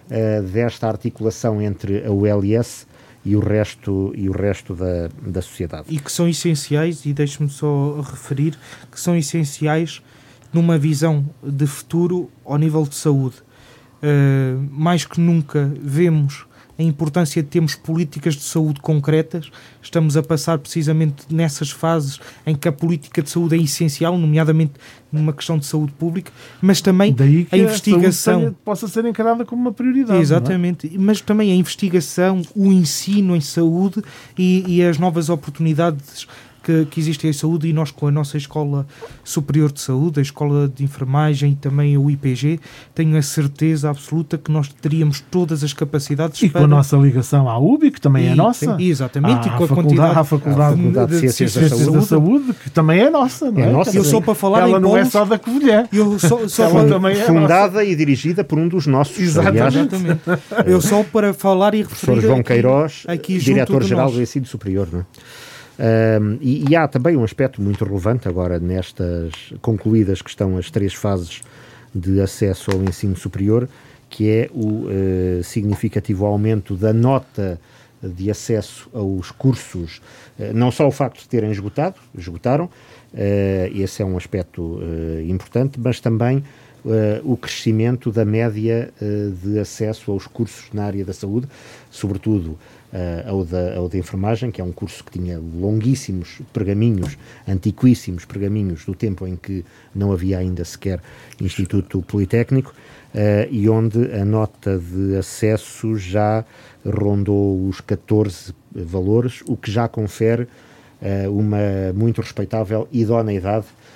uh, 0.09 0.41
desta 0.41 0.87
articulação 0.87 1.61
entre 1.61 2.03
a 2.03 2.11
ULS 2.11 2.86
e 3.27 3.35
o 3.35 3.41
resto, 3.41 4.13
e 4.15 4.29
o 4.29 4.31
resto 4.31 4.73
da, 4.73 5.09
da 5.21 5.41
sociedade. 5.41 5.87
E 5.89 5.99
que 5.99 6.09
são 6.09 6.29
essenciais, 6.29 7.05
e 7.05 7.11
deixe-me 7.11 7.49
só 7.49 7.99
referir, 7.99 8.57
que 8.89 8.97
são 8.97 9.17
essenciais 9.17 10.01
numa 10.53 10.77
visão 10.77 11.29
de 11.43 11.67
futuro 11.67 12.31
ao 12.45 12.57
nível 12.57 12.83
de 12.83 12.95
saúde. 12.95 13.35
Uh, 13.97 14.65
mais 14.71 15.03
que 15.03 15.19
nunca 15.19 15.69
vemos 15.81 16.46
a 16.77 16.83
importância 16.83 17.41
de 17.41 17.49
termos 17.49 17.75
políticas 17.75 18.35
de 18.35 18.43
saúde 18.43 18.79
concretas. 18.79 19.49
Estamos 19.81 20.15
a 20.15 20.23
passar 20.23 20.57
precisamente 20.59 21.25
nessas 21.29 21.71
fases 21.71 22.19
em 22.45 22.55
que 22.55 22.67
a 22.67 22.71
política 22.71 23.21
de 23.21 23.29
saúde 23.29 23.55
é 23.55 23.57
essencial, 23.59 24.17
nomeadamente 24.17 24.73
numa 25.11 25.33
questão 25.33 25.57
de 25.57 25.65
saúde 25.65 25.93
pública, 25.93 26.31
mas 26.61 26.81
também 26.81 27.13
Daí 27.13 27.47
a 27.51 27.57
investigação 27.57 28.47
a 28.47 28.51
possa 28.65 28.87
ser 28.87 29.05
encarada 29.05 29.45
como 29.45 29.61
uma 29.61 29.71
prioridade. 29.71 30.19
É? 30.19 30.21
Exatamente, 30.21 30.87
é? 30.87 30.97
mas 30.97 31.21
também 31.21 31.51
a 31.51 31.55
investigação, 31.55 32.41
o 32.55 32.71
ensino 32.71 33.35
em 33.35 33.41
saúde 33.41 34.03
e, 34.37 34.63
e 34.67 34.83
as 34.83 34.97
novas 34.97 35.29
oportunidades 35.29 36.27
que, 36.67 36.85
que 36.91 36.99
existem 36.99 37.29
em 37.29 37.33
saúde 37.33 37.69
e 37.69 37.73
nós 37.73 37.91
com 37.91 38.07
a 38.07 38.11
nossa 38.11 38.35
Escola 38.35 38.85
Superior 39.23 39.71
de 39.71 39.79
Saúde, 39.79 40.19
a 40.19 40.21
Escola 40.21 40.67
de 40.67 40.83
Enfermagem 40.83 41.53
e 41.53 41.55
também 41.55 41.97
o 41.97 42.09
IPG, 42.11 42.59
tenho 42.93 43.15
a 43.17 43.21
certeza 43.21 43.89
absoluta 43.89 44.37
que 44.37 44.51
nós 44.51 44.67
teríamos 44.67 45.21
todas 45.31 45.63
as 45.63 45.71
capacidades 45.71 46.41
e 46.41 46.49
para... 46.49 46.59
com 46.59 46.65
a 46.65 46.67
nossa 46.67 46.97
ligação 46.97 47.47
à 47.47 47.57
UBI, 47.57 47.91
que 47.91 48.01
também 48.01 48.25
é 48.25 48.29
e, 48.29 48.31
é 48.33 48.35
nossa. 48.35 48.75
Exatamente, 48.77 49.47
à, 49.47 49.53
e 49.53 49.57
com 49.57 49.63
a 49.63 49.67
quantidade... 49.67 50.19
À 50.19 50.23
Faculdade, 50.23 50.75
de, 50.75 50.91
de, 50.91 51.05
de, 51.05 51.21
de 51.21 51.31
Ciências, 51.31 51.53
da, 51.53 51.69
saúde. 51.69 51.91
da, 51.91 52.01
saúde. 52.01 52.53
que 52.53 52.69
também 52.69 52.99
é 52.99 53.09
nossa. 53.09 53.49
Não 53.49 53.61
é, 53.61 53.69
é 53.69 53.71
nossa. 53.71 53.95
Eu 53.95 54.03
só 54.03 54.19
para 54.19 54.35
falar 54.35 54.61
Ela 54.61 54.77
em 54.77 54.81
não 54.81 54.89
polos, 54.89 55.07
é 55.07 55.09
só 55.09 55.23
da 55.23 55.39
Covilhã. 55.39 55.87
Eu 55.93 56.19
só, 56.19 56.47
só 56.49 56.63
Ela 56.63 56.73
para, 56.73 56.89
também 56.89 57.17
é 57.17 57.23
fundada 57.23 57.73
nossa. 57.79 57.85
e 57.85 57.95
dirigida 57.95 58.43
por 58.43 58.59
um 58.59 58.67
dos 58.67 58.85
nossos. 58.87 59.17
Exatamente. 59.17 59.77
Exatamente. 59.77 60.21
eu 60.65 60.81
só 60.81 61.03
para 61.03 61.33
falar 61.33 61.73
e 61.73 61.77
referir... 61.83 61.97
Professor 61.97 62.21
João 62.21 62.43
Queiroz, 62.43 63.05
diretor-geral 63.25 64.11
do 64.11 64.21
ensino 64.21 64.45
superior, 64.45 64.89
não 64.91 64.99
é? 64.99 65.05
Um, 65.79 66.39
e, 66.41 66.65
e, 66.69 66.75
há 66.75 66.87
também 66.87 67.15
um 67.15 67.23
aspecto 67.23 67.61
muito 67.61 67.85
relevante 67.85 68.27
agora 68.27 68.59
nestas 68.59 69.53
concluídas 69.61 70.23
que 70.23 70.29
estão 70.29 70.57
as 70.57 70.71
três 70.71 70.93
fases 70.93 71.41
de 71.93 72.19
acesso 72.19 72.71
ao 72.71 72.81
ensino 72.83 73.15
superior, 73.15 73.69
que 74.09 74.29
é 74.29 74.49
o 74.53 74.85
uh, 74.85 75.43
significativo 75.43 76.25
aumento 76.25 76.75
da 76.75 76.93
nota 76.93 77.59
de 78.01 78.29
acesso 78.29 78.89
aos 78.93 79.31
cursos, 79.31 80.01
uh, 80.39 80.53
não 80.53 80.71
só 80.71 80.87
o 80.87 80.91
facto 80.91 81.19
de 81.19 81.27
terem 81.29 81.51
esgotado, 81.51 81.95
esgotaram, 82.17 82.65
uh, 82.65 82.69
esse 83.73 84.01
é 84.01 84.05
um 84.05 84.17
aspecto 84.17 84.79
importante, 85.27 85.79
mas 85.79 85.99
também 85.99 86.43
o 87.23 87.35
crescimento 87.35 88.13
da 88.13 88.23
média 88.23 88.93
de 89.43 89.59
acesso 89.59 90.09
aos 90.09 90.25
cursos 90.25 90.67
na 90.71 90.85
área 90.85 91.03
da 91.03 91.11
saúde, 91.11 91.45
sobretudo 91.91 92.57
uh, 92.93 93.29
ao, 93.29 93.45
da, 93.45 93.75
ao 93.75 93.89
da 93.89 93.97
enfermagem, 93.97 94.51
que 94.51 94.61
é 94.61 94.63
um 94.63 94.71
curso 94.71 95.03
que 95.03 95.11
tinha 95.11 95.39
longuíssimos 95.39 96.39
pergaminhos, 96.53 97.17
antiquíssimos 97.47 98.25
pergaminhos 98.25 98.85
do 98.85 98.93
tempo 98.93 99.27
em 99.27 99.35
que 99.35 99.65
não 99.93 100.11
havia 100.11 100.37
ainda 100.39 100.63
sequer 100.63 101.01
Instituto 101.39 102.01
Politécnico, 102.01 102.73
uh, 103.13 103.47
e 103.49 103.69
onde 103.69 104.11
a 104.13 104.25
nota 104.25 104.77
de 104.77 105.15
acesso 105.17 105.97
já 105.97 106.43
rondou 106.85 107.67
os 107.67 107.81
14 107.81 108.53
valores, 108.73 109.41
o 109.47 109.57
que 109.57 109.71
já 109.71 109.87
confere 109.87 110.43
uh, 110.43 111.31
uma 111.31 111.57
muito 111.93 112.21
respeitável 112.21 112.87
idoneidade 112.91 113.65
eh, 113.65 113.86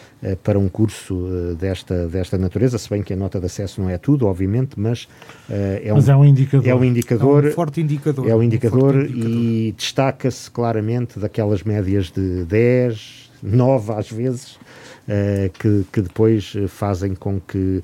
para 0.43 0.59
um 0.59 0.69
curso 0.69 1.27
eh, 1.27 1.55
desta, 1.55 2.07
desta 2.07 2.37
natureza, 2.37 2.77
se 2.77 2.89
bem 2.89 3.01
que 3.01 3.13
a 3.13 3.15
nota 3.15 3.39
de 3.39 3.47
acesso 3.47 3.81
não 3.81 3.89
é 3.89 3.97
tudo, 3.97 4.27
obviamente, 4.27 4.79
mas, 4.79 5.03
uh, 5.49 5.81
é, 5.83 5.91
um, 5.91 5.95
mas 5.95 6.09
é 6.09 6.15
um 6.15 6.23
indicador. 6.23 6.67
É 6.67 6.75
um 6.75 6.83
indicador. 6.83 7.45
É 7.45 7.49
um 7.49 7.51
forte 7.51 7.81
indicador. 7.81 8.29
É 8.29 8.35
um 8.35 8.43
indicador, 8.43 8.95
um 8.95 9.01
indicador. 9.01 9.29
e 9.29 9.73
destaca-se 9.75 10.49
claramente 10.51 11.17
daquelas 11.17 11.63
médias 11.63 12.11
de 12.11 12.45
10, 12.45 13.31
9 13.41 13.93
às 13.93 14.11
vezes, 14.11 14.59
que, 15.59 15.85
que 15.91 16.01
depois 16.01 16.53
fazem 16.67 17.15
com 17.15 17.39
que 17.39 17.83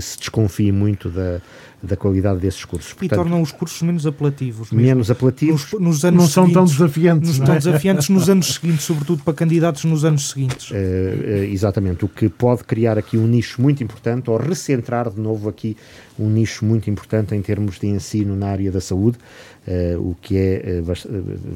se 0.00 0.18
desconfie 0.18 0.72
muito 0.72 1.08
da, 1.08 1.40
da 1.82 1.96
qualidade 1.96 2.40
desses 2.40 2.64
cursos. 2.64 2.92
Portanto, 2.92 3.12
e 3.12 3.14
tornam 3.14 3.42
os 3.42 3.52
cursos 3.52 3.82
menos 3.82 4.06
apelativos. 4.06 4.70
Mesmo. 4.70 4.86
Menos 4.86 5.10
apelativos. 5.10 5.72
Nos, 5.72 5.80
nos 5.80 6.04
anos 6.04 6.20
não 6.20 6.28
são 6.28 6.50
tão 6.50 6.64
desafiantes. 6.64 7.38
Não, 7.38 7.46
não 7.46 7.54
é? 7.54 7.58
desafiantes 7.58 8.08
nos 8.08 8.28
anos 8.28 8.54
seguintes, 8.54 8.84
sobretudo 8.84 9.22
para 9.22 9.34
candidatos 9.34 9.84
nos 9.84 10.04
anos 10.04 10.30
seguintes. 10.30 10.70
Uh, 10.70 10.74
uh, 10.74 11.44
exatamente, 11.44 12.04
o 12.04 12.08
que 12.08 12.28
pode 12.28 12.64
criar 12.64 12.98
aqui 12.98 13.18
um 13.18 13.26
nicho 13.26 13.60
muito 13.60 13.82
importante, 13.82 14.30
ou 14.30 14.36
recentrar 14.36 15.10
de 15.10 15.20
novo 15.20 15.48
aqui 15.48 15.76
um 16.18 16.30
nicho 16.30 16.64
muito 16.64 16.88
importante 16.88 17.34
em 17.34 17.42
termos 17.42 17.78
de 17.78 17.86
ensino 17.86 18.34
na 18.34 18.48
área 18.48 18.72
da 18.72 18.80
saúde, 18.80 19.18
uh, 19.66 20.00
o 20.00 20.16
que 20.20 20.36
é 20.36 20.82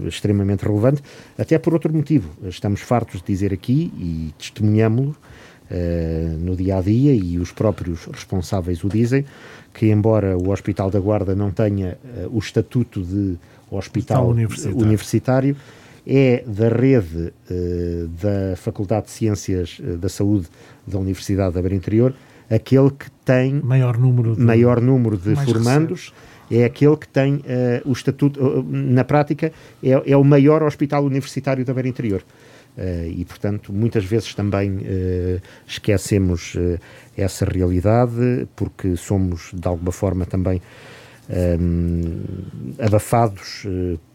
extremamente 0.07 0.65
relevante, 0.65 1.03
até 1.39 1.59
por 1.59 1.73
outro 1.73 1.93
motivo. 1.93 2.31
Estamos 2.45 2.81
fartos 2.81 3.21
de 3.21 3.27
dizer 3.27 3.53
aqui, 3.53 3.93
e 3.97 4.35
testemunhámo-lo, 4.39 5.17
no 6.41 6.57
dia 6.57 6.79
a 6.79 6.81
dia 6.81 7.15
e 7.15 7.39
os 7.39 7.53
próprios 7.53 8.05
responsáveis 8.07 8.83
o 8.83 8.89
dizem, 8.89 9.25
que 9.73 9.87
embora 9.87 10.37
o 10.37 10.51
Hospital 10.51 10.91
da 10.91 10.99
Guarda 10.99 11.35
não 11.35 11.51
tenha 11.51 11.97
o 12.31 12.39
estatuto 12.39 13.03
de 13.03 13.39
hospital 13.71 14.29
universitário. 14.29 14.79
universitário 14.79 15.57
é 16.07 16.43
da 16.47 16.69
rede 16.69 17.33
uh, 17.51 18.09
da 18.09 18.57
Faculdade 18.57 19.07
de 19.07 19.13
Ciências 19.13 19.79
uh, 19.79 19.97
da 19.97 20.09
Saúde 20.09 20.49
da 20.87 20.99
Universidade 20.99 21.55
da 21.55 21.61
Beira 21.61 21.77
Interior, 21.77 22.15
aquele 22.51 22.91
que 22.91 23.11
tem 23.25 23.61
maior 23.63 23.99
número 23.99 24.35
de, 24.35 24.41
maior 24.41 24.81
número 24.81 25.17
de 25.17 25.37
formandos. 25.37 26.13
É 26.51 26.65
aquele 26.65 26.97
que 26.97 27.07
tem 27.07 27.37
uh, 27.37 27.43
o 27.85 27.93
estatuto, 27.93 28.65
na 28.69 29.05
prática, 29.05 29.53
é, 29.81 30.11
é, 30.11 30.17
o 30.17 30.25
maior 30.25 30.65
hospital 30.65 31.05
universitário 31.05 31.65
da 31.65 31.73
Beira 31.73 31.89
Interior. 31.89 32.25
E, 33.15 33.25
portanto, 33.25 33.73
muitas 33.73 34.05
vezes 34.05 34.35
também 34.35 34.81
esquecemos 35.67 36.55
essa 37.17 37.45
realidade, 37.45 38.49
porque 38.57 38.97
somos, 38.97 39.51
de 39.53 39.69
alguma 39.69 39.93
forma, 39.93 40.25
também 40.25 40.63
abafados 42.79 43.67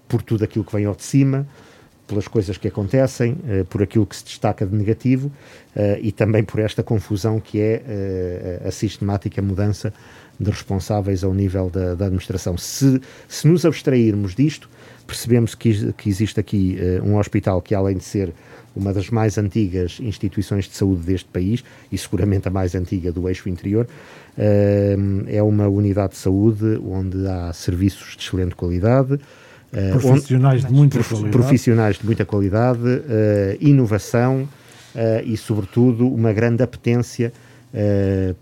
por 0.08 0.22
tudo 0.22 0.44
aquilo 0.44 0.66
que 0.66 0.74
vem 0.74 0.86
ao 0.86 0.96
de 0.96 1.04
cima, 1.04 1.48
pelas 2.08 2.28
coisas 2.28 2.58
que 2.58 2.68
acontecem, 2.68 3.34
uh, 3.34 3.66
por 3.66 3.82
aquilo 3.82 4.06
que 4.06 4.16
se 4.16 4.24
destaca 4.24 4.66
de 4.66 4.76
negativo 4.76 5.28
uh, 5.28 5.98
e 6.02 6.12
também 6.12 6.44
por 6.44 6.60
esta 6.60 6.84
confusão 6.84 7.40
que 7.40 7.60
é 7.60 8.62
uh, 8.64 8.68
a 8.68 8.72
sistemática 8.72 9.42
mudança 9.42 9.94
de 10.40 10.50
responsáveis 10.50 11.24
ao 11.24 11.34
nível 11.34 11.70
da, 11.70 11.96
da 11.96 12.06
administração. 12.06 12.58
Se, 12.58 13.02
se 13.28 13.48
nos 13.48 13.66
abstrairmos 13.66 14.36
disto, 14.36 14.70
percebemos 15.06 15.56
que, 15.56 15.94
que 15.94 16.10
existe 16.10 16.40
aqui 16.40 16.78
um 17.04 17.18
hospital 17.18 17.62
que, 17.62 17.74
além 17.74 17.98
de 17.98 18.04
ser 18.04 18.34
uma 18.76 18.94
das 18.94 19.10
mais 19.10 19.38
antigas 19.38 20.00
instituições 20.02 20.66
de 20.66 20.76
saúde 20.76 21.04
deste 21.04 21.30
país 21.30 21.64
e 21.92 21.98
seguramente 21.98 22.48
a 22.48 22.52
mais 22.52 22.76
antiga 22.76 23.12
do 23.12 23.30
eixo 23.30 23.48
interior, 23.48 23.88
é 25.28 25.42
uma 25.42 25.68
unidade 25.68 26.14
de 26.14 26.18
saúde 26.18 26.80
onde 26.86 27.26
há 27.28 27.54
serviços 27.54 28.18
de 28.18 28.24
excelente 28.24 28.56
qualidade, 28.56 29.20
eh, 29.76 29.92
profissionais 29.92 30.64
onde, 30.64 30.68
de 30.68 30.74
muita 30.74 31.04
qualidade. 31.04 31.32
Profissionais 31.32 31.98
de 31.98 32.06
muita 32.06 32.26
qualidade, 32.26 32.80
uh, 32.80 33.58
inovação 33.60 34.44
uh, 34.44 34.48
e, 35.26 35.36
sobretudo, 35.36 36.08
uma 36.08 36.32
grande 36.32 36.64
apetência 36.64 37.32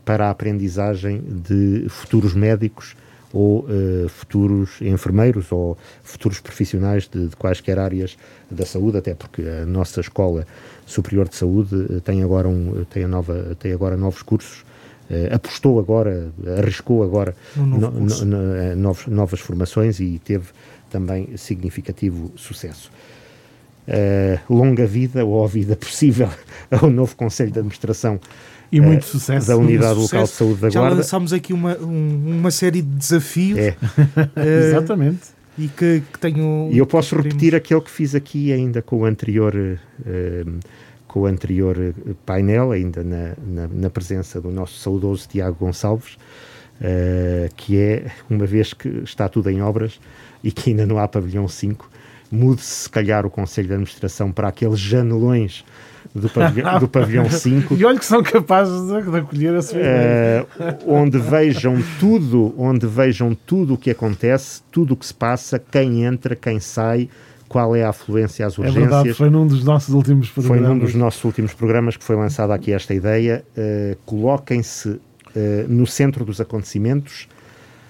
para 0.06 0.28
a 0.28 0.30
aprendizagem 0.30 1.20
de 1.28 1.88
futuros 1.90 2.36
médicos 2.36 2.96
ou 3.34 3.66
futuros 4.10 4.80
enfermeiros 4.80 5.52
ou 5.52 5.76
futuros 6.04 6.40
profissionais 6.40 7.10
de, 7.10 7.30
de, 7.30 7.36
quaisquer 7.36 7.80
áreas 7.80 8.16
da 8.50 8.66
saúde, 8.66 8.98
até 8.98 9.16
porque 9.16 9.42
a 9.42 9.66
nossa 9.66 10.02
Escola 10.02 10.46
Superior 10.86 11.28
de 11.28 11.36
Saúde 11.36 12.00
tem 12.02 12.22
agora, 12.22 12.48
um, 12.48 12.86
tem 12.86 13.06
a 13.06 13.08
nova, 13.08 13.58
tem 13.60 13.74
agora 13.74 13.98
novos 13.98 14.22
cursos 14.22 14.64
apostou 15.34 15.80
agora, 15.80 16.32
arriscou 16.58 17.04
agora 17.04 17.36
no, 17.56 17.92
no, 17.92 17.92
no, 17.92 18.76
novos, 18.76 19.08
novas 19.08 19.40
formações 19.40 20.00
e 20.00 20.20
teve 20.24 20.48
também 20.90 21.36
significativo 21.38 22.32
sucesso. 22.36 22.92
Uh, 23.86 24.40
longa 24.54 24.86
vida 24.86 25.26
ou 25.26 25.44
a 25.44 25.48
vida 25.48 25.76
possível 25.76 26.30
ao 26.72 26.90
novo 26.90 27.18
Conselho 27.18 27.52
de 27.52 27.60
Administração 27.60 28.18
e 28.72 28.80
muito 28.80 29.04
uh, 29.04 29.06
sucesso 29.06 29.46
da 29.46 29.58
Unidade 29.58 30.00
Local 30.00 30.24
de 30.24 30.30
Saúde 30.30 30.62
da 30.62 30.70
Já 30.70 30.80
Guarda. 30.80 30.96
Já 30.96 31.02
lançámos 31.02 31.34
aqui 31.34 31.52
uma, 31.52 31.78
um, 31.78 32.40
uma 32.40 32.50
série 32.50 32.82
de 32.82 32.88
desafios. 32.88 33.60
É. 33.60 33.76
Uh, 34.38 34.40
Exatamente. 34.70 35.20
E 35.58 35.68
que, 35.68 36.02
que 36.14 36.18
tenho. 36.18 36.70
E 36.72 36.78
eu 36.78 36.88
posso 36.88 37.16
repetir 37.18 37.54
aquele 37.54 37.82
que 37.82 37.92
fiz 37.92 38.16
aqui 38.16 38.54
ainda 38.54 38.82
com 38.82 39.00
o 39.00 39.06
anterior. 39.06 39.54
com 41.08 41.20
o 41.20 41.26
anterior 41.26 41.94
painel, 42.26 42.72
ainda 42.72 43.04
na, 43.04 43.34
na, 43.46 43.68
na 43.68 43.90
presença 43.90 44.42
do 44.42 44.50
nosso 44.50 44.80
saudoso 44.80 45.28
Tiago 45.28 45.58
Gonçalves, 45.60 46.18
que 47.56 47.78
é, 47.78 48.10
uma 48.28 48.48
vez 48.48 48.74
que 48.74 48.88
está 49.04 49.30
tudo 49.30 49.52
em 49.52 49.62
obras, 49.62 50.00
e 50.44 50.52
que 50.52 50.72
ainda 50.72 50.88
não 50.88 50.98
há 50.98 51.08
pavilhão 51.08 51.48
5, 51.48 51.88
mude-se 52.34 52.84
se 52.84 52.90
calhar 52.90 53.26
o 53.26 53.30
Conselho 53.30 53.68
de 53.68 53.74
Administração 53.74 54.32
para 54.32 54.48
aqueles 54.48 54.80
janelões 54.80 55.64
do 56.14 56.30
pavilhão, 56.30 56.80
do 56.80 56.88
pavilhão 56.88 57.30
5. 57.32 57.76
E 57.76 57.86
olha 57.86 58.00
que 58.00 58.06
são 58.06 58.24
capazes 58.24 58.82
de, 58.88 59.12
de 59.12 59.18
acolher 59.18 59.56
a 59.56 59.62
sua 59.62 59.80
uh, 59.80 60.78
onde 60.88 61.18
vejam 61.18 61.82
tudo, 62.00 62.54
onde 62.58 62.88
vejam 62.88 63.36
tudo 63.36 63.76
o 63.76 63.78
que 63.78 63.92
acontece, 63.92 64.62
tudo 64.72 64.94
o 64.94 64.98
que 64.98 65.06
se 65.06 65.14
passa, 65.14 65.60
quem 65.60 66.04
entra, 66.04 66.36
quem 66.36 66.60
sai, 66.60 67.08
qual 67.48 67.76
é 67.76 67.84
a 67.84 67.90
afluência 67.90 68.46
às 68.46 68.58
urgências. 68.58 68.84
É 68.84 68.88
verdade, 68.88 69.14
foi 69.14 69.30
num 69.30 69.46
dos 69.46 69.64
nossos 69.64 69.94
últimos 69.94 70.30
programas. 70.30 70.60
Foi 70.60 70.68
num 70.68 70.80
dos 70.80 70.96
nossos 70.96 71.24
últimos 71.24 71.54
programas 71.54 71.96
que 71.96 72.04
foi 72.04 72.16
lançada 72.16 72.54
aqui 72.54 72.74
esta 72.74 72.94
ideia. 72.94 73.44
Uh, 73.56 73.96
Coloquem-se 74.06 74.90
uh, 74.90 75.00
no 75.68 75.86
centro 75.86 76.26
dos 76.26 76.42
acontecimentos, 76.42 77.28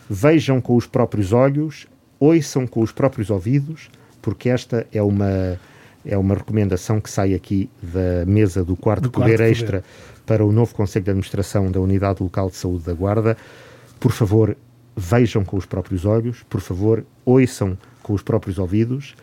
vejam 0.10 0.60
com 0.60 0.76
os 0.76 0.86
próprios 0.86 1.32
olhos, 1.32 1.88
ouçam 2.20 2.68
com 2.68 2.82
os 2.82 2.92
próprios 2.92 3.30
ouvidos, 3.30 3.90
porque 4.24 4.50
esta 4.50 4.88
é 4.92 5.02
uma, 5.02 5.60
é 6.04 6.18
uma 6.18 6.34
recomendação 6.34 7.00
que 7.00 7.12
sai 7.12 7.36
aqui 7.36 7.70
da 7.82 8.26
mesa 8.26 8.64
do 8.64 8.76
quarto, 8.76 9.04
do 9.04 9.12
poder 9.12 9.38
quarto 9.38 9.52
extra 9.52 9.82
poder. 9.82 10.24
para 10.26 10.46
o 10.46 10.52
novo 10.52 10.74
Conselho 10.74 11.04
de 11.04 11.12
Administração 11.12 11.70
da 11.70 11.80
Unidade 11.80 12.24
Local 12.24 12.50
de 12.50 12.56
Saúde 12.56 12.86
da 12.86 12.94
Guarda. 12.94 13.38
Por 14.00 14.14
favor, 14.14 14.56
vejam 14.96 15.44
com 15.44 15.58
os 15.58 15.66
próprios 15.66 16.06
olhos, 16.06 16.42
por 16.50 16.62
favor, 16.62 17.06
ouçam 17.26 17.78
com 18.02 18.14
os 18.14 18.22
próprios 18.22 18.58
ouvidos, 18.58 19.14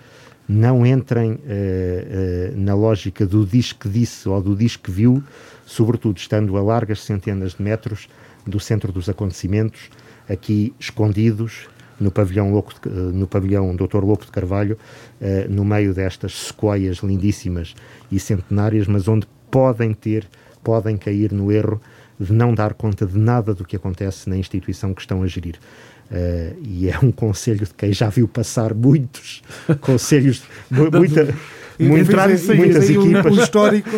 não 0.46 0.84
entrem 0.84 1.32
uh, 1.32 1.36
uh, 1.36 2.56
na 2.56 2.74
lógica 2.74 3.24
do 3.24 3.46
diz 3.46 3.72
que 3.72 3.88
disse 3.88 4.28
ou 4.28 4.42
do 4.42 4.54
diz 4.54 4.76
que 4.76 4.90
viu, 4.90 5.22
sobretudo 5.64 6.18
estando 6.18 6.56
a 6.58 6.62
largas 6.62 7.00
centenas 7.00 7.54
de 7.54 7.62
metros 7.62 8.06
do 8.46 8.60
centro 8.60 8.92
dos 8.92 9.08
acontecimentos, 9.08 9.90
aqui 10.28 10.74
escondidos, 10.78 11.68
no 12.00 12.10
pavilhão, 12.10 12.50
Loco 12.52 12.72
de, 12.82 12.88
no 12.88 13.26
pavilhão 13.26 13.76
Dr. 13.76 14.02
Lopo 14.02 14.24
de 14.24 14.32
Carvalho, 14.32 14.78
uh, 15.20 15.52
no 15.52 15.64
meio 15.64 15.92
destas 15.92 16.32
sequoias 16.46 16.98
lindíssimas 16.98 17.74
e 18.10 18.18
centenárias, 18.18 18.86
mas 18.86 19.06
onde 19.06 19.28
podem 19.50 19.92
ter, 19.92 20.26
podem 20.64 20.96
cair 20.96 21.30
no 21.32 21.52
erro 21.52 21.80
de 22.18 22.32
não 22.32 22.54
dar 22.54 22.74
conta 22.74 23.06
de 23.06 23.18
nada 23.18 23.54
do 23.54 23.64
que 23.64 23.76
acontece 23.76 24.28
na 24.28 24.36
instituição 24.36 24.94
que 24.94 25.00
estão 25.00 25.22
a 25.22 25.26
gerir. 25.26 25.56
Uh, 26.10 26.56
e 26.64 26.88
é 26.88 26.98
um 27.00 27.12
conselho 27.12 27.64
de 27.64 27.72
quem 27.72 27.92
já 27.92 28.08
viu 28.08 28.26
passar 28.26 28.74
muitos 28.74 29.42
conselhos, 29.80 30.42
muita, 30.68 30.98
muitas, 31.78 32.46
muitas 32.56 32.90
equipas, 32.90 33.36
histórico. 33.36 33.90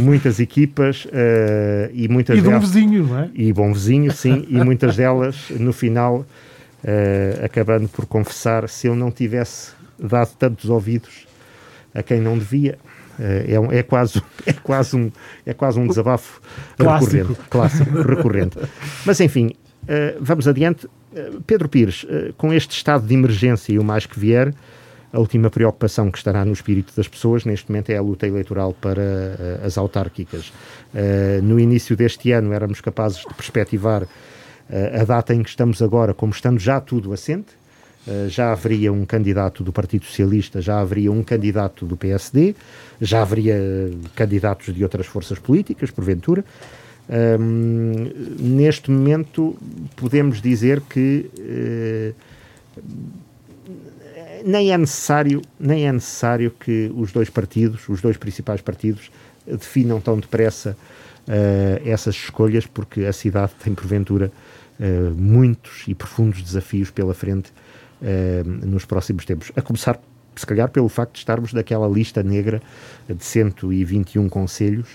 muitas 0.00 0.40
equipas 0.40 1.04
uh, 1.04 1.90
e 1.92 2.08
muitas 2.08 2.36
e 2.36 2.40
bom 2.42 2.58
vizinho, 2.58 3.06
não 3.06 3.18
é? 3.20 3.30
E 3.32 3.52
bom 3.52 3.72
vizinho, 3.72 4.10
sim, 4.12 4.44
e 4.48 4.62
muitas 4.64 4.96
delas 4.98 5.36
no 5.50 5.72
final 5.72 6.26
uh, 6.84 7.44
acabando 7.44 7.88
por 7.88 8.06
confessar 8.06 8.68
se 8.68 8.86
eu 8.86 8.94
não 8.94 9.10
tivesse 9.10 9.72
dado 9.98 10.30
tantos 10.38 10.70
ouvidos 10.70 11.26
a 11.94 12.02
quem 12.02 12.20
não 12.20 12.38
devia. 12.38 12.78
Uh, 13.18 13.52
é, 13.52 13.60
um, 13.60 13.72
é, 13.72 13.82
quase, 13.82 14.22
é, 14.46 14.52
quase 14.52 14.96
um, 14.96 15.10
é 15.44 15.52
quase 15.52 15.78
um 15.78 15.86
desabafo 15.86 16.40
clássico. 16.76 17.16
recorrente. 17.16 17.40
Clássico, 17.50 18.02
recorrente. 18.02 18.58
Mas 19.04 19.20
enfim, 19.20 19.52
uh, 19.84 20.18
vamos 20.20 20.48
adiante. 20.48 20.88
Pedro 21.44 21.68
Pires, 21.68 22.06
com 22.36 22.52
este 22.54 22.70
estado 22.70 23.04
de 23.04 23.12
emergência 23.12 23.72
e 23.72 23.80
o 23.80 23.82
mais 23.82 24.06
que 24.06 24.16
vier, 24.16 24.54
a 25.12 25.18
última 25.18 25.50
preocupação 25.50 26.08
que 26.08 26.18
estará 26.18 26.44
no 26.44 26.52
espírito 26.52 26.92
das 26.96 27.08
pessoas 27.08 27.44
neste 27.44 27.68
momento 27.68 27.90
é 27.90 27.96
a 27.96 28.00
luta 28.00 28.28
eleitoral 28.28 28.72
para 28.72 29.02
as 29.64 29.76
autárquicas. 29.76 30.52
No 31.42 31.58
início 31.58 31.96
deste 31.96 32.30
ano 32.30 32.52
éramos 32.52 32.80
capazes 32.80 33.18
de 33.28 33.34
perspectivar 33.34 34.06
a 35.00 35.04
data 35.04 35.34
em 35.34 35.42
que 35.42 35.48
estamos 35.50 35.82
agora, 35.82 36.14
como 36.14 36.32
estando 36.32 36.58
já 36.58 36.80
tudo 36.80 37.12
assente, 37.12 37.60
eh, 38.06 38.28
já 38.28 38.52
haveria 38.52 38.92
um 38.92 39.04
candidato 39.04 39.62
do 39.62 39.72
Partido 39.72 40.04
Socialista, 40.06 40.60
já 40.60 40.80
haveria 40.80 41.12
um 41.12 41.22
candidato 41.22 41.84
do 41.84 41.96
PSD, 41.96 42.54
já 43.00 43.22
haveria 43.22 43.58
candidatos 44.16 44.74
de 44.74 44.82
outras 44.82 45.06
forças 45.06 45.38
políticas, 45.38 45.90
porventura. 45.90 46.44
Um, 47.40 48.10
neste 48.38 48.90
momento, 48.90 49.56
podemos 49.96 50.40
dizer 50.40 50.80
que 50.82 51.28
uh, 51.38 52.14
nem, 54.44 54.72
é 54.72 54.78
necessário, 54.78 55.42
nem 55.58 55.88
é 55.88 55.92
necessário 55.92 56.52
que 56.52 56.90
os 56.96 57.10
dois 57.10 57.28
partidos, 57.28 57.88
os 57.88 58.00
dois 58.00 58.16
principais 58.16 58.60
partidos, 58.60 59.10
definam 59.44 60.00
tão 60.00 60.18
depressa 60.20 60.76
uh, 61.26 61.88
essas 61.88 62.14
escolhas, 62.14 62.64
porque 62.64 63.04
a 63.04 63.12
cidade 63.12 63.52
tem, 63.62 63.74
porventura, 63.74 64.30
uh, 64.80 65.14
muitos 65.14 65.84
e 65.86 65.94
profundos 65.94 66.42
desafios 66.42 66.90
pela 66.90 67.14
frente 67.14 67.52
uh, 68.00 68.66
nos 68.66 68.84
próximos 68.84 69.24
tempos. 69.24 69.52
A 69.54 69.62
começar, 69.62 70.00
se 70.34 70.46
calhar, 70.46 70.68
pelo 70.70 70.88
facto 70.88 71.12
de 71.12 71.18
estarmos 71.18 71.52
daquela 71.52 71.86
lista 71.86 72.22
negra 72.22 72.60
de 73.08 73.24
121 73.24 74.28
conselhos. 74.28 74.88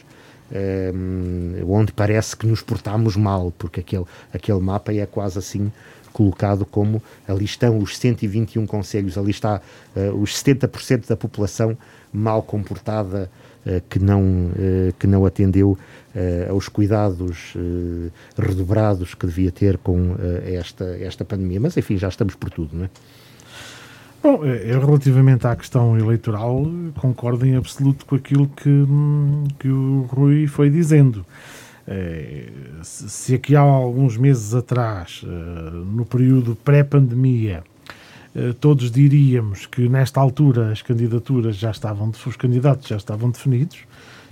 Uh, 0.52 1.66
onde 1.68 1.92
parece 1.92 2.38
que 2.38 2.46
nos 2.46 2.62
portamos 2.62 3.16
mal, 3.16 3.52
porque 3.58 3.80
aquele, 3.80 4.06
aquele 4.32 4.60
mapa 4.60 4.94
é 4.94 5.04
quase 5.08 5.40
assim 5.40 5.72
colocado 6.14 6.66
como 6.66 7.04
ali 7.28 7.44
estão 7.44 7.78
os 7.80 7.98
121 7.98 8.66
conselhos, 8.66 9.18
ali 9.18 9.32
está 9.32 9.60
uh, 9.96 10.16
os 10.16 10.32
70% 10.42 11.08
da 11.08 11.18
população 11.18 11.78
mal 12.14 12.42
comportada 12.42 13.30
que, 13.90 14.00
não, 14.00 14.52
que 15.00 15.08
não 15.08 15.26
atendeu 15.26 15.78
aos 16.50 16.70
cuidados 16.70 17.54
redobrados 18.38 19.14
que 19.14 19.26
devia 19.26 19.52
ter 19.52 19.78
com 19.78 20.16
esta, 20.46 20.86
esta 21.00 21.26
pandemia. 21.26 21.60
Mas, 21.60 21.76
enfim, 21.76 21.98
já 21.98 22.08
estamos 22.08 22.36
por 22.36 22.50
tudo, 22.50 22.76
não 22.76 22.86
é? 22.86 22.90
Bom, 24.24 24.44
eu 24.44 24.80
relativamente 24.80 25.46
à 25.46 25.56
questão 25.56 25.98
eleitoral 25.98 26.66
concordo 26.96 27.46
em 27.46 27.56
absoluto 27.56 28.06
com 28.06 28.16
aquilo 28.16 28.48
que, 28.48 28.70
hum, 28.70 29.44
que 29.60 29.68
o 29.68 30.02
Rui 30.04 30.48
foi 30.48 30.70
dizendo. 30.70 31.26
Se 32.82 33.36
aqui 33.36 33.56
há 33.56 33.62
alguns 33.62 34.18
meses 34.18 34.56
atrás, 34.56 35.22
eh, 35.24 35.30
no 35.86 36.04
período 36.04 36.56
pré-pandemia, 36.56 37.64
eh, 37.64 37.75
todos 38.60 38.92
diríamos 38.92 39.66
que 39.66 39.88
nesta 39.88 40.20
altura 40.20 40.72
as 40.72 40.82
candidaturas 40.82 41.56
já 41.56 41.72
estavam, 41.72 42.10
os 42.10 42.36
candidatos 42.36 42.88
já 42.88 42.98
estavam 42.98 43.30
definidos 43.30 43.80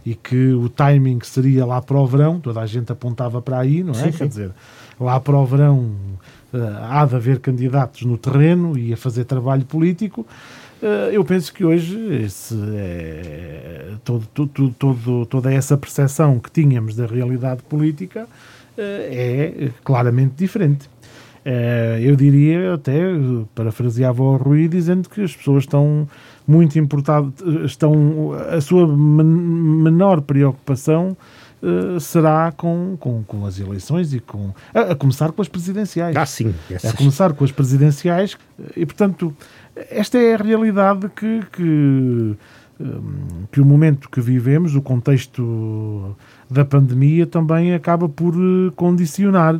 e 0.05 0.15
que 0.15 0.51
o 0.53 0.69
timing 0.69 1.19
seria 1.23 1.65
lá 1.65 1.81
para 1.81 1.97
o 1.97 2.05
verão, 2.05 2.39
toda 2.39 2.59
a 2.59 2.65
gente 2.65 2.91
apontava 2.91 3.41
para 3.41 3.59
aí, 3.59 3.83
não 3.83 3.93
é? 3.93 4.11
Sim, 4.11 4.11
Quer 4.11 4.27
dizer, 4.27 4.51
lá 4.99 5.19
para 5.19 5.37
o 5.37 5.45
verão 5.45 5.95
uh, 6.53 6.57
há 6.89 7.05
de 7.05 7.15
haver 7.15 7.39
candidatos 7.39 8.03
no 8.03 8.17
terreno 8.17 8.77
e 8.77 8.93
a 8.93 8.97
fazer 8.97 9.23
trabalho 9.23 9.63
político. 9.65 10.25
Uh, 10.81 11.09
eu 11.11 11.23
penso 11.23 11.53
que 11.53 11.63
hoje 11.63 11.97
esse, 12.15 12.53
é, 12.75 13.93
todo, 14.03 14.27
todo, 14.33 14.75
todo, 14.77 15.25
toda 15.25 15.53
essa 15.53 15.77
percepção 15.77 16.37
que 16.39 16.51
tínhamos 16.51 16.95
da 16.95 17.05
realidade 17.05 17.63
política 17.63 18.27
é 18.75 19.69
claramente 19.83 20.33
diferente. 20.35 20.89
Eu 22.01 22.15
diria 22.15 22.75
até, 22.75 23.01
parafraseava 23.53 24.23
o 24.23 24.37
Rui, 24.37 24.67
dizendo 24.67 25.09
que 25.09 25.21
as 25.21 25.35
pessoas 25.35 25.63
estão 25.63 26.07
muito 26.47 26.77
importadas, 26.79 27.33
estão 27.65 28.31
a 28.33 28.61
sua 28.61 28.87
menor 28.87 30.21
preocupação 30.21 31.17
uh, 31.63 31.99
será 31.99 32.51
com, 32.51 32.97
com, 32.99 33.23
com 33.23 33.45
as 33.45 33.57
eleições 33.59 34.13
e 34.13 34.19
com. 34.19 34.53
A, 34.73 34.91
a, 34.91 34.95
começar 34.95 35.31
com 35.31 35.41
as 35.41 35.47
presidenciais. 35.47 36.15
Ah, 36.15 36.25
sim. 36.25 36.53
Essas. 36.69 36.93
A 36.93 36.97
começar 36.97 37.33
com 37.33 37.43
as 37.43 37.51
presidenciais. 37.51 38.37
E, 38.75 38.85
portanto, 38.85 39.33
esta 39.89 40.17
é 40.17 40.35
a 40.35 40.37
realidade 40.37 41.09
que, 41.15 41.41
que, 41.51 42.35
hum, 42.79 43.15
que 43.51 43.61
o 43.61 43.65
momento 43.65 44.09
que 44.09 44.19
vivemos, 44.19 44.75
o 44.75 44.81
contexto 44.81 46.15
da 46.49 46.65
pandemia, 46.65 47.25
também 47.25 47.73
acaba 47.73 48.09
por 48.09 48.33
eh, 48.35 48.71
condicionar. 48.75 49.59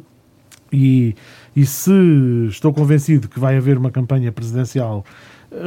E, 0.74 1.16
e 1.56 1.66
se 1.66 1.91
estou 2.50 2.74
convencido 2.74 3.30
que 3.30 3.40
vai 3.40 3.56
haver 3.56 3.78
uma 3.78 3.91
campanha 3.91 4.32
presidencial 4.32 5.06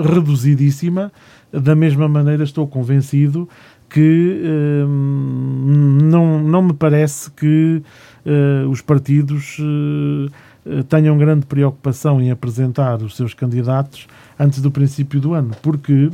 reduzidíssima, 0.02 1.12
da 1.52 1.74
mesma 1.74 2.08
maneira 2.08 2.42
estou 2.42 2.66
convencido 2.66 3.48
que 3.88 4.42
uh, 4.42 4.88
não, 4.88 6.42
não 6.42 6.62
me 6.62 6.72
parece 6.72 7.30
que 7.30 7.82
uh, 8.24 8.68
os 8.68 8.80
partidos 8.80 9.58
uh, 9.60 10.82
tenham 10.84 11.16
grande 11.16 11.46
preocupação 11.46 12.20
em 12.20 12.30
apresentar 12.30 13.00
os 13.00 13.16
seus 13.16 13.32
candidatos 13.32 14.08
antes 14.38 14.60
do 14.60 14.70
princípio 14.70 15.20
do 15.20 15.32
ano, 15.32 15.52
porque 15.62 16.10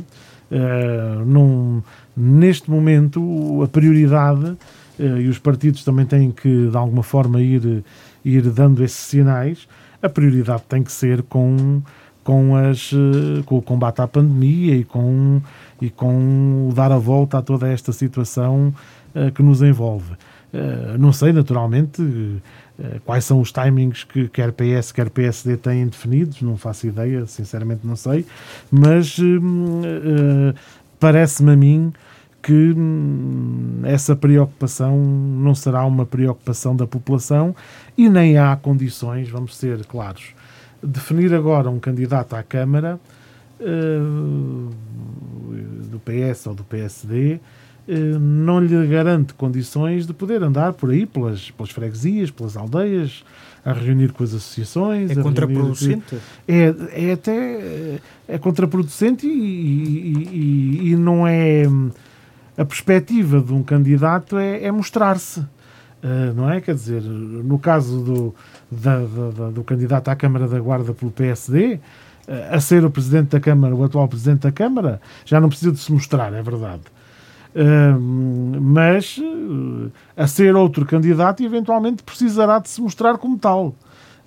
num, 1.25 1.81
neste 2.15 2.69
momento 2.69 3.63
a 3.63 3.67
prioridade, 3.67 4.55
e 4.99 5.27
os 5.27 5.39
partidos 5.39 5.83
também 5.83 6.05
têm 6.05 6.29
que 6.29 6.67
de 6.69 6.77
alguma 6.77 7.01
forma 7.01 7.41
ir, 7.41 7.83
ir 8.23 8.49
dando 8.49 8.83
esses 8.83 8.99
sinais, 8.99 9.67
a 10.01 10.09
prioridade 10.09 10.63
tem 10.67 10.83
que 10.83 10.91
ser 10.91 11.23
com, 11.23 11.81
com, 12.23 12.55
as, 12.55 12.91
com 13.45 13.57
o 13.57 13.61
combate 13.61 14.01
à 14.01 14.07
pandemia 14.07 14.75
e 14.75 14.83
com 14.83 15.41
e 15.83 15.89
com 15.89 16.69
dar 16.73 16.93
a 16.93 16.97
volta 16.97 17.39
a 17.39 17.41
toda 17.41 17.67
esta 17.67 17.91
situação 17.91 18.73
uh, 19.13 19.31
que 19.33 19.43
nos 19.43 19.61
envolve. 19.61 20.13
Uh, 20.53 20.97
não 20.97 21.11
sei, 21.11 21.33
naturalmente, 21.33 22.01
uh, 22.01 22.41
quais 23.03 23.25
são 23.25 23.41
os 23.41 23.51
timings 23.51 24.05
que 24.05 24.29
quer 24.29 24.53
PS, 24.53 24.93
quer 24.93 25.09
PSD 25.09 25.57
têm 25.57 25.87
definidos, 25.87 26.41
não 26.41 26.55
faço 26.55 26.87
ideia, 26.87 27.25
sinceramente 27.25 27.85
não 27.85 27.97
sei, 27.97 28.25
mas 28.71 29.17
parece-me 30.99 31.51
a 31.51 31.55
mim 31.55 31.91
que 32.43 32.73
hum, 32.75 33.81
essa 33.85 34.15
preocupação 34.15 34.97
não 34.97 35.55
será 35.55 35.85
uma 35.85 36.05
preocupação 36.05 36.75
da 36.75 36.85
população 36.85 37.55
e 37.97 38.09
nem 38.09 38.37
há 38.37 38.55
condições, 38.55 39.29
vamos 39.29 39.55
ser 39.55 39.85
claros, 39.85 40.35
definir 40.83 41.33
agora 41.33 41.69
um 41.69 41.79
candidato 41.79 42.35
à 42.35 42.43
Câmara 42.43 42.99
uh, 43.61 44.69
do 45.89 45.99
PS 45.99 46.47
ou 46.47 46.53
do 46.53 46.65
PSD, 46.65 47.39
eh, 47.85 48.17
não 48.19 48.59
lhe 48.61 48.87
garante 48.87 49.33
condições 49.33 50.07
de 50.07 50.13
poder 50.13 50.41
andar 50.41 50.71
por 50.73 50.89
aí, 50.89 51.05
pelas, 51.05 51.51
pelas 51.51 51.69
freguesias, 51.69 52.31
pelas 52.31 52.55
aldeias, 52.55 53.25
a 53.65 53.73
reunir 53.73 54.13
com 54.13 54.23
as 54.23 54.33
associações. 54.33 55.11
É 55.11 55.15
contraproducente? 55.21 56.17
É, 56.47 56.73
é 56.93 57.11
até 57.11 57.99
é 58.27 58.37
contraproducente 58.37 59.27
e, 59.27 59.29
e, 59.29 60.29
e, 60.31 60.91
e, 60.91 60.95
não 60.95 61.27
é. 61.27 61.63
A 62.57 62.65
perspectiva 62.65 63.41
de 63.41 63.53
um 63.53 63.63
candidato 63.63 64.37
é, 64.37 64.63
é 64.63 64.71
mostrar-se, 64.71 65.39
uh, 65.39 66.33
não 66.35 66.49
é? 66.49 66.61
Quer 66.61 66.75
dizer, 66.75 67.01
no 67.01 67.57
caso 67.57 68.01
do, 68.01 68.35
da, 68.69 68.99
da, 68.99 69.49
do 69.49 69.63
candidato 69.63 70.09
à 70.09 70.15
Câmara 70.15 70.47
da 70.47 70.59
Guarda 70.59 70.93
pelo 70.93 71.11
PSD, 71.11 71.79
a 72.49 72.59
ser 72.59 72.85
o 72.85 72.89
Presidente 72.89 73.29
da 73.29 73.39
Câmara, 73.39 73.75
o 73.75 73.83
atual 73.83 74.07
Presidente 74.07 74.41
da 74.41 74.51
Câmara, 74.51 75.01
já 75.25 75.41
não 75.41 75.49
precisa 75.49 75.71
de 75.71 75.79
se 75.79 75.91
mostrar, 75.91 76.33
é 76.33 76.41
verdade. 76.41 76.81
Uh, 77.55 78.61
mas 78.61 79.17
uh, 79.19 79.91
a 80.17 80.25
ser 80.25 80.55
outro 80.55 80.85
candidato, 80.85 81.43
eventualmente 81.43 82.01
precisará 82.01 82.57
de 82.59 82.69
se 82.69 82.81
mostrar 82.81 83.17
como 83.17 83.37
tal. 83.37 83.75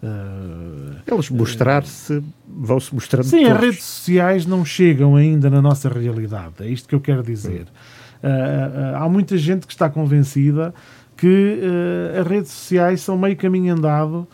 Uh, 0.00 0.94
Eles 1.06 1.30
mostrar-se, 1.30 2.22
vão-se 2.46 2.94
mostrando 2.94 3.24
Sim, 3.24 3.42
todos. 3.42 3.52
as 3.52 3.60
redes 3.60 3.84
sociais 3.84 4.46
não 4.46 4.64
chegam 4.64 5.16
ainda 5.16 5.50
na 5.50 5.60
nossa 5.60 5.88
realidade, 5.88 6.54
é 6.60 6.68
isto 6.68 6.88
que 6.88 6.94
eu 6.94 7.00
quero 7.00 7.22
dizer. 7.22 7.66
Há 8.96 9.08
muita 9.08 9.36
gente 9.36 9.66
que 9.66 9.72
está 9.72 9.88
convencida 9.88 10.74
que 11.16 11.60
as 12.20 12.26
redes 12.26 12.50
sociais 12.50 13.00
são 13.00 13.16
meio 13.16 13.36
caminho 13.36 13.74
andado 13.74 14.26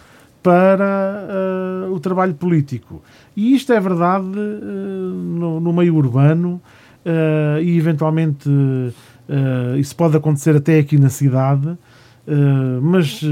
para 0.43 1.87
uh, 1.89 1.93
o 1.95 2.01
trabalho 2.01 2.35
político. 2.35 3.03
E 3.37 3.55
isto 3.55 3.73
é 3.73 3.81
verdade 3.81 4.27
uh, 4.27 5.15
no, 5.15 5.61
no, 5.61 5.73
meio 5.73 5.95
urbano 5.95 6.61
uh, 7.07 7.63
e, 7.63 7.79
eventualmente, 7.79 8.51
isso 9.79 9.95
pode 9.97 10.17
acontecer 10.17 10.57
até 10.57 10.79
aqui 10.79 10.99
na 10.99 11.09
cidade, 11.09 11.79
mas 12.83 13.23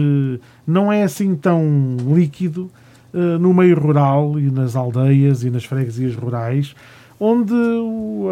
não 0.67 0.91
é 0.91 1.03
assim 1.03 1.35
tão 1.35 1.97
líquido 2.15 2.71
no 3.13 3.53
meio 3.53 3.79
rural 3.79 4.39
e 4.39 4.51
nas 4.51 4.77
aldeias 4.77 5.43
e 5.45 5.51
nas 5.51 5.65
freguesias 5.65 6.15
rurais, 6.15 6.75
onde 7.21 7.55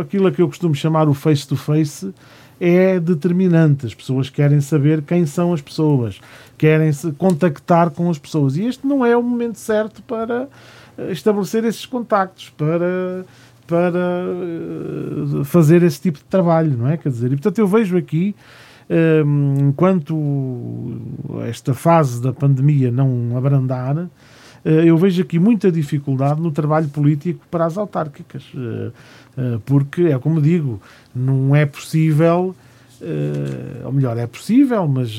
aquilo 0.00 0.26
a 0.26 0.32
que 0.32 0.40
eu 0.40 0.48
costumo 0.48 0.74
chamar 0.74 1.08
o 1.08 1.14
face-to-face 1.14 2.06
-face 2.06 2.14
é 2.60 2.98
determinante. 2.98 3.86
As 3.86 3.94
pessoas 3.94 4.30
querem 4.30 4.60
saber 4.60 5.02
quem 5.02 5.26
são 5.26 5.52
as 5.52 5.60
pessoas, 5.60 6.20
querem 6.56 6.90
se 6.92 7.12
contactar 7.12 7.90
com 7.90 8.10
as 8.10 8.18
pessoas. 8.18 8.56
E 8.56 8.64
este 8.64 8.86
não 8.86 9.04
é 9.04 9.16
o 9.16 9.22
momento 9.22 9.58
certo 9.58 10.02
para 10.02 10.48
eh, 10.96 11.12
estabelecer 11.12 11.64
esses 11.64 11.86
contactos, 11.86 12.50
para, 12.56 13.24
para 13.66 13.98
eh, 15.40 15.44
fazer 15.44 15.82
esse 15.82 16.00
tipo 16.00 16.18
de 16.18 16.24
trabalho, 16.24 16.76
não 16.76 16.88
é? 16.88 16.96
Quer 16.96 17.10
dizer, 17.10 17.26
e 17.26 17.36
portanto 17.36 17.58
eu 17.58 17.66
vejo 17.68 17.96
aqui, 17.96 18.34
ehm, 18.90 19.68
enquanto 19.68 21.00
esta 21.46 21.74
fase 21.74 22.20
da 22.20 22.32
pandemia 22.32 22.90
não 22.90 23.36
abrandar, 23.36 24.08
eu 24.64 24.96
vejo 24.96 25.22
aqui 25.22 25.38
muita 25.38 25.70
dificuldade 25.70 26.40
no 26.40 26.50
trabalho 26.50 26.88
político 26.88 27.40
para 27.50 27.64
as 27.66 27.78
autárquicas, 27.78 28.44
porque 29.64 30.02
é 30.02 30.18
como 30.18 30.40
digo, 30.40 30.80
não 31.14 31.54
é 31.54 31.64
possível, 31.64 32.54
ou 33.84 33.92
melhor, 33.92 34.16
é 34.18 34.26
possível, 34.26 34.86
mas 34.88 35.10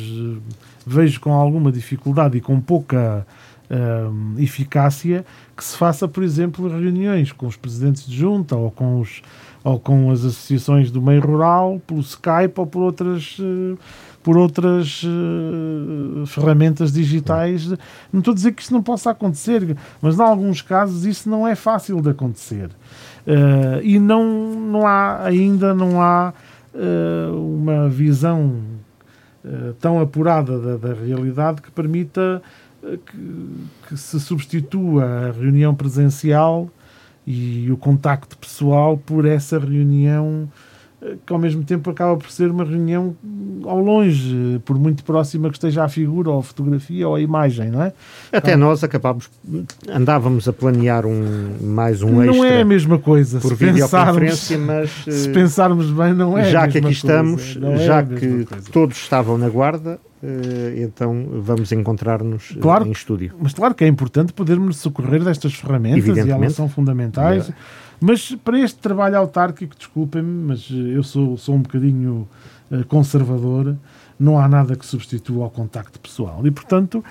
vejo 0.85 1.19
com 1.19 1.33
alguma 1.33 1.71
dificuldade 1.71 2.37
e 2.37 2.41
com 2.41 2.59
pouca 2.59 3.25
uh, 3.69 4.39
eficácia 4.39 5.25
que 5.55 5.63
se 5.63 5.77
faça, 5.77 6.07
por 6.07 6.23
exemplo, 6.23 6.67
reuniões 6.67 7.31
com 7.31 7.47
os 7.47 7.55
presidentes 7.55 8.05
de 8.05 8.15
junta 8.15 8.55
ou 8.55 8.71
com, 8.71 8.99
os, 8.99 9.21
ou 9.63 9.79
com 9.79 10.11
as 10.11 10.19
associações 10.19 10.91
do 10.91 11.01
meio 11.01 11.21
rural, 11.21 11.81
pelo 11.85 11.99
Skype 12.01 12.53
ou 12.57 12.67
por 12.67 12.81
outras. 12.81 13.37
Uh, 13.39 13.77
por 14.21 14.37
outras 14.37 15.01
uh, 15.05 16.25
ferramentas 16.25 16.91
digitais. 16.91 17.69
Não 18.11 18.19
estou 18.19 18.33
a 18.33 18.35
dizer 18.35 18.51
que 18.51 18.61
isso 18.61 18.73
não 18.73 18.83
possa 18.83 19.11
acontecer, 19.11 19.77
mas 20.01 20.19
em 20.19 20.21
alguns 20.21 20.61
casos 20.61 21.05
isso 21.05 21.29
não 21.29 21.47
é 21.47 21.55
fácil 21.55 22.01
de 22.01 22.09
acontecer. 22.09 22.69
Uh, 23.25 23.81
e 23.81 23.97
não, 23.97 24.53
não 24.53 24.85
há 24.85 25.23
ainda 25.23 25.73
não 25.73 26.01
há 26.01 26.33
uh, 26.75 27.33
uma 27.33 27.87
visão 27.87 28.61
eh, 29.41 29.73
tão 29.79 30.01
apurada 30.01 30.59
da, 30.59 30.75
da, 30.75 30.93
realidade 30.93 31.61
que 31.61 31.71
permita 31.71 32.41
eh, 32.41 32.43
que, 32.81 33.87
que, 33.87 33.97
se 33.97 34.19
substitua 34.19 35.03
a 35.03 35.31
reunião 35.31 35.75
presencial 35.75 36.69
e 37.25 37.71
o 37.71 37.77
contacto 37.77 38.37
pessoal 38.37 38.97
por 38.97 39.25
essa 39.25 39.59
reunião 39.59 40.49
que 41.25 41.31
ao 41.31 41.39
mesmo 41.39 41.63
tempo 41.63 41.89
acaba 41.89 42.17
por 42.17 42.29
ser 42.29 42.51
uma 42.51 42.65
reunião 42.65 43.15
ao 43.63 43.79
longe, 43.79 44.59
por 44.65 44.77
muito 44.77 45.03
próxima 45.03 45.49
que 45.49 45.55
esteja 45.55 45.83
a 45.83 45.89
figura, 45.89 46.29
ou 46.29 46.39
a 46.39 46.43
fotografia, 46.43 47.07
ou 47.07 47.15
a 47.15 47.21
imagem, 47.21 47.69
não 47.69 47.81
é? 47.81 47.93
Até 48.31 48.51
então, 48.51 48.67
nós 48.67 48.83
acabámos, 48.83 49.29
andávamos 49.87 50.47
a 50.47 50.53
planear 50.53 51.05
um, 51.05 51.55
mais 51.61 52.01
um 52.01 52.11
não 52.11 52.23
extra. 52.23 52.37
Não 52.37 52.45
é 52.45 52.61
a 52.61 52.65
mesma 52.65 52.99
coisa, 52.99 53.39
por 53.39 53.55
se 53.55 53.65
videoconferência, 53.65 54.57
mas... 54.57 54.89
Se 55.09 55.29
pensarmos 55.29 55.89
bem, 55.89 56.13
não 56.13 56.37
é 56.37 56.49
Já 56.49 56.67
que 56.67 56.79
aqui 56.79 56.91
estamos, 56.91 57.57
é 57.61 57.77
já 57.77 58.03
que 58.03 58.45
todos 58.71 58.97
estavam 58.97 59.37
na 59.37 59.47
guarda, 59.47 59.99
eh, 60.03 60.08
então 60.77 61.27
vamos 61.41 61.71
encontrar-nos 61.71 62.53
eh, 62.55 62.59
claro, 62.59 62.85
em 62.85 62.91
estúdio. 62.91 63.33
Mas 63.39 63.53
claro 63.53 63.73
que 63.73 63.83
é 63.83 63.87
importante 63.87 64.33
podermos 64.33 64.77
socorrer 64.77 65.23
destas 65.23 65.53
ferramentas 65.53 66.17
e 66.17 66.29
elas 66.29 66.53
são 66.53 66.67
fundamentais. 66.67 67.49
É. 67.49 67.53
Mas 68.01 68.35
para 68.35 68.59
este 68.59 68.79
trabalho 68.79 69.17
autárquico, 69.17 69.75
desculpem-me, 69.77 70.47
mas 70.47 70.69
eh, 70.71 70.97
eu 70.97 71.03
sou, 71.03 71.37
sou 71.37 71.55
um 71.55 71.61
bocadinho 71.61 72.27
conservador, 72.87 73.75
não 74.19 74.37
há 74.37 74.47
nada 74.47 74.75
que 74.75 74.85
substitua 74.85 75.45
ao 75.45 75.49
contacto 75.49 75.99
pessoal. 75.99 76.45
E, 76.45 76.51
portanto, 76.51 77.03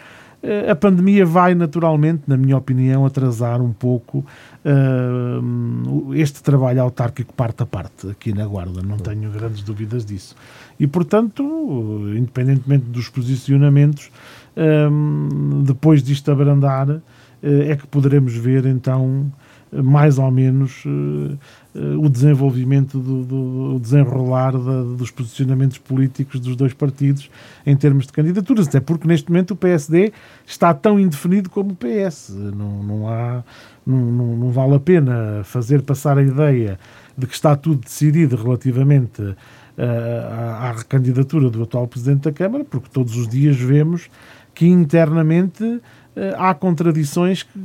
a 0.71 0.75
pandemia 0.75 1.27
vai 1.27 1.55
naturalmente, 1.55 2.23
na 2.27 2.37
minha 2.37 2.57
opinião, 2.57 3.05
atrasar 3.05 3.61
um 3.61 3.73
pouco 3.73 4.25
uh, 4.65 6.15
este 6.15 6.43
trabalho 6.43 6.83
autárquico 6.83 7.35
parte 7.35 7.63
a 7.63 7.67
parte 7.67 8.09
aqui 8.09 8.33
na 8.33 8.47
Guarda. 8.47 8.81
Não 8.83 8.97
tenho 8.97 9.31
grandes 9.31 9.63
dúvidas 9.63 10.05
disso. 10.05 10.37
E, 10.79 10.87
portanto, 10.87 11.43
independentemente 12.17 12.85
dos 12.85 13.09
posicionamentos, 13.09 14.11
um, 14.57 15.63
depois 15.65 16.03
disto 16.03 16.31
abrandar, 16.31 16.89
uh, 16.89 17.03
é 17.43 17.75
que 17.75 17.87
poderemos 17.87 18.35
ver 18.35 18.65
então 18.67 19.31
mais 19.73 20.19
ou 20.19 20.31
menos 20.31 20.85
uh, 20.85 20.89
uh, 20.89 21.39
o 21.75 22.09
desenvolvimento, 22.09 22.99
do, 22.99 23.25
do 23.25 23.75
o 23.77 23.81
desenrolar 23.81 24.53
da, 24.53 24.83
dos 24.83 25.11
posicionamentos 25.11 25.79
políticos 25.79 26.41
dos 26.41 26.57
dois 26.57 26.73
partidos 26.73 27.31
em 27.67 27.77
termos 27.77 28.07
de 28.07 28.13
candidaturas, 28.13 28.67
até 28.67 28.81
porque 28.81 29.07
neste 29.07 29.31
momento 29.31 29.53
o 29.53 29.57
PSD 29.57 30.13
está 30.47 30.73
tão 30.73 30.99
indefinido 30.99 31.51
como 31.51 31.73
o 31.73 31.77
PS. 31.77 32.31
Não, 32.31 32.83
não, 32.83 33.09
há, 33.09 33.45
não, 33.87 33.99
não, 33.99 34.37
não 34.37 34.51
vale 34.51 34.77
a 34.77 34.81
pena 34.81 35.43
fazer 35.45 35.83
passar 35.83 36.19
a 36.19 36.23
ideia 36.23 36.79
de 37.17 37.27
que 37.27 37.35
está 37.35 37.55
tudo 37.55 37.83
decidido 37.83 38.37
relativamente 38.37 39.23
uh, 39.23 39.37
à, 40.31 40.69
à 40.69 40.73
recandidatura 40.73 41.51
do 41.51 41.63
atual 41.63 41.87
Presidente 41.87 42.23
da 42.23 42.33
Câmara, 42.33 42.65
porque 42.65 42.89
todos 42.91 43.17
os 43.17 43.29
dias 43.29 43.57
vemos 43.57 44.09
que 44.55 44.67
internamente 44.67 45.81
há 46.37 46.53
contradições 46.53 47.45
que 47.45 47.61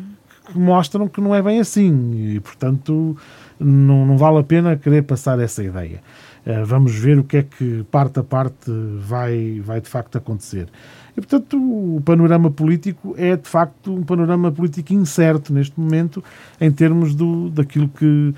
que 0.45 0.57
mostram 0.57 1.07
que 1.07 1.21
não 1.21 1.34
é 1.34 1.41
bem 1.41 1.59
assim 1.59 2.34
e, 2.35 2.39
portanto, 2.39 3.15
não, 3.64 4.06
não 4.06 4.18
vale 4.18 4.40
a 4.40 4.44
pena 4.44 4.76
querer 4.76 5.03
passar 5.03 5.40
essa 5.40 5.64
ideia. 5.64 6.02
Uh, 6.45 6.65
vamos 6.65 6.94
ver 6.94 7.18
o 7.19 7.23
que 7.23 7.38
é 7.38 7.44
que 7.44 7.85
parte 7.90 8.19
a 8.19 8.23
parte 8.23 8.69
vai, 8.99 9.61
vai 9.64 9.80
de 9.80 9.88
facto 9.88 10.18
acontecer. 10.18 10.68
E, 11.15 11.22
portanto, 11.22 11.57
o 11.57 12.02
panorama 12.02 12.49
político 12.49 13.15
é 13.18 13.38
de 13.38 13.48
facto 13.48 13.94
um 13.94 14.03
panorama 14.03 14.52
político 14.52 14.94
incerto 14.94 15.53
neste 15.53 15.80
momento, 15.80 16.23
em 16.60 16.72
termos 16.72 17.15
do, 17.15 17.49
daquilo 17.49 17.88
que, 17.88 18.34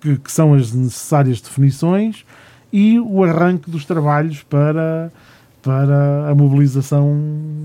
que, 0.00 0.18
que 0.18 0.32
são 0.32 0.54
as 0.54 0.72
necessárias 0.72 1.40
definições 1.40 2.24
e 2.72 2.98
o 2.98 3.22
arranque 3.22 3.70
dos 3.70 3.84
trabalhos 3.84 4.42
para, 4.42 5.12
para 5.62 6.28
a 6.28 6.34
mobilização 6.34 7.16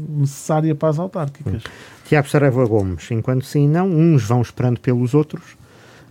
necessária 0.07 0.75
para 0.75 0.89
as 0.89 0.99
autárquicas. 0.99 1.63
Tiago 2.05 2.29
Saraiva 2.29 2.65
Gomes, 2.65 3.09
enquanto 3.11 3.43
sim 3.45 3.67
não, 3.67 3.89
uns 3.89 4.23
vão 4.23 4.41
esperando 4.41 4.79
pelos 4.79 5.13
outros. 5.13 5.58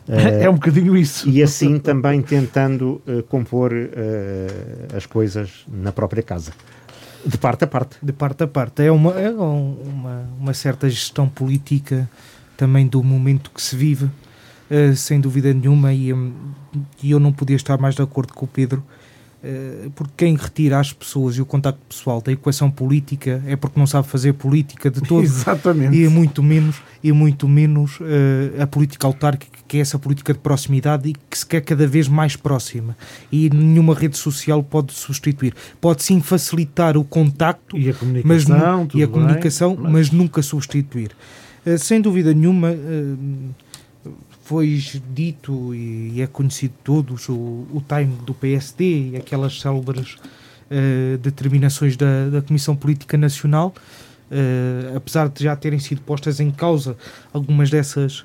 É 0.09 0.49
um 0.49 0.55
bocadinho 0.55 0.97
isso. 0.97 1.29
E 1.29 1.43
assim 1.43 1.79
também 1.79 2.23
tentando 2.23 3.03
uh, 3.07 3.23
compor 3.25 3.73
uh, 3.73 4.97
as 4.97 5.07
coisas 5.07 5.65
na 5.69 5.93
própria 5.93 6.23
casa. 6.23 6.53
De 7.25 7.37
parte 7.37 7.65
a 7.65 7.67
parte. 7.67 7.97
De 8.03 8.13
parte 8.13 8.43
a 8.45 8.47
parte. 8.47 8.83
É 8.83 8.91
uma, 8.91 9.13
é 9.13 9.31
uma, 9.31 10.29
uma 10.41 10.55
certa 10.55 10.89
gestão 10.89 11.29
política 11.29 12.09
também 12.57 12.87
do 12.87 13.03
momento 13.05 13.51
que 13.55 13.63
se 13.63 13.77
vive, 13.77 14.07
uh, 14.07 14.97
sem 14.97 15.21
dúvida 15.21 15.53
nenhuma, 15.53 15.93
e, 15.93 16.13
um, 16.13 16.33
e 17.03 17.11
eu 17.11 17.21
não 17.21 17.33
podia 17.33 17.57
estar 17.57 17.79
mais 17.79 17.95
de 17.95 18.03
acordo 18.03 18.33
com 18.33 18.45
o 18.45 18.49
Pedro 18.49 18.83
eh, 18.83 18.98
porque 19.95 20.13
quem 20.17 20.35
retira 20.35 20.81
as 20.81 20.93
pessoas 20.93 21.37
e 21.37 21.41
o 21.41 21.47
contacto 21.47 21.81
pessoal 21.89 22.21
da 22.21 22.33
equação 22.33 22.71
política 22.71 23.43
é 23.47 23.55
porque 23.55 23.79
não 23.79 23.87
sabe 23.87 24.09
fazer 24.09 24.33
política 24.33 24.91
de 24.91 25.01
todo. 25.07 25.23
Exatamente. 25.23 25.97
E 25.97 26.09
muito 26.09 26.43
menos, 26.43 26.77
e 27.03 27.13
muito 27.13 27.49
menos 27.49 28.01
uh, 28.01 28.63
a 28.63 28.67
política 28.67 29.07
autárquica, 29.07 29.59
que 29.67 29.77
é 29.77 29.81
essa 29.81 29.99
política 29.99 30.33
de 30.33 30.41
proximidade 30.41 31.11
e 31.11 31.15
que 31.31 31.39
se 31.39 31.47
quer 31.47 31.61
cada 31.61 31.87
vez 31.87 32.09
mais 32.09 32.35
próxima. 32.35 32.97
E 33.31 33.49
nenhuma 33.51 33.95
rede 33.95 34.17
social 34.17 34.63
pode 34.63 34.93
substituir. 34.93 35.55
Pode 35.81 36.03
sim 36.03 36.21
facilitar 36.21 36.97
o 36.97 37.05
contacto 37.05 37.77
e 37.77 37.91
a 37.91 37.95
comunicação, 37.95 38.85
mas, 38.85 38.95
e 38.95 39.03
a 39.03 39.09
comunicação 39.09 39.77
mas... 39.79 39.93
mas... 39.93 40.11
nunca 40.11 40.43
substituir. 40.43 41.13
Uh, 41.65 41.79
sem 41.79 42.01
dúvida 42.01 42.35
nenhuma 42.35 42.75
foi 44.49 44.83
dito 45.11 45.75
e 45.75 46.23
é 46.23 46.27
conhecido 46.27 46.73
de 46.73 46.83
todos 46.83 47.29
o, 47.29 47.35
o 47.35 47.85
time 47.87 48.17
do 48.25 48.33
PSD 48.33 49.11
e 49.11 49.17
aquelas 49.19 49.61
célebres 49.61 50.15
uh, 50.15 51.19
determinações 51.19 51.99
da, 51.99 52.31
da 52.31 52.41
Comissão 52.41 52.75
Política 52.75 53.19
Nacional, 53.19 53.75
uh, 54.31 54.97
apesar 54.97 55.29
de 55.29 55.45
já 55.45 55.55
terem 55.55 55.79
sido 55.79 56.01
postas 56.01 56.41
em 56.41 56.51
causa 56.51 56.97
algumas 57.31 57.69
dessas, 57.69 58.25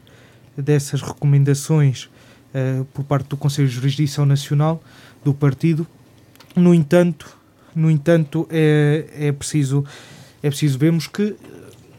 dessas 0.55 1.01
recomendações 1.01 2.05
uh, 2.05 2.85
por 2.93 3.03
parte 3.03 3.27
do 3.27 3.35
Conselho 3.35 3.67
de 3.67 3.73
Jurisdição 3.73 4.25
Nacional 4.25 4.81
do 5.25 5.33
partido, 5.33 5.85
no 6.55 6.73
entanto, 6.73 7.37
no 7.75 7.91
entanto 7.91 8.47
é, 8.49 9.07
é 9.13 9.31
preciso 9.33 9.83
é 10.41 10.49
preciso 10.49 10.79
vermos 10.79 11.05
que 11.05 11.35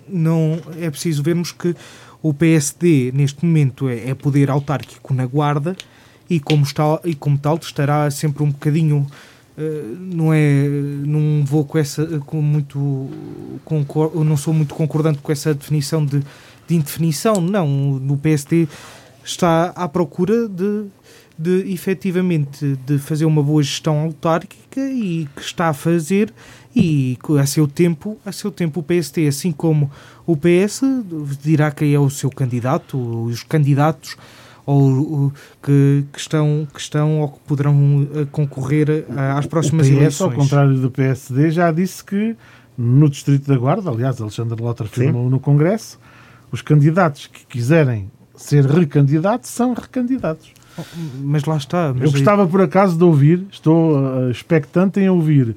não 0.09 0.61
é 0.79 0.91
preciso 0.91 1.23
vermos 1.23 1.53
que 1.53 1.75
o 2.25 2.33
PSD, 2.33 3.13
neste 3.13 3.45
momento, 3.45 3.87
é, 3.87 4.09
é 4.09 4.15
poder 4.15 4.49
autárquico 4.49 5.13
na 5.13 5.27
Guarda 5.27 5.77
e, 6.29 6.41
como, 6.41 6.63
está, 6.63 6.99
e 7.05 7.15
como 7.15 7.37
tal, 7.37 7.59
estará 7.59 8.11
sempre 8.11 8.43
um 8.43 8.51
bocadinho. 8.51 9.07
Uh, 9.59 9.97
não 10.01 10.33
é 10.33 10.67
não 11.05 11.45
vou 11.45 11.65
com 11.65 11.79
essa 11.79 12.05
com 12.27 12.43
muito 12.43 13.09
concor, 13.65 14.25
não 14.25 14.37
sou 14.37 14.53
muito 14.53 14.75
concordante 14.75 15.19
com 15.19 15.31
essa 15.31 15.55
definição 15.55 16.05
de, 16.05 16.25
de 16.67 16.75
indefinição 16.75 17.41
não 17.41 17.69
no 18.01 18.17
PSD 18.17 18.67
está 19.25 19.67
à 19.77 19.89
procura 19.89 20.49
de 20.49 20.87
de 21.37 21.73
efetivamente 21.73 22.77
de 22.87 22.99
fazer 22.99 23.25
uma 23.25 23.43
boa 23.43 23.63
gestão 23.63 24.01
autárquica 24.01 24.81
e 24.81 25.29
que 25.35 25.43
está 25.43 25.69
a 25.69 25.75
fazer 25.75 26.33
e 26.75 27.19
a 27.41 27.47
seu 27.47 27.67
tempo, 27.67 28.19
a 28.25 28.33
seu 28.33 28.51
tempo 28.51 28.81
o 28.81 28.83
PST, 28.83 29.27
assim 29.27 29.53
como 29.53 29.91
o 30.27 30.37
PS, 30.37 30.83
dirá 31.43 31.71
quem 31.71 31.93
é 31.93 31.99
o 31.99 32.11
seu 32.11 32.31
candidato, 32.31 32.99
os 32.99 33.43
candidatos 33.43 34.17
ou 34.67 35.33
que, 35.63 36.05
que, 36.13 36.19
estão, 36.19 36.67
que 36.73 36.81
estão 36.81 37.21
ou 37.21 37.29
que 37.29 37.39
poderão 37.41 38.09
eh, 38.15 38.27
concorrer 38.33 39.05
às 39.37 39.47
próximas 39.47 39.87
o 39.87 39.91
PS, 39.91 39.97
eleições. 39.97 40.31
ao 40.31 40.37
contrário 40.37 40.79
do 40.79 40.91
PSD, 40.91 41.51
já 41.51 41.71
disse 41.71 42.03
que 42.03 42.35
no 42.77 43.09
Distrito 43.09 43.47
da 43.47 43.57
Guarda, 43.57 43.91
aliás, 43.91 44.21
Alexandre 44.21 44.61
Lota 44.61 44.85
afirmou 44.85 45.29
no 45.29 45.39
Congresso, 45.39 45.99
os 46.51 46.63
candidatos 46.63 47.27
que 47.27 47.45
quiserem 47.47 48.11
ser 48.37 48.65
recandidatos 48.65 49.51
são 49.51 49.75
recandidatos. 49.75 50.53
Mas 51.23 51.45
lá 51.45 51.57
está. 51.57 51.93
Mas 51.93 52.05
Eu 52.05 52.11
gostava, 52.11 52.47
por 52.47 52.61
acaso, 52.61 52.97
de 52.97 53.05
ouvir, 53.05 53.45
estou 53.51 53.99
uh, 53.99 54.31
expectante 54.31 55.01
em 55.01 55.09
ouvir, 55.09 55.57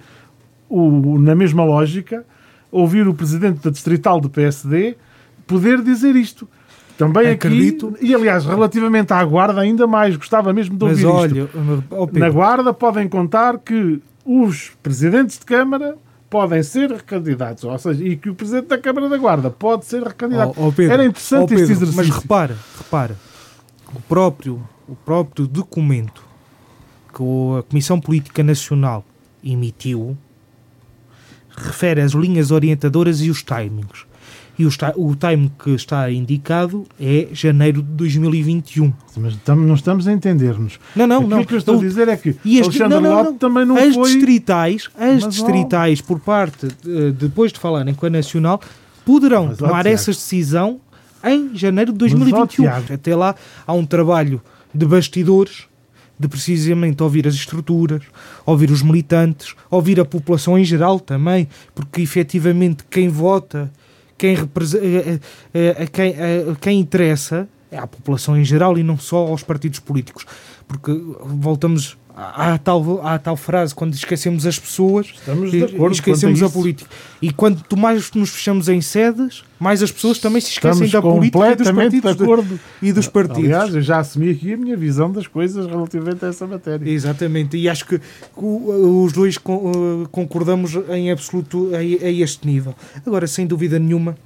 o, 0.70 1.18
na 1.20 1.34
mesma 1.34 1.64
lógica, 1.64 2.26
ouvir 2.72 3.08
o 3.08 3.14
presidente 3.14 3.64
da 3.64 3.70
distrital 3.70 4.20
do 4.20 4.30
PSD 4.30 4.96
poder 5.46 5.82
dizer 5.82 6.16
isto. 6.16 6.48
Também 6.98 7.30
Acredito. 7.30 7.90
aqui, 7.96 8.08
e 8.08 8.16
aliás, 8.16 8.46
relativamente 8.46 9.14
à 9.14 9.24
Guarda, 9.24 9.62
ainda 9.62 9.86
mais, 9.86 10.16
gostava 10.16 10.52
mesmo 10.52 10.76
de 10.76 10.84
ouvir 10.84 11.06
mas 11.06 11.14
olha, 11.14 11.42
isto. 11.44 11.84
Oh 11.92 12.10
Na 12.12 12.30
Guarda 12.30 12.74
podem 12.74 13.08
contar 13.08 13.60
que 13.60 14.02
os 14.26 14.72
presidentes 14.82 15.38
de 15.38 15.46
Câmara 15.46 15.96
podem 16.28 16.62
ser 16.64 16.92
recandidatos, 16.92 17.64
ou 17.64 17.78
seja, 17.78 18.04
e 18.04 18.18
que 18.18 18.30
o 18.30 18.36
presidente 18.36 18.68
da 18.68 18.78
Câmara 18.80 19.08
da 19.08 19.18
Guarda 19.18 19.50
pode 19.52 19.86
ser 19.86 20.02
recandidato. 20.04 20.54
Oh, 20.58 20.68
oh 20.68 20.72
Pedro, 20.72 20.94
Era 20.94 21.06
interessante 21.06 21.44
oh 21.44 21.48
Pedro, 21.48 21.64
este 21.64 21.74
exercício. 21.74 21.98
Mas 21.98 22.10
repara, 22.10 22.58
repara, 22.78 23.16
o 23.96 24.00
próprio 24.02 24.62
o 24.88 24.96
próprio 24.96 25.48
documento 25.48 26.24
que 27.14 27.24
a 27.60 27.64
Comissão 27.64 28.00
Política 28.00 28.44
Nacional 28.44 29.04
emitiu 29.44 30.18
refere 31.50 32.02
as 32.02 32.12
linhas 32.12 32.52
orientadoras 32.52 33.22
e 33.22 33.30
os 33.30 33.42
timings. 33.42 34.06
E 34.60 34.66
o, 34.66 34.70
o 34.96 35.16
time 35.16 35.52
que 35.64 35.72
está 35.72 36.12
indicado 36.12 36.86
é 37.00 37.28
janeiro 37.32 37.82
de 37.84 37.90
2021. 37.90 38.92
Mas 39.18 39.34
estamos, 39.34 39.68
não 39.68 39.76
estamos 39.76 40.08
a 40.08 40.12
entender-nos. 40.12 40.80
Não, 40.96 41.06
não, 41.06 41.18
Aquilo 41.18 41.30
não. 41.30 41.46
que 41.46 41.54
eu 41.54 41.58
estou 41.60 41.76
a 41.76 41.80
dizer 41.80 42.08
é 42.08 42.18
que 42.18 42.30
este, 42.30 42.62
Alexandre 42.64 43.00
não, 43.00 43.02
não, 43.02 43.24
não. 43.24 43.34
também 43.36 43.66
não 43.66 43.78
as 43.78 43.94
foi... 43.94 44.12
Distritais, 44.12 44.90
as 44.96 45.24
Mas, 45.24 45.36
distritais, 45.36 46.02
por 46.02 46.20
parte, 46.20 46.68
depois 47.20 47.52
de 47.52 47.60
falarem 47.60 47.94
com 47.94 48.08
a 48.08 48.10
Nacional, 48.10 48.60
poderão 49.06 49.48
Mas, 49.48 49.58
tomar 49.60 49.86
essa 49.86 50.12
decisão 50.12 50.80
em 51.24 51.56
janeiro 51.56 51.92
de 51.92 52.00
2021. 52.00 52.66
Mas, 52.66 52.92
Até 52.92 53.16
lá 53.16 53.36
há 53.66 53.74
um 53.74 53.86
trabalho 53.86 54.42
de 54.74 54.86
bastidores 54.86 55.68
de 56.20 56.28
precisamente 56.28 57.04
ouvir 57.04 57.28
as 57.28 57.36
estruturas, 57.36 58.02
ouvir 58.46 58.72
os 58.72 58.82
militantes, 58.82 59.56
ouvir 59.70 60.00
a 60.00 60.06
população 60.06 60.58
em 60.58 60.64
geral 60.64 61.00
também, 61.00 61.48
porque 61.76 62.02
efetivamente 62.02 62.84
quem 62.90 63.08
vota, 63.08 63.72
quem, 64.18 64.36
representa, 64.36 65.22
a, 65.80 65.88
quem, 65.88 66.12
a, 66.12 66.56
quem 66.60 66.80
interessa 66.80 67.48
é 67.70 67.78
a 67.78 67.86
população 67.86 68.38
em 68.38 68.44
geral 68.44 68.78
e 68.78 68.84
não 68.84 68.98
só 68.98 69.28
aos 69.28 69.44
partidos 69.44 69.80
políticos. 69.80 70.26
Porque 70.68 70.92
voltamos 71.24 71.98
há 72.18 72.58
tal, 72.58 73.06
há 73.06 73.20
tal 73.20 73.38
frase, 73.38 73.76
quando 73.76 73.94
esquecemos 73.94 74.48
as 74.48 74.58
pessoas, 74.58 75.14
esquecemos 75.92 76.42
a 76.42 76.50
política. 76.50 76.90
E 77.22 77.32
quanto 77.32 77.78
mais 77.78 78.12
nos 78.14 78.32
fechamos 78.32 78.68
em 78.68 78.82
sedes, 78.82 79.44
mais 79.60 79.84
as 79.84 79.92
pessoas 79.92 80.18
também 80.18 80.42
se 80.42 80.50
esquecem 80.50 80.88
Estamos 80.88 80.92
da 80.92 81.02
política 81.02 81.52
e 81.52 81.56
dos 81.56 81.72
partidos. 81.72 82.16
De 82.16 82.24
acordo. 82.24 82.60
e 82.82 82.92
dos 82.92 83.08
partidos. 83.08 83.44
Aliás, 83.44 83.76
eu 83.76 83.82
já 83.82 84.00
assumi 84.00 84.32
aqui 84.32 84.54
a 84.54 84.58
minha 84.58 84.76
visão 84.76 85.12
das 85.12 85.28
coisas 85.28 85.68
relativamente 85.68 86.26
a 86.26 86.30
essa 86.30 86.48
matéria. 86.48 86.90
Exatamente, 86.90 87.56
e 87.56 87.70
acho 87.70 87.86
que 87.86 88.02
os 88.36 89.14
dois 89.14 89.36
eh, 89.36 90.08
concordamos 90.12 90.74
em 90.90 91.12
absoluto 91.12 91.70
a 91.76 91.84
este 91.84 92.48
nível. 92.48 92.74
Agora, 93.06 93.28
sem 93.28 93.46
dúvida 93.46 93.78
nenhuma, 93.78 94.18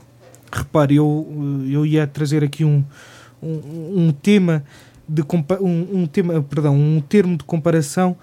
repare, 0.50 0.96
eu, 0.96 1.28
eh, 1.30 1.76
eu 1.76 1.86
ia 1.86 2.08
trazer 2.08 2.42
aqui 2.42 2.64
um, 2.64 2.86
um, 3.44 4.08
um 4.08 4.12
tema 4.14 4.64
de 5.08 5.24
um, 5.60 6.02
um, 6.02 6.08
tema, 6.08 6.42
perdão, 6.42 6.76
um 6.76 7.02
termo 7.02 7.38
de 7.38 7.44
comparação 7.44 8.16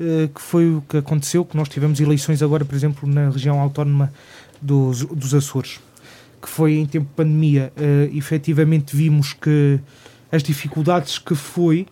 uh, 0.00 0.28
que 0.28 0.40
foi 0.40 0.74
o 0.74 0.82
que 0.88 0.96
aconteceu, 0.98 1.44
que 1.44 1.56
nós 1.56 1.68
tivemos 1.68 2.00
eleições 2.00 2.42
agora, 2.42 2.64
por 2.64 2.74
exemplo, 2.74 3.08
na 3.08 3.30
região 3.30 3.60
autónoma 3.60 4.12
dos, 4.60 5.04
dos 5.04 5.34
Açores, 5.34 5.80
que 6.40 6.48
foi 6.48 6.74
em 6.74 6.86
tempo 6.86 7.06
de 7.06 7.14
pandemia. 7.14 7.72
Uh, 7.76 8.16
efetivamente 8.16 8.96
vimos 8.96 9.32
que 9.32 9.78
as 10.32 10.42
dificuldades 10.42 11.18
que 11.18 11.34
foi 11.34 11.86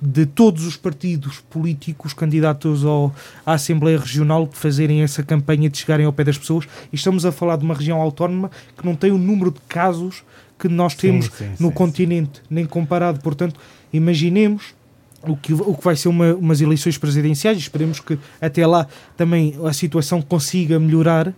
de 0.00 0.24
todos 0.24 0.64
os 0.64 0.76
partidos 0.76 1.40
políticos 1.50 2.14
candidatos 2.14 2.84
ao, 2.84 3.14
à 3.44 3.54
Assembleia 3.54 3.98
Regional 3.98 4.46
de 4.46 4.56
fazerem 4.56 5.02
essa 5.02 5.22
campanha 5.22 5.68
de 5.68 5.76
chegarem 5.76 6.06
ao 6.06 6.12
pé 6.12 6.24
das 6.24 6.38
pessoas. 6.38 6.66
E 6.90 6.96
estamos 6.96 7.26
a 7.26 7.32
falar 7.32 7.56
de 7.56 7.64
uma 7.64 7.74
região 7.74 8.00
autónoma 8.00 8.50
que 8.76 8.84
não 8.86 8.94
tem 8.94 9.10
o 9.10 9.18
número 9.18 9.50
de 9.50 9.60
casos 9.68 10.22
que 10.58 10.68
nós 10.68 10.94
temos 10.94 11.26
sim, 11.26 11.32
sim, 11.36 11.50
no 11.58 11.68
sim, 11.68 11.74
continente, 11.74 12.42
nem 12.48 12.64
comparado. 12.64 13.20
Portanto, 13.20 13.60
imaginemos 13.92 14.74
o 15.22 15.36
que, 15.36 15.52
o 15.52 15.74
que 15.74 15.84
vai 15.84 15.96
ser 15.96 16.08
uma, 16.08 16.34
umas 16.34 16.60
eleições 16.60 16.96
presidenciais, 16.96 17.58
esperemos 17.58 18.00
que 18.00 18.18
até 18.40 18.66
lá 18.66 18.86
também 19.16 19.54
a 19.64 19.72
situação 19.72 20.22
consiga 20.22 20.78
melhorar, 20.78 21.32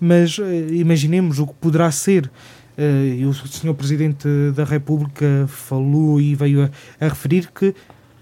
mas 0.00 0.38
uh, 0.38 0.44
imaginemos 0.72 1.38
o 1.38 1.46
que 1.46 1.54
poderá 1.54 1.90
ser. 1.90 2.30
Uh, 2.78 3.14
e 3.18 3.26
o 3.26 3.32
Sr. 3.32 3.74
Presidente 3.74 4.28
da 4.54 4.64
República 4.64 5.46
falou 5.48 6.20
e 6.20 6.34
veio 6.34 6.64
a, 6.64 6.70
a, 7.04 7.08
referir 7.08 7.50
que 7.54 7.74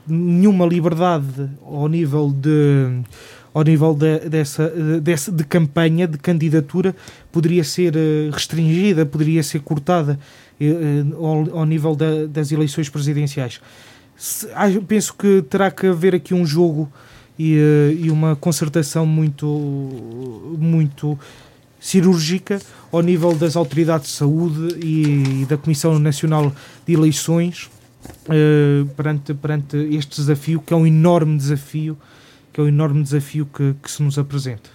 nenhuma 0.07 0.67
liberdade 0.67 1.49
ao 1.63 1.89
nível 1.89 2.31
de 2.31 3.03
ao 3.53 3.63
nível 3.63 3.95
de, 3.95 4.29
dessa, 4.29 4.69
dessa 5.01 5.31
de 5.31 5.45
campanha, 5.45 6.09
de 6.09 6.19
candidatura, 6.19 6.95
poderia 7.35 7.65
ser 7.65 7.97
eh, 7.97 8.31
restringida, 8.31 9.05
poderia 9.05 9.43
ser 9.43 9.59
cortada 9.59 10.17
ao, 11.19 11.59
ao 11.59 11.67
nível 11.67 11.97
da, 11.97 12.27
das 12.27 12.53
eleições 12.53 12.89
presidenciais. 12.89 13.61
Penso 14.87 15.13
que 15.15 15.43
terá 15.43 15.69
que 15.69 15.89
haver 15.89 16.15
aqui 16.15 16.33
um 16.33 16.47
jogo 16.47 16.89
e, 17.37 17.59
eh, 17.59 18.13
uma 18.13 18.37
concertação 18.37 19.05
muito, 19.05 19.49
muito 20.57 21.19
cirúrgica 21.81 22.61
ao 22.93 23.03
nível 23.03 23.35
das 23.35 23.57
autoridades 23.57 24.11
de 24.11 24.15
saúde 24.15 24.79
e, 24.81 25.45
da 25.47 25.57
Comissão 25.57 25.99
Nacional 25.99 26.55
de 26.87 26.95
Eleições 26.95 27.69
perante, 28.97 29.35
perante 29.35 29.77
este 29.77 30.21
desafio, 30.21 30.63
que 30.65 30.73
é 30.73 30.77
um 30.77 30.87
enorme 30.87 31.37
desafio, 31.37 31.99
que 32.53 32.61
é 32.61 32.63
um 32.63 32.69
enorme 32.69 33.03
desafio 33.03 33.45
que, 33.45 33.75
que 33.83 33.91
se 33.91 34.01
nos 34.05 34.19
apresenta. 34.19 34.74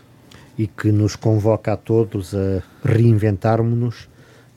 E 0.60 0.68
que 0.68 0.92
nos 0.92 1.16
convoca 1.16 1.72
a 1.74 1.78
todos 1.78 2.36
a 2.36 2.62
reinventarmos-nos 2.84 4.10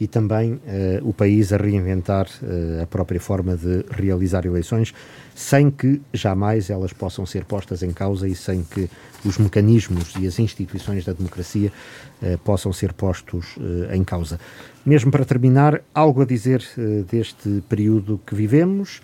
e 0.03 0.09
também 0.09 0.55
uh, 0.55 0.61
o 1.09 1.13
país 1.13 1.53
a 1.53 1.57
reinventar 1.57 2.27
uh, 2.27 2.83
a 2.83 2.87
própria 2.89 3.21
forma 3.21 3.57
de 3.57 3.85
realizar 3.89 4.45
eleições, 4.45 4.93
sem 5.33 5.71
que 5.71 6.03
jamais 6.13 6.71
elas 6.71 6.93
possam 6.93 7.25
ser 7.25 7.45
postas 7.45 7.85
em 7.85 7.93
causa 7.93 8.27
e 8.27 8.35
sem 8.35 8.65
que 8.65 8.91
os 9.25 9.39
mecanismos 9.39 10.13
e 10.19 10.27
as 10.27 10.41
instituições 10.41 11.05
da 11.05 11.13
democracia 11.13 11.71
uh, 12.21 12.37
possam 12.39 12.73
ser 12.73 12.93
postos 12.93 13.55
em 13.93 14.03
causa. 14.03 14.41
Mesmo 14.85 15.13
para 15.13 15.25
terminar, 15.25 15.81
algo 15.95 16.23
a 16.23 16.25
dizer 16.25 16.65
deste 17.09 17.63
período 17.69 18.21
que 18.27 18.35
vivemos, 18.35 19.01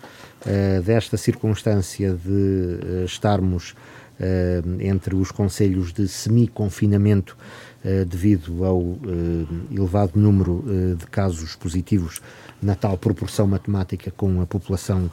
desta 0.84 1.16
circunstância 1.16 2.12
de 2.12 3.04
estarmos 3.04 3.76
entre 4.80 5.14
os 5.14 5.30
conselhos 5.30 5.92
de 5.92 6.08
semi-confinamento 6.08 7.36
eh, 7.84 8.04
devido 8.04 8.64
ao 8.64 8.80
uh, 8.80 8.98
elevado 9.70 10.18
número 10.18 10.64
uh, 10.66 10.96
de 10.96 11.06
casos 11.06 11.54
positivos 11.54 12.20
na 12.60 12.74
tal 12.74 12.98
proporção 12.98 13.46
matemática 13.46 14.10
com 14.10 14.40
a 14.40 14.46
população 14.46 15.08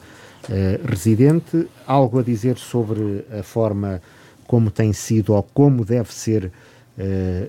residente. 0.84 1.68
Algo 1.86 2.18
a 2.18 2.22
dizer 2.22 2.56
sobre 2.56 3.24
a 3.36 3.42
forma 3.42 4.00
como 4.46 4.70
tem 4.70 4.92
sido 4.92 5.32
ou 5.32 5.42
como 5.42 5.84
deve 5.84 6.12
ser 6.12 6.52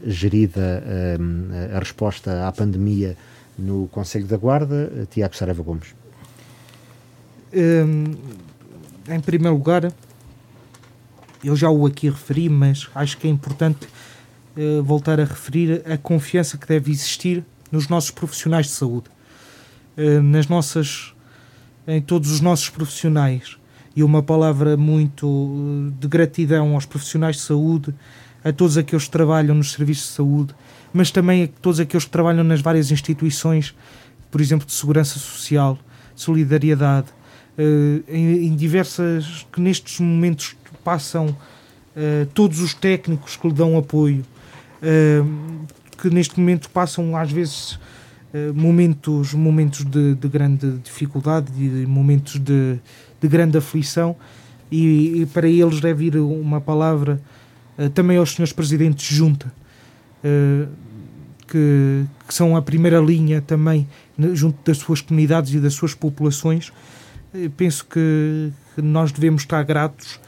gerida 0.03 0.83
a 1.75 1.79
resposta 1.79 2.47
à 2.47 2.51
pandemia 2.51 3.15
no 3.57 3.87
Conselho 3.89 4.25
da 4.25 4.35
Guarda, 4.35 5.07
Tiago 5.11 5.35
Saraiva 5.35 5.61
Gomes? 5.61 5.93
Um, 7.53 8.15
em 9.13 9.19
primeiro 9.19 9.55
lugar, 9.55 9.91
eu 11.43 11.55
já 11.55 11.69
o 11.69 11.85
aqui 11.85 12.09
referi, 12.09 12.49
mas 12.49 12.87
acho 12.95 13.17
que 13.17 13.27
é 13.27 13.29
importante 13.29 13.87
uh, 14.57 14.83
voltar 14.83 15.19
a 15.19 15.25
referir 15.25 15.83
a 15.85 15.97
confiança 15.97 16.57
que 16.57 16.67
deve 16.67 16.91
existir 16.91 17.43
nos 17.71 17.87
nossos 17.87 18.11
profissionais 18.11 18.67
de 18.67 18.71
saúde, 18.73 19.07
uh, 19.97 20.21
nas 20.21 20.47
nossas, 20.47 21.13
em 21.87 22.01
todos 22.01 22.31
os 22.31 22.41
nossos 22.41 22.69
profissionais. 22.69 23.57
E 23.95 24.03
uma 24.03 24.21
palavra 24.21 24.77
muito 24.77 25.27
uh, 25.27 25.91
de 25.99 26.07
gratidão 26.07 26.73
aos 26.73 26.85
profissionais 26.85 27.37
de 27.37 27.41
saúde, 27.43 27.93
a 28.43 28.51
todos 28.51 28.77
aqueles 28.77 29.05
que 29.05 29.11
trabalham 29.11 29.55
nos 29.55 29.71
serviços 29.71 30.07
de 30.07 30.13
saúde, 30.13 30.55
mas 30.93 31.11
também 31.11 31.43
a 31.43 31.47
todos 31.61 31.79
aqueles 31.79 32.05
que 32.05 32.11
trabalham 32.11 32.43
nas 32.43 32.61
várias 32.61 32.91
instituições, 32.91 33.75
por 34.31 34.39
exemplo, 34.39 34.65
de 34.65 34.73
segurança 34.73 35.19
social, 35.19 35.77
solidariedade, 36.15 37.07
em 38.07 38.55
diversas 38.55 39.45
que 39.51 39.59
nestes 39.59 39.99
momentos 39.99 40.55
passam 40.87 41.35
todos 42.33 42.61
os 42.61 42.75
técnicos 42.75 43.35
que 43.35 43.47
lhe 43.47 43.53
dão 43.53 43.75
apoio, 43.75 44.23
que 45.97 46.09
neste 46.09 46.39
momento 46.39 46.69
passam 46.69 47.17
às 47.17 47.31
vezes 47.31 47.79
uh, 48.33 48.53
momentos, 48.53 49.33
momentos 49.33 49.83
de, 49.83 50.15
de, 50.15 50.27
grande 50.27 50.77
dificuldade 50.83 51.51
e 51.57 51.85
momentos 51.85 52.39
de, 52.39 52.79
de 53.19 53.27
grande 53.27 53.57
aflição. 53.57 54.15
E, 54.69 55.21
e, 55.21 55.25
para 55.25 55.47
eles 55.47 55.79
deve 55.79 56.05
ir 56.05 56.17
uma 56.17 56.59
palavra 56.59 57.21
uh, 57.77 57.89
também 57.89 58.17
aos 58.17 58.33
senhores 58.33 58.53
presidentes 58.53 59.15
junta 59.15 59.47
uh, 60.23 60.67
que, 61.47 62.05
que, 62.27 62.33
são 62.33 62.55
a 62.55 62.61
primeira 62.61 62.99
linha 62.99 63.41
também 63.41 63.87
junto 64.33 64.57
das 64.65 64.79
suas 64.79 64.99
comunidades 64.99 65.53
e 65.53 65.59
das 65.59 65.73
suas 65.73 65.93
populações. 65.93 66.73
Penso 67.55 67.85
que, 67.85 68.51
que 68.73 68.81
nós 68.81 69.11
devemos 69.11 69.43
estar 69.43 69.63
gratos 69.63 70.19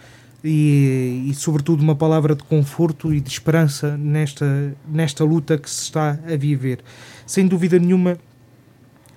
e, 0.43 1.25
e, 1.27 1.33
sobretudo, 1.33 1.81
uma 1.81 1.95
palavra 1.95 2.35
de 2.35 2.43
conforto 2.43 3.13
e 3.13 3.19
de 3.19 3.29
esperança 3.29 3.97
nesta, 3.97 4.75
nesta 4.87 5.23
luta 5.23 5.57
que 5.57 5.69
se 5.69 5.83
está 5.83 6.11
a 6.11 6.35
viver. 6.37 6.79
Sem 7.25 7.47
dúvida 7.47 7.77
nenhuma, 7.77 8.17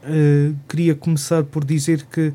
uh, 0.03 0.57
queria 0.69 0.95
começar 0.95 1.45
por 1.45 1.65
dizer 1.65 2.07
que 2.11 2.33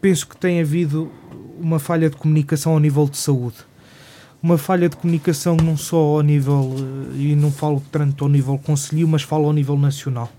penso 0.00 0.28
que 0.28 0.36
tem 0.36 0.60
havido 0.60 1.10
uma 1.58 1.78
falha 1.78 2.10
de 2.10 2.16
comunicação 2.16 2.72
ao 2.72 2.78
nível 2.78 3.08
de 3.08 3.16
saúde. 3.16 3.56
Uma 4.42 4.58
falha 4.58 4.88
de 4.88 4.96
comunicação 4.96 5.56
não 5.56 5.76
só 5.76 5.96
ao 5.96 6.20
nível, 6.20 6.74
uh, 6.74 7.16
e 7.16 7.34
não 7.34 7.50
falo 7.50 7.82
tanto 7.90 8.24
ao 8.24 8.30
nível 8.30 8.58
conselho, 8.58 9.08
mas 9.08 9.22
falo 9.22 9.46
ao 9.46 9.54
nível 9.54 9.78
nacional. 9.78 10.30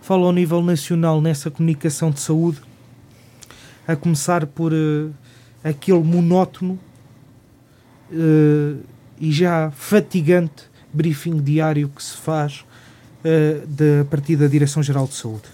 Falo 0.00 0.24
ao 0.24 0.32
nível 0.32 0.62
nacional 0.62 1.20
nessa 1.20 1.50
comunicação 1.50 2.10
de 2.10 2.20
saúde, 2.20 2.58
a 3.86 3.94
começar 3.94 4.46
por. 4.46 4.72
Uh, 4.72 5.12
aquele 5.62 6.02
monótono 6.02 6.78
uh, 8.10 8.80
e 9.18 9.32
já 9.32 9.70
fatigante 9.70 10.64
briefing 10.92 11.40
diário 11.40 11.88
que 11.88 12.02
se 12.02 12.16
faz 12.16 12.64
uh, 13.24 13.66
de, 13.66 14.00
a 14.00 14.04
partir 14.04 14.36
da 14.36 14.46
Direção-Geral 14.46 15.06
de 15.06 15.14
Saúde. 15.14 15.44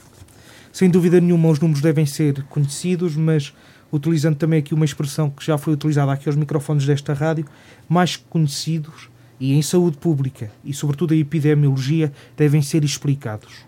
Sem 0.73 0.91
dúvida 0.91 1.21
nenhuma, 1.21 1.49
os 1.49 1.59
números 1.59 1.83
devem 1.83 2.05
ser 2.05 2.43
conhecidos, 2.45 3.17
mas 3.17 3.55
utilizando 3.91 4.37
também 4.37 4.59
aqui 4.59 4.75
uma 4.75 4.85
expressão 4.85 5.31
que 5.31 5.45
já 5.45 5.57
foi 5.57 5.73
utilizada 5.73 6.13
aqui 6.13 6.29
aos 6.29 6.37
microfones 6.37 6.85
desta 6.85 7.15
rádio, 7.15 7.47
mais 7.89 8.17
conhecidos 8.17 9.09
e 9.39 9.55
em 9.55 9.63
saúde 9.63 9.97
pública 9.97 10.51
e, 10.65 10.73
sobretudo, 10.73 11.15
a 11.15 11.17
epidemiologia 11.17 12.13
devem 12.37 12.63
ser 12.63 12.85
explicados. 12.85 13.65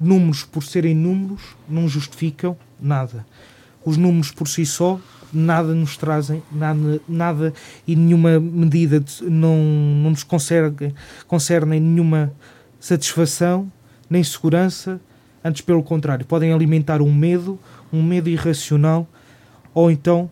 Números 0.00 0.44
por 0.44 0.62
serem 0.62 0.94
números 0.94 1.42
não 1.68 1.88
justificam 1.88 2.56
nada. 2.80 3.26
Os 3.84 3.96
números 3.96 4.30
por 4.30 4.48
si 4.48 4.64
só 4.64 5.00
nada 5.32 5.74
nos 5.74 5.96
trazem, 5.96 6.42
nada, 6.50 7.00
nada 7.08 7.54
e 7.86 7.94
nenhuma 7.94 8.38
medida 8.40 9.00
de, 9.00 9.24
não, 9.24 9.56
não 9.56 10.10
nos 10.10 10.22
concerne, 10.22 10.94
concernem 11.26 11.80
nenhuma 11.80 12.32
satisfação 12.78 13.70
nem 14.10 14.24
segurança, 14.24 15.00
antes 15.42 15.62
pelo 15.62 15.82
contrário, 15.84 16.26
podem 16.26 16.52
alimentar 16.52 17.00
um 17.00 17.14
medo, 17.14 17.58
um 17.92 18.02
medo 18.02 18.28
irracional, 18.28 19.08
ou 19.72 19.88
então 19.88 20.28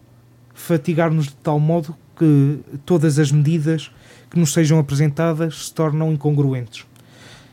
fatigar-nos 0.53 1.27
de 1.27 1.37
tal 1.37 1.61
modo 1.61 1.95
que 2.19 2.59
todas 2.85 3.21
as 3.21 3.31
medidas 3.31 3.93
que 4.29 4.39
nos 4.39 4.53
sejam 4.53 4.81
apresentadas 4.81 5.67
se 5.67 5.73
tornam 5.73 6.13
incongruentes. 6.13 6.85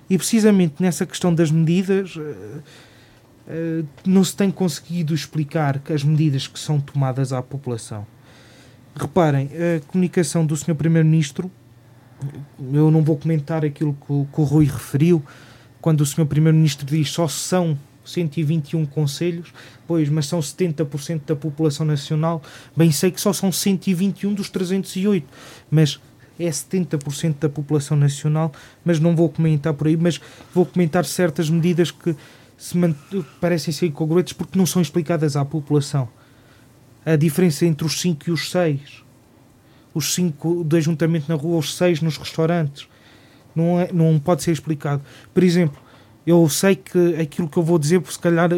E 0.10 0.18
precisamente 0.18 0.76
nessa 0.80 1.06
questão 1.06 1.34
das 1.34 1.52
medidas, 1.52 2.18
eh, 3.48 3.84
não 4.06 4.24
se 4.24 4.36
tem 4.36 4.52
conseguido 4.52 5.14
explicar 5.14 5.82
as 5.90 6.04
medidas 6.04 6.48
que 6.48 6.60
são 6.60 6.80
tomadas 6.80 7.34
à 7.34 7.42
população. 7.42 8.06
Reparem, 8.96 9.50
a 9.54 9.86
comunicação 9.88 10.46
do 10.46 10.56
Sr. 10.56 10.74
Primeiro-Ministro, 10.74 11.52
eu 12.74 12.90
não 12.90 13.04
vou 13.04 13.18
comentar 13.18 13.66
aquilo 13.66 13.94
que 13.94 14.34
que 14.34 14.42
o 14.42 14.44
Rui 14.44 14.66
referiu, 14.66 15.22
quando 15.82 16.02
o 16.02 16.06
Sr. 16.06 16.26
Primeiro-Ministro 16.26 16.86
diz 16.86 17.12
só 17.12 17.28
são 17.28 17.78
121 18.06 18.86
conselhos, 18.86 19.54
pois, 19.88 20.10
mas 20.10 20.28
são 20.28 20.40
70% 20.40 21.22
da 21.26 21.36
população 21.36 21.86
nacional. 21.86 22.42
Bem, 22.76 22.92
sei 22.92 23.12
que 23.12 23.20
só 23.20 23.34
são 23.34 23.52
121 23.52 24.34
dos 24.34 24.50
308, 24.50 25.28
mas 25.70 26.00
é 26.40 26.50
70% 26.50 27.36
da 27.40 27.50
população 27.50 27.98
nacional. 27.98 28.52
Mas 28.84 29.00
não 29.00 29.16
vou 29.16 29.30
comentar 29.30 29.74
por 29.74 29.88
aí, 29.88 29.98
mas 29.98 30.20
vou 30.54 30.66
comentar 30.66 31.06
certas 31.06 31.50
medidas 31.50 31.92
que 31.92 32.16
se 32.58 32.78
parecem 33.40 33.74
ser 33.74 33.88
incongruentes 33.88 34.34
porque 34.34 34.58
não 34.58 34.66
são 34.66 34.82
explicadas 34.82 35.36
à 35.36 35.44
população. 35.44 36.08
A 37.06 37.16
diferença 37.16 37.66
entre 37.66 37.86
os 37.86 38.00
5 38.00 38.30
e 38.30 38.32
os 38.32 38.50
6. 38.50 39.04
Os 39.94 40.14
5 40.14 40.64
do 40.64 40.76
ajuntamento 40.76 41.30
na 41.30 41.36
rua, 41.36 41.60
os 41.60 41.76
6 41.76 42.02
nos 42.02 42.18
restaurantes. 42.18 42.88
Não, 43.56 43.80
é, 43.80 43.90
não 43.94 44.20
pode 44.20 44.44
ser 44.44 44.52
explicado. 44.52 45.02
Por 45.34 45.44
exemplo, 45.44 45.80
eu 46.26 46.48
sei 46.50 46.76
que 46.76 47.16
aquilo 47.16 47.48
que 47.48 47.58
eu 47.58 47.64
vou 47.64 47.78
dizer, 47.78 48.02
se 48.08 48.18
calhar 48.18 48.50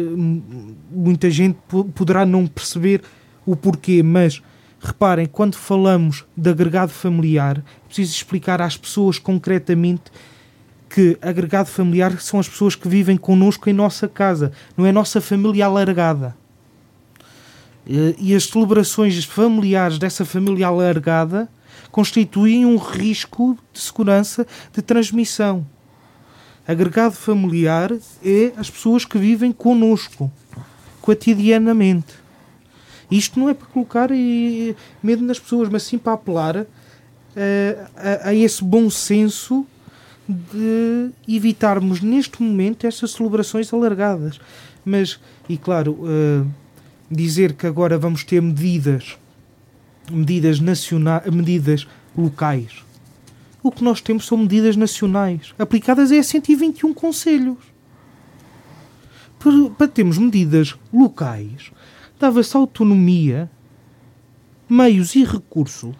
muita 0.90 1.30
gente 1.30 1.58
poderá 1.94 2.24
não 2.24 2.46
perceber 2.46 3.02
o 3.44 3.54
porquê, 3.54 4.02
mas 4.02 4.42
reparem, 4.80 5.26
quando 5.26 5.54
falamos 5.54 6.24
de 6.36 6.50
agregado 6.50 6.92
familiar, 6.92 7.62
preciso 7.86 8.12
explicar 8.12 8.62
às 8.62 8.76
pessoas 8.76 9.18
concretamente 9.18 10.10
que 10.88 11.18
agregado 11.20 11.68
familiar 11.68 12.20
são 12.20 12.40
as 12.40 12.48
pessoas 12.48 12.74
que 12.74 12.88
vivem 12.88 13.16
connosco 13.16 13.68
em 13.68 13.72
nossa 13.72 14.08
casa, 14.08 14.52
não 14.76 14.86
é 14.86 14.92
nossa 14.92 15.20
família 15.20 15.66
alargada. 15.66 16.34
E 17.86 18.34
as 18.34 18.44
celebrações 18.44 19.24
familiares 19.24 19.98
dessa 19.98 20.24
família 20.24 20.66
alargada 20.66 21.48
constituem 21.90 22.66
um 22.66 22.76
risco 22.76 23.58
de 23.72 23.80
segurança 23.80 24.46
de 24.72 24.82
transmissão. 24.82 25.66
Agregado 26.66 27.14
familiar 27.14 27.90
é 28.22 28.52
as 28.56 28.68
pessoas 28.68 29.04
que 29.06 29.16
vivem 29.16 29.52
connosco, 29.52 30.30
cotidianamente. 31.00 32.14
Isto 33.10 33.40
não 33.40 33.48
é 33.48 33.54
para 33.54 33.66
colocar 33.68 34.10
medo 35.02 35.24
nas 35.24 35.38
pessoas, 35.38 35.70
mas 35.70 35.82
sim 35.82 35.96
para 35.96 36.12
apelar 36.12 36.58
a, 36.58 36.66
a, 37.96 38.28
a 38.28 38.34
esse 38.34 38.62
bom 38.62 38.90
senso 38.90 39.66
de 40.28 41.10
evitarmos 41.26 42.00
neste 42.00 42.42
momento 42.42 42.86
estas 42.86 43.12
celebrações 43.12 43.72
alargadas. 43.72 44.40
Mas, 44.84 45.18
e 45.48 45.56
claro, 45.56 45.92
uh, 45.92 46.46
dizer 47.10 47.54
que 47.54 47.66
agora 47.66 47.96
vamos 47.98 48.24
ter 48.24 48.42
medidas, 48.42 49.16
medidas 50.10 50.60
nacionais, 50.60 51.26
medidas 51.30 51.86
locais 52.16 52.88
o 53.62 53.70
que 53.70 53.84
nós 53.84 54.00
temos 54.00 54.26
são 54.26 54.38
medidas 54.38 54.76
nacionais, 54.76 55.54
aplicadas 55.58 56.12
a 56.12 56.22
121 56.22 56.94
conselhos. 56.94 57.58
Para, 59.38 59.70
para 59.70 59.88
termos 59.88 60.18
medidas 60.18 60.74
locais, 60.92 61.70
dava-se 62.18 62.56
autonomia, 62.56 63.50
meios 64.68 65.14
e 65.14 65.24
recursos 65.24 65.94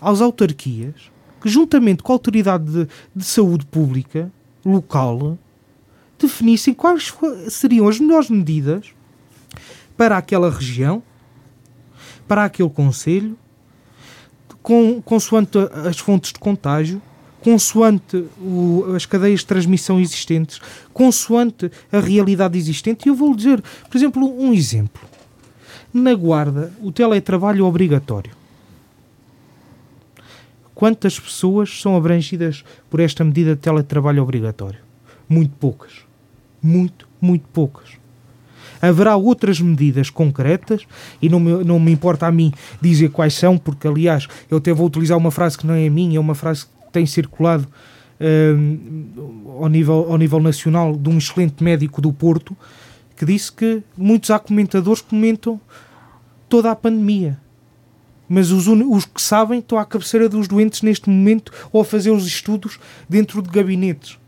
às 0.00 0.20
autarquias 0.20 1.10
que, 1.44 1.50
juntamente 1.50 2.02
com 2.02 2.10
a 2.10 2.14
autoridade 2.14 2.64
de, 2.64 2.88
de 3.14 3.22
saúde 3.22 3.66
pública 3.66 4.32
local, 4.64 5.38
definissem 6.18 6.72
quais 6.72 7.12
seriam 7.50 7.86
as 7.86 8.00
melhores 8.00 8.30
medidas 8.30 8.94
para 9.94 10.16
aquela 10.16 10.50
região, 10.50 11.02
para 12.26 12.46
aquele 12.46 12.70
conselho 12.70 13.36
com, 14.62 15.02
consoante 15.02 15.58
as 15.86 15.98
fontes 15.98 16.32
de 16.32 16.38
contágio, 16.38 17.02
consoante 17.42 18.24
o, 18.40 18.94
as 18.96 19.04
cadeias 19.04 19.40
de 19.40 19.46
transmissão 19.46 20.00
existentes, 20.00 20.62
consoante 20.94 21.70
a 21.92 22.00
realidade 22.00 22.56
existente. 22.56 23.04
E 23.04 23.10
eu 23.10 23.14
vou 23.14 23.36
dizer, 23.36 23.62
por 23.90 23.98
exemplo, 23.98 24.40
um 24.40 24.54
exemplo. 24.54 25.02
Na 25.92 26.14
Guarda, 26.14 26.72
o 26.80 26.90
teletrabalho 26.90 27.66
é 27.66 27.68
obrigatório. 27.68 28.43
Quantas 30.74 31.18
pessoas 31.18 31.80
são 31.80 31.96
abrangidas 31.96 32.64
por 32.90 33.00
esta 33.00 33.22
medida 33.24 33.54
de 33.54 33.60
teletrabalho 33.60 34.22
obrigatório? 34.22 34.80
Muito 35.28 35.54
poucas. 35.56 35.92
Muito, 36.62 37.08
muito 37.20 37.46
poucas. 37.52 37.90
Haverá 38.80 39.16
outras 39.16 39.60
medidas 39.60 40.10
concretas 40.10 40.86
e 41.22 41.28
não 41.28 41.40
me, 41.40 41.64
não 41.64 41.78
me 41.78 41.92
importa 41.92 42.26
a 42.26 42.32
mim 42.32 42.52
dizer 42.80 43.10
quais 43.10 43.34
são, 43.34 43.56
porque 43.56 43.86
aliás 43.86 44.26
eu 44.50 44.58
até 44.58 44.72
vou 44.72 44.86
utilizar 44.86 45.16
uma 45.16 45.30
frase 45.30 45.56
que 45.56 45.66
não 45.66 45.74
é 45.74 45.88
minha, 45.88 46.18
é 46.18 46.20
uma 46.20 46.34
frase 46.34 46.66
que 46.66 46.92
tem 46.92 47.06
circulado 47.06 47.66
uh, 48.20 49.62
ao, 49.62 49.68
nível, 49.68 50.06
ao 50.10 50.18
nível 50.18 50.40
nacional 50.40 50.96
de 50.96 51.08
um 51.08 51.18
excelente 51.18 51.62
médico 51.62 52.02
do 52.02 52.12
Porto 52.12 52.56
que 53.16 53.24
disse 53.24 53.52
que 53.52 53.82
muitos 53.96 54.30
há 54.30 54.38
comentadores 54.38 55.00
comentam 55.00 55.60
toda 56.48 56.70
a 56.70 56.76
pandemia. 56.76 57.38
Mas 58.28 58.50
os, 58.50 58.66
os 58.66 59.04
que 59.04 59.20
sabem 59.20 59.58
estão 59.58 59.78
à 59.78 59.84
cabeceira 59.84 60.28
dos 60.28 60.48
doentes 60.48 60.82
neste 60.82 61.10
momento 61.10 61.52
ou 61.70 61.82
a 61.82 61.84
fazer 61.84 62.10
os 62.10 62.26
estudos 62.26 62.78
dentro 63.08 63.42
de 63.42 63.50
gabinetes 63.50 64.18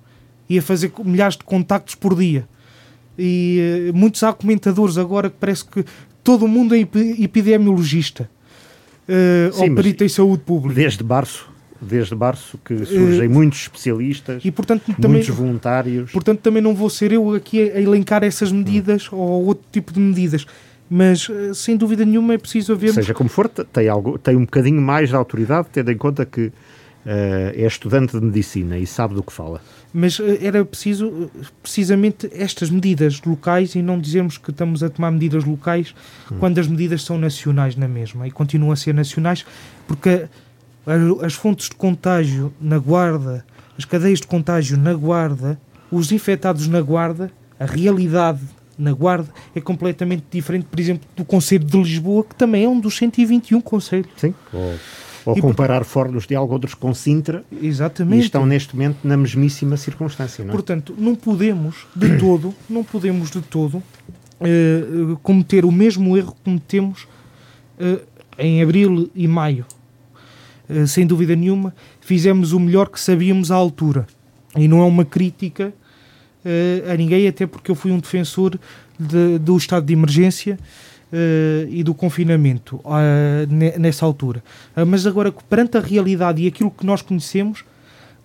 e 0.48 0.58
a 0.58 0.62
fazer 0.62 0.92
milhares 1.04 1.36
de 1.36 1.44
contactos 1.44 1.94
por 1.94 2.14
dia 2.14 2.46
e 3.18 3.90
uh, 3.90 3.96
muitos 3.96 4.22
há 4.22 4.32
comentadores 4.32 4.98
agora 4.98 5.30
que 5.30 5.36
parece 5.38 5.64
que 5.64 5.84
todo 6.22 6.46
mundo 6.46 6.74
é 6.74 6.80
epidemiologista 6.80 8.28
uh, 9.08 9.54
Sim, 9.54 9.70
ou 9.70 9.74
perito 9.74 10.04
em 10.04 10.08
saúde 10.08 10.42
pública. 10.42 10.74
Desde 10.74 11.02
março, 11.02 11.48
desde 11.80 12.14
março 12.14 12.58
que 12.64 12.84
surgem 12.84 13.28
uh, 13.28 13.30
muitos 13.30 13.60
especialistas, 13.60 14.44
e, 14.44 14.50
portanto, 14.50 14.84
também, 15.00 15.18
muitos 15.18 15.34
voluntários. 15.34 16.10
Portanto, 16.10 16.40
também 16.40 16.62
não 16.62 16.74
vou 16.74 16.90
ser 16.90 17.12
eu 17.12 17.34
aqui 17.34 17.70
a 17.70 17.80
elencar 17.80 18.22
essas 18.22 18.52
medidas 18.52 19.10
hum. 19.12 19.16
ou 19.16 19.46
outro 19.46 19.64
tipo 19.72 19.92
de 19.92 20.00
medidas. 20.00 20.46
Mas, 20.88 21.28
sem 21.54 21.76
dúvida 21.76 22.04
nenhuma, 22.04 22.34
é 22.34 22.38
preciso 22.38 22.76
ver. 22.76 22.92
Seja 22.92 23.12
como 23.12 23.28
for, 23.28 23.48
tem, 23.48 23.88
algo, 23.88 24.18
tem 24.18 24.36
um 24.36 24.44
bocadinho 24.44 24.80
mais 24.80 25.08
de 25.08 25.16
autoridade, 25.16 25.68
tendo 25.72 25.90
em 25.90 25.96
conta 25.96 26.24
que 26.24 26.52
é 27.04 27.66
estudante 27.66 28.18
de 28.18 28.24
medicina 28.24 28.76
e 28.78 28.86
sabe 28.86 29.14
do 29.14 29.22
que 29.22 29.32
fala 29.32 29.60
mas 29.96 30.20
eh, 30.20 30.38
era 30.42 30.62
preciso 30.62 31.30
eh, 31.34 31.46
precisamente 31.62 32.28
estas 32.30 32.68
medidas 32.68 33.22
locais 33.24 33.74
e 33.74 33.80
não 33.80 33.98
dizermos 33.98 34.36
que 34.36 34.50
estamos 34.50 34.82
a 34.82 34.90
tomar 34.90 35.10
medidas 35.10 35.42
locais 35.42 35.94
hum. 36.30 36.36
quando 36.38 36.58
as 36.58 36.68
medidas 36.68 37.02
são 37.02 37.16
nacionais 37.16 37.76
na 37.76 37.88
mesma 37.88 38.28
e 38.28 38.30
continuam 38.30 38.72
a 38.72 38.76
ser 38.76 38.92
nacionais 38.92 39.46
porque 39.88 40.28
as 41.22 41.32
fontes 41.32 41.68
de 41.68 41.74
contágio 41.74 42.52
na 42.60 42.78
guarda, 42.78 43.44
as 43.76 43.84
cadeias 43.84 44.20
de 44.20 44.26
contágio 44.26 44.76
na 44.76 44.94
guarda, 44.94 45.58
os 45.90 46.12
infectados 46.12 46.68
na 46.68 46.80
guarda, 46.80 47.28
a 47.58 47.64
realidade 47.64 48.40
na 48.78 48.92
guarda 48.92 49.28
é 49.54 49.60
completamente 49.60 50.24
diferente, 50.30 50.66
por 50.70 50.78
exemplo, 50.78 51.08
do 51.16 51.24
Conselho 51.24 51.64
de 51.64 51.76
Lisboa, 51.76 52.24
que 52.24 52.34
também 52.34 52.64
é 52.64 52.68
um 52.68 52.78
dos 52.78 52.96
121 52.96 53.60
conselhos. 53.60 54.08
Sim. 54.16 54.34
Ou 55.26 55.36
e 55.36 55.40
comparar 55.40 55.80
por... 55.80 55.86
Fornos 55.86 56.26
de 56.26 56.36
Algodres 56.36 56.74
com 56.74 56.94
Sintra 56.94 57.44
Exatamente. 57.60 58.22
e 58.22 58.24
estão 58.24 58.46
neste 58.46 58.76
momento 58.76 58.98
na 59.02 59.16
mesmíssima 59.16 59.76
circunstância. 59.76 60.44
Não 60.44 60.50
é? 60.50 60.52
Portanto, 60.52 60.94
não 60.96 61.16
podemos 61.16 61.86
de 61.94 62.16
todo, 62.16 62.54
não 62.70 62.84
podemos 62.84 63.30
de 63.30 63.40
todo 63.40 63.78
uh, 63.78 65.16
cometer 65.22 65.64
o 65.64 65.72
mesmo 65.72 66.16
erro 66.16 66.32
que 66.32 66.42
cometemos 66.44 67.08
uh, 67.80 68.00
em 68.38 68.62
abril 68.62 69.10
e 69.14 69.26
maio. 69.26 69.66
Uh, 70.70 70.86
sem 70.86 71.04
dúvida 71.04 71.34
nenhuma, 71.34 71.74
fizemos 72.00 72.52
o 72.52 72.60
melhor 72.60 72.88
que 72.88 73.00
sabíamos 73.00 73.50
à 73.50 73.56
altura. 73.56 74.06
E 74.56 74.68
não 74.68 74.78
é 74.78 74.84
uma 74.84 75.04
crítica 75.04 75.74
a 76.92 76.96
ninguém, 76.96 77.26
até 77.26 77.46
porque 77.46 77.70
eu 77.70 77.74
fui 77.74 77.90
um 77.90 77.98
defensor 77.98 78.58
de, 78.98 79.38
do 79.38 79.56
estado 79.56 79.84
de 79.86 79.92
emergência 79.92 80.58
uh, 81.12 81.68
e 81.68 81.82
do 81.82 81.94
confinamento 81.94 82.76
uh, 82.76 83.78
nessa 83.78 84.04
altura. 84.04 84.42
Uh, 84.76 84.86
mas 84.86 85.06
agora, 85.06 85.32
perante 85.32 85.76
a 85.76 85.80
realidade 85.80 86.42
e 86.42 86.46
aquilo 86.46 86.70
que 86.70 86.84
nós 86.84 87.02
conhecemos, 87.02 87.64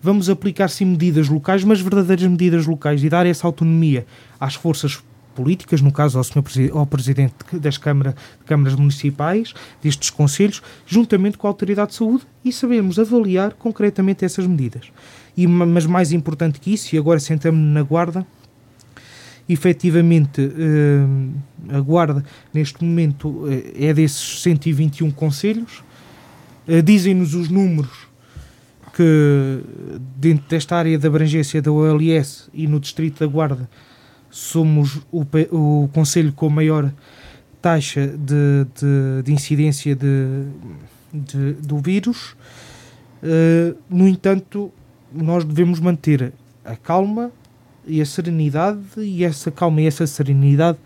vamos 0.02 0.30
aplicar 0.30 0.70
sim 0.70 0.86
medidas 0.86 1.30
locais, 1.30 1.64
mas 1.64 1.82
verdadeiras 1.82 2.26
medidas 2.28 2.66
locais 2.66 3.04
e 3.04 3.10
dar 3.10 3.26
essa 3.26 3.48
autonomia 3.48 4.06
às 4.40 4.56
forças 4.56 5.02
políticas, 5.36 5.82
no 5.82 5.92
caso 5.92 6.18
ao, 6.18 6.24
senhor, 6.24 6.44
ao 6.74 6.86
Presidente 6.86 7.34
das 7.54 7.78
Câmara, 7.78 8.16
Câmaras 8.46 8.76
Municipais, 8.76 9.54
destes 9.82 10.10
Conselhos, 10.10 10.62
juntamente 10.86 11.38
com 11.38 11.48
a 11.48 11.50
Autoridade 11.50 11.92
de 11.92 11.98
Saúde, 11.98 12.26
e 12.44 12.52
sabemos 12.52 13.00
avaliar 13.00 13.54
concretamente 13.54 14.26
essas 14.26 14.46
medidas. 14.46 14.92
E, 15.36 15.48
mas 15.48 15.86
mais 15.86 16.12
importante 16.12 16.60
que 16.60 16.74
isso, 16.74 16.96
e 16.96 16.98
agora 16.98 17.20
sentamos 17.20 17.60
na 17.60 17.82
Guarda, 17.82 18.26
efetivamente 19.48 20.42
eh, 20.42 21.76
a 21.76 21.80
Guarda 21.80 22.24
neste 22.54 22.84
momento 22.84 23.46
eh, 23.50 23.88
é 23.90 23.94
desses 23.94 24.42
121 24.42 25.12
conselhos. 25.12 25.84
Eh, 26.68 26.82
dizem-nos 26.82 27.34
os 27.34 27.50
números 27.50 28.08
que 28.94 29.62
dentro 30.18 30.48
desta 30.50 30.76
área 30.76 30.98
de 30.98 31.08
abrangência 31.08 31.62
da 31.62 31.72
OLS 31.72 32.50
e 32.54 32.68
no 32.68 32.80
distrito 32.80 33.20
da 33.20 33.26
Guarda 33.26 33.70
somos 34.32 35.02
o, 35.12 35.26
o 35.52 35.90
conselho 35.90 36.32
com 36.34 36.50
maior 36.50 36.92
taxa 37.62 38.08
de, 38.08 38.66
de, 38.74 39.24
de 39.24 39.34
incidência 39.34 39.96
de, 39.96 40.46
de, 41.14 41.54
do 41.54 41.78
vírus. 41.78 42.36
Uh, 43.22 43.78
no 43.90 44.08
entanto, 44.08 44.72
nós 45.14 45.44
devemos 45.44 45.80
manter 45.80 46.34
a 46.66 46.76
calma 46.76 47.32
e 47.86 48.02
a 48.02 48.06
serenidade, 48.06 48.80
e 48.98 49.24
essa 49.24 49.52
calma 49.52 49.82
e 49.82 49.86
essa 49.86 50.08
serenidade 50.08 50.78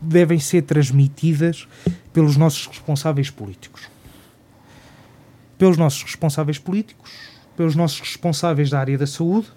devem 0.00 0.38
ser 0.38 0.62
transmitidas 0.62 1.68
pelos 2.12 2.36
nossos 2.36 2.66
responsáveis 2.66 3.30
políticos. 3.30 3.82
Pelos 5.58 5.76
nossos 5.76 6.02
responsáveis 6.02 6.58
políticos, 6.58 7.10
pelos 7.56 7.76
nossos 7.76 8.00
responsáveis 8.00 8.70
da 8.70 8.80
área 8.80 8.98
da 8.98 9.06
saúde, 9.06 9.48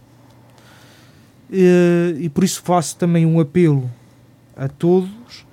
e, 1.52 2.16
e 2.20 2.30
por 2.30 2.44
isso 2.44 2.62
faço 2.62 2.96
também 2.98 3.26
um 3.26 3.40
apelo 3.40 3.90
a 4.56 4.68
todos 4.68 5.46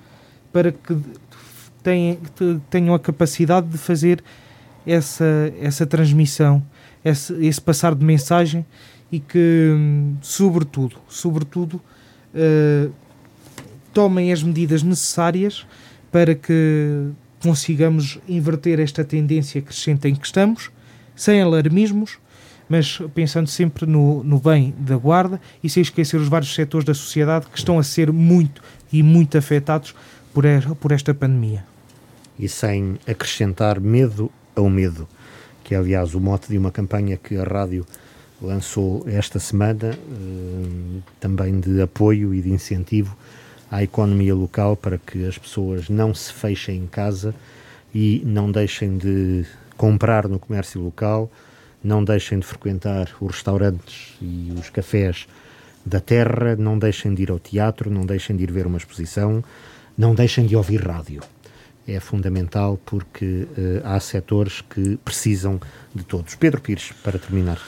para 0.51 0.71
que 0.71 0.97
tenham, 1.83 2.17
tenham 2.69 2.95
a 2.95 2.99
capacidade 2.99 3.67
de 3.67 3.77
fazer 3.77 4.23
essa, 4.85 5.53
essa 5.59 5.85
transmissão, 5.85 6.63
esse, 7.03 7.33
esse 7.45 7.61
passar 7.61 7.93
de 7.95 8.03
mensagem 8.03 8.65
e 9.11 9.19
que, 9.19 9.73
sobretudo, 10.21 10.97
sobretudo, 11.07 11.81
uh, 12.33 12.91
tomem 13.93 14.31
as 14.31 14.43
medidas 14.43 14.83
necessárias 14.83 15.65
para 16.11 16.35
que 16.35 17.09
consigamos 17.41 18.19
inverter 18.27 18.79
esta 18.79 19.03
tendência 19.03 19.61
crescente 19.61 20.07
em 20.07 20.15
que 20.15 20.25
estamos, 20.25 20.71
sem 21.15 21.41
alarmismos, 21.41 22.17
mas 22.67 22.99
pensando 23.13 23.47
sempre 23.47 23.85
no, 23.85 24.23
no 24.23 24.39
bem 24.39 24.73
da 24.77 24.97
guarda 24.97 25.39
e 25.63 25.69
sem 25.69 25.81
esquecer 25.81 26.19
os 26.19 26.27
vários 26.27 26.53
setores 26.53 26.85
da 26.85 26.93
sociedade 26.93 27.45
que 27.47 27.57
estão 27.57 27.77
a 27.77 27.83
ser 27.83 28.11
muito 28.11 28.61
e 28.91 29.03
muito 29.03 29.37
afetados 29.37 29.95
por, 30.33 30.43
por 30.79 30.91
esta 30.91 31.13
pandemia. 31.13 31.63
E 32.37 32.49
sem 32.49 32.97
acrescentar 33.07 33.79
medo 33.79 34.31
ao 34.55 34.69
medo, 34.69 35.07
que 35.63 35.73
é 35.73 35.77
aliás 35.77 36.15
o 36.15 36.19
mote 36.19 36.49
de 36.49 36.57
uma 36.57 36.71
campanha 36.71 37.17
que 37.17 37.37
a 37.37 37.43
rádio 37.43 37.85
lançou 38.41 39.03
esta 39.07 39.39
semana, 39.39 39.93
eh, 39.93 40.99
também 41.19 41.59
de 41.59 41.81
apoio 41.81 42.33
e 42.33 42.41
de 42.41 42.51
incentivo 42.51 43.15
à 43.71 43.81
economia 43.81 44.35
local 44.35 44.75
para 44.75 44.97
que 44.97 45.25
as 45.25 45.37
pessoas 45.37 45.89
não 45.89 46.13
se 46.13 46.31
fechem 46.31 46.77
em 46.77 46.87
casa 46.87 47.33
e 47.93 48.21
não 48.25 48.51
deixem 48.51 48.97
de 48.97 49.45
comprar 49.77 50.27
no 50.27 50.37
comércio 50.37 50.81
local, 50.81 51.31
não 51.85 52.03
deixem 52.03 52.39
de 52.39 52.45
frequentar 52.45 53.09
os 53.21 53.35
restaurantes 53.35 54.15
e 54.19 54.51
os 54.59 54.69
cafés 54.69 55.27
da 55.85 55.99
terra, 55.99 56.55
não 56.57 56.79
deixem 56.79 57.13
de 57.13 57.21
ir 57.23 57.31
ao 57.31 57.37
teatro, 57.37 57.91
não 57.91 58.05
deixem 58.05 58.35
de 58.35 58.43
ir 58.43 58.51
ver 58.51 58.65
uma 58.65 58.77
exposição, 58.77 59.43
não 59.95 60.15
deixem 60.15 60.47
de 60.47 60.55
ouvir 60.55 60.81
rádio. 60.81 61.21
É 61.87 61.99
fundamental 61.99 62.79
porque 62.83 63.47
uh, 63.47 63.81
há 63.83 63.99
setores 63.99 64.61
que 64.61 64.97
precisam 65.05 65.59
de 65.93 66.03
todos. 66.03 66.33
Pedro 66.33 66.59
Pires, 66.59 66.91
para 67.03 67.19
terminar. 67.19 67.61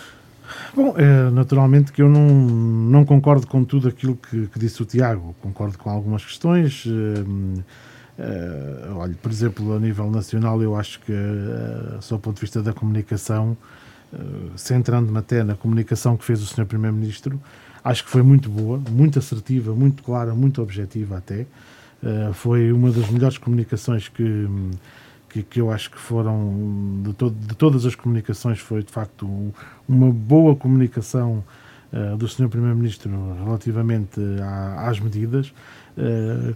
Bom, 0.74 0.96
é, 0.98 1.30
naturalmente 1.30 1.92
que 1.92 2.02
eu 2.02 2.10
não, 2.10 2.28
não 2.28 3.06
concordo 3.06 3.46
com 3.46 3.64
tudo 3.64 3.88
aquilo 3.90 4.16
que, 4.16 4.48
que 4.48 4.58
disse 4.58 4.82
o 4.82 4.86
Tiago, 4.86 5.36
concordo 5.42 5.78
com 5.78 5.90
algumas 5.90 6.24
questões. 6.24 6.86
Uh, 6.86 7.64
uh, 8.18 8.96
olha, 8.96 9.16
por 9.22 9.30
exemplo, 9.30 9.76
a 9.76 9.80
nível 9.80 10.10
nacional, 10.10 10.62
eu 10.64 10.76
acho 10.76 11.00
que, 11.02 11.12
uh, 11.12 12.18
ponto 12.18 12.36
de 12.36 12.42
vista 12.42 12.64
da 12.64 12.74
comunicação, 12.74 13.58
centrando-me 14.56 15.18
até 15.18 15.44
na 15.44 15.56
comunicação 15.56 16.16
que 16.16 16.24
fez 16.24 16.42
o 16.42 16.46
Sr. 16.46 16.66
Primeiro-Ministro, 16.66 17.40
acho 17.84 18.04
que 18.04 18.10
foi 18.10 18.22
muito 18.22 18.50
boa, 18.50 18.82
muito 18.90 19.20
assertiva, 19.20 19.74
muito 19.74 20.04
clara, 20.04 20.34
muito 20.34 20.62
objetiva 20.62 21.18
até. 21.18 21.46
Uh, 22.04 22.34
foi 22.34 22.72
uma 22.72 22.92
das 22.92 23.10
melhores 23.10 23.38
comunicações 23.38 24.08
que, 24.08 24.48
que, 25.30 25.44
que, 25.44 25.62
eu 25.62 25.72
acho 25.72 25.90
que 25.90 25.98
foram, 25.98 27.02
de, 27.04 27.14
to 27.14 27.30
de 27.32 27.56
todas 27.56 27.86
as 27.86 27.96
comunicações, 27.96 28.60
foi 28.60 28.84
de 28.84 28.92
facto 28.92 29.26
um, 29.26 29.52
uma 29.88 30.12
boa 30.12 30.56
comunicação 30.56 31.44
uh, 31.92 32.16
do 32.18 32.28
Sr. 32.28 32.50
Primeiro-Ministro 32.50 33.10
relativamente 33.44 34.20
à, 34.42 34.90
às 34.90 35.00
medidas, 35.00 35.54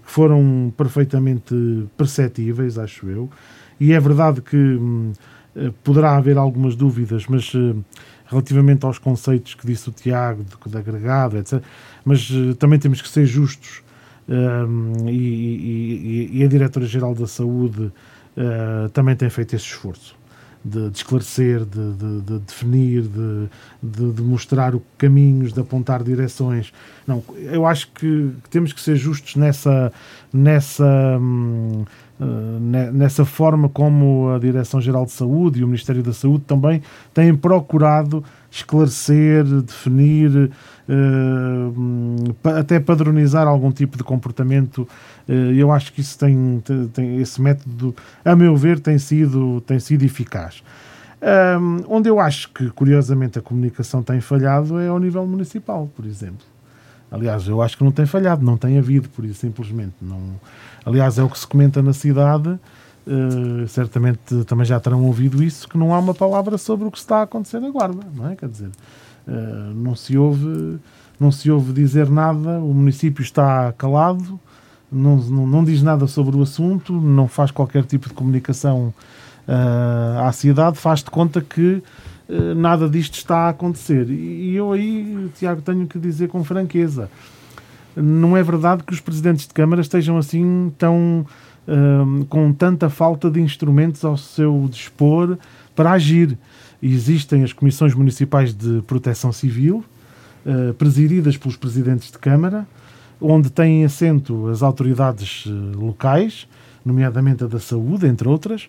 que 0.05 0.11
foram 0.11 0.71
perfeitamente 0.77 1.55
perceptíveis, 1.97 2.77
acho 2.77 3.09
eu. 3.09 3.27
E 3.79 3.91
é 3.93 3.99
verdade 3.99 4.39
que 4.39 4.55
um, 4.55 5.11
eh, 5.11 5.15
poderá 5.83 6.15
haver 6.15 6.37
algumas 6.37 6.75
dúvidas, 6.75 7.25
mas 7.27 7.53
uh, 7.53 7.83
relativamente 8.25 8.85
aos 8.85 8.97
conceitos 8.97 9.53
que 9.53 9.67
disse 9.67 9.89
o 9.89 9.91
Tiago, 9.91 10.43
de, 10.43 10.71
de 10.71 10.77
agregado, 10.77 11.37
etc. 11.37 11.61
Mas 12.05 12.29
uh, 12.29 12.55
também 12.55 12.79
temos 12.79 13.01
que 13.01 13.09
ser 13.09 13.25
justos 13.25 13.81
uh, 14.29 15.09
e, 15.09 16.29
e, 16.31 16.39
e, 16.39 16.43
a 16.43 16.47
Diretora-Geral 16.47 17.13
da 17.15 17.27
Saúde 17.27 17.91
também 18.93 19.13
tem 19.13 19.29
feito 19.29 19.53
esse 19.57 19.65
esforço 19.65 20.15
de, 20.63 20.89
de 20.89 20.97
esclarecer, 20.97 21.65
de, 21.65 21.93
de, 21.93 22.21
de 22.21 22.39
definir, 22.39 23.03
de, 23.81 24.21
mostrar 24.21 24.73
caminhos, 24.97 25.53
de 25.53 25.59
apontar 25.59 26.03
direções. 26.03 26.71
Não, 27.05 27.23
eu 27.35 27.65
acho 27.65 27.91
que, 27.91 28.31
temos 28.49 28.71
que 28.71 28.79
ser 28.79 28.95
justos 28.95 29.35
nessa, 29.35 29.91
nessa 30.31 31.17
hum, 31.19 31.83
eh, 31.83 32.10
nessa 32.93 33.25
forma 33.25 33.67
como 33.67 34.29
a 34.29 34.39
Direção-Geral 34.39 35.05
de 35.05 35.11
Saúde 35.11 35.59
e 35.59 35.63
o 35.63 35.67
Ministério 35.67 36.03
da 36.03 36.13
Saúde 36.13 36.43
também 36.45 36.81
têm 37.13 37.35
procurado 37.35 38.23
esclarecer, 38.51 39.43
definir, 39.43 40.51
eh, 40.87 42.59
até 42.59 42.79
padronizar 42.79 43.47
algum 43.47 43.71
tipo 43.71 43.97
de 43.97 44.03
comportamento. 44.03 44.87
Eh, 45.27 45.53
eu 45.55 45.71
acho 45.71 45.93
que 45.93 46.01
isso 46.01 46.19
tem, 46.19 46.61
tem, 46.93 47.21
esse 47.21 47.41
método, 47.41 47.95
a 48.23 48.35
meu 48.35 48.55
ver, 48.55 48.79
tem 48.79 48.97
sido, 48.97 49.61
tem 49.61 49.79
sido 49.79 50.03
eficaz. 50.03 50.61
Um, 51.21 51.83
onde 51.87 52.09
eu 52.09 52.19
acho 52.19 52.49
que, 52.51 52.69
curiosamente, 52.71 53.37
a 53.37 53.41
comunicação 53.43 54.01
tem 54.01 54.19
falhado 54.19 54.79
é 54.79 54.87
ao 54.87 54.99
nível 54.99 55.25
municipal, 55.27 55.87
por 55.95 56.05
exemplo. 56.05 56.45
Aliás, 57.11 57.47
eu 57.47 57.61
acho 57.61 57.77
que 57.77 57.83
não 57.83 57.91
tem 57.91 58.05
falhado, 58.05 58.43
não 58.43 58.57
tem 58.57 58.79
havido, 58.79 59.07
por 59.09 59.23
isso, 59.23 59.41
simplesmente. 59.41 59.93
Não, 60.01 60.19
Aliás, 60.85 61.17
é 61.17 61.23
o 61.23 61.29
que 61.29 61.37
se 61.37 61.47
comenta 61.47 61.81
na 61.81 61.93
cidade. 61.93 62.59
Uh, 63.05 63.67
certamente 63.67 64.43
também 64.45 64.63
já 64.63 64.79
terão 64.79 65.03
ouvido 65.03 65.43
isso, 65.43 65.67
que 65.67 65.75
não 65.75 65.91
há 65.91 65.97
uma 65.97 66.13
palavra 66.13 66.55
sobre 66.55 66.87
o 66.87 66.91
que 66.91 66.99
está 66.99 67.17
a 67.17 67.21
acontecer 67.23 67.59
na 67.59 67.71
Guarda, 67.71 68.05
não 68.15 68.29
é? 68.29 68.35
Quer 68.35 68.47
dizer, 68.47 68.69
uh, 69.27 69.73
não, 69.73 69.95
se 69.95 70.15
ouve, 70.15 70.77
não 71.19 71.31
se 71.31 71.49
ouve 71.49 71.73
dizer 71.73 72.07
nada, 72.11 72.59
o 72.59 72.71
município 72.71 73.23
está 73.23 73.73
calado, 73.75 74.39
não, 74.91 75.17
não, 75.17 75.47
não 75.47 75.63
diz 75.63 75.81
nada 75.81 76.05
sobre 76.05 76.37
o 76.37 76.43
assunto, 76.43 76.93
não 76.93 77.27
faz 77.27 77.49
qualquer 77.49 77.85
tipo 77.85 78.07
de 78.07 78.13
comunicação 78.13 78.93
uh, 79.47 80.19
à 80.23 80.31
cidade, 80.31 80.77
faz 80.77 80.99
de 80.99 81.09
conta 81.09 81.41
que 81.41 81.81
nada 82.55 82.87
disto 82.87 83.15
está 83.15 83.47
a 83.47 83.49
acontecer. 83.49 84.09
E, 84.09 84.51
e 84.51 84.55
eu 84.55 84.71
aí, 84.71 85.29
Tiago, 85.35 85.61
tenho 85.61 85.85
que 85.85 85.99
dizer 85.99 86.29
com 86.29 86.41
franqueza, 86.45 87.09
não 87.95 88.35
é 88.37 88.43
verdade 88.43 88.83
que 88.83 88.93
os 88.93 88.99
presidentes 88.99 89.47
de 89.47 89.53
Câmara 89.53 89.81
estejam 89.81 90.17
assim 90.17 90.71
tão 90.77 91.25
uh, 91.67 92.25
com 92.25 92.53
tanta 92.53 92.89
falta 92.89 93.29
de 93.29 93.41
instrumentos 93.41 94.03
ao 94.05 94.17
seu 94.17 94.67
dispor 94.69 95.37
para 95.75 95.91
agir. 95.91 96.37
Existem 96.81 97.43
as 97.43 97.53
comissões 97.53 97.93
municipais 97.93 98.53
de 98.53 98.81
proteção 98.87 99.31
civil, 99.31 99.83
uh, 100.45 100.73
presididas 100.73 101.37
pelos 101.37 101.55
presidentes 101.55 102.11
de 102.11 102.17
Câmara, 102.17 102.65
onde 103.19 103.49
têm 103.49 103.85
assento 103.85 104.47
as 104.47 104.63
autoridades 104.63 105.45
uh, 105.45 105.51
locais, 105.75 106.47
nomeadamente 106.83 107.43
a 107.43 107.47
da 107.47 107.59
saúde, 107.59 108.07
entre 108.07 108.27
outras, 108.27 108.67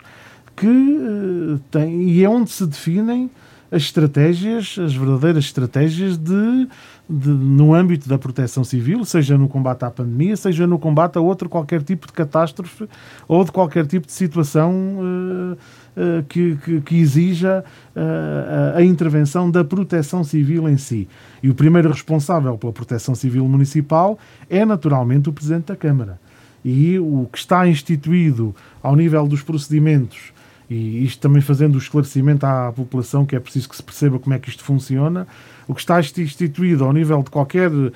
que 0.55 0.67
uh, 0.67 1.59
têm, 1.71 2.03
e 2.03 2.23
é 2.23 2.29
onde 2.29 2.51
se 2.51 2.65
definem 2.67 3.29
as 3.73 3.81
estratégias, 3.81 4.77
as 4.77 4.93
verdadeiras 4.93 5.45
estratégias 5.45 6.15
de, 6.15 6.67
de, 7.09 7.29
no 7.29 7.73
âmbito 7.73 8.07
da 8.07 8.19
proteção 8.19 8.63
civil, 8.63 9.03
seja 9.03 9.35
no 9.35 9.47
combate 9.47 9.83
à 9.83 9.89
pandemia, 9.89 10.37
seja 10.37 10.67
no 10.67 10.77
combate 10.77 11.17
a 11.17 11.21
outro 11.21 11.49
qualquer 11.49 11.81
tipo 11.81 12.05
de 12.05 12.13
catástrofe 12.13 12.87
ou 13.27 13.43
de 13.43 13.51
qualquer 13.51 13.87
tipo 13.87 14.05
de 14.05 14.13
situação 14.13 14.71
uh, 14.71 15.53
uh, 15.53 16.23
que, 16.29 16.55
que, 16.57 16.81
que, 16.81 16.95
exija 16.97 17.65
uh, 17.95 18.77
a 18.77 18.83
intervenção 18.83 19.49
da 19.49 19.63
proteção 19.63 20.23
civil 20.23 20.69
em 20.69 20.77
si. 20.77 21.07
E 21.41 21.49
o 21.49 21.55
primeiro 21.55 21.89
responsável 21.89 22.55
pela 22.59 22.71
proteção 22.71 23.15
civil 23.15 23.47
municipal 23.47 24.19
é 24.47 24.63
naturalmente 24.63 25.29
o 25.29 25.33
Presidente 25.33 25.65
da 25.65 25.75
Câmara. 25.75 26.19
E 26.63 26.97
o 26.99 27.27
que 27.31 27.39
está 27.39 27.67
instituído 27.67 28.55
ao 28.81 28.95
nível 28.95 29.27
dos 29.27 29.41
procedimentos 29.41 30.32
e 30.69 31.03
isto 31.03 31.19
também 31.19 31.41
fazendo 31.41 31.75
o 31.75 31.77
esclarecimento 31.77 32.45
à 32.45 32.71
população 32.71 33.25
que 33.25 33.35
é 33.35 33.39
preciso 33.39 33.69
que 33.69 33.75
se 33.75 33.83
perceba 33.83 34.17
como 34.19 34.33
é 34.33 34.39
que 34.39 34.49
isto 34.49 34.63
funciona. 34.63 35.27
O 35.67 35.73
que 35.73 35.81
está 35.81 35.99
instituído 35.99 36.83
ao 36.83 36.91
nível 36.91 37.21
de 37.23 37.29
qualquer 37.29 37.71
uh, 37.71 37.91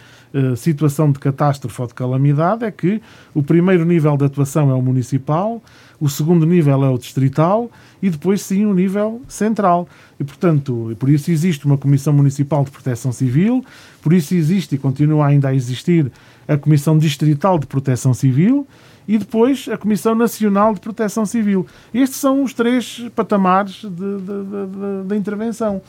situação 0.56 1.11
de 1.11 1.19
catástrofe 1.19 1.81
ou 1.81 1.88
de 1.88 1.94
calamidade 1.94 2.64
é 2.64 2.72
que 2.72 3.02
o 3.34 3.44
primeiro 3.44 3.84
nível 3.84 4.15
de 4.15 4.26
atuação 4.26 4.72
é 4.72 4.73
o 4.73 4.81
municipal, 4.81 5.61
o 5.99 6.07
segundo 6.07 6.45
nível 6.45 6.84
é 6.84 6.89
o 6.89 6.98
distrital 6.98 7.69
e 8.02 8.10
depois 8.10 8.41
sim 8.41 8.65
o 8.65 8.73
nível 8.73 9.22
central. 9.27 9.88
E 10.19 10.23
portanto, 10.23 10.95
por 10.99 11.10
isso 11.10 11.30
existe 11.31 11.65
uma 11.65 11.77
Comissão 11.77 12.14
Municipal 12.14 12.64
de 12.64 12.72
Proteção 12.72 13.11
Civil, 13.11 13.65
por 14.02 14.14
isso 14.14 14.34
existe 14.34 14.76
e 14.76 14.77
continua 14.77 15.27
ainda 15.27 15.49
a 15.49 15.56
existir 15.56 16.11
a 16.48 16.57
Comissão 16.57 16.98
Distrital 16.98 17.60
de 17.60 17.68
Proteção 17.68 18.14
Civil 18.14 18.65
e 19.07 19.17
depois 19.17 19.69
a 19.71 19.77
Comissão 19.77 20.13
Nacional 20.13 20.73
de 20.73 20.79
Proteção 20.79 21.25
Civil. 21.25 21.65
Estes 21.93 22.19
são 22.19 22.43
os 22.43 22.53
três 22.53 23.05
patamares 23.15 23.85
da 25.05 25.15
intervenção. 25.15 25.81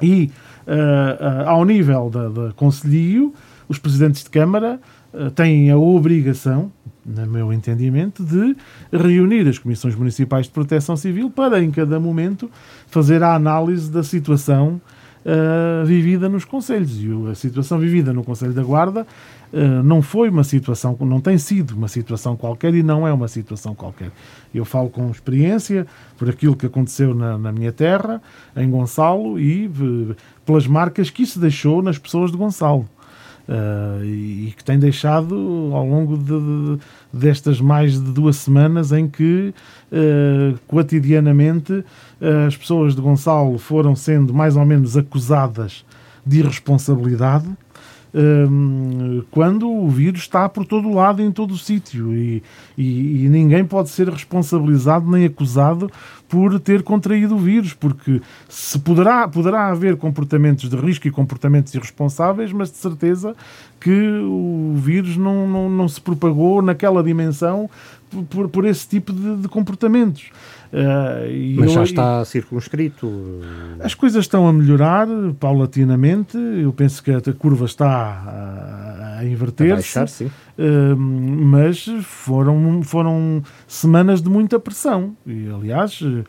E 0.00 0.30
uh, 0.66 1.44
uh, 1.44 1.48
ao 1.48 1.64
nível 1.64 2.10
da, 2.10 2.52
Conselho, 2.52 3.34
os 3.68 3.78
presidentes 3.78 4.22
de 4.22 4.30
Câmara 4.30 4.80
uh, 5.12 5.30
têm 5.32 5.70
a 5.70 5.76
obrigação, 5.76 6.70
no 7.04 7.26
meu 7.26 7.52
entendimento, 7.52 8.22
de 8.22 8.56
reunir 8.92 9.48
as 9.48 9.58
comissões 9.58 9.94
municipais 9.94 10.46
de 10.46 10.52
proteção 10.52 10.96
civil 10.96 11.30
para, 11.30 11.62
em 11.62 11.70
cada 11.70 11.98
momento, 11.98 12.50
fazer 12.86 13.22
a 13.22 13.34
análise 13.34 13.90
da 13.90 14.02
situação 14.02 14.80
uh, 15.28 15.84
vivida 15.84 16.28
nos 16.28 16.44
conselhos. 16.44 16.98
E 16.98 17.08
a 17.30 17.34
situação 17.34 17.78
vivida 17.78 18.12
no 18.12 18.24
Conselho 18.24 18.52
da 18.52 18.62
Guarda 18.62 19.06
uh, 19.52 19.82
não 19.82 20.00
foi 20.00 20.30
uma 20.30 20.42
situação, 20.42 20.96
não 21.00 21.20
tem 21.20 21.36
sido 21.36 21.72
uma 21.72 21.88
situação 21.88 22.36
qualquer 22.36 22.74
e 22.74 22.82
não 22.82 23.06
é 23.06 23.12
uma 23.12 23.28
situação 23.28 23.74
qualquer. 23.74 24.10
Eu 24.54 24.64
falo 24.64 24.88
com 24.88 25.10
experiência 25.10 25.86
por 26.16 26.28
aquilo 26.28 26.56
que 26.56 26.66
aconteceu 26.66 27.14
na, 27.14 27.36
na 27.36 27.52
minha 27.52 27.72
terra, 27.72 28.22
em 28.56 28.70
Gonçalo, 28.70 29.38
e 29.38 29.66
uh, 29.66 30.16
pelas 30.46 30.66
marcas 30.66 31.10
que 31.10 31.22
isso 31.22 31.38
deixou 31.38 31.82
nas 31.82 31.98
pessoas 31.98 32.30
de 32.30 32.36
Gonçalo. 32.36 32.88
Uh, 33.48 34.04
e, 34.04 34.52
que 34.54 34.62
tem 34.62 34.78
deixado 34.78 35.34
ao 35.72 35.86
longo 35.86 36.18
de, 36.18 36.24
de, 36.26 36.78
destas 37.10 37.62
mais 37.62 37.94
de 37.94 38.12
duas 38.12 38.36
semanas 38.36 38.92
em 38.92 39.08
que 39.08 39.54
uh, 39.90 40.58
cotidianamente 40.66 41.72
uh, 41.72 42.46
as 42.46 42.54
pessoas 42.54 42.94
de 42.94 43.00
Gonçalo 43.00 43.56
foram 43.56 43.96
sendo 43.96 44.34
mais 44.34 44.54
ou 44.54 44.66
menos 44.66 44.98
acusadas 44.98 45.82
de 46.26 46.40
irresponsabilidade 46.40 47.48
quando 49.30 49.70
o 49.70 49.88
vírus 49.88 50.22
está 50.22 50.48
por 50.48 50.64
todo 50.64 50.88
o 50.88 50.94
lado, 50.94 51.22
em 51.22 51.30
todo 51.30 51.52
o 51.52 51.58
sítio, 51.58 52.14
e, 52.14 52.42
e, 52.76 53.24
e, 53.24 53.28
ninguém 53.28 53.64
pode 53.64 53.90
ser 53.90 54.08
responsabilizado 54.08 55.08
nem 55.10 55.26
acusado 55.26 55.90
por 56.28 56.60
ter 56.60 56.82
contraído 56.82 57.34
o 57.34 57.38
vírus, 57.38 57.72
porque 57.72 58.20
se 58.48 58.78
poderá, 58.78 59.26
poderá 59.26 59.68
haver 59.68 59.96
comportamentos 59.96 60.68
de 60.68 60.76
risco 60.76 61.08
e 61.08 61.10
comportamentos 61.10 61.74
irresponsáveis, 61.74 62.52
mas 62.52 62.70
de 62.70 62.76
certeza 62.76 63.34
que 63.80 63.90
o 63.90 64.74
vírus 64.76 65.16
não, 65.16 65.48
não, 65.48 65.70
não 65.70 65.88
se 65.88 66.00
propagou 66.00 66.60
naquela 66.60 67.02
dimensão 67.02 67.70
por, 68.28 68.48
por 68.48 68.66
esse 68.66 68.86
tipo 68.86 69.12
de, 69.12 69.36
de 69.36 69.48
comportamentos. 69.48 70.30
Uh, 70.72 71.60
Mas 71.60 71.72
já 71.72 71.80
eu, 71.80 71.84
está 71.84 72.24
circunscrito? 72.24 73.10
As 73.80 73.94
coisas 73.94 74.24
estão 74.24 74.46
a 74.46 74.52
melhorar 74.52 75.06
paulatinamente. 75.40 76.36
Eu 76.36 76.72
penso 76.72 77.02
que 77.02 77.10
a 77.10 77.20
curva 77.32 77.64
está 77.64 77.88
a, 77.88 79.18
a 79.18 79.24
inverter-se. 79.24 80.24
Uh, 80.24 80.96
mas 80.96 81.86
foram, 82.02 82.82
foram 82.82 83.42
semanas 83.66 84.20
de 84.20 84.28
muita 84.28 84.58
pressão. 84.58 85.16
E, 85.26 85.48
aliás, 85.48 86.00
uh, 86.00 86.24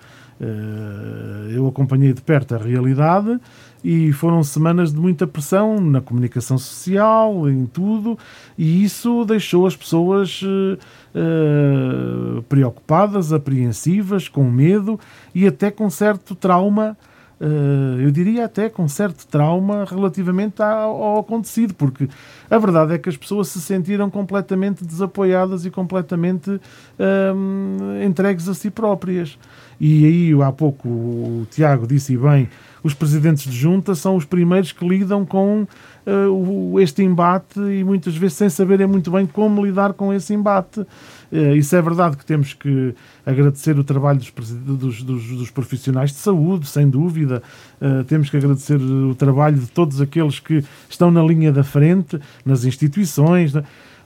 eu 1.51 1.67
acompanhei 1.67 2.13
de 2.13 2.21
perto 2.21 2.55
a 2.55 2.57
realidade 2.57 3.39
e 3.83 4.11
foram 4.11 4.43
semanas 4.43 4.91
de 4.91 4.99
muita 4.99 5.25
pressão 5.25 5.79
na 5.79 6.01
comunicação 6.01 6.57
social, 6.57 7.49
em 7.49 7.65
tudo, 7.65 8.17
e 8.57 8.83
isso 8.83 9.23
deixou 9.25 9.65
as 9.65 9.75
pessoas 9.75 10.41
uh, 10.41 12.41
preocupadas, 12.43 13.31
apreensivas, 13.31 14.27
com 14.27 14.43
medo 14.43 14.99
e 15.33 15.47
até 15.47 15.71
com 15.71 15.89
certo 15.89 16.35
trauma. 16.35 16.97
Uh, 17.39 18.01
eu 18.01 18.11
diria 18.11 18.43
até 18.43 18.67
com 18.67 18.85
certo 18.89 19.25
trauma 19.25 19.85
relativamente 19.85 20.61
ao, 20.61 21.01
ao, 21.01 21.19
acontecido, 21.19 21.73
porque 21.73 22.09
a 22.49 22.57
verdade 22.57 22.93
é 22.93 22.97
que 22.97 23.07
as 23.07 23.15
pessoas 23.15 23.47
se 23.47 23.61
sentiram 23.61 24.09
completamente 24.09 24.83
desapoiadas 24.83 25.65
e 25.65 25.71
completamente 25.71 26.49
uh, 26.49 28.03
entregues 28.05 28.49
a 28.49 28.53
si 28.53 28.69
próprias. 28.69 29.39
E 29.79 30.05
aí, 30.05 30.41
há 30.41 30.51
pouco, 30.51 30.89
o 30.89 31.47
Tiago 31.49 31.87
disse 31.87 32.17
bem 32.17 32.49
os 32.83 32.93
presidentes 32.93 33.43
de 33.43 33.57
junta 33.57 33.95
são 33.95 34.15
os 34.15 34.25
primeiros 34.25 34.71
que 34.71 34.87
lidam 34.87 35.25
com 35.25 35.67
uh, 36.05 36.79
este 36.79 37.03
embate 37.03 37.59
e 37.59 37.83
muitas 37.83 38.15
vezes 38.15 38.37
sem 38.37 38.49
saberem 38.49 38.87
muito 38.87 39.11
bem 39.11 39.25
como 39.25 39.65
lidar 39.65 39.93
com 39.93 40.13
esse 40.13 40.33
embate. 40.33 40.81
Uh, 40.81 41.55
isso 41.55 41.75
é 41.75 41.81
verdade 41.81 42.17
que 42.17 42.25
temos 42.25 42.53
que 42.53 42.93
agradecer 43.25 43.77
o 43.77 43.83
trabalho 43.83 44.19
dos, 44.19 44.51
dos, 44.51 45.03
dos, 45.03 45.27
dos 45.27 45.51
profissionais 45.51 46.11
de 46.11 46.17
saúde, 46.17 46.67
sem 46.67 46.89
dúvida. 46.89 47.43
Uh, 47.81 48.03
temos 48.05 48.29
que 48.29 48.37
agradecer 48.37 48.77
o 48.77 49.13
trabalho 49.15 49.57
de 49.57 49.67
todos 49.67 50.01
aqueles 50.01 50.39
que 50.39 50.63
estão 50.89 51.11
na 51.11 51.21
linha 51.23 51.51
da 51.51 51.63
frente, 51.63 52.19
nas 52.45 52.63
instituições, 52.63 53.53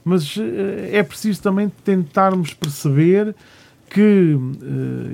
mas 0.04 0.36
é 0.92 1.02
preciso 1.02 1.40
também 1.40 1.72
tentarmos 1.82 2.52
perceber 2.52 3.34
que, 3.88 4.36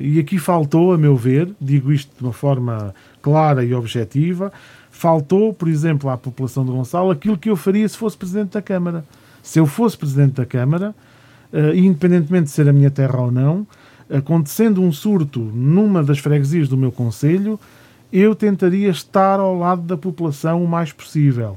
e 0.00 0.18
aqui 0.18 0.36
faltou, 0.36 0.92
a 0.92 0.98
meu 0.98 1.14
ver, 1.14 1.48
digo 1.60 1.92
isto 1.92 2.10
de 2.18 2.24
uma 2.24 2.32
forma 2.32 2.92
clara 3.22 3.64
e 3.64 3.74
objetiva, 3.74 4.52
faltou, 4.90 5.52
por 5.52 5.68
exemplo, 5.68 6.10
à 6.10 6.16
população 6.16 6.64
de 6.64 6.70
Gonçalo 6.70 7.10
aquilo 7.10 7.38
que 7.38 7.48
eu 7.48 7.56
faria 7.56 7.88
se 7.88 7.96
fosse 7.96 8.16
Presidente 8.16 8.52
da 8.52 8.62
Câmara. 8.62 9.04
Se 9.42 9.58
eu 9.58 9.66
fosse 9.66 9.96
Presidente 9.96 10.34
da 10.34 10.44
Câmara, 10.44 10.94
uh, 11.52 11.74
independentemente 11.74 12.44
de 12.44 12.50
ser 12.50 12.68
a 12.68 12.72
minha 12.72 12.90
terra 12.90 13.20
ou 13.20 13.30
não, 13.30 13.66
acontecendo 14.12 14.82
um 14.82 14.92
surto 14.92 15.40
numa 15.40 16.02
das 16.02 16.18
freguesias 16.18 16.68
do 16.68 16.76
meu 16.76 16.90
Conselho, 16.90 17.58
eu 18.12 18.34
tentaria 18.34 18.90
estar 18.90 19.38
ao 19.38 19.56
lado 19.56 19.82
da 19.82 19.96
população 19.96 20.62
o 20.64 20.68
mais 20.68 20.92
possível. 20.92 21.56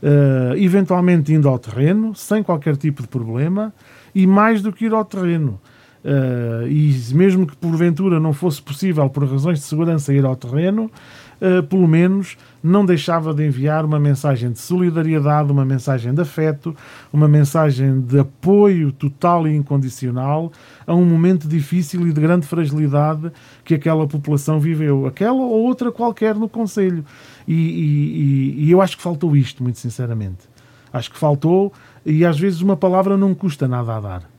Uh, 0.00 0.56
eventualmente 0.56 1.32
indo 1.32 1.48
ao 1.48 1.58
terreno, 1.58 2.14
sem 2.14 2.42
qualquer 2.42 2.76
tipo 2.76 3.02
de 3.02 3.08
problema, 3.08 3.74
e 4.14 4.26
mais 4.26 4.62
do 4.62 4.72
que 4.72 4.86
ir 4.86 4.92
ao 4.92 5.04
terreno. 5.04 5.60
Uh, 6.08 6.66
e 6.66 6.98
mesmo 7.12 7.46
que 7.46 7.54
porventura 7.54 8.18
não 8.18 8.32
fosse 8.32 8.62
possível, 8.62 9.10
por 9.10 9.28
razões 9.28 9.58
de 9.58 9.66
segurança, 9.66 10.10
ir 10.10 10.24
ao 10.24 10.34
terreno, 10.34 10.90
uh, 11.38 11.62
pelo 11.64 11.86
menos 11.86 12.38
não 12.62 12.86
deixava 12.86 13.34
de 13.34 13.46
enviar 13.46 13.84
uma 13.84 14.00
mensagem 14.00 14.50
de 14.50 14.58
solidariedade, 14.58 15.52
uma 15.52 15.66
mensagem 15.66 16.14
de 16.14 16.22
afeto, 16.22 16.74
uma 17.12 17.28
mensagem 17.28 18.00
de 18.00 18.20
apoio 18.20 18.90
total 18.90 19.46
e 19.46 19.54
incondicional 19.54 20.50
a 20.86 20.94
um 20.94 21.04
momento 21.04 21.46
difícil 21.46 22.08
e 22.08 22.12
de 22.12 22.20
grande 22.22 22.46
fragilidade 22.46 23.30
que 23.62 23.74
aquela 23.74 24.06
população 24.06 24.58
viveu, 24.58 25.06
aquela 25.06 25.42
ou 25.42 25.62
outra 25.62 25.92
qualquer 25.92 26.34
no 26.34 26.48
Conselho. 26.48 27.04
E, 27.46 27.52
e, 27.52 28.64
e 28.64 28.70
eu 28.70 28.80
acho 28.80 28.96
que 28.96 29.02
faltou 29.02 29.36
isto, 29.36 29.62
muito 29.62 29.78
sinceramente. 29.78 30.48
Acho 30.90 31.10
que 31.10 31.18
faltou, 31.18 31.70
e 32.06 32.24
às 32.24 32.38
vezes 32.38 32.62
uma 32.62 32.78
palavra 32.78 33.14
não 33.14 33.34
custa 33.34 33.68
nada 33.68 33.94
a 33.94 34.00
dar. 34.00 34.37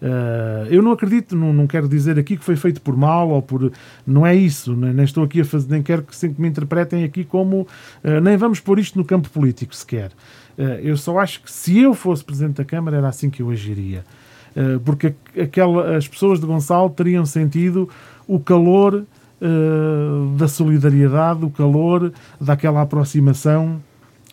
Uh, 0.00 0.66
eu 0.70 0.80
não 0.82 0.92
acredito, 0.92 1.36
não, 1.36 1.52
não 1.52 1.66
quero 1.66 1.86
dizer 1.86 2.18
aqui 2.18 2.36
que 2.36 2.44
foi 2.44 2.56
feito 2.56 2.80
por 2.80 2.96
mal 2.96 3.28
ou 3.28 3.42
por. 3.42 3.70
Não 4.06 4.26
é 4.26 4.34
isso, 4.34 4.74
nem, 4.74 4.94
nem 4.94 5.04
estou 5.04 5.22
aqui 5.22 5.42
a 5.42 5.44
fazer, 5.44 5.70
nem 5.70 5.82
quero 5.82 6.02
que, 6.02 6.16
que 6.16 6.40
me 6.40 6.48
interpretem 6.48 7.04
aqui 7.04 7.22
como. 7.22 7.66
Uh, 8.02 8.20
nem 8.22 8.36
vamos 8.36 8.60
pôr 8.60 8.78
isto 8.78 8.98
no 8.98 9.04
campo 9.04 9.28
político 9.28 9.76
sequer. 9.76 10.10
Uh, 10.58 10.80
eu 10.82 10.96
só 10.96 11.18
acho 11.18 11.42
que 11.42 11.52
se 11.52 11.78
eu 11.78 11.92
fosse 11.92 12.24
Presidente 12.24 12.56
da 12.56 12.64
Câmara 12.64 12.96
era 12.96 13.08
assim 13.08 13.28
que 13.28 13.42
eu 13.42 13.50
agiria. 13.50 14.04
porque 14.84 15.14
aquela, 15.40 15.96
as 15.96 16.08
pessoas 16.08 16.40
de 16.40 16.46
Gonçalo 16.46 16.90
teriam 16.90 17.24
sentido 17.24 17.88
o 18.26 18.40
calor 18.40 19.04
da 20.36 20.48
solidariedade, 20.48 21.44
o 21.44 21.50
calor 21.50 22.12
daquela 22.38 22.82
aproximação 22.82 23.80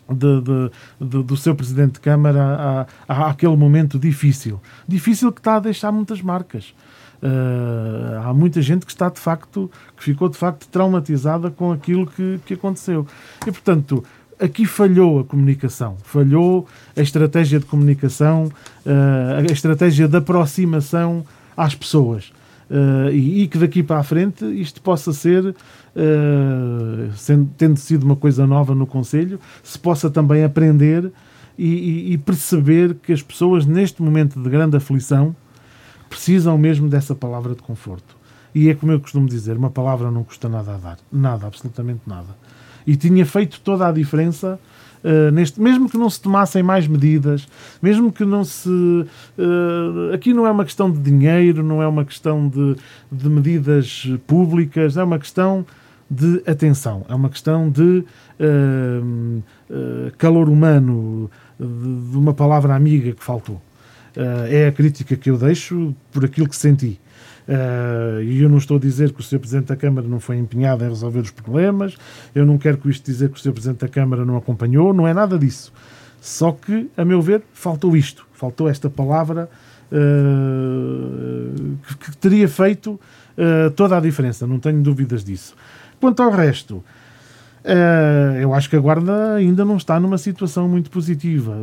de, 0.08 0.40
de, 0.40 0.70
de, 1.00 1.22
do 1.22 1.36
seu 1.36 1.54
presidente 1.54 1.94
de 1.94 2.00
Câmara 2.00 2.86
àquele 3.06 3.56
momento 3.56 3.98
difícil. 3.98 4.60
Difícil 4.86 5.32
que 5.32 5.40
está 5.40 5.56
a 5.56 5.60
deixar 5.60 5.92
muitas 5.92 6.22
marcas. 6.22 6.74
Uh, 7.20 8.28
há 8.28 8.32
muita 8.32 8.62
gente 8.62 8.86
que 8.86 8.92
está 8.92 9.08
de 9.08 9.18
facto, 9.18 9.70
que 9.96 10.04
ficou 10.04 10.28
de 10.28 10.36
facto 10.36 10.68
traumatizada 10.68 11.50
com 11.50 11.72
aquilo 11.72 12.06
que, 12.06 12.40
que 12.46 12.54
aconteceu. 12.54 13.06
E 13.42 13.50
portanto, 13.50 14.04
aqui 14.40 14.64
falhou 14.64 15.20
a 15.20 15.24
comunicação, 15.24 15.96
falhou 16.04 16.66
a 16.96 17.00
estratégia 17.02 17.58
de 17.58 17.66
comunicação, 17.66 18.44
uh, 18.86 19.48
a 19.48 19.52
estratégia 19.52 20.06
de 20.06 20.16
aproximação 20.16 21.24
às 21.56 21.74
pessoas. 21.74 22.32
Uh, 22.70 23.10
e, 23.10 23.42
e, 23.42 23.48
que 23.48 23.56
daqui 23.56 23.82
para 23.82 23.98
a 23.98 24.02
frente 24.02 24.44
isto 24.44 24.82
possa 24.82 25.10
ser, 25.12 25.56
uh, 25.98 27.12
sendo, 27.16 27.50
tendo 27.56 27.76
sido 27.76 28.04
uma 28.04 28.16
coisa 28.16 28.46
nova 28.46 28.74
no 28.74 28.86
Conselho, 28.86 29.40
se 29.62 29.78
possa 29.78 30.08
também 30.08 30.44
aprender 30.44 31.10
e, 31.58 31.66
e, 31.66 32.12
e, 32.12 32.18
perceber 32.18 32.94
que 33.02 33.12
as 33.12 33.20
pessoas, 33.20 33.66
neste 33.66 34.00
momento 34.00 34.40
de 34.40 34.48
grande 34.48 34.76
aflição, 34.76 35.34
precisam 36.08 36.56
mesmo 36.56 36.88
dessa 36.88 37.14
palavra 37.14 37.54
de 37.54 37.62
conforto. 37.62 38.16
E 38.54 38.68
é 38.68 38.74
como 38.74 38.92
eu 38.92 39.00
costumo 39.00 39.28
dizer: 39.28 39.56
uma 39.56 39.70
palavra 39.70 40.10
não 40.10 40.22
custa 40.22 40.48
nada 40.48 40.74
a 40.74 40.78
dar. 40.78 40.98
Nada, 41.12 41.46
absolutamente 41.46 42.02
nada. 42.06 42.28
E 42.86 42.96
tinha 42.96 43.26
feito 43.26 43.60
toda 43.60 43.86
a 43.86 43.92
diferença 43.92 44.58
Uh, 44.98 45.30
neste, 45.30 45.60
mesmo 45.60 45.88
que 45.88 45.96
não 45.96 46.10
se 46.10 46.20
tomassem 46.20 46.60
mais 46.60 46.88
medidas, 46.88 47.46
mesmo 47.80 48.12
que 48.12 48.24
não 48.24 48.44
se. 48.44 48.68
Uh, 48.68 50.12
aqui 50.12 50.34
não 50.34 50.44
é 50.44 50.50
uma 50.50 50.64
questão 50.64 50.90
de 50.90 50.98
dinheiro, 50.98 51.62
não 51.62 51.80
é 51.80 51.86
uma 51.86 52.04
questão 52.04 52.48
de, 52.48 52.76
de 53.10 53.28
medidas 53.28 54.08
públicas, 54.26 54.96
é 54.96 55.04
uma 55.04 55.18
questão 55.18 55.64
de 56.10 56.42
atenção, 56.46 57.04
é 57.08 57.14
uma 57.14 57.28
questão 57.28 57.70
de 57.70 58.04
uh, 58.40 59.42
calor 60.16 60.48
humano, 60.48 61.30
de, 61.58 62.10
de, 62.10 62.16
uma 62.16 62.32
palavra 62.32 62.74
amiga 62.74 63.12
que 63.12 63.22
faltou. 63.22 63.60
é 64.48 64.68
a 64.68 64.72
crítica 64.72 65.16
que 65.16 65.30
eu 65.30 65.36
deixo 65.36 65.94
por 66.10 66.24
aquilo 66.24 66.48
que 66.48 66.56
senti. 66.56 66.98
Uh, 67.48 68.20
e 68.22 68.42
eu 68.42 68.48
não 68.50 68.58
estou 68.58 68.76
a 68.76 68.80
dizer 68.80 69.10
que 69.10 69.20
o 69.20 69.22
Sr. 69.22 69.38
Presidente 69.38 69.68
da 69.68 69.76
Câmara 69.76 70.06
não 70.06 70.20
foi 70.20 70.36
empenhado 70.36 70.84
em 70.84 70.88
resolver 70.88 71.20
os 71.20 71.30
problemas, 71.30 71.96
eu 72.34 72.44
não 72.44 72.58
quero 72.58 72.76
com 72.76 72.90
isto 72.90 73.06
dizer 73.06 73.30
que 73.30 73.38
o 73.38 73.42
Sr. 73.42 73.52
Presidente 73.52 73.80
da 73.80 73.88
Câmara 73.88 74.22
não 74.22 74.36
acompanhou, 74.36 74.92
não 74.92 75.08
é 75.08 75.14
nada 75.14 75.38
disso. 75.38 75.72
Só 76.20 76.52
que, 76.52 76.90
a 76.94 77.06
meu 77.06 77.22
ver, 77.22 77.42
faltou 77.54 77.96
isto, 77.96 78.26
faltou 78.34 78.68
esta 78.68 78.90
palavra 78.90 79.48
uh, 79.90 81.78
que, 81.86 81.96
que, 81.96 82.16
teria 82.18 82.46
feito 82.46 83.00
uh, 83.38 83.70
toda 83.74 83.96
a 83.96 84.00
diferença, 84.00 84.46
não 84.46 84.58
tenho 84.58 84.82
dúvidas 84.82 85.24
disso. 85.24 85.56
Quanto 86.00 86.22
ao 86.22 86.30
resto, 86.30 86.82
eu 88.40 88.54
acho 88.54 88.70
que 88.70 88.76
a 88.76 88.80
Guarda 88.80 89.34
ainda 89.34 89.64
não 89.64 89.76
está 89.76 89.98
numa 90.00 90.16
situação 90.16 90.68
muito 90.68 90.90
positiva. 90.90 91.54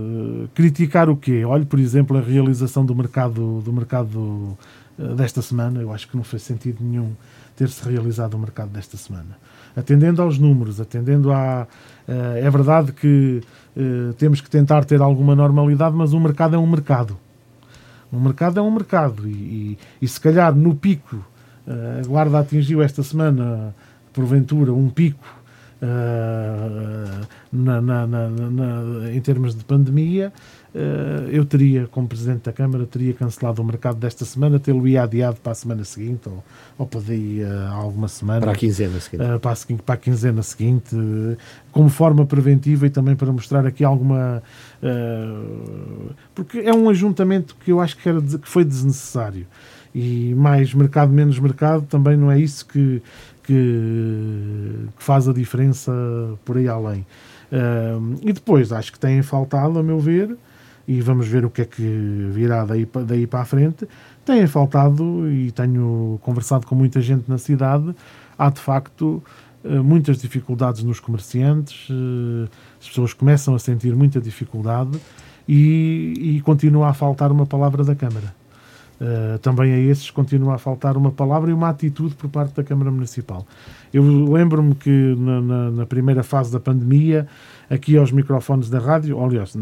criticar 0.53 1.09
o 1.09 1.15
quê? 1.15 1.43
Olhe, 1.45 1.65
por 1.65 1.79
exemplo, 1.79 2.17
a 2.17 2.21
realização 2.21 2.85
do 2.85 2.93
mercado, 2.93 3.61
do 3.61 3.73
mercado 3.73 4.57
eh, 4.99 5.15
desta 5.15 5.41
semana, 5.41 5.81
eu 5.81 5.91
acho 5.91 6.07
que 6.07 6.15
não 6.15 6.23
fez 6.23 6.43
sentido 6.43 6.77
nenhum 6.81 7.11
ter-se 7.55 7.87
realizado 7.87 8.33
o 8.35 8.39
mercado 8.39 8.69
desta 8.69 8.97
semana. 8.97 9.37
Atendendo 9.75 10.21
aos 10.21 10.37
números, 10.37 10.79
atendendo. 10.79 11.29
Uh, 11.29 11.67
é 12.07 12.49
verdade 12.49 12.91
que 12.91 13.41
temos 14.17 14.39
que 14.39 14.49
tentar 14.49 14.85
ter 14.85 15.01
alguma 15.01 15.35
normalidade, 15.35 15.95
mas 15.95 16.13
o 16.13 16.19
mercado 16.19 16.55
é 16.55 16.59
um 16.59 16.67
mercado. 16.67 17.17
Um 18.11 18.19
mercado 18.19 18.59
é 18.59 18.63
um 18.63 18.71
mercado. 18.71 19.27
E, 19.27 19.31
e, 19.31 19.77
e 20.01 20.07
se 20.07 20.19
calhar 20.19 20.55
no 20.55 20.75
pico, 20.75 21.25
a 21.67 22.05
Guarda 22.07 22.39
atingiu 22.39 22.81
esta 22.81 23.03
semana, 23.03 23.75
porventura, 24.15 24.73
um 24.73 24.89
pico 24.89 25.43
na, 27.51 27.81
na, 27.81 28.07
na, 28.07 29.11
em 29.13 29.21
termos 29.21 29.55
de 29.55 29.63
pandemia, 29.63 30.31
eh, 30.77 31.29
eu 31.31 31.45
teria, 31.45 31.87
como 31.87 32.05
Presidente 32.05 32.43
da 32.43 32.51
Câmara, 32.51 32.85
teria 32.85 33.13
cancelado 33.13 33.61
o 33.61 33.65
mercado 33.65 33.97
desta 33.97 34.25
semana, 34.25 34.59
tê-lo-ia 34.59 35.03
adiado 35.03 35.37
para 35.37 35.53
a 35.53 35.55
semana 35.55 35.85
seguinte, 35.85 36.27
ou, 36.27 36.43
ou 36.77 36.85
podia 36.85 37.47
uh, 37.47 37.73
alguma 37.75 38.09
semana. 38.09 38.41
Para 38.41 38.51
a 38.51 38.55
quinzena 38.55 38.99
seguinte. 38.99 39.23
Uh, 39.23 39.39
para, 39.39 39.53
a, 39.53 39.83
para 39.85 39.95
a 39.95 39.97
quinzena 39.97 40.43
seguinte, 40.43 40.93
uh, 40.93 41.37
como 41.71 41.87
forma 41.87 42.25
preventiva 42.25 42.87
e 42.87 42.89
também 42.89 43.15
para 43.15 43.31
mostrar 43.31 43.65
aqui 43.65 43.85
alguma. 43.85 44.43
porque 46.33 46.59
é 46.59 46.73
um 46.73 46.89
ajuntamento 46.89 47.55
que 47.63 47.71
eu 47.71 47.79
acho 47.79 47.95
que, 47.95 48.09
era, 48.09 48.21
que 48.21 48.47
foi 48.47 48.65
desnecessário. 48.65 49.47
E 49.97 50.35
mais 50.35 50.73
mercado, 50.73 51.13
menos 51.13 51.39
mercado, 51.39 51.85
também 51.85 52.17
não 52.17 52.29
é 52.29 52.37
isso 52.37 52.65
que, 52.65 53.01
que, 53.43 54.87
que 54.97 55.03
faz 55.03 55.29
a 55.29 55.31
diferença 55.31 55.89
por 56.43 56.57
aí 56.57 56.67
além. 56.67 57.05
e 58.21 58.33
depois, 58.33 58.73
acho 58.73 58.91
que 58.91 58.99
têm 58.99 59.21
faltado, 59.21 59.79
a 59.79 59.83
meu 59.83 59.97
ver, 59.97 60.35
e 60.85 60.99
vamos 60.99 61.29
ver 61.29 61.45
o 61.45 61.49
que 61.49 61.61
é 61.61 61.65
que 61.65 62.29
virá 62.33 62.65
daí, 62.65 62.85
daí 63.07 63.25
para 63.25 63.39
a 63.39 63.45
frente. 63.45 63.87
Tem 64.25 64.45
faltado, 64.47 65.31
e 65.31 65.49
tenho 65.51 66.19
conversado 66.21 66.67
com 66.67 66.75
muita 66.75 66.99
gente 66.99 67.29
na 67.29 67.37
cidade, 67.37 67.95
há 68.37 68.49
de 68.49 68.59
facto 68.59 69.23
eh, 69.63 69.79
muitas 69.79 70.17
dificuldades 70.17 70.83
nos 70.83 70.99
comerciantes, 70.99 71.87
eh, 71.89 72.49
as 72.79 72.87
pessoas 72.87 73.13
começam 73.13 73.55
a 73.55 73.59
sentir 73.59 73.95
muita 73.95 74.19
dificuldade 74.19 74.99
e, 75.47 76.35
e 76.37 76.41
continua 76.41 76.89
a 76.89 76.93
faltar 76.93 77.31
uma 77.31 77.45
palavra 77.45 77.83
da 77.83 77.95
Câmara. 77.95 78.44
Uh, 78.95 79.37
também 79.39 79.73
a 79.73 79.77
esses 79.77 80.09
continua 80.09 80.55
a 80.55 80.57
faltar 80.57 80.95
uma 80.95 81.11
palavra 81.11 81.51
e 81.51 81.53
uma 81.53 81.67
atitude 81.67 82.15
por 82.15 82.29
parte 82.29 82.55
da 82.55 82.63
Câmara 82.63 82.89
Municipal. 82.89 83.45
Eu 83.93 84.03
lembro-me 84.31 84.73
que 84.73 85.15
na, 85.17 85.41
na, 85.41 85.71
na, 85.71 85.85
primeira 85.85 86.23
fase 86.23 86.49
da 86.49 86.61
pandemia, 86.61 87.27
aqui 87.69 87.97
aos 87.97 88.09
microfones 88.13 88.69
da 88.69 88.79
rádio, 88.79 89.21
aliás, 89.21 89.53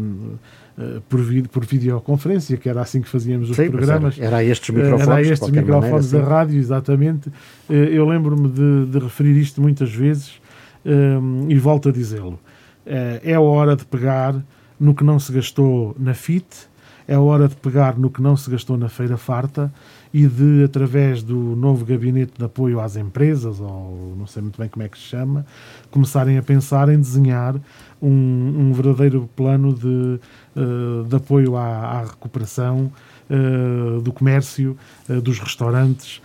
eh, 0.76 1.00
por, 1.08 1.20
vid 1.20 1.48
por 1.48 1.64
videoconferência, 1.64 2.56
que 2.56 2.68
era 2.68 2.80
assim 2.80 3.00
que 3.00 3.08
fazíamos 3.08 3.48
os 3.48 3.56
Sim, 3.56 3.70
programas. 3.70 4.18
Era, 4.18 4.26
era 4.26 4.44
estes 4.44 4.70
microfones, 4.70 5.08
era 5.08 5.22
estes 5.22 5.50
microfones 5.50 6.06
maneira, 6.12 6.28
da 6.28 6.36
rádio, 6.36 6.58
exatamente. 6.58 7.30
Eh, 7.70 7.90
eu 7.92 8.08
lembro-me 8.08 8.48
de, 8.48 8.86
de, 8.86 8.98
referir 8.98 9.36
isto 9.36 9.60
muitas 9.60 9.92
vezes 9.92 10.40
um, 10.84 11.46
e 11.48 11.56
volto 11.58 11.88
a 11.88 11.92
dizê-lo. 11.92 12.40
É 12.86 13.32
a 13.32 13.40
hora 13.40 13.74
de 13.76 13.84
pegar 13.84 14.34
no 14.78 14.94
que 14.94 15.02
não 15.04 15.18
se 15.18 15.32
gastou 15.32 15.96
na 15.98 16.12
FIT, 16.12 16.68
é 17.06 17.18
hora 17.18 17.48
de 17.48 17.56
pegar 17.56 17.98
no 17.98 18.10
que 18.10 18.22
não 18.22 18.36
se 18.36 18.50
gastou 18.50 18.76
na 18.76 18.88
Feira 18.88 19.16
Farta 19.16 19.72
e 20.12 20.26
de, 20.26 20.64
através 20.64 21.22
do 21.22 21.36
novo 21.36 21.84
gabinete 21.84 22.32
de 22.38 22.44
apoio 22.44 22.80
às 22.80 22.96
empresas, 22.96 23.60
ou 23.60 24.14
não 24.16 24.26
sei 24.26 24.42
muito 24.42 24.58
bem 24.58 24.68
como 24.68 24.84
é 24.84 24.88
que 24.88 24.96
se 24.96 25.04
chama, 25.04 25.44
começarem 25.90 26.38
a 26.38 26.42
pensar 26.42 26.88
em 26.88 26.98
desenhar 26.98 27.56
um, 28.00 28.08
um 28.08 28.72
verdadeiro 28.72 29.28
plano 29.34 29.74
de, 29.74 30.20
uh, 30.56 31.04
de 31.04 31.16
apoio 31.16 31.56
à, 31.56 31.66
à 31.66 32.04
recuperação 32.04 32.92
uh, 33.28 34.00
do 34.00 34.12
comércio, 34.12 34.76
uh, 35.08 35.20
dos 35.20 35.38
restaurantes, 35.38 36.22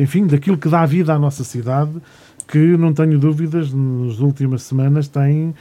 enfim, 0.00 0.28
daquilo 0.28 0.56
que 0.56 0.68
dá 0.68 0.86
vida 0.86 1.12
à 1.12 1.18
nossa 1.18 1.42
cidade, 1.42 1.90
que 2.46 2.76
não 2.76 2.94
tenho 2.94 3.18
dúvidas, 3.18 3.72
nas 3.72 4.20
últimas 4.20 4.62
semanas 4.62 5.08
tem 5.08 5.52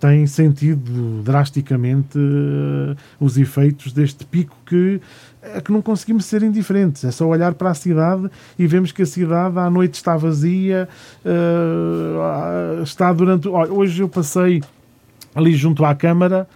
tem 0.00 0.26
sentido 0.26 1.22
drasticamente 1.22 2.18
uh, 2.18 2.96
os 3.20 3.36
efeitos 3.36 3.92
deste 3.92 4.24
pico 4.24 4.56
que 4.64 5.00
é 5.42 5.60
que 5.60 5.70
não 5.70 5.82
conseguimos 5.82 6.24
ser 6.24 6.42
indiferentes. 6.42 7.04
É 7.04 7.10
só 7.10 7.26
olhar 7.26 7.54
para 7.54 7.70
a 7.70 7.74
cidade 7.74 8.30
e 8.58 8.66
vemos 8.66 8.92
que 8.92 9.02
a 9.02 9.06
cidade 9.06 9.58
à 9.58 9.68
noite 9.70 9.94
está 9.94 10.16
vazia, 10.16 10.88
uh, 11.24 12.82
está 12.82 13.12
durante. 13.12 13.46
Olha, 13.48 13.72
hoje 13.72 14.02
eu 14.02 14.08
passei 14.08 14.62
ali 15.34 15.54
junto 15.54 15.84
à 15.84 15.94
Câmara 15.94 16.48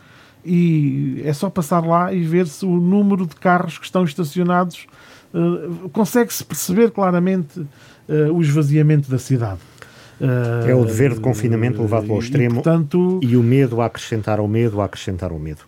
e 0.45 1.23
é 1.25 1.33
só 1.33 1.49
passar 1.49 1.85
lá 1.85 2.13
e 2.13 2.23
ver-se 2.23 2.65
o 2.65 2.77
número 2.77 3.27
de 3.27 3.37
carros 3.37 3.79
que 3.79 3.85
estão 3.85 4.05
estacionados. 4.05 4.87
Uh, 5.33 5.89
Consegue-se 5.91 6.45
perceber 6.45 6.91
claramente 6.91 7.61
uh, 7.61 8.33
o 8.33 8.41
esvaziamento 8.41 9.11
da 9.11 9.19
cidade. 9.19 9.61
Uh, 10.21 10.69
é 10.69 10.75
o 10.75 10.85
dever 10.85 11.15
de 11.15 11.21
confinamento 11.21 11.81
levado 11.81 12.13
ao 12.13 12.19
extremo 12.19 12.53
e, 12.53 12.63
portanto, 12.63 13.21
e 13.23 13.37
o 13.37 13.43
medo 13.43 13.81
a 13.81 13.87
acrescentar 13.87 14.39
ao 14.39 14.47
medo, 14.47 14.81
a 14.81 14.85
acrescentar 14.85 15.33
ao 15.33 15.39
medo. 15.39 15.63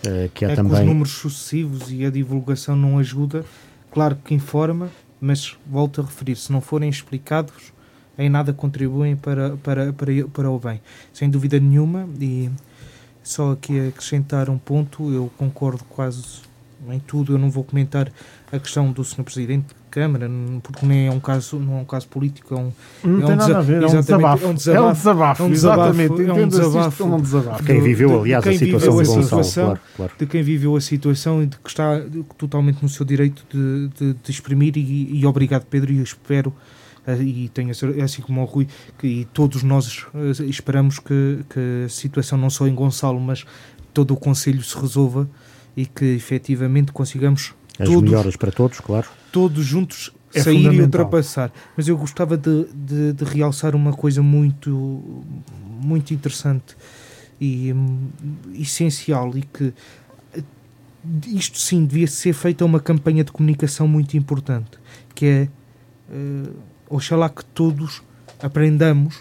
Uh, 0.00 0.28
que 0.34 0.44
é, 0.44 0.52
é 0.52 0.54
também... 0.54 0.72
que 0.72 0.80
os 0.80 0.86
números 0.86 1.12
sucessivos 1.12 1.92
e 1.92 2.04
a 2.04 2.10
divulgação 2.10 2.74
não 2.74 2.98
ajuda. 2.98 3.44
Claro 3.90 4.16
que 4.16 4.34
informa, 4.34 4.88
mas 5.20 5.56
volto 5.66 6.00
a 6.00 6.04
referir, 6.04 6.36
se 6.36 6.50
não 6.50 6.60
forem 6.60 6.88
explicados, 6.88 7.72
em 8.18 8.28
nada 8.28 8.52
contribuem 8.52 9.16
para, 9.16 9.56
para, 9.58 9.92
para, 9.92 10.12
para 10.32 10.50
o 10.50 10.58
bem. 10.58 10.80
Sem 11.12 11.28
dúvida 11.28 11.60
nenhuma, 11.60 12.08
e 12.20 12.50
só 13.22 13.52
aqui 13.52 13.88
acrescentar 13.88 14.48
um 14.50 14.58
ponto, 14.58 15.12
eu 15.12 15.30
concordo 15.36 15.84
quase 15.84 16.40
em 16.90 16.98
tudo, 16.98 17.34
eu 17.34 17.38
não 17.38 17.50
vou 17.50 17.62
comentar 17.64 18.10
a 18.50 18.58
questão 18.58 18.90
do 18.90 19.04
Sr. 19.04 19.22
Presidente 19.22 19.68
de 19.68 19.74
Câmara, 19.90 20.28
porque 20.62 20.84
nem 20.84 21.06
é 21.06 21.10
um 21.10 21.20
caso, 21.20 21.58
não 21.58 21.78
é 21.78 21.80
um 21.80 21.84
caso 21.84 22.08
político, 22.08 22.54
é 22.54 22.58
um, 22.58 22.72
não 23.04 23.22
é 23.22 23.26
tem 23.26 23.34
um 23.34 23.36
nada 23.36 23.58
a 23.58 23.62
ver, 23.62 23.82
é 23.82 23.86
um 23.86 24.00
desabafo. 24.00 24.44
É 24.44 24.48
um 24.48 24.54
desabafo, 24.54 24.92
é 24.92 24.96
um 24.96 24.96
desabafo, 24.96 25.42
é 25.42 25.46
um 25.46 25.50
desabafo 25.50 26.00
exatamente. 26.00 26.28
É 26.28 26.32
um 26.32 26.48
desabafo, 26.48 27.04
um 27.04 27.20
desabafo. 27.20 27.64
Quem 27.64 27.80
viveu, 27.80 28.20
aliás, 28.20 28.46
a 28.46 28.52
situação 28.52 29.02
de 29.02 29.08
Gonçalo, 29.08 29.44
claro, 29.52 29.80
claro. 29.96 30.12
De 30.18 30.26
quem 30.26 30.42
viveu 30.42 30.76
a 30.76 30.80
situação 30.80 31.42
e 31.42 31.46
de 31.46 31.56
que 31.56 31.68
está 31.68 32.00
totalmente 32.36 32.82
no 32.82 32.88
seu 32.88 33.04
direito 33.04 33.44
de, 33.50 33.88
de, 33.88 34.14
de 34.14 34.30
exprimir 34.30 34.76
e, 34.76 35.20
e 35.20 35.26
obrigado 35.26 35.64
Pedro 35.66 35.92
e 35.92 35.98
eu 35.98 36.02
espero 36.02 36.52
eh, 37.06 37.22
e 37.22 37.48
tenho 37.48 37.70
assim 38.02 38.22
como 38.22 38.42
o 38.42 38.44
Rui 38.44 38.66
que 38.98 39.06
e 39.06 39.24
todos 39.26 39.62
nós 39.62 40.06
eh, 40.14 40.44
esperamos 40.44 40.98
que, 40.98 41.40
que 41.48 41.84
a 41.86 41.88
situação 41.88 42.38
não 42.38 42.50
só 42.50 42.66
em 42.66 42.74
Gonçalo 42.74 43.20
mas 43.20 43.44
todo 43.92 44.14
o 44.14 44.16
Conselho 44.16 44.62
se 44.62 44.78
resolva 44.78 45.28
e 45.76 45.86
que 45.86 46.04
efetivamente 46.04 46.92
consigamos 46.92 47.54
As 47.78 47.88
todos, 47.88 48.02
melhoras 48.02 48.36
para 48.36 48.52
todos, 48.52 48.80
claro. 48.80 49.06
todos 49.30 49.64
juntos 49.64 50.12
É 50.34 50.42
sair 50.42 50.72
e 50.72 50.80
ultrapassar. 50.82 51.50
Mas 51.76 51.88
eu 51.88 51.96
gostava 51.96 52.36
de, 52.36 52.66
de, 52.74 53.12
de 53.12 53.24
realçar 53.24 53.74
uma 53.74 53.92
coisa 53.92 54.22
muito, 54.22 54.70
muito 55.80 56.12
interessante 56.14 56.76
e 57.40 57.72
hum, 57.72 58.08
essencial 58.54 59.36
e 59.36 59.42
que 59.42 59.72
eh, 60.34 60.42
isto 61.26 61.58
sim 61.58 61.84
devia 61.84 62.06
ser 62.06 62.32
feita 62.34 62.64
uma 62.64 62.78
campanha 62.80 63.24
de 63.24 63.32
comunicação 63.32 63.88
muito 63.88 64.16
importante, 64.16 64.78
que 65.14 65.26
é 65.26 65.48
eh, 66.10 66.50
oxalá 66.88 67.28
que 67.28 67.44
todos 67.46 68.02
aprendamos 68.40 69.20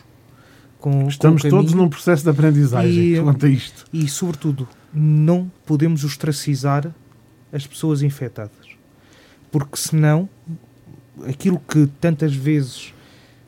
com, 0.79 1.07
Estamos 1.07 1.41
com 1.43 1.47
o 1.47 1.51
todos 1.51 1.73
num 1.73 1.87
processo 1.89 2.23
de 2.23 2.29
aprendizagem 2.29 3.13
E- 3.15 3.21
quanto 3.21 3.45
a 3.45 3.49
isto. 3.49 3.85
e, 3.93 4.07
sobretudo, 4.07 4.67
não 4.93 5.51
podemos 5.65 6.03
ostracizar 6.03 6.93
as 7.51 7.65
pessoas 7.67 8.01
infectadas. 8.01 8.51
Porque 9.51 9.77
senão, 9.77 10.29
aquilo 11.27 11.59
que 11.59 11.87
tantas 11.99 12.33
vezes 12.33 12.93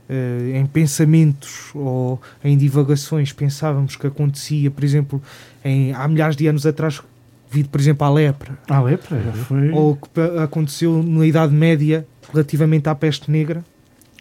eh, 0.10 0.54
em 0.56 0.66
pensamentos 0.66 1.72
ou 1.74 2.22
em 2.44 2.58
divagações 2.58 3.32
pensávamos 3.32 3.96
que 3.96 4.06
acontecia, 4.08 4.70
por 4.70 4.84
exemplo, 4.84 5.22
em, 5.64 5.94
há 5.94 6.08
milhares 6.08 6.36
de 6.36 6.46
anos 6.48 6.66
atrás, 6.66 7.02
devido, 7.50 7.70
por 7.70 7.80
exemplo, 7.80 8.06
à 8.06 8.10
lepra, 8.10 8.58
A 8.68 8.82
lepra 8.82 9.22
foi. 9.48 9.72
ou 9.72 9.96
que 9.96 10.20
aconteceu 10.44 11.02
na 11.02 11.26
Idade 11.26 11.54
Média 11.54 12.06
relativamente 12.32 12.90
à 12.90 12.96
peste 12.96 13.32
negra, 13.32 13.64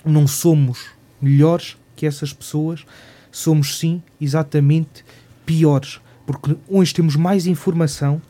não 0.05 0.27
somos 0.27 0.87
melhores 1.21 1.77
que 1.97 2.07
essas 2.07 2.33
pessoas, 2.33 2.85
somos 3.31 3.79
sim 3.79 4.03
exatamente 4.21 5.05
piores, 5.47 6.01
porque 6.27 6.57
hoje 6.69 6.95
temos 6.95 7.17
mais 7.17 7.47
informação, 7.47 8.21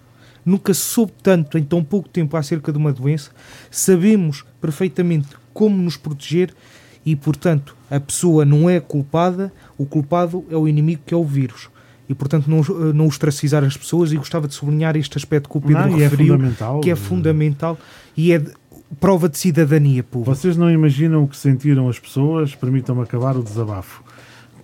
nunca 0.44 0.72
se 0.74 0.80
soube 0.80 1.12
tanto 1.22 1.56
em 1.58 1.62
tão 1.62 1.82
pouco 1.84 2.08
tempo 2.08 2.36
acerca 2.36 2.72
de 2.72 2.78
uma 2.78 2.92
doença, 2.92 3.30
sabemos 3.70 4.44
perfeitamente 4.60 5.28
como 5.52 5.76
nos 5.76 5.96
proteger 5.96 6.52
e, 7.04 7.14
portanto, 7.16 7.76
a 7.90 8.00
pessoa 8.00 8.44
não 8.44 8.70
é 8.70 8.80
culpada, 8.80 9.52
o 9.76 9.84
culpado 9.84 10.44
é 10.50 10.56
o 10.56 10.66
inimigo 10.68 11.02
que 11.04 11.12
é 11.12 11.16
o 11.16 11.24
vírus. 11.24 11.68
E, 12.08 12.14
portanto, 12.14 12.48
não, 12.48 12.62
não 12.92 13.06
ostracizar 13.06 13.64
as 13.64 13.76
pessoas 13.76 14.12
e 14.12 14.16
gostava 14.16 14.46
de 14.46 14.54
sublinhar 14.54 14.96
este 14.96 15.16
aspecto 15.16 15.48
que 15.48 15.56
o 15.56 15.60
Pedro 15.60 15.88
Não, 15.88 15.96
é 15.98 16.02
referiu, 16.02 16.34
fundamental. 16.34 16.80
que 16.80 16.90
é 16.90 16.96
fundamental 16.96 17.78
e 18.16 18.32
é 18.32 18.42
prova 19.00 19.28
de 19.28 19.38
cidadania 19.38 20.02
pública. 20.02 20.34
Vocês 20.34 20.56
não 20.56 20.70
imaginam 20.70 21.24
o 21.24 21.28
que 21.28 21.36
sentiram 21.36 21.88
as 21.88 21.98
pessoas, 21.98 22.54
permitam-me 22.54 23.02
acabar 23.02 23.36
o 23.36 23.42
desabafo. 23.42 24.02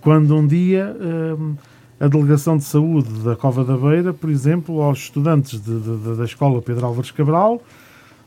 Quando 0.01 0.35
um 0.35 0.45
dia 0.45 0.95
hum, 0.99 1.55
a 1.99 2.07
Delegação 2.07 2.57
de 2.57 2.63
Saúde 2.63 3.09
da 3.23 3.35
Cova 3.35 3.63
da 3.63 3.75
Beira, 3.75 4.13
por 4.13 4.29
exemplo, 4.29 4.81
aos 4.81 4.99
estudantes 4.99 5.59
de- 5.61 5.79
de- 5.79 6.15
da 6.17 6.23
Escola 6.25 6.61
Pedro 6.61 6.85
Álvares 6.85 7.11
Cabral, 7.11 7.61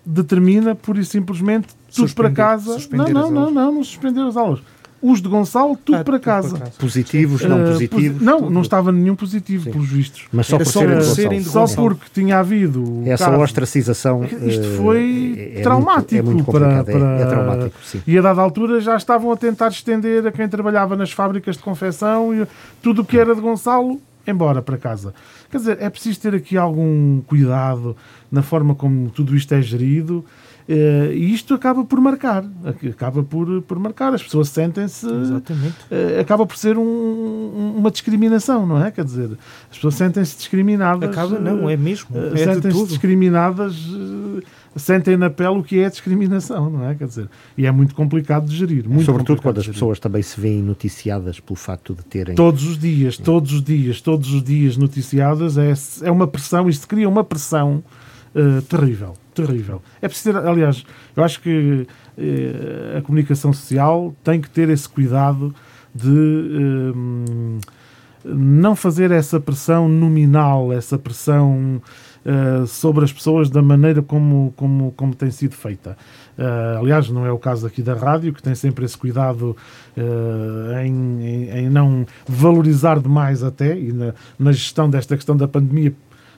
determina 0.05 0.75
pura 0.75 1.01
e 1.01 1.05
simplesmente 1.05 1.69
tudo 1.95 2.13
para 2.15 2.29
casa. 2.35 2.75
Não, 3.15 3.21
não, 3.23 3.31
não, 3.45 3.51
não, 3.51 3.73
não 3.75 3.85
suspender 3.85 4.21
as 4.21 4.37
aulas. 4.37 4.61
Os 5.03 5.21
de 5.21 5.29
Gonçalo, 5.29 5.77
tudo 5.77 5.97
Ah, 5.99 6.05
para 6.05 6.15
tudo 6.19 6.25
casa. 6.25 6.59
Positivos, 6.79 7.43
não 7.43 7.61
Uh, 7.61 7.67
positivos. 7.73 8.13
posi- 8.13 8.25
Não, 8.25 8.39
tudo. 8.39 8.51
não 8.51 8.61
estava 8.63 8.93
nenhum 8.93 9.17
positivo, 9.17 9.65
Sim. 9.65 9.73
pelos 9.73 9.89
vistos. 9.89 10.27
Mas 10.33 10.47
só 10.47 10.55
Era 10.55 10.65
por 10.65 10.71
só 10.71 10.79
serem 10.81 10.99
de 10.99 11.05
serem 11.07 11.29
Gonçalo. 11.39 11.43
de 11.43 11.51
Só 11.51 11.61
Gonçalo. 11.61 11.89
porque 11.89 12.05
tinha 12.15 12.39
havido. 12.39 13.03
Essa 13.07 13.29
caso. 13.31 13.43
ostracização. 13.43 14.23
Isto 14.25 14.37
eh, 14.47 14.77
foi 14.77 15.53
é- 15.57 15.59
é 15.59 15.63
traumático 15.63 16.15
muito, 16.25 16.31
é 16.31 16.33
muito 16.35 16.53
para- 16.53 16.61
complicado, 16.77 16.89
é- 16.89 16.93
para- 16.93 17.21
é 17.21 17.27
traumático, 17.27 17.77
sim. 17.85 18.01
E 18.07 18.17
a 18.17 18.23
dada 18.23 18.41
altura 18.41 18.81
já 18.81 18.97
estavam 18.97 19.33
a 19.33 19.37
tentar 19.37 19.69
estender 19.69 20.25
a 20.25 20.31
quem 20.31 20.49
trabalhava 20.49 20.95
nas 20.97 21.11
fábricas 21.11 21.57
de 21.57 21.63
confecção 21.65 22.33
e 22.33 22.47
tudo 22.81 23.03
o 23.03 23.05
que 23.05 23.19
era 23.19 23.35
de 23.35 23.41
Gonçalo, 23.41 24.01
embora 24.25 24.63
para 24.63 24.79
casa. 24.79 25.13
Quer 25.51 25.57
dizer, 25.59 25.79
é 25.81 25.91
preciso 25.91 26.21
ter 26.21 26.33
aqui 26.35 26.57
algum 26.57 27.21
cuidado 27.23 27.97
na 28.31 28.41
forma 28.43 28.75
como 28.75 29.11
tudo 29.11 29.37
isto 29.37 29.53
é 29.53 29.61
gerido. 29.61 30.25
Eh, 30.69 31.13
e 31.15 31.33
isto 31.35 31.55
acaba 31.55 31.85
por 31.85 32.01
marcar, 32.01 32.45
acaba 32.91 33.23
por, 33.23 33.63
por 33.63 33.79
marcar. 33.79 34.15
As 34.15 34.23
pessoas 34.23 34.49
sentem-se 34.49 35.07
Exatamente. 35.07 35.75
eh, 35.91 36.21
acaba 36.21 36.47
por 36.47 36.57
ser 36.57 36.77
um- 36.79 36.83
um- 36.83 37.75
uma 37.79 37.91
discriminação, 37.91 38.67
não 38.67 38.85
é? 38.85 38.91
Quer 38.91 39.05
dizer, 39.05 39.31
as 39.71 39.77
pessoas 39.77 39.95
sentem-se 39.95 40.37
discriminadas. 40.37 41.09
Acaba, 41.11 41.39
não, 41.39 41.69
é 41.69 41.77
mesmo. 41.77 42.09
eh, 42.17 42.33
É 42.35 42.53
sentem-se 42.53 42.87
discriminadas, 42.87 43.75
sentem 44.77 45.17
na 45.17 45.29
pele 45.31 45.59
o 45.59 45.63
que 45.63 45.79
é 45.81 45.89
discriminação, 45.91 46.71
não 46.71 46.89
é? 46.89 46.95
Quer 46.95 47.07
dizer, 47.07 47.29
e 47.57 47.67
é 47.67 47.71
muito 47.71 47.95
complicado 47.95 48.47
de 48.47 48.57
gerir. 48.57 48.89
Muito 48.89 49.05
Sobretudo 49.05 49.43
quando 49.43 49.59
as 49.59 49.67
pessoas 49.67 49.99
também 49.99 50.23
se 50.23 50.41
veem 50.41 50.63
noticiadas 50.63 51.41
pelo 51.41 51.57
facto 51.57 51.95
de 51.95 52.05
terem. 52.05 52.35
Todos 52.35 52.65
os 52.67 52.79
dias, 52.79 53.17
todos 53.19 53.53
os 53.53 53.63
dias, 53.63 54.01
todos 54.01 54.33
os 54.33 54.43
dias 54.43 54.77
noticiadas, 54.77 55.59
é, 55.59 55.73
é 56.03 56.11
uma 56.11 56.27
pressão, 56.27 56.69
isto 56.69 56.87
cria 56.89 57.09
uma 57.09 57.25
pressão 57.25 57.83
eh, 58.35 58.63
terrível, 58.69 59.15
terrível. 59.35 59.81
É 60.01 60.09
preciso 60.09 60.33
ter, 60.39 60.47
aliás, 60.47 60.85
eu 61.17 61.25
acho 61.25 61.41
que 61.41 61.87
eh, 62.19 62.97
a 62.99 63.03
comunicação 63.03 63.53
social 63.53 64.15
tem 64.23 64.41
que 64.41 64.49
ter 64.51 64.69
esse 64.69 64.89
cuidado 64.89 65.55
de 65.95 66.09
eh, 67.61 67.61
não 68.25 68.77
fazer 68.77 69.11
essa 69.11 69.41
pressão 69.41 69.89
nominal, 69.89 70.73
essa 70.73 70.97
pressão 70.97 71.83
eh, 72.25 72.65
sobre 72.67 73.05
as 73.05 73.13
pessoas 73.13 73.51
da 73.51 73.61
maneira 73.61 74.01
como, 74.01 74.53
como, 74.57 74.93
como 74.93 75.15
tem 75.15 75.31
sido 75.31 75.55
feita. 75.55 75.97
Eh, 76.39 76.77
aliás, 76.79 77.09
não 77.11 77.27
é 77.27 77.33
o 77.33 77.39
caso 77.39 77.67
aqui 77.67 77.83
da 77.83 77.95
rádio, 77.95 78.33
que 78.33 78.43
tem 78.43 78.55
sempre 78.55 78.85
esse 78.85 78.97
cuidado 78.97 79.57
eh, 79.97 80.87
em, 80.87 81.21
em- 81.25 81.49
em 81.65 81.69
não 81.71 82.07
valorizar 82.29 83.01
demais 83.01 83.43
até, 83.43 83.77
e 83.77 83.93
na, 83.93 84.15
na 84.39 84.53
gestão 84.53 84.89
desta 84.89 85.17
questão 85.17 85.37
da 85.37 85.49
pandemia 85.49 85.93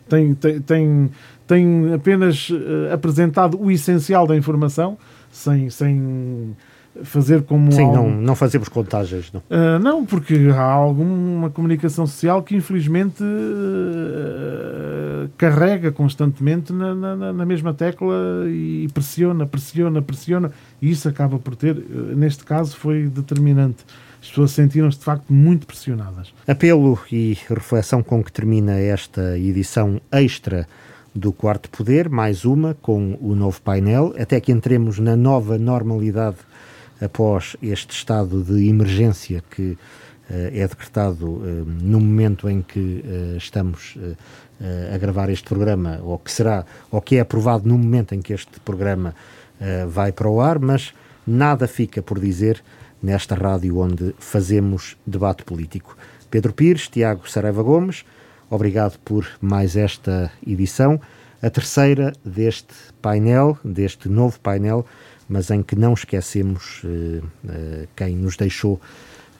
tem, 0.08 0.34
tem, 0.34 0.60
tem, 0.60 1.10
tem 1.46 1.92
apenas 1.92 2.48
eh, 2.50 2.92
apresentado 2.92 3.60
o 3.60 3.70
essencial 3.70 4.26
da 4.26 4.36
informação, 4.36 4.96
sem, 5.30 5.68
sem 5.70 6.56
fazer 7.02 7.42
como 7.42 7.72
Sim, 7.72 7.82
algo- 7.82 7.94
não, 7.96 8.10
não 8.10 8.34
fazemos 8.36 8.68
contagens, 8.68 9.32
não. 9.32 9.40
Uh, 9.50 9.78
não, 9.80 10.06
porque 10.06 10.48
há 10.54 10.62
alguma 10.62 11.50
comunicação 11.50 12.06
social 12.06 12.40
que 12.42 12.54
infelizmente 12.54 13.22
uh, 13.24 15.28
carrega 15.36 15.90
constantemente 15.92 16.72
na, 16.72 16.94
na- 16.94 17.32
na 17.32 17.46
mesma 17.46 17.72
tecla 17.74 18.14
e 18.46 18.88
pressiona, 18.92 19.46
pressiona, 19.46 20.02
pressiona, 20.02 20.50
e 20.80 20.90
isso 20.90 21.08
acaba 21.08 21.38
por 21.38 21.56
ter, 21.56 21.76
uh, 21.76 22.16
neste 22.16 22.44
caso, 22.44 22.76
foi 22.76 23.04
determinante. 23.08 23.84
As 24.22 24.28
pessoas 24.28 24.52
sentiram-se 24.52 24.98
de 24.98 25.04
facto 25.04 25.30
muito 25.32 25.66
pressionadas. 25.66 26.32
Apelo 26.48 26.98
e 27.12 27.36
reflexão 27.48 28.02
com 28.02 28.24
que 28.24 28.32
termina 28.32 28.72
esta 28.78 29.38
edição 29.38 30.00
extra 30.10 30.66
do 31.14 31.32
Quarto 31.32 31.70
Poder, 31.70 32.08
mais 32.08 32.44
uma 32.44 32.74
com 32.74 33.16
o 33.20 33.34
novo 33.36 33.62
painel, 33.62 34.12
até 34.18 34.40
que 34.40 34.50
entremos 34.50 34.98
na 34.98 35.16
nova 35.16 35.56
normalidade 35.56 36.38
após 37.00 37.56
este 37.62 37.94
estado 37.94 38.42
de 38.42 38.68
emergência 38.68 39.42
que 39.48 39.78
eh, 40.28 40.50
é 40.54 40.66
decretado 40.66 41.42
eh, 41.44 41.62
no 41.82 42.00
momento 42.00 42.48
em 42.48 42.62
que 42.62 43.04
eh, 43.06 43.36
estamos 43.36 43.96
a 44.94 44.96
gravar 44.96 45.28
este 45.28 45.46
programa, 45.48 46.00
ou 46.02 46.16
que 46.16 46.30
será, 46.30 46.64
ou 46.90 47.00
que 47.02 47.16
é 47.16 47.20
aprovado 47.20 47.68
no 47.68 47.76
momento 47.76 48.14
em 48.14 48.22
que 48.22 48.32
este 48.32 48.60
programa 48.60 49.14
vai 49.88 50.12
para 50.12 50.28
o 50.28 50.40
ar, 50.40 50.60
mas 50.60 50.94
nada 51.26 51.66
fica 51.66 52.00
por 52.00 52.20
dizer 52.20 52.62
nesta 53.02 53.34
rádio 53.34 53.78
onde 53.78 54.14
fazemos 54.18 54.96
debate 55.04 55.42
político. 55.42 55.96
Pedro 56.30 56.52
Pires, 56.52 56.88
Tiago 56.88 57.28
Saraiva 57.28 57.62
Gomes, 57.62 58.04
obrigado 58.54 58.98
por 59.00 59.26
mais 59.40 59.76
esta 59.76 60.30
edição, 60.46 61.00
a 61.42 61.50
terceira 61.50 62.12
deste 62.24 62.74
painel, 63.02 63.58
deste 63.64 64.08
novo 64.08 64.38
painel, 64.38 64.86
mas 65.28 65.50
em 65.50 65.62
que 65.62 65.74
não 65.74 65.92
esquecemos 65.92 66.82
eh, 66.84 67.20
eh, 67.48 67.88
quem 67.96 68.14
nos 68.14 68.36
deixou 68.36 68.80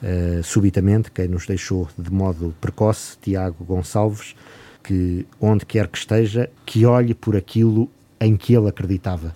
eh, 0.03 0.41
subitamente, 0.43 1.11
quem 1.13 1.29
nos 1.29 1.47
deixou 1.47 1.89
de 1.97 2.13
modo 2.13 2.55
precoce, 2.61 3.17
Tiago 3.23 3.65
Gonçalves, 3.65 4.35
que 4.83 5.27
onde 5.41 5.65
quer 5.65 5.87
que 5.87 5.97
esteja, 5.97 6.51
que 6.67 6.85
olhe 6.85 7.15
por 7.15 7.37
aquilo 7.37 7.89
em 8.21 8.37
que 8.37 8.55
ele 8.55 8.69
acreditava. 8.69 9.35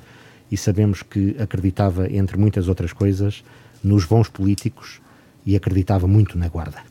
E 0.51 0.57
sabemos 0.57 1.03
que 1.03 1.37
acreditava, 1.39 2.11
entre 2.11 2.37
muitas 2.37 2.69
outras 2.69 2.93
coisas, 2.93 3.45
nos 3.83 4.05
bons 4.05 4.29
políticos 4.29 5.01
e 5.47 5.55
acreditava 5.55 6.07
muito 6.07 6.37
na 6.37 6.49
guarda. 6.49 6.88